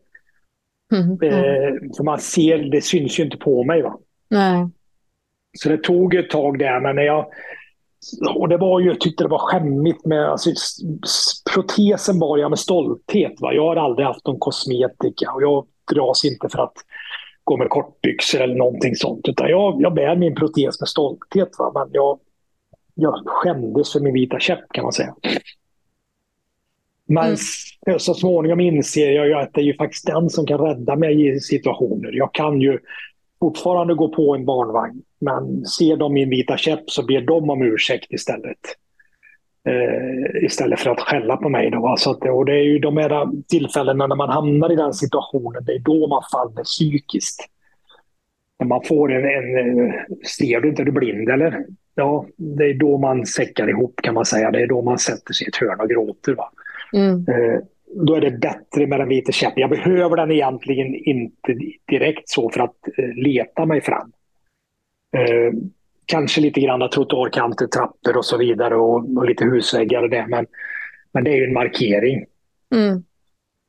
Mm. 0.92 1.12
Eh, 1.22 1.74
för 1.96 2.04
man 2.04 2.18
ser, 2.18 2.58
det 2.58 2.80
syns 2.80 3.18
ju 3.18 3.24
inte 3.24 3.36
på 3.36 3.64
mig. 3.64 3.82
va? 3.82 3.98
Nej. 4.30 4.68
Så 5.58 5.68
det 5.68 5.78
tog 5.78 6.14
ett 6.14 6.30
tag 6.30 6.58
där, 6.58 6.80
men 6.80 6.96
när 6.96 7.02
jag... 7.02 7.26
Och 8.34 8.48
det 8.48 8.56
var 8.56 8.80
ju, 8.80 8.86
jag 8.86 9.00
tyckte 9.00 9.24
det 9.24 9.28
var 9.28 9.38
skämmigt 9.38 10.04
med... 10.04 10.30
Alltså, 10.30 10.50
protesen 11.54 12.18
bar 12.18 12.38
jag 12.38 12.50
med 12.50 12.58
stolthet. 12.58 13.40
Va? 13.40 13.52
Jag 13.52 13.66
har 13.66 13.76
aldrig 13.76 14.06
haft 14.06 14.26
någon 14.26 14.38
kosmetika 14.38 15.32
och 15.32 15.42
jag 15.42 15.66
dras 15.94 16.24
inte 16.24 16.48
för 16.48 16.58
att 16.58 16.74
gå 17.44 17.56
med 17.56 17.68
kortbyxor 17.68 18.40
eller 18.40 18.54
någonting 18.54 18.96
sånt. 18.96 19.28
Utan 19.28 19.48
jag, 19.48 19.82
jag 19.82 19.94
bär 19.94 20.16
min 20.16 20.34
protes 20.34 20.80
med 20.80 20.88
stolthet. 20.88 21.48
Va? 21.58 21.72
Men 21.74 21.88
jag, 21.92 22.18
jag 22.94 23.22
skämdes 23.26 23.92
för 23.92 24.00
min 24.00 24.14
vita 24.14 24.38
käpp 24.40 24.72
kan 24.72 24.82
man 24.82 24.92
säga. 24.92 25.14
Men 27.08 27.36
mm. 27.86 27.98
så 27.98 28.14
småningom 28.14 28.60
inser 28.60 29.12
jag 29.12 29.26
ju 29.26 29.34
att 29.34 29.54
det 29.54 29.60
är 29.60 29.64
ju 29.64 29.76
faktiskt 29.76 30.06
den 30.06 30.30
som 30.30 30.46
kan 30.46 30.58
rädda 30.58 30.96
mig 30.96 31.36
i 31.36 31.40
situationer. 31.40 32.12
Jag 32.12 32.34
kan 32.34 32.60
ju 32.60 32.78
fortfarande 33.42 33.94
gå 33.94 34.08
på 34.08 34.34
en 34.34 34.44
barnvagn. 34.44 35.02
Men 35.20 35.64
ser 35.64 35.96
de 35.96 36.12
min 36.12 36.30
vita 36.30 36.56
käpp 36.56 36.90
så 36.90 37.06
ber 37.06 37.20
de 37.20 37.50
om 37.50 37.62
ursäkt 37.62 38.12
istället. 38.12 38.58
Eh, 39.68 40.44
istället 40.44 40.80
för 40.80 40.90
att 40.90 41.00
skälla 41.00 41.36
på 41.36 41.48
mig. 41.48 41.70
Då. 41.70 41.94
Så 41.98 42.10
att, 42.10 42.28
och 42.28 42.44
det 42.44 42.52
är 42.52 42.64
ju 42.64 42.78
de 42.78 42.96
här 42.96 43.28
tillfällena 43.48 44.06
när 44.06 44.16
man 44.16 44.28
hamnar 44.28 44.72
i 44.72 44.76
den 44.76 44.92
situationen, 44.92 45.64
det 45.64 45.72
är 45.72 45.78
då 45.78 46.06
man 46.06 46.22
faller 46.32 46.64
psykiskt. 46.64 47.48
När 48.58 48.66
man 48.66 48.80
får 48.84 49.12
en, 49.12 49.24
en 49.24 49.92
ser 50.38 50.60
du 50.60 50.68
inte, 50.68 50.82
är 50.82 50.86
du 50.86 50.92
blind 50.92 51.28
eller? 51.28 51.64
Ja, 51.94 52.26
det 52.36 52.64
är 52.64 52.74
då 52.74 52.98
man 52.98 53.26
säckar 53.26 53.68
ihop 53.68 54.00
kan 54.02 54.14
man 54.14 54.24
säga. 54.24 54.50
Det 54.50 54.62
är 54.62 54.66
då 54.66 54.82
man 54.82 54.98
sätter 54.98 55.32
sig 55.32 55.46
i 55.46 55.48
ett 55.48 55.56
hörn 55.56 55.80
och 55.80 55.88
gråter. 55.88 56.34
Va? 56.34 56.50
Mm. 56.92 57.26
Eh, 57.28 57.60
då 57.94 58.14
är 58.14 58.20
det 58.20 58.30
bättre 58.30 58.86
med 58.86 59.00
den 59.00 59.08
vita 59.08 59.32
käppen. 59.32 59.60
Jag 59.60 59.70
behöver 59.70 60.16
den 60.16 60.30
egentligen 60.30 60.94
inte 60.94 61.54
direkt 61.88 62.28
så 62.28 62.50
för 62.50 62.60
att 62.60 62.76
eh, 62.98 63.14
leta 63.14 63.66
mig 63.66 63.80
fram. 63.80 64.12
Eh, 65.16 65.52
kanske 66.06 66.40
lite 66.40 66.60
grann 66.60 66.90
trottoarkanter, 66.90 67.66
trappor 67.66 68.16
och 68.16 68.24
så 68.24 68.36
vidare 68.36 68.76
och, 68.76 69.16
och, 69.16 69.26
lite 69.26 69.44
husväggar 69.44 70.02
och 70.02 70.10
det. 70.10 70.26
Men, 70.28 70.46
men 71.12 71.24
det 71.24 71.30
är 71.30 71.36
ju 71.36 71.44
en 71.44 71.52
markering. 71.52 72.24
Mm. 72.74 73.02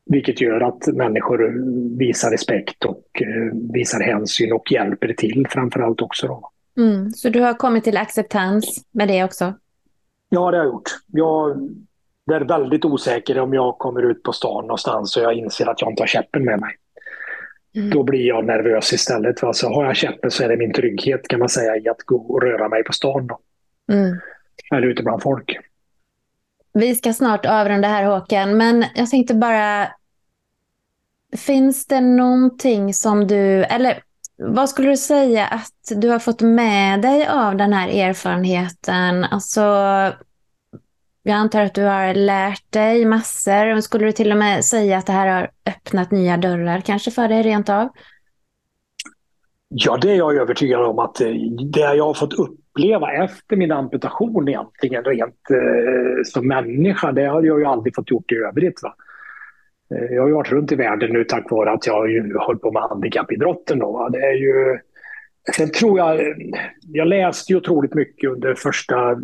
Vilket 0.06 0.42
gör 0.42 0.62
att 0.62 0.88
människor 0.88 1.54
visar 1.98 2.32
respekt 2.32 2.86
och 2.86 3.22
eh, 3.22 3.72
visar 3.74 4.00
hänsyn 4.00 4.54
och 4.54 4.72
hjälper 4.72 5.14
till 5.14 5.46
framförallt 5.50 6.02
också. 6.02 6.28
Då. 6.28 6.50
Mm. 6.78 7.12
Så 7.12 7.30
du 7.30 7.42
har 7.42 7.54
kommit 7.54 7.84
till 7.84 7.98
acceptans 7.98 8.86
med 8.92 9.08
det 9.08 9.24
också? 9.24 9.54
Ja, 10.30 10.52
det 10.52 10.58
har 10.58 10.64
jag 10.64 10.74
gjort. 10.74 10.90
Jag 11.12 11.70
är 12.32 12.42
väldigt 12.42 12.86
osäker 12.86 13.40
om 13.40 13.54
jag 13.54 13.78
kommer 13.78 14.12
ut 14.12 14.24
på 14.24 14.34
stan 14.34 14.62
någonstans 14.62 15.18
och 15.18 15.24
jag 15.24 15.34
inser 15.34 15.70
att 15.70 15.82
jag 15.82 15.92
inte 15.92 16.02
har 16.02 16.08
käppen 16.08 16.46
med 16.46 16.60
mig. 16.60 16.76
Mm. 17.76 17.90
Då 17.90 18.04
blir 18.04 18.28
jag 18.28 18.46
nervös 18.46 18.94
istället. 18.94 19.44
Alltså, 19.44 19.68
har 19.68 19.86
jag 19.86 19.96
käppen 19.96 20.32
så 20.32 20.44
är 20.44 20.50
det 20.50 20.58
min 20.58 20.74
trygghet 20.74 21.28
kan 21.28 21.40
man 21.40 21.50
säga 21.50 21.78
i 21.78 21.90
att 21.90 22.02
gå 22.02 22.16
och 22.16 22.42
röra 22.42 22.70
mig 22.70 22.84
på 22.84 22.94
stan. 22.94 23.28
Då. 23.28 23.40
Mm. 23.92 24.20
Eller 24.72 24.88
ute 24.88 25.04
bland 25.04 25.22
folk. 25.22 25.58
Vi 26.74 26.96
ska 26.96 27.14
snart 27.14 27.46
avrunda 27.46 27.88
här 27.88 28.04
Håkan, 28.04 28.58
men 28.58 28.86
jag 28.96 29.10
tänkte 29.10 29.34
bara... 29.34 29.88
Finns 31.38 31.88
det 31.88 32.02
någonting 32.02 32.94
som 32.94 33.28
du... 33.28 33.64
Eller 33.64 34.04
vad 34.38 34.70
skulle 34.70 34.90
du 34.90 34.98
säga 34.98 35.48
att 35.48 36.02
du 36.02 36.10
har 36.10 36.20
fått 36.20 36.42
med 36.42 37.02
dig 37.02 37.28
av 37.28 37.56
den 37.56 37.74
här 37.74 37.88
erfarenheten? 37.88 39.24
Alltså, 39.24 39.62
jag 41.24 41.36
antar 41.36 41.62
att 41.62 41.74
du 41.74 41.84
har 41.84 42.14
lärt 42.14 42.72
dig 42.72 43.06
massor. 43.06 43.82
Skulle 43.82 44.06
du 44.06 44.12
till 44.12 44.32
och 44.32 44.38
med 44.38 44.66
säga 44.66 44.98
att 44.98 45.06
det 45.06 45.14
här 45.14 45.28
har 45.28 45.50
öppnat 45.70 46.12
nya 46.12 46.38
dörrar 46.38 46.82
kanske 46.82 47.12
för 47.12 47.28
dig 47.28 47.42
rent 47.42 47.70
av? 47.70 47.90
Ja, 49.70 49.98
det 49.98 50.12
är 50.12 50.16
jag 50.16 50.36
övertygad 50.36 50.82
om 50.82 51.00
att 51.00 51.22
eh, 51.22 51.32
det 51.74 51.96
jag 51.96 52.06
har 52.06 52.14
fått 52.14 52.34
uppleva 52.34 53.14
efter 53.14 53.56
min 53.56 53.72
amputation 53.72 54.50
egentligen 54.50 55.04
rent 55.04 55.50
eh, 55.50 56.24
som 56.26 56.48
människa, 56.48 57.12
det 57.12 57.26
har 57.26 57.44
jag 57.44 57.60
ju 57.60 57.66
aldrig 57.66 57.96
fått 57.96 58.12
gjort 58.12 58.32
i 58.32 58.36
övrigt. 58.36 58.84
Va? 58.84 58.96
Eh, 59.96 60.14
jag 60.16 60.22
har 60.22 60.28
ju 60.28 60.34
varit 60.34 60.52
runt 60.52 60.72
i 60.72 60.76
världen 60.76 61.14
nu 61.14 61.24
tack 61.24 61.52
vare 61.52 61.72
att 61.72 61.88
jag 61.88 61.94
har 61.94 62.46
hållit 62.46 62.62
på 62.62 62.72
med 62.72 62.82
handikappidrotten. 62.82 63.80
Då, 63.80 63.92
va? 63.92 64.10
Det 64.10 64.20
är 64.20 64.34
ju... 64.34 64.80
Sen 65.56 65.72
tror 65.72 66.00
jag, 66.00 66.20
eh, 66.20 66.36
jag 66.82 67.08
läste 67.08 67.54
ju 67.54 67.58
otroligt 67.58 67.94
mycket 67.94 68.30
under 68.30 68.56
första 68.56 69.22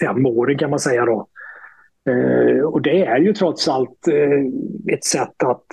fem 0.00 0.26
åren 0.26 0.58
kan 0.58 0.70
man 0.70 0.78
säga 0.78 1.04
då. 1.04 1.28
Eh, 2.08 2.64
och 2.64 2.82
det 2.82 3.04
är 3.04 3.18
ju 3.18 3.32
trots 3.32 3.68
allt 3.68 4.08
eh, 4.08 4.94
ett 4.94 5.04
sätt 5.04 5.42
att 5.44 5.66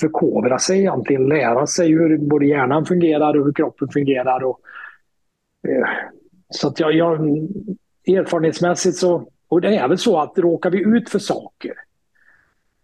förkovra 0.00 0.58
sig, 0.58 0.86
antingen 0.86 1.28
lära 1.28 1.66
sig 1.66 1.88
hur 1.88 2.18
både 2.18 2.46
hjärnan 2.46 2.86
fungerar 2.86 3.38
och 3.38 3.44
hur 3.44 3.52
kroppen 3.52 3.88
fungerar. 3.88 4.44
Och, 4.44 4.60
eh, 5.68 5.88
så 6.48 6.68
att 6.68 6.80
jag, 6.80 6.92
jag, 6.92 7.20
erfarenhetsmässigt 8.06 8.96
så, 8.96 9.28
och 9.48 9.60
det 9.60 9.76
är 9.76 9.88
väl 9.88 9.98
så 9.98 10.18
att 10.18 10.38
råkar 10.38 10.70
vi 10.70 10.78
ut 10.78 11.10
för 11.10 11.18
saker 11.18 11.74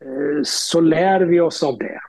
eh, 0.00 0.40
så 0.42 0.80
lär 0.80 1.20
vi 1.20 1.40
oss 1.40 1.62
av 1.62 1.78
det. 1.78 2.00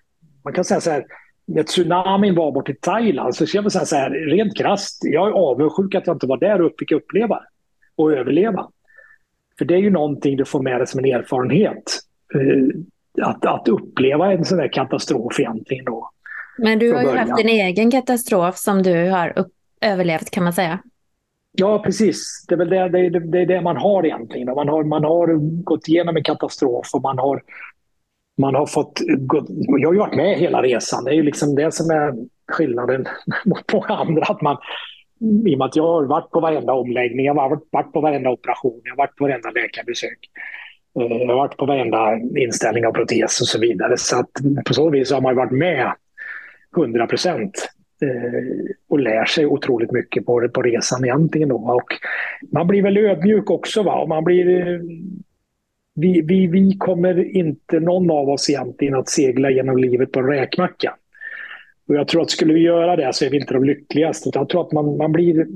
Man 0.43 0.53
kan 0.53 0.63
säga 0.63 0.81
så 0.81 0.91
här, 0.91 1.05
när 1.45 1.63
tsunamin 1.63 2.35
var 2.35 2.51
bort 2.51 2.69
i 2.69 2.73
Thailand 2.73 3.35
så 3.35 3.45
ska 3.45 3.57
jag 3.57 3.71
säga 3.71 3.85
så 3.85 3.95
här, 3.95 4.09
rent 4.09 4.57
krasst, 4.57 4.99
jag 5.03 5.27
är 5.27 5.31
avundsjuk 5.31 5.95
att 5.95 6.07
jag 6.07 6.15
inte 6.15 6.27
var 6.27 6.37
där 6.37 6.61
och 6.61 6.71
fick 6.79 6.91
uppleva 6.91 7.35
det 7.35 7.47
och 7.97 8.13
överleva. 8.13 8.67
För 9.57 9.65
det 9.65 9.73
är 9.73 9.79
ju 9.79 9.89
någonting 9.89 10.37
du 10.37 10.45
får 10.45 10.61
med 10.61 10.79
dig 10.79 10.87
som 10.87 10.99
en 10.99 11.05
erfarenhet. 11.05 11.99
Eh, 12.35 13.27
att, 13.27 13.45
att 13.45 13.67
uppleva 13.67 14.33
en 14.33 14.45
sån 14.45 14.59
här 14.59 14.73
katastrof 14.73 15.39
egentligen 15.39 15.85
då. 15.85 16.09
Men 16.57 16.79
du 16.79 16.93
har 16.93 17.01
ju 17.01 17.17
haft 17.17 17.37
din 17.37 17.49
egen 17.49 17.91
katastrof 17.91 18.57
som 18.57 18.83
du 18.83 19.09
har 19.09 19.39
upp, 19.39 19.51
överlevt 19.81 20.29
kan 20.29 20.43
man 20.43 20.53
säga. 20.53 20.79
Ja, 21.51 21.83
precis. 21.83 22.45
Det 22.47 22.55
är 22.55 22.57
väl 22.57 22.69
det, 22.69 22.89
det, 22.89 23.19
det, 23.19 23.45
det 23.45 23.61
man 23.61 23.77
har 23.77 24.05
egentligen. 24.05 24.55
Man 24.55 24.67
har, 24.67 24.83
man 24.83 25.03
har 25.03 25.27
gått 25.63 25.87
igenom 25.87 26.17
en 26.17 26.23
katastrof 26.23 26.89
och 26.93 27.01
man 27.01 27.17
har, 27.17 27.43
man 28.37 28.55
har 28.55 28.65
fått... 28.65 29.01
Jag 29.81 29.89
har 29.89 29.93
ju 29.93 29.99
varit 29.99 30.15
med 30.15 30.37
hela 30.37 30.61
resan. 30.61 31.03
Det 31.03 31.11
är 31.11 31.15
ju 31.15 31.23
liksom 31.23 31.55
det 31.55 31.73
som 31.73 31.89
är 31.89 32.13
skillnaden 32.51 33.05
mot 33.45 33.73
många 33.73 33.87
andra. 33.87 34.23
Att 34.23 34.41
man, 34.41 34.57
Mm, 35.21 35.47
i 35.47 35.55
och 35.55 35.57
med 35.57 35.65
att 35.65 35.75
jag 35.75 35.87
har 35.87 36.03
varit 36.03 36.31
på 36.31 36.39
varenda 36.39 36.73
omläggning, 36.73 37.25
jag 37.25 37.33
har 37.33 37.61
varit 37.71 37.91
på 37.91 38.01
varenda 38.01 38.29
operation, 38.29 38.81
jag 38.83 38.91
har 38.91 38.97
varit 38.97 39.15
på 39.15 39.23
varenda 39.23 39.51
läkarbesök. 39.51 40.19
Eh, 40.99 41.17
jag 41.17 41.27
har 41.27 41.35
varit 41.35 41.57
på 41.57 41.65
varenda 41.65 42.19
inställning 42.37 42.85
av 42.85 42.91
protes 42.91 43.41
och 43.41 43.47
så 43.47 43.59
vidare. 43.59 43.97
Så 43.97 44.19
att 44.19 44.31
på 44.65 44.73
så 44.73 44.89
vis 44.89 45.11
har 45.11 45.21
man 45.21 45.35
varit 45.35 45.51
med 45.51 45.91
100 46.77 47.07
procent 47.07 47.69
eh, 48.01 48.73
och 48.89 48.99
lär 48.99 49.25
sig 49.25 49.45
otroligt 49.45 49.91
mycket 49.91 50.25
på, 50.25 50.49
på 50.49 50.61
resan 50.61 51.05
egentligen. 51.05 51.49
Då. 51.49 51.55
Och 51.55 51.93
man 52.51 52.67
blir 52.67 52.83
väl 52.83 52.97
ödmjuk 52.97 53.49
också. 53.49 53.83
Va? 53.83 54.01
Och 54.01 54.09
man 54.09 54.23
blir, 54.23 54.67
eh, 54.67 54.79
vi, 55.95 56.21
vi, 56.21 56.47
vi 56.47 56.77
kommer 56.77 57.35
inte, 57.37 57.79
någon 57.79 58.11
av 58.11 58.29
oss 58.29 58.49
egentligen, 58.49 58.95
att 58.95 59.09
segla 59.09 59.49
genom 59.51 59.77
livet 59.77 60.11
på 60.11 60.19
en 60.19 60.27
räkmacka. 60.27 60.95
Och 61.87 61.95
jag 61.95 62.07
tror 62.07 62.21
att 62.21 62.29
skulle 62.29 62.53
vi 62.53 62.59
göra 62.59 62.95
det 62.95 63.13
så 63.13 63.25
är 63.25 63.29
vi 63.29 63.37
inte 63.37 63.53
de 63.53 63.63
lyckligaste. 63.63 64.31
Jag 64.33 64.49
tror 64.49 64.61
att 64.61 64.71
man, 64.71 64.97
man, 64.97 65.11
blir, 65.11 65.47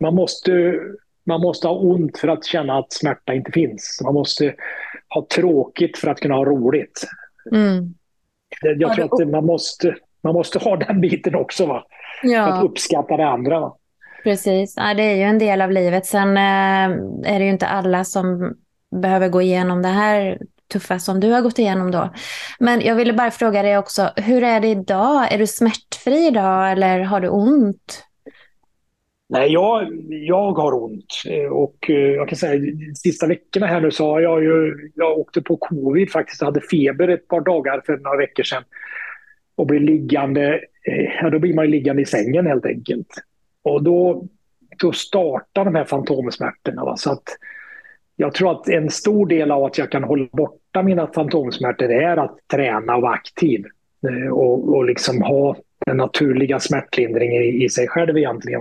man, 0.00 0.14
måste, 0.14 0.74
man 1.26 1.40
måste 1.40 1.68
ha 1.68 1.74
ont 1.74 2.18
för 2.18 2.28
att 2.28 2.44
känna 2.44 2.78
att 2.78 2.92
smärta 2.92 3.34
inte 3.34 3.52
finns. 3.52 4.00
Man 4.04 4.14
måste 4.14 4.54
ha 5.08 5.26
tråkigt 5.34 5.98
för 5.98 6.08
att 6.08 6.20
kunna 6.20 6.34
ha 6.34 6.44
roligt. 6.44 7.06
Mm. 7.52 7.94
Jag 8.60 8.94
tror 8.94 9.04
att 9.04 9.28
man 9.28 9.46
måste, 9.46 9.94
man 10.22 10.34
måste 10.34 10.58
ha 10.58 10.76
den 10.76 11.00
biten 11.00 11.34
också. 11.34 11.66
Va? 11.66 11.84
Ja. 12.22 12.46
För 12.46 12.52
att 12.52 12.64
uppskatta 12.64 13.16
det 13.16 13.26
andra. 13.26 13.60
Va? 13.60 13.76
Precis, 14.24 14.74
ja, 14.76 14.94
det 14.94 15.02
är 15.02 15.16
ju 15.16 15.22
en 15.22 15.38
del 15.38 15.60
av 15.60 15.70
livet. 15.70 16.06
Sen 16.06 16.36
eh, 16.36 17.32
är 17.34 17.38
det 17.38 17.44
ju 17.44 17.50
inte 17.50 17.66
alla 17.66 18.04
som 18.04 18.56
behöver 18.90 19.28
gå 19.28 19.42
igenom 19.42 19.82
det 19.82 19.88
här 19.88 20.38
tuffa 20.68 20.98
som 20.98 21.20
du 21.20 21.30
har 21.30 21.42
gått 21.42 21.58
igenom 21.58 21.90
då. 21.90 22.10
Men 22.58 22.80
jag 22.80 22.94
ville 22.94 23.12
bara 23.12 23.30
fråga 23.30 23.62
dig 23.62 23.78
också, 23.78 24.10
hur 24.16 24.42
är 24.42 24.60
det 24.60 24.68
idag? 24.68 25.32
Är 25.32 25.38
du 25.38 25.46
smärtfri 25.46 26.26
idag 26.26 26.72
eller 26.72 27.00
har 27.00 27.20
du 27.20 27.28
ont? 27.28 28.04
Nej, 29.30 29.52
jag, 29.52 29.88
jag 30.08 30.52
har 30.52 30.84
ont 30.84 31.22
eh, 31.28 31.52
och 31.52 31.90
eh, 31.90 31.96
jag 31.96 32.28
kan 32.28 32.38
säga 32.38 32.72
sista 32.94 33.26
veckorna 33.26 33.66
här 33.66 33.80
nu 33.80 33.90
så 33.90 34.10
har 34.10 34.20
jag 34.20 34.42
ju, 34.42 34.90
jag 34.94 35.18
åkte 35.18 35.42
på 35.42 35.56
covid 35.56 36.12
faktiskt, 36.12 36.40
jag 36.40 36.46
hade 36.46 36.60
feber 36.60 37.08
ett 37.08 37.28
par 37.28 37.40
dagar 37.40 37.82
för 37.86 37.96
några 37.96 38.16
veckor 38.16 38.42
sedan 38.42 38.64
och 39.56 39.66
blev 39.66 39.82
liggande, 39.82 40.60
eh, 40.84 41.04
ja 41.22 41.30
då 41.30 41.38
blir 41.38 41.54
man 41.54 41.64
ju 41.64 41.70
liggande 41.70 42.02
i 42.02 42.06
sängen 42.06 42.46
helt 42.46 42.66
enkelt. 42.66 43.08
Och 43.62 43.82
då, 43.82 44.26
då 44.78 44.92
startar 44.92 45.64
de 45.64 45.74
här 45.74 45.84
fantomsmärtorna. 45.84 46.84
Va? 46.84 46.96
Så 46.96 47.12
att 47.12 47.24
jag 48.20 48.34
tror 48.34 48.52
att 48.52 48.68
en 48.68 48.90
stor 48.90 49.26
del 49.26 49.50
av 49.50 49.64
att 49.64 49.78
jag 49.78 49.90
kan 49.90 50.04
hålla 50.04 50.28
borta 50.32 50.82
mina 50.82 51.06
fantomsmärtor 51.06 51.90
är 51.90 52.16
att 52.16 52.38
träna 52.52 52.96
och 52.96 53.02
vara 53.02 53.12
aktiv. 53.12 53.64
Eh, 54.08 54.32
och, 54.32 54.76
och 54.76 54.84
liksom 54.84 55.22
ha 55.22 55.56
den 55.86 55.96
naturliga 55.96 56.60
smärtlindringen 56.60 57.42
i, 57.42 57.64
i 57.64 57.68
sig 57.68 57.88
själv 57.88 58.18
egentligen. 58.18 58.60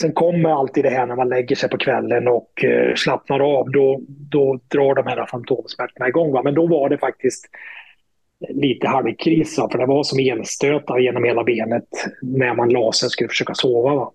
Sen 0.00 0.12
kommer 0.12 0.60
alltid 0.60 0.84
det 0.84 0.90
här 0.90 1.06
när 1.06 1.16
man 1.16 1.28
lägger 1.28 1.56
sig 1.56 1.68
på 1.68 1.78
kvällen 1.78 2.28
och 2.28 2.64
eh, 2.64 2.94
slappnar 2.94 3.40
av. 3.40 3.70
Då, 3.70 4.00
då 4.08 4.60
drar 4.68 4.94
de 4.94 5.06
här 5.06 5.26
fantomsmärtorna 5.26 6.08
igång. 6.08 6.32
Va? 6.32 6.42
Men 6.42 6.54
då 6.54 6.66
var 6.66 6.88
det 6.88 6.98
faktiskt 6.98 7.46
lite 8.48 8.88
halvkris. 8.88 9.56
För 9.56 9.78
det 9.78 9.86
var 9.86 10.02
som 10.02 10.18
elstötar 10.18 10.98
genom 10.98 11.24
hela 11.24 11.44
benet 11.44 11.88
när 12.22 12.54
man 12.54 12.68
la 12.68 12.92
sig 12.92 13.06
och 13.06 13.12
skulle 13.12 13.28
försöka 13.28 13.54
sova. 13.54 13.94
Va? 13.94 14.12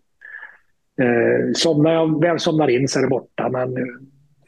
Eh, 1.02 1.52
somnar 1.54 1.94
jag 1.94 2.22
väl 2.22 2.40
somnar 2.40 2.68
in 2.68 2.88
så 2.88 3.00
är 3.00 3.04
det 3.04 3.10
borta. 3.10 3.50
Men 3.50 3.76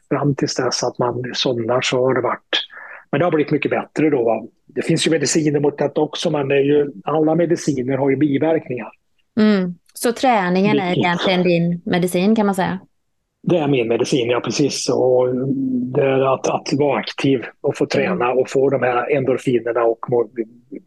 fram 0.09 0.35
tills 0.35 0.55
dess 0.55 0.83
att 0.83 0.97
man 0.97 1.23
somnar 1.33 1.81
så 1.81 2.05
har 2.05 2.13
det 2.13 2.21
varit... 2.21 2.63
Men 3.11 3.19
det 3.19 3.25
har 3.25 3.31
blivit 3.31 3.51
mycket 3.51 3.71
bättre 3.71 4.09
då. 4.09 4.47
Det 4.65 4.81
finns 4.81 5.07
ju 5.07 5.11
mediciner 5.11 5.59
mot 5.59 5.77
detta 5.77 6.01
också 6.01 6.29
men 6.29 6.47
det 6.47 6.55
är 6.55 6.63
ju, 6.63 6.91
alla 7.03 7.35
mediciner 7.35 7.97
har 7.97 8.09
ju 8.09 8.15
biverkningar. 8.15 8.89
Mm. 9.39 9.75
Så 9.93 10.11
träningen 10.11 10.79
är 10.79 10.97
egentligen 10.97 11.43
din 11.43 11.81
medicin 11.85 12.35
kan 12.35 12.45
man 12.45 12.55
säga? 12.55 12.79
Det 13.43 13.57
är 13.57 13.67
min 13.67 13.87
medicin, 13.87 14.29
ja 14.29 14.39
precis. 14.39 14.89
Och 14.89 15.35
det 15.95 16.03
är 16.03 16.33
att, 16.33 16.49
att 16.49 16.73
vara 16.73 16.99
aktiv 16.99 17.41
och 17.61 17.77
få 17.77 17.85
träna 17.85 18.31
och 18.31 18.49
få 18.49 18.69
de 18.69 18.83
här 18.83 19.17
endorfinerna 19.17 19.83
och 19.83 19.99
mor 20.09 20.27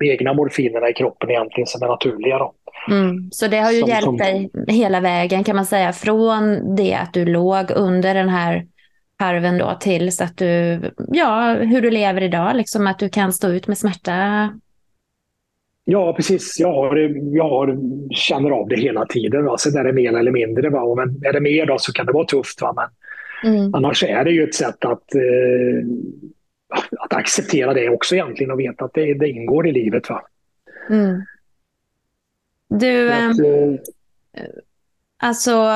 egna 0.05 0.35
morfinerna 0.35 0.89
i 0.89 0.93
kroppen 0.93 1.31
egentligen 1.31 1.67
som 1.67 1.83
är 1.83 1.89
naturliga. 1.89 2.39
Då. 2.39 2.55
Mm. 2.91 3.29
Så 3.31 3.47
det 3.47 3.59
har 3.59 3.73
ju 3.73 3.81
som, 3.81 3.89
hjälpt 3.89 4.05
som... 4.05 4.17
dig 4.17 4.51
hela 4.69 5.01
vägen 5.01 5.45
kan 5.45 5.57
man 5.57 5.67
säga. 5.67 5.93
Från 5.93 6.77
det 6.77 6.95
att 6.95 7.13
du 7.13 7.25
låg 7.25 7.71
under 7.71 8.15
den 8.15 8.29
här 8.29 8.67
harven 9.21 9.59
då 9.59 9.77
tills 9.81 10.21
att 10.21 10.37
du, 10.37 10.81
ja, 11.09 11.55
hur 11.55 11.83
du 11.83 11.91
lever 11.91 12.23
idag, 12.23 12.57
liksom 12.57 12.87
att 12.87 12.99
du 12.99 13.09
kan 13.09 13.33
stå 13.33 13.49
ut 13.49 13.67
med 13.67 13.79
smärta? 13.79 14.49
Ja, 15.85 16.13
precis. 16.13 16.61
Jag, 16.61 16.73
har, 16.73 16.97
jag 17.37 17.49
har, 17.49 17.79
känner 18.11 18.51
av 18.51 18.69
det 18.69 18.81
hela 18.81 19.07
tiden. 19.07 19.45
Va? 19.45 19.59
Sen 19.59 19.77
är 19.77 19.85
det 19.85 19.93
mer 19.93 20.19
eller 20.19 20.31
mindre. 20.31 20.71
Va? 20.71 20.95
Men 20.95 21.25
är 21.25 21.33
det 21.33 21.41
mer 21.41 21.67
då 21.67 21.79
så 21.79 21.93
kan 21.93 22.07
det 22.07 22.13
vara 22.13 22.27
tufft. 22.27 22.61
Va? 22.61 22.75
Men 23.43 23.55
mm. 23.55 23.75
annars 23.75 24.05
är 24.05 24.25
det 24.25 24.31
ju 24.31 24.45
ett 24.45 24.55
sätt 24.55 24.85
att 24.85 25.15
eh, 25.15 25.87
att 26.99 27.13
acceptera 27.13 27.75
det 27.75 27.89
också 27.89 28.15
egentligen 28.15 28.51
och 28.51 28.61
veta 28.61 28.85
att 28.85 28.95
det, 28.95 29.15
det 29.15 29.29
ingår 29.29 29.67
i 29.67 29.73
livet. 29.73 30.11
Va? 30.11 30.23
Mm. 30.91 31.23
Du, 32.69 33.13
att, 33.13 33.39
äh, 33.39 34.45
alltså 35.17 35.71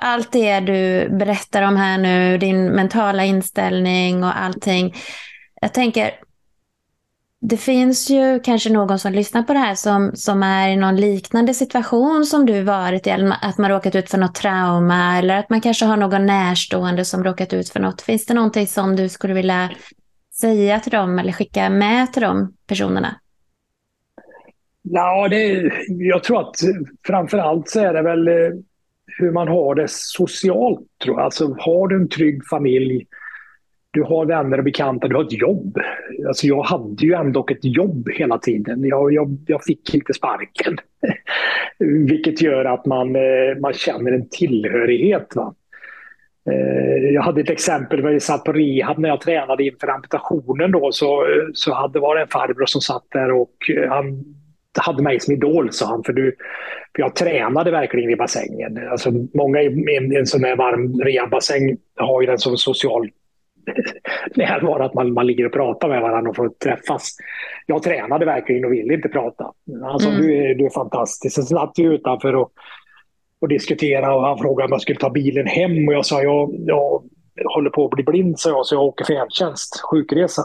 allt 0.00 0.32
det 0.32 0.60
du 0.60 1.08
berättar 1.08 1.62
om 1.62 1.76
här 1.76 1.98
nu, 1.98 2.38
din 2.38 2.66
mentala 2.66 3.24
inställning 3.24 4.24
och 4.24 4.40
allting. 4.40 4.94
Jag 5.60 5.74
tänker, 5.74 6.10
det 7.40 7.56
finns 7.56 8.10
ju 8.10 8.40
kanske 8.40 8.70
någon 8.70 8.98
som 8.98 9.12
lyssnar 9.12 9.42
på 9.42 9.52
det 9.52 9.58
här 9.58 9.74
som, 9.74 10.10
som 10.14 10.42
är 10.42 10.68
i 10.68 10.76
någon 10.76 10.96
liknande 10.96 11.54
situation 11.54 12.26
som 12.26 12.46
du 12.46 12.62
varit 12.62 13.06
i, 13.06 13.10
att 13.42 13.58
man 13.58 13.70
råkat 13.70 13.94
ut 13.94 14.10
för 14.10 14.18
något 14.18 14.34
trauma 14.34 15.18
eller 15.18 15.36
att 15.36 15.50
man 15.50 15.60
kanske 15.60 15.84
har 15.84 15.96
någon 15.96 16.26
närstående 16.26 17.04
som 17.04 17.24
råkat 17.24 17.52
ut 17.52 17.68
för 17.68 17.80
något. 17.80 18.02
Finns 18.02 18.26
det 18.26 18.34
någonting 18.34 18.66
som 18.66 18.96
du 18.96 19.08
skulle 19.08 19.34
vilja 19.34 19.70
säga 20.40 20.80
till 20.80 20.92
dem 20.92 21.18
eller 21.18 21.32
skicka 21.32 21.70
med 21.70 22.12
till 22.12 22.22
de 22.22 22.54
personerna? 22.66 23.16
Ja, 24.82 25.28
det, 25.28 25.72
jag 25.88 26.24
tror 26.24 26.40
att 26.40 26.56
framför 27.06 27.38
allt 27.38 27.68
så 27.68 27.80
är 27.80 27.92
det 27.94 28.02
väl 28.02 28.28
eh, 28.28 28.34
hur 29.18 29.30
man 29.30 29.48
har 29.48 29.74
det 29.74 29.90
socialt. 29.90 30.80
Tror 31.04 31.16
jag. 31.16 31.24
Alltså, 31.24 31.56
har 31.58 31.88
du 31.88 31.96
en 31.96 32.08
trygg 32.08 32.46
familj, 32.50 33.06
du 33.90 34.02
har 34.02 34.26
vänner 34.26 34.58
och 34.58 34.64
bekanta, 34.64 35.08
du 35.08 35.14
har 35.16 35.24
ett 35.24 35.32
jobb. 35.32 35.78
Alltså, 36.26 36.46
jag 36.46 36.62
hade 36.62 37.06
ju 37.06 37.12
ändå 37.12 37.46
ett 37.50 37.64
jobb 37.64 38.08
hela 38.10 38.38
tiden. 38.38 38.84
Jag, 38.84 39.12
jag, 39.12 39.36
jag 39.46 39.64
fick 39.64 39.94
inte 39.94 40.12
sparken. 40.12 40.76
Vilket 42.08 42.42
gör 42.42 42.64
att 42.64 42.86
man, 42.86 43.16
eh, 43.16 43.58
man 43.60 43.72
känner 43.72 44.12
en 44.12 44.28
tillhörighet. 44.28 45.36
Va? 45.36 45.54
Eh, 46.50 47.12
jag 47.14 47.22
hade 47.22 47.40
ett 47.40 47.50
exempel 47.50 48.02
när 48.02 48.10
jag 48.10 48.22
satt 48.22 48.44
på 48.44 48.52
rehab 48.52 48.98
när 48.98 49.08
jag 49.08 49.20
tränade 49.20 49.64
inför 49.64 49.88
amputationen. 49.88 50.72
Då, 50.72 50.92
så, 50.92 51.22
eh, 51.22 51.48
så 51.54 51.74
hade 51.74 52.00
var 52.00 52.16
det 52.16 52.22
en 52.22 52.28
farbror 52.28 52.66
som 52.66 52.80
satt 52.80 53.04
där 53.10 53.32
och 53.32 53.56
han 53.88 54.24
hade 54.78 55.02
mig 55.02 55.20
som 55.20 55.34
idol, 55.34 55.72
sa 55.72 55.86
han. 55.86 56.04
För, 56.04 56.12
du, 56.12 56.36
för 56.96 57.02
jag 57.02 57.14
tränade 57.14 57.70
verkligen 57.70 58.10
i 58.10 58.16
bassängen. 58.16 58.88
Alltså, 58.90 59.10
många 59.34 59.62
i 59.62 60.16
en, 60.18 60.26
sån 60.26 60.44
här 60.44 60.56
varm 60.56 61.00
rehabassäng 61.00 61.76
har 61.96 62.20
ju 62.20 62.26
den 62.26 62.38
som 62.38 62.56
social 62.56 63.10
närvaro, 64.34 64.82
att 64.82 64.94
man, 64.94 65.12
man 65.12 65.26
ligger 65.26 65.46
och 65.46 65.52
pratar 65.52 65.88
med 65.88 66.02
varandra 66.02 66.30
och 66.30 66.36
får 66.36 66.48
träffas. 66.48 67.16
Jag 67.66 67.82
tränade 67.82 68.24
verkligen 68.24 68.64
och 68.64 68.72
ville 68.72 68.94
inte 68.94 69.08
prata. 69.08 69.52
Sa, 70.00 70.08
mm. 70.08 70.22
du, 70.22 70.36
är, 70.36 70.54
du 70.54 70.66
är 70.66 70.70
fantastisk. 70.70 71.34
Sen 71.34 71.44
satt 71.44 71.72
vi 71.76 71.82
utanför 71.82 72.34
och, 72.34 72.52
och 73.40 73.48
diskuterade 73.48 74.14
och 74.14 74.22
han 74.22 74.38
frågade 74.38 74.66
om 74.66 74.72
jag 74.72 74.80
skulle 74.80 74.98
ta 74.98 75.10
bilen 75.10 75.46
hem 75.46 75.88
och 75.88 75.94
jag 75.94 76.06
sa, 76.06 76.22
jag, 76.22 76.54
jag 76.66 77.02
håller 77.54 77.70
på 77.70 77.84
att 77.84 77.90
bli 77.90 78.04
blind, 78.04 78.38
så 78.38 78.48
jag, 78.48 78.66
så 78.66 78.74
jag 78.74 78.82
åker 78.82 79.04
färdtjänst, 79.04 79.80
sjukresa. 79.90 80.42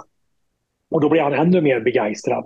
Och 0.91 1.01
då 1.01 1.09
blev 1.09 1.23
han 1.23 1.33
ännu 1.33 1.61
mer 1.61 1.79
begeistrad. 1.79 2.45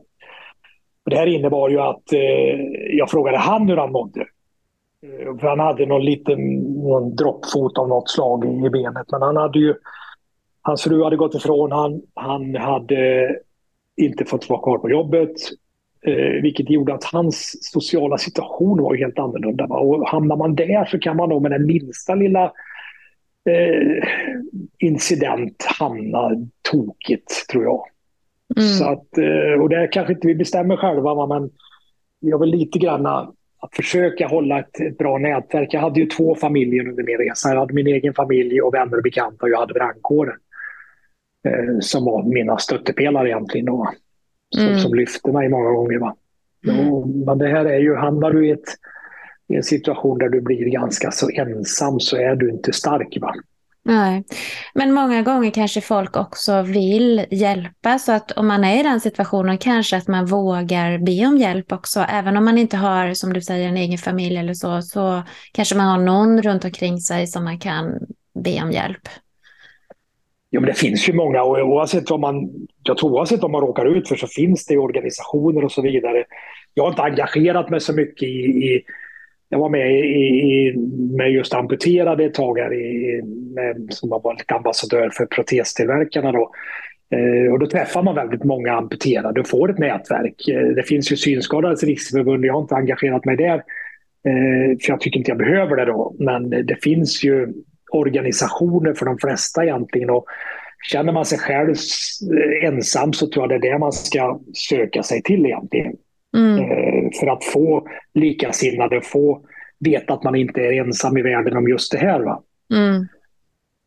Och 1.06 1.10
det 1.10 1.16
här 1.18 1.28
innebar 1.28 1.70
ju 1.70 1.80
att 1.80 2.14
eh, 2.14 2.60
jag 2.98 3.10
frågade 3.10 3.38
han 3.38 3.70
hur 3.70 3.78
han 3.78 3.92
mådde. 3.92 4.22
Eh, 5.04 5.38
för 5.40 5.48
han 5.48 5.60
hade 5.60 5.86
någon 5.86 6.06
liten 6.06 6.60
någon 6.60 7.16
droppfot 7.16 7.78
av 7.78 7.90
något 7.90 8.10
slag 8.10 8.66
i, 8.66 8.70
benet. 8.70 9.12
Men 9.12 9.22
han 9.22 9.38
hade 9.38 9.60
ju... 9.60 9.76
Hans 10.62 10.84
fru 10.84 11.04
hade 11.04 11.16
gått 11.16 11.36
ifrån 11.36 11.72
han. 11.72 12.02
Han 12.16 12.56
hade 12.56 13.30
inte 13.98 14.26
fått 14.26 14.50
vara 14.50 14.62
kvar 14.62 14.78
på 14.78 14.90
jobbet. 14.90 15.32
Eh, 16.06 16.42
vilket 16.42 16.70
gjorde 16.70 16.94
att 16.94 17.04
hans 17.04 17.58
sociala 17.62 18.18
situation 18.18 18.82
var 18.82 18.96
helt 18.96 19.20
annorlunda. 19.20 19.68
Va? 19.68 19.80
Och 19.80 20.08
hamnar 20.08 20.36
man 20.36 20.56
där 20.56 20.86
så 20.86 21.00
kan 21.00 21.18
man 21.18 21.30
nog 21.30 21.42
med 21.42 21.52
den 21.52 21.66
minsta 21.66 22.16
lilla 22.16 22.44
eh, 23.50 24.04
incident 24.80 25.66
hamna 25.80 26.32
tokigt, 26.72 27.50
tror 27.50 27.64
jag. 27.64 27.84
Mm. 28.58 28.70
Så 28.70 28.86
att, 28.86 29.18
eh, 29.18 29.62
och 29.62 29.70
det 29.70 29.88
kanske 29.88 30.14
inte 30.14 30.28
vi 30.28 30.36
bestämmer 30.36 30.78
själva, 30.78 31.28
men 31.28 31.50
jag 32.20 32.40
vill 32.40 32.50
lite 32.50 32.80
grann 32.80 33.06
att 33.06 33.76
försöka 33.76 34.28
hålla 34.28 34.60
ett, 34.60 34.80
ett, 34.80 34.98
bra 34.98 35.18
nätverk. 35.18 35.74
Jag 35.74 35.82
hade 35.82 36.00
ju 36.00 36.06
två 36.06 36.36
familjer 36.36 36.88
under 36.88 37.04
min 37.04 37.18
resa. 37.18 37.50
Jag 37.50 37.60
hade 37.60 37.74
min 37.74 37.88
egen 37.88 38.14
familj 38.14 38.62
och 38.62 38.74
vänner 38.74 38.98
och 38.98 39.04
bekanta 39.04 39.46
och 39.46 39.50
jag 39.50 39.60
hade 39.60 39.74
brandkåren. 39.74 40.36
Eh, 41.48 41.80
som 41.80 42.06
var 42.06 42.24
mina 42.24 42.58
stöttepelare 42.58 43.30
egentligen. 43.30 43.70
Och, 43.70 43.88
som, 44.56 44.68
mm. 44.68 44.80
som 44.80 44.94
lyfte 44.94 45.32
mig 45.32 45.50
många 45.50 45.70
gånger. 45.70 46.00
Va? 46.00 46.16
Mm. 46.68 46.94
Och, 46.94 47.08
men 47.08 47.38
det 47.38 47.48
här 47.48 47.66
är 47.66 47.80
ju, 47.80 47.96
hamnar 47.96 48.32
du 48.32 48.48
i, 48.48 48.52
ett, 48.52 48.70
i 49.48 49.56
en 49.56 49.64
situation 49.64 50.18
där 50.18 50.30
du 50.30 50.42
blir 50.42 50.66
ganska 50.66 51.12
så 51.12 51.30
ensam 51.30 52.00
så 52.00 52.18
är 52.18 52.36
du 52.36 52.50
inte 52.50 52.74
stark. 52.74 53.18
Va? 53.22 53.34
Nej. 53.84 54.24
Men 54.74 54.94
många 54.94 55.22
gånger 55.22 55.52
kanske 55.52 55.82
folk 55.82 56.18
också 56.18 56.62
vill 56.62 57.26
hjälpa 57.32 58.00
så 58.00 58.12
att 58.12 58.32
om 58.32 58.48
man 58.48 58.64
är 58.64 58.80
i 58.80 58.84
den 58.84 59.02
situationen 59.02 59.58
kanske 59.58 59.98
att 59.98 60.08
man 60.08 60.26
vågar 60.26 60.98
be 60.98 61.28
om 61.28 61.38
hjälp 61.38 61.72
också. 61.72 62.00
Även 62.00 62.38
om 62.38 62.46
man 62.46 62.58
inte 62.58 62.78
har, 62.78 63.14
som 63.14 63.34
du 63.34 63.42
säger, 63.42 63.70
en 63.70 63.78
egen 63.78 63.98
familj 63.98 64.38
eller 64.38 64.54
så, 64.54 64.82
så 64.82 65.24
kanske 65.52 65.76
man 65.76 65.88
har 65.88 65.98
någon 65.98 66.42
runt 66.42 66.66
omkring 66.66 67.00
sig 67.00 67.28
som 67.28 67.44
man 67.44 67.60
kan 67.60 68.00
be 68.44 68.64
om 68.64 68.72
hjälp. 68.72 69.08
Jo, 70.52 70.62
men 70.62 70.68
det 70.68 70.74
finns 70.74 71.10
ju 71.10 71.14
många 71.14 71.44
och 71.44 71.58
oavsett 71.58 72.10
vad 72.10 72.20
man, 72.20 72.50
jag 72.84 72.98
tror 72.98 73.12
oavsett 73.12 73.42
vad 73.42 73.52
man 73.52 73.62
råkar 73.62 73.98
ut 73.98 74.08
för 74.08 74.16
så 74.16 74.28
finns 74.28 74.66
det 74.66 74.78
organisationer 74.78 75.64
och 75.64 75.72
så 75.72 75.82
vidare. 75.82 76.24
Jag 76.74 76.84
har 76.84 76.90
inte 76.90 77.02
engagerat 77.02 77.70
mig 77.70 77.80
så 77.80 77.94
mycket 77.94 78.24
i, 78.24 78.42
i 78.42 78.84
jag 79.52 79.60
var 79.60 79.70
med 79.70 79.92
i, 79.92 80.74
med 81.18 81.32
just 81.32 81.54
amputerade 81.54 82.26
ett 82.26 82.34
tag 82.34 82.60
här 82.60 82.74
i, 82.74 83.22
med, 83.56 83.88
som 83.90 84.10
var 84.10 84.22
varit 84.22 84.52
ambassadör 84.52 85.10
för 85.10 85.26
protestillverkarna. 85.26 86.32
Då. 86.32 86.52
Eh, 87.16 87.54
och 87.54 87.60
då 87.60 87.68
träffar 87.68 88.04
man 88.04 88.16
väldigt 88.16 88.44
många 88.44 88.74
amputerade 88.74 89.40
och 89.40 89.48
får 89.48 89.70
ett 89.72 89.78
nätverk. 89.78 90.48
Eh, 90.48 90.68
det 90.68 90.84
finns 90.84 91.12
ju 91.12 91.16
Synskadades 91.16 91.84
riksförbund, 91.84 92.46
jag 92.46 92.54
har 92.54 92.62
inte 92.62 92.76
engagerat 92.76 93.26
mig 93.26 93.38
där 93.38 93.56
eh, 94.28 94.78
för 94.82 94.90
jag 94.90 95.00
tycker 95.00 95.18
inte 95.18 95.32
jag 95.32 95.38
behöver 95.38 95.76
det 95.76 95.86
då. 95.86 96.16
Men 96.20 96.50
det 96.50 96.84
finns 96.84 97.24
ju 97.24 97.54
organisationer 97.92 98.94
för 98.94 99.06
de 99.06 99.18
flesta 99.18 99.64
egentligen. 99.64 100.10
Och 100.10 100.26
känner 100.92 101.14
man 101.14 101.26
sig 101.26 101.40
själv 101.40 101.76
ensam 102.64 103.14
så 103.14 103.28
tror 103.28 103.44
jag 103.44 103.62
det 103.62 103.68
är 103.68 103.72
det 103.72 103.80
man 103.80 103.92
ska 103.92 104.40
söka 104.70 105.04
sig 105.04 105.22
till 105.22 105.46
egentligen. 105.46 105.94
Mm. 106.38 106.60
Eh, 106.60 107.10
för 107.20 107.28
att 107.28 107.44
få 107.44 107.88
likasinnade, 108.14 109.02
få 109.02 109.42
veta 109.80 110.14
att 110.14 110.24
man 110.24 110.36
inte 110.36 110.62
är 110.62 110.86
ensam 110.86 111.18
i 111.18 111.22
världen 111.22 111.58
om 111.58 111.68
just 111.68 111.92
det 111.92 111.98
här. 111.98 112.20
Va? 112.20 112.44
Mm. 112.74 113.08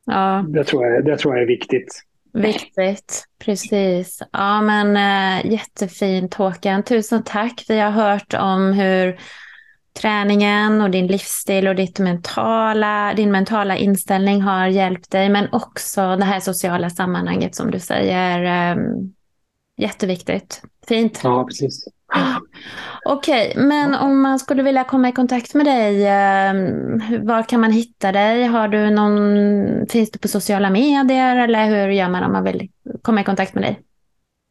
Ja. 0.07 0.45
Det, 0.49 0.65
tror 0.65 0.87
jag, 0.87 1.05
det 1.05 1.17
tror 1.17 1.35
jag 1.35 1.43
är 1.43 1.47
viktigt. 1.47 2.03
Viktigt, 2.33 3.25
precis. 3.45 4.23
Ja, 4.33 4.63
men 4.63 4.97
äh, 4.97 5.53
jättefint 5.53 6.35
Håkan. 6.35 6.83
Tusen 6.83 7.23
tack. 7.25 7.65
Vi 7.69 7.81
har 7.81 7.91
hört 7.91 8.35
om 8.35 8.73
hur 8.73 9.19
träningen 10.01 10.81
och 10.81 10.91
din 10.91 11.07
livsstil 11.07 11.69
och 11.69 11.75
ditt 11.75 11.99
mentala, 11.99 13.15
din 13.15 13.33
mentala 13.33 13.77
inställning 13.77 14.43
har 14.43 14.67
hjälpt 14.67 15.11
dig, 15.11 15.29
men 15.29 15.49
också 15.53 16.17
det 16.17 16.25
här 16.25 16.41
sociala 16.41 16.91
sammanhanget 16.91 17.55
som 17.55 17.71
du 17.71 17.81
säger. 17.81 18.45
Ähm, 18.73 19.15
jätteviktigt. 19.77 20.63
Fint. 20.89 21.21
Ja, 21.23 21.45
precis. 21.45 21.85
Okej, 23.07 23.51
okay, 23.51 23.65
men 23.65 23.95
om 23.95 24.23
man 24.23 24.39
skulle 24.39 24.63
vilja 24.63 24.85
komma 24.85 25.09
i 25.09 25.13
kontakt 25.13 25.55
med 25.55 25.67
dig, 25.67 26.07
ehm, 26.07 27.27
var 27.27 27.43
kan 27.43 27.61
man 27.61 27.73
hitta 27.73 28.13
dig? 28.13 28.45
Har 28.45 28.69
du 28.69 28.91
någon, 28.91 29.87
finns 29.87 30.11
du 30.11 30.19
på 30.19 30.29
sociala 30.29 30.71
medier 30.71 31.37
eller 31.37 31.65
hur 31.67 31.89
gör 31.89 32.09
man 32.09 32.25
om 32.25 32.33
man 32.33 32.45
vill 32.45 32.69
komma 33.03 33.21
i 33.21 33.25
kontakt 33.25 33.55
med 33.55 33.65
dig? 33.65 33.81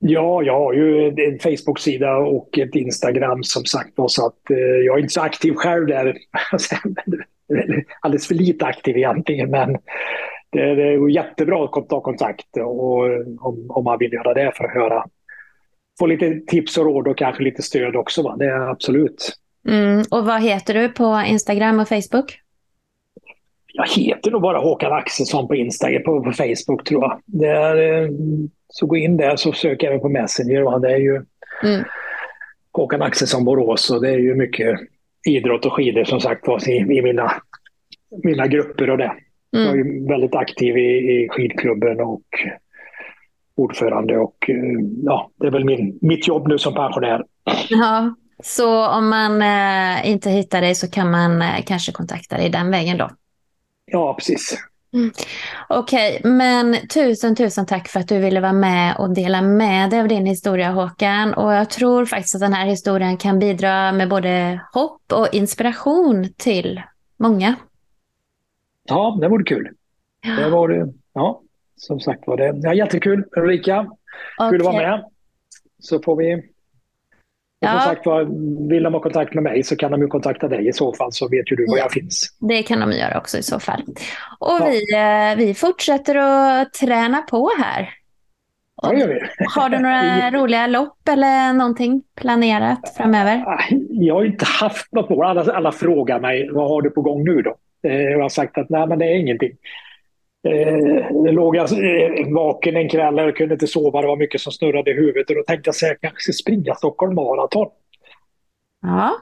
Ja, 0.05 0.43
jag 0.43 0.59
har 0.59 0.73
ju 0.73 1.07
en 1.07 1.39
Facebook-sida 1.39 2.17
och 2.17 2.57
ett 2.57 2.75
Instagram 2.75 3.43
som 3.43 3.65
sagt 3.65 3.93
så 4.07 4.25
att 4.25 4.49
eh, 4.49 4.57
jag 4.57 4.97
är 4.97 5.01
inte 5.01 5.13
så 5.13 5.21
aktiv 5.21 5.53
själv 5.53 5.87
där. 5.87 6.17
Alldeles 8.01 8.27
för 8.27 8.35
lite 8.35 8.65
aktiv 8.65 8.97
egentligen, 8.97 9.51
men 9.51 9.73
det, 10.51 10.75
det 10.75 10.83
är 10.83 11.09
jättebra 11.09 11.65
att 11.65 11.89
ta 11.89 12.01
kontakt 12.01 12.57
och, 12.57 12.99
om, 13.39 13.65
om 13.69 13.83
man 13.83 13.99
vill 13.99 14.13
göra 14.13 14.33
det 14.33 14.51
för 14.55 14.63
att 14.63 14.73
höra 14.73 15.03
få 15.99 16.05
lite 16.05 16.39
tips 16.47 16.77
och 16.77 16.85
råd 16.85 17.07
och 17.07 17.17
kanske 17.17 17.43
lite 17.43 17.61
stöd 17.61 17.95
också. 17.95 18.21
Va? 18.21 18.35
Det 18.39 18.45
är 18.45 18.69
absolut. 18.69 19.33
Mm. 19.67 20.03
Och 20.11 20.25
vad 20.25 20.41
heter 20.41 20.73
du 20.73 20.89
på 20.89 21.23
Instagram 21.27 21.79
och 21.79 21.87
Facebook? 21.87 22.39
Jag 23.73 23.87
heter 23.87 24.31
nog 24.31 24.41
bara 24.41 24.59
Håkan 24.59 24.93
Axelsson 24.93 25.47
på 25.47 25.55
Instagram, 25.55 26.03
på, 26.03 26.23
på 26.23 26.31
Facebook 26.31 26.83
tror 26.83 27.03
jag. 27.03 27.21
Det 27.25 27.47
är, 27.47 28.03
eh, 28.03 28.09
så 28.67 28.85
gå 28.85 28.97
in 28.97 29.17
där 29.17 29.35
så 29.35 29.51
sök 29.51 29.83
även 29.83 29.99
på 29.99 30.09
Messenger. 30.09 30.61
Va? 30.61 30.79
Det 30.79 30.91
är 30.91 30.97
ju 30.97 31.15
mm. 31.63 31.83
Håkan 32.71 33.01
Axelsson 33.01 33.45
Borås 33.45 33.89
och 33.89 34.01
det 34.01 34.09
är 34.09 34.17
ju 34.17 34.35
mycket 34.35 34.79
idrott 35.27 35.65
och 35.65 35.73
skidor 35.73 36.03
som 36.03 36.19
sagt 36.19 36.47
var 36.47 36.69
i, 36.69 36.75
i 36.75 37.01
mina, 37.01 37.31
mina 38.23 38.47
grupper 38.47 38.89
och 38.89 38.97
det. 38.97 39.13
Mm. 39.55 39.65
Jag 39.65 39.79
är 39.79 40.09
väldigt 40.09 40.35
aktiv 40.35 40.77
i, 40.77 40.97
i 41.13 41.29
skidklubben 41.29 41.99
och 41.99 42.23
ordförande 43.55 44.17
och 44.17 44.49
eh, 44.49 44.55
ja, 45.03 45.31
det 45.35 45.47
är 45.47 45.51
väl 45.51 45.65
min, 45.65 45.99
mitt 46.01 46.27
jobb 46.27 46.47
nu 46.47 46.57
som 46.57 46.73
pensionär. 46.73 47.25
Ja, 47.69 48.15
så 48.43 48.87
om 48.87 49.09
man 49.09 49.41
eh, 49.41 50.09
inte 50.09 50.29
hittar 50.29 50.61
dig 50.61 50.75
så 50.75 50.91
kan 50.91 51.11
man 51.11 51.41
eh, 51.41 51.63
kanske 51.65 51.91
kontakta 51.91 52.37
dig 52.37 52.49
den 52.49 52.71
vägen 52.71 52.97
då? 52.97 53.09
Ja, 53.85 54.13
precis. 54.13 54.57
Mm. 54.93 55.11
Okej, 55.69 56.17
okay, 56.19 56.31
men 56.31 56.87
tusen, 56.87 57.35
tusen 57.35 57.65
tack 57.65 57.87
för 57.87 57.99
att 57.99 58.07
du 58.07 58.19
ville 58.19 58.39
vara 58.39 58.53
med 58.53 58.95
och 58.97 59.13
dela 59.13 59.41
med 59.41 59.89
dig 59.89 60.01
av 60.01 60.07
din 60.07 60.25
historia 60.25 60.71
Håkan. 60.71 61.33
Och 61.33 61.53
jag 61.53 61.69
tror 61.69 62.05
faktiskt 62.05 62.35
att 62.35 62.41
den 62.41 62.53
här 62.53 62.65
historien 62.65 63.17
kan 63.17 63.39
bidra 63.39 63.91
med 63.91 64.09
både 64.09 64.59
hopp 64.73 65.13
och 65.13 65.27
inspiration 65.31 66.29
till 66.37 66.81
många. 67.17 67.55
Ja, 68.83 69.17
det 69.21 69.27
vore 69.27 69.43
kul. 69.43 69.69
Ja. 70.21 70.43
Det 70.43 70.49
var 70.49 70.91
ja, 71.13 71.41
som 71.83 71.99
sagt 71.99 72.27
var 72.27 72.37
det. 72.37 72.53
Ja, 72.55 72.73
jättekul 72.73 73.23
Ulrika. 73.37 73.79
Okay. 73.79 74.49
Kul 74.49 74.61
att 74.61 74.65
vara 74.65 74.77
med. 74.77 75.03
Så 75.79 75.99
får 75.99 76.15
vi 76.15 76.53
Ja. 77.63 77.71
Som 77.71 77.79
sagt 77.79 78.05
var, 78.05 78.23
vill 78.69 78.83
de 78.83 78.93
ha 78.93 79.01
kontakt 79.01 79.33
med 79.33 79.43
mig 79.43 79.63
så 79.63 79.75
kan 79.75 79.91
de 79.91 80.01
ju 80.01 80.07
kontakta 80.07 80.47
dig 80.47 80.67
i 80.67 80.73
så 80.73 80.93
fall 80.93 81.11
så 81.11 81.29
vet 81.29 81.51
ju 81.51 81.55
du 81.55 81.65
var 81.67 81.77
ja, 81.77 81.83
jag 81.83 81.91
finns. 81.91 82.37
Det 82.39 82.63
kan 82.63 82.79
de 82.79 82.91
göra 82.91 83.17
också 83.17 83.37
i 83.37 83.43
så 83.43 83.59
fall. 83.59 83.83
Och 84.39 84.57
ja. 84.59 84.69
vi, 84.69 84.93
eh, 84.95 85.47
vi 85.47 85.53
fortsätter 85.53 86.15
att 86.15 86.73
träna 86.73 87.21
på 87.21 87.49
här. 87.57 87.89
Vi. 88.91 89.19
Har 89.55 89.69
du 89.69 89.79
några 89.79 90.31
roliga 90.41 90.67
lopp 90.67 91.07
eller 91.07 91.53
någonting 91.53 92.03
planerat 92.15 92.93
framöver? 92.97 93.43
Jag 93.89 94.15
har 94.15 94.25
inte 94.25 94.45
haft 94.45 94.91
något 94.91 95.09
mål. 95.09 95.25
Alla, 95.25 95.53
alla 95.53 95.71
frågar 95.71 96.19
mig 96.19 96.49
vad 96.51 96.69
har 96.69 96.81
du 96.81 96.89
på 96.89 97.01
gång 97.01 97.23
nu 97.23 97.41
då? 97.41 97.55
Eh, 97.87 98.01
jag 98.01 98.21
har 98.21 98.29
sagt 98.29 98.57
att 98.57 98.69
nej, 98.69 98.87
men 98.87 98.99
det 98.99 99.05
är 99.05 99.19
ingenting. 99.19 99.51
Eh, 100.47 101.31
låg 101.33 101.55
jag 101.55 101.71
eh, 101.71 102.33
vaken 102.33 102.75
en 102.75 102.89
kväll 102.89 103.19
och 103.19 103.37
kunde 103.37 103.53
inte 103.53 103.67
sova. 103.67 104.01
Det 104.01 104.07
var 104.07 104.15
mycket 104.15 104.41
som 104.41 104.51
snurrade 104.51 104.91
i 104.91 104.93
huvudet. 104.93 105.29
Och 105.29 105.35
då 105.35 105.43
tänkte 105.43 105.67
jag 105.67 105.71
att 105.73 105.81
jag 105.81 106.01
kanske 106.01 106.21
ska 106.21 106.31
springa 106.43 106.75
Stockholm 106.75 107.15
Marathon. 107.15 107.69
Ja. 108.81 109.15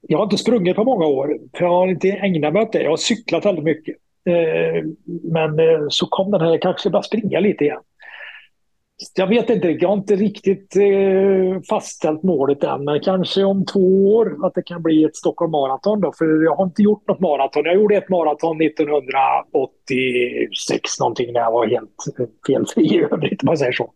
Jag 0.00 0.18
har 0.18 0.24
inte 0.24 0.38
sprungit 0.38 0.76
på 0.76 0.84
många 0.84 1.06
år. 1.06 1.38
För 1.56 1.64
jag 1.64 1.72
har 1.72 1.88
inte 1.88 2.08
ägnat 2.08 2.52
mig 2.52 2.62
åt 2.62 2.72
det. 2.72 2.82
Jag 2.82 2.90
har 2.90 2.96
cyklat 2.96 3.46
väldigt 3.46 3.64
mycket. 3.64 3.96
Eh, 4.24 4.84
men 5.22 5.58
eh, 5.58 5.86
så 5.88 6.06
kom 6.06 6.30
den 6.30 6.40
här, 6.40 6.50
jag 6.50 6.62
kanske 6.62 6.90
bara 6.90 7.02
springa 7.02 7.40
lite 7.40 7.64
igen. 7.64 7.80
Jag 9.14 9.26
vet 9.26 9.50
inte, 9.50 9.68
jag 9.68 9.88
har 9.88 9.96
inte 9.96 10.16
riktigt 10.16 10.76
eh, 10.76 11.60
fastställt 11.68 12.22
målet 12.22 12.64
än, 12.64 12.84
men 12.84 13.00
kanske 13.00 13.44
om 13.44 13.66
två 13.66 14.14
år 14.14 14.46
att 14.46 14.54
det 14.54 14.62
kan 14.62 14.82
bli 14.82 15.04
ett 15.04 15.16
Stockholm 15.16 15.50
Marathon. 15.50 16.00
Då, 16.00 16.12
för 16.18 16.44
jag 16.44 16.54
har 16.54 16.64
inte 16.64 16.82
gjort 16.82 17.08
något 17.08 17.20
maraton. 17.20 17.64
Jag 17.64 17.74
gjorde 17.74 17.96
ett 17.96 18.08
maraton 18.08 18.60
1986 18.60 21.00
någonting 21.00 21.32
när 21.32 21.40
jag 21.40 21.52
var 21.52 21.66
helt 21.66 22.04
felfri 22.46 22.84
i 22.84 23.04
övrigt, 23.12 23.42
om 23.42 23.46
man 23.46 23.58
säger 23.58 23.72
så. 23.72 23.90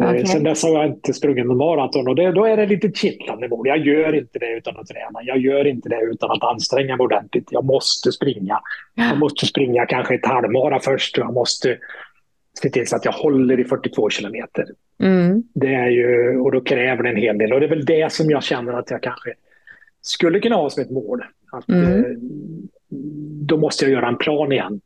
Eh, 0.00 0.08
okay. 0.08 0.26
Sen 0.26 0.44
dess 0.44 0.62
har 0.62 0.70
jag 0.70 0.86
inte 0.86 1.12
sprungit 1.12 1.46
någon 1.46 1.56
maraton 1.56 2.08
och 2.08 2.14
det, 2.14 2.32
då 2.32 2.44
är 2.44 2.56
det 2.56 2.66
lite 2.66 2.92
kittlande 2.92 3.48
mål. 3.48 3.68
Jag 3.68 3.86
gör 3.86 4.14
inte 4.14 4.38
det 4.38 4.56
utan 4.56 4.76
att 4.76 4.86
träna. 4.86 5.22
Jag 5.22 5.38
gör 5.38 5.66
inte 5.66 5.88
det 5.88 6.00
utan 6.02 6.30
att 6.30 6.44
anstränga 6.44 6.96
mig 6.96 7.04
ordentligt. 7.04 7.48
Jag 7.50 7.64
måste 7.64 8.12
springa. 8.12 8.60
Jag 8.94 9.18
måste 9.18 9.46
springa 9.46 9.86
kanske 9.86 10.14
ett 10.14 10.26
halvmara 10.26 10.80
först. 10.80 11.18
Jag 11.18 11.34
måste 11.34 11.78
se 12.62 12.70
till 12.70 12.86
så 12.86 12.96
att 12.96 13.04
jag 13.04 13.12
håller 13.12 13.60
i 13.60 13.64
42 13.64 14.10
kilometer. 14.10 14.64
Mm. 14.98 15.42
Det 15.54 15.74
är 15.74 15.88
ju, 15.88 16.38
och 16.38 16.52
då 16.52 16.60
kräver 16.60 17.02
det 17.02 17.08
en 17.08 17.16
hel 17.16 17.38
del. 17.38 17.52
Och 17.52 17.60
det 17.60 17.66
är 17.66 17.70
väl 17.70 17.84
det 17.84 18.12
som 18.12 18.30
jag 18.30 18.42
känner 18.42 18.72
att 18.72 18.90
jag 18.90 19.02
kanske 19.02 19.34
skulle 20.00 20.40
kunna 20.40 20.56
ha 20.56 20.70
som 20.70 20.82
ett 20.82 20.90
mål. 20.90 21.24
Att, 21.52 21.68
mm. 21.68 22.04
eh, 22.04 22.04
då 23.42 23.56
måste 23.56 23.84
jag 23.84 23.92
göra 23.92 24.08
en 24.08 24.16
plan 24.16 24.52
igen. 24.52 24.80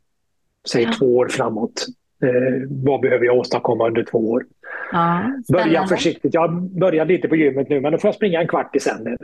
Säg 0.71 0.83
ja. 0.83 0.91
två 0.99 1.17
år 1.17 1.27
framåt. 1.27 1.85
Eh, 2.23 2.67
vad 2.69 3.01
behöver 3.01 3.25
jag 3.25 3.37
åstadkomma 3.37 3.87
under 3.87 4.03
två 4.03 4.31
år? 4.31 4.45
Ja, 4.91 5.31
Börja 5.53 5.87
försiktigt. 5.87 6.33
Jag 6.33 6.61
började 6.61 7.13
lite 7.13 7.27
på 7.27 7.35
gymmet 7.35 7.69
nu 7.69 7.81
men 7.81 7.91
då 7.91 7.97
får 7.97 8.07
jag 8.07 8.15
springa 8.15 8.41
en 8.41 8.47
kvart 8.47 8.75
i 8.75 8.79
sänder. 8.79 9.17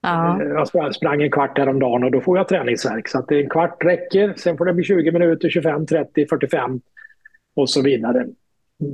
Ja. 0.00 0.42
Eh, 0.42 0.48
jag 0.48 0.94
sprang 0.94 1.22
en 1.22 1.30
kvart 1.30 1.58
häromdagen 1.58 2.04
och 2.04 2.10
då 2.10 2.20
får 2.20 2.36
jag 2.36 2.48
träningsverk. 2.48 3.08
Så 3.08 3.18
att 3.18 3.30
en 3.30 3.48
kvart 3.48 3.84
räcker. 3.84 4.34
Sen 4.36 4.56
får 4.56 4.64
det 4.64 4.72
bli 4.72 4.84
20 4.84 5.12
minuter, 5.12 5.50
25, 5.50 5.86
30, 5.86 6.26
45 6.26 6.80
och 7.56 7.70
så 7.70 7.82
vidare. 7.82 8.26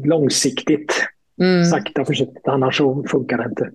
Långsiktigt. 0.05 1.07
Mm. 1.41 1.65
Sakta 1.65 2.05
försiktigt, 2.05 2.49
annars 2.49 2.77
så 2.77 3.05
funkar 3.09 3.39
det 3.39 3.45
inte. 3.45 3.71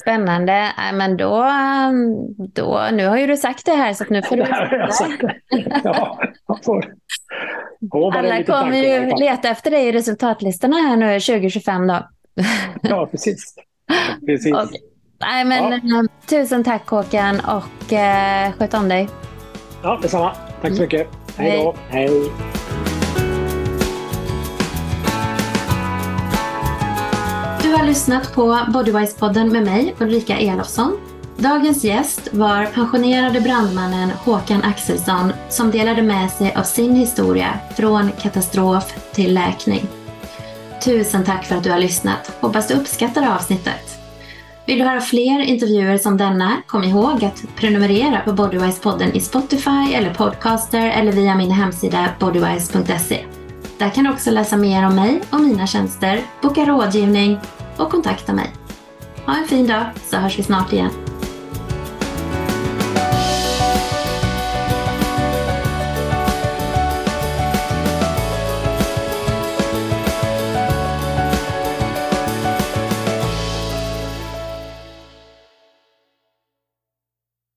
Spännande. 0.00 0.72
Men 0.94 1.16
då, 1.16 1.46
då, 2.52 2.88
nu 2.92 3.06
har 3.06 3.16
ju 3.18 3.26
du 3.26 3.36
sagt 3.36 3.66
det 3.66 3.72
här 3.72 3.92
så 3.92 4.04
nu 4.10 4.22
får 4.22 4.36
du... 4.36 4.42
jag 4.70 4.94
sagt 4.94 5.20
det. 5.20 5.34
Ja, 5.84 6.20
jag 6.48 6.64
får. 6.64 6.94
Alla 7.92 8.44
kommer 8.44 8.76
ju 8.76 9.16
leta 9.16 9.48
efter 9.48 9.70
dig 9.70 9.88
i 9.88 9.92
resultatlistorna 9.92 10.76
här 10.76 10.96
nu 10.96 11.20
2025 11.20 11.86
då. 11.86 12.08
ja, 12.82 13.06
precis. 13.10 13.54
precis. 14.26 14.52
Okay. 14.52 14.80
Nej, 15.20 15.44
men, 15.44 15.80
ja. 15.82 15.98
Eh, 15.98 16.04
tusen 16.28 16.64
tack 16.64 16.88
Håkan 16.88 17.40
och 17.40 17.92
eh, 17.92 18.52
sköt 18.52 18.74
om 18.74 18.88
dig. 18.88 19.08
Ja, 19.82 19.98
detsamma. 20.02 20.34
Tack 20.62 20.74
så 20.74 20.82
mycket. 20.82 21.08
Hej 21.36 21.62
då. 21.62 21.74
Hej. 21.88 22.08
Du 22.08 22.93
har 27.74 27.86
lyssnat 27.86 28.34
på 28.34 28.42
Bodywise-podden 28.68 29.52
med 29.52 29.64
mig, 29.64 29.94
Ulrika 30.00 30.36
Elofsson. 30.36 30.96
Dagens 31.36 31.84
gäst 31.84 32.28
var 32.32 32.64
pensionerade 32.64 33.40
brandmannen 33.40 34.10
Håkan 34.10 34.62
Axelsson 34.62 35.32
som 35.48 35.70
delade 35.70 36.02
med 36.02 36.30
sig 36.30 36.54
av 36.54 36.62
sin 36.62 36.96
historia 36.96 37.58
från 37.76 38.12
katastrof 38.12 38.94
till 39.12 39.34
läkning. 39.34 39.86
Tusen 40.84 41.24
tack 41.24 41.44
för 41.44 41.56
att 41.56 41.64
du 41.64 41.70
har 41.70 41.78
lyssnat. 41.78 42.36
Hoppas 42.40 42.68
du 42.68 42.74
uppskattar 42.74 43.34
avsnittet. 43.34 43.98
Vill 44.66 44.78
du 44.78 44.84
höra 44.84 45.00
fler 45.00 45.40
intervjuer 45.40 45.98
som 45.98 46.16
denna, 46.16 46.62
kom 46.66 46.84
ihåg 46.84 47.24
att 47.24 47.42
prenumerera 47.56 48.20
på 48.20 48.30
Bodywise-podden 48.30 49.12
i 49.12 49.20
Spotify 49.20 49.94
eller 49.94 50.14
Podcaster 50.14 50.90
eller 50.90 51.12
via 51.12 51.34
min 51.34 51.50
hemsida 51.50 52.08
bodywise.se. 52.20 53.24
Där 53.78 53.90
kan 53.90 54.04
du 54.04 54.10
också 54.10 54.30
läsa 54.30 54.56
mer 54.56 54.86
om 54.86 54.94
mig 54.94 55.20
och 55.30 55.40
mina 55.40 55.66
tjänster, 55.66 56.20
boka 56.42 56.64
rådgivning 56.64 57.40
och 57.78 57.90
kontakta 57.90 58.32
mig. 58.32 58.52
Ha 59.26 59.36
en 59.36 59.48
fin 59.48 59.66
dag 59.66 59.84
så 60.10 60.16
hörs 60.16 60.38
vi 60.38 60.42
snart 60.42 60.72
igen. 60.72 61.03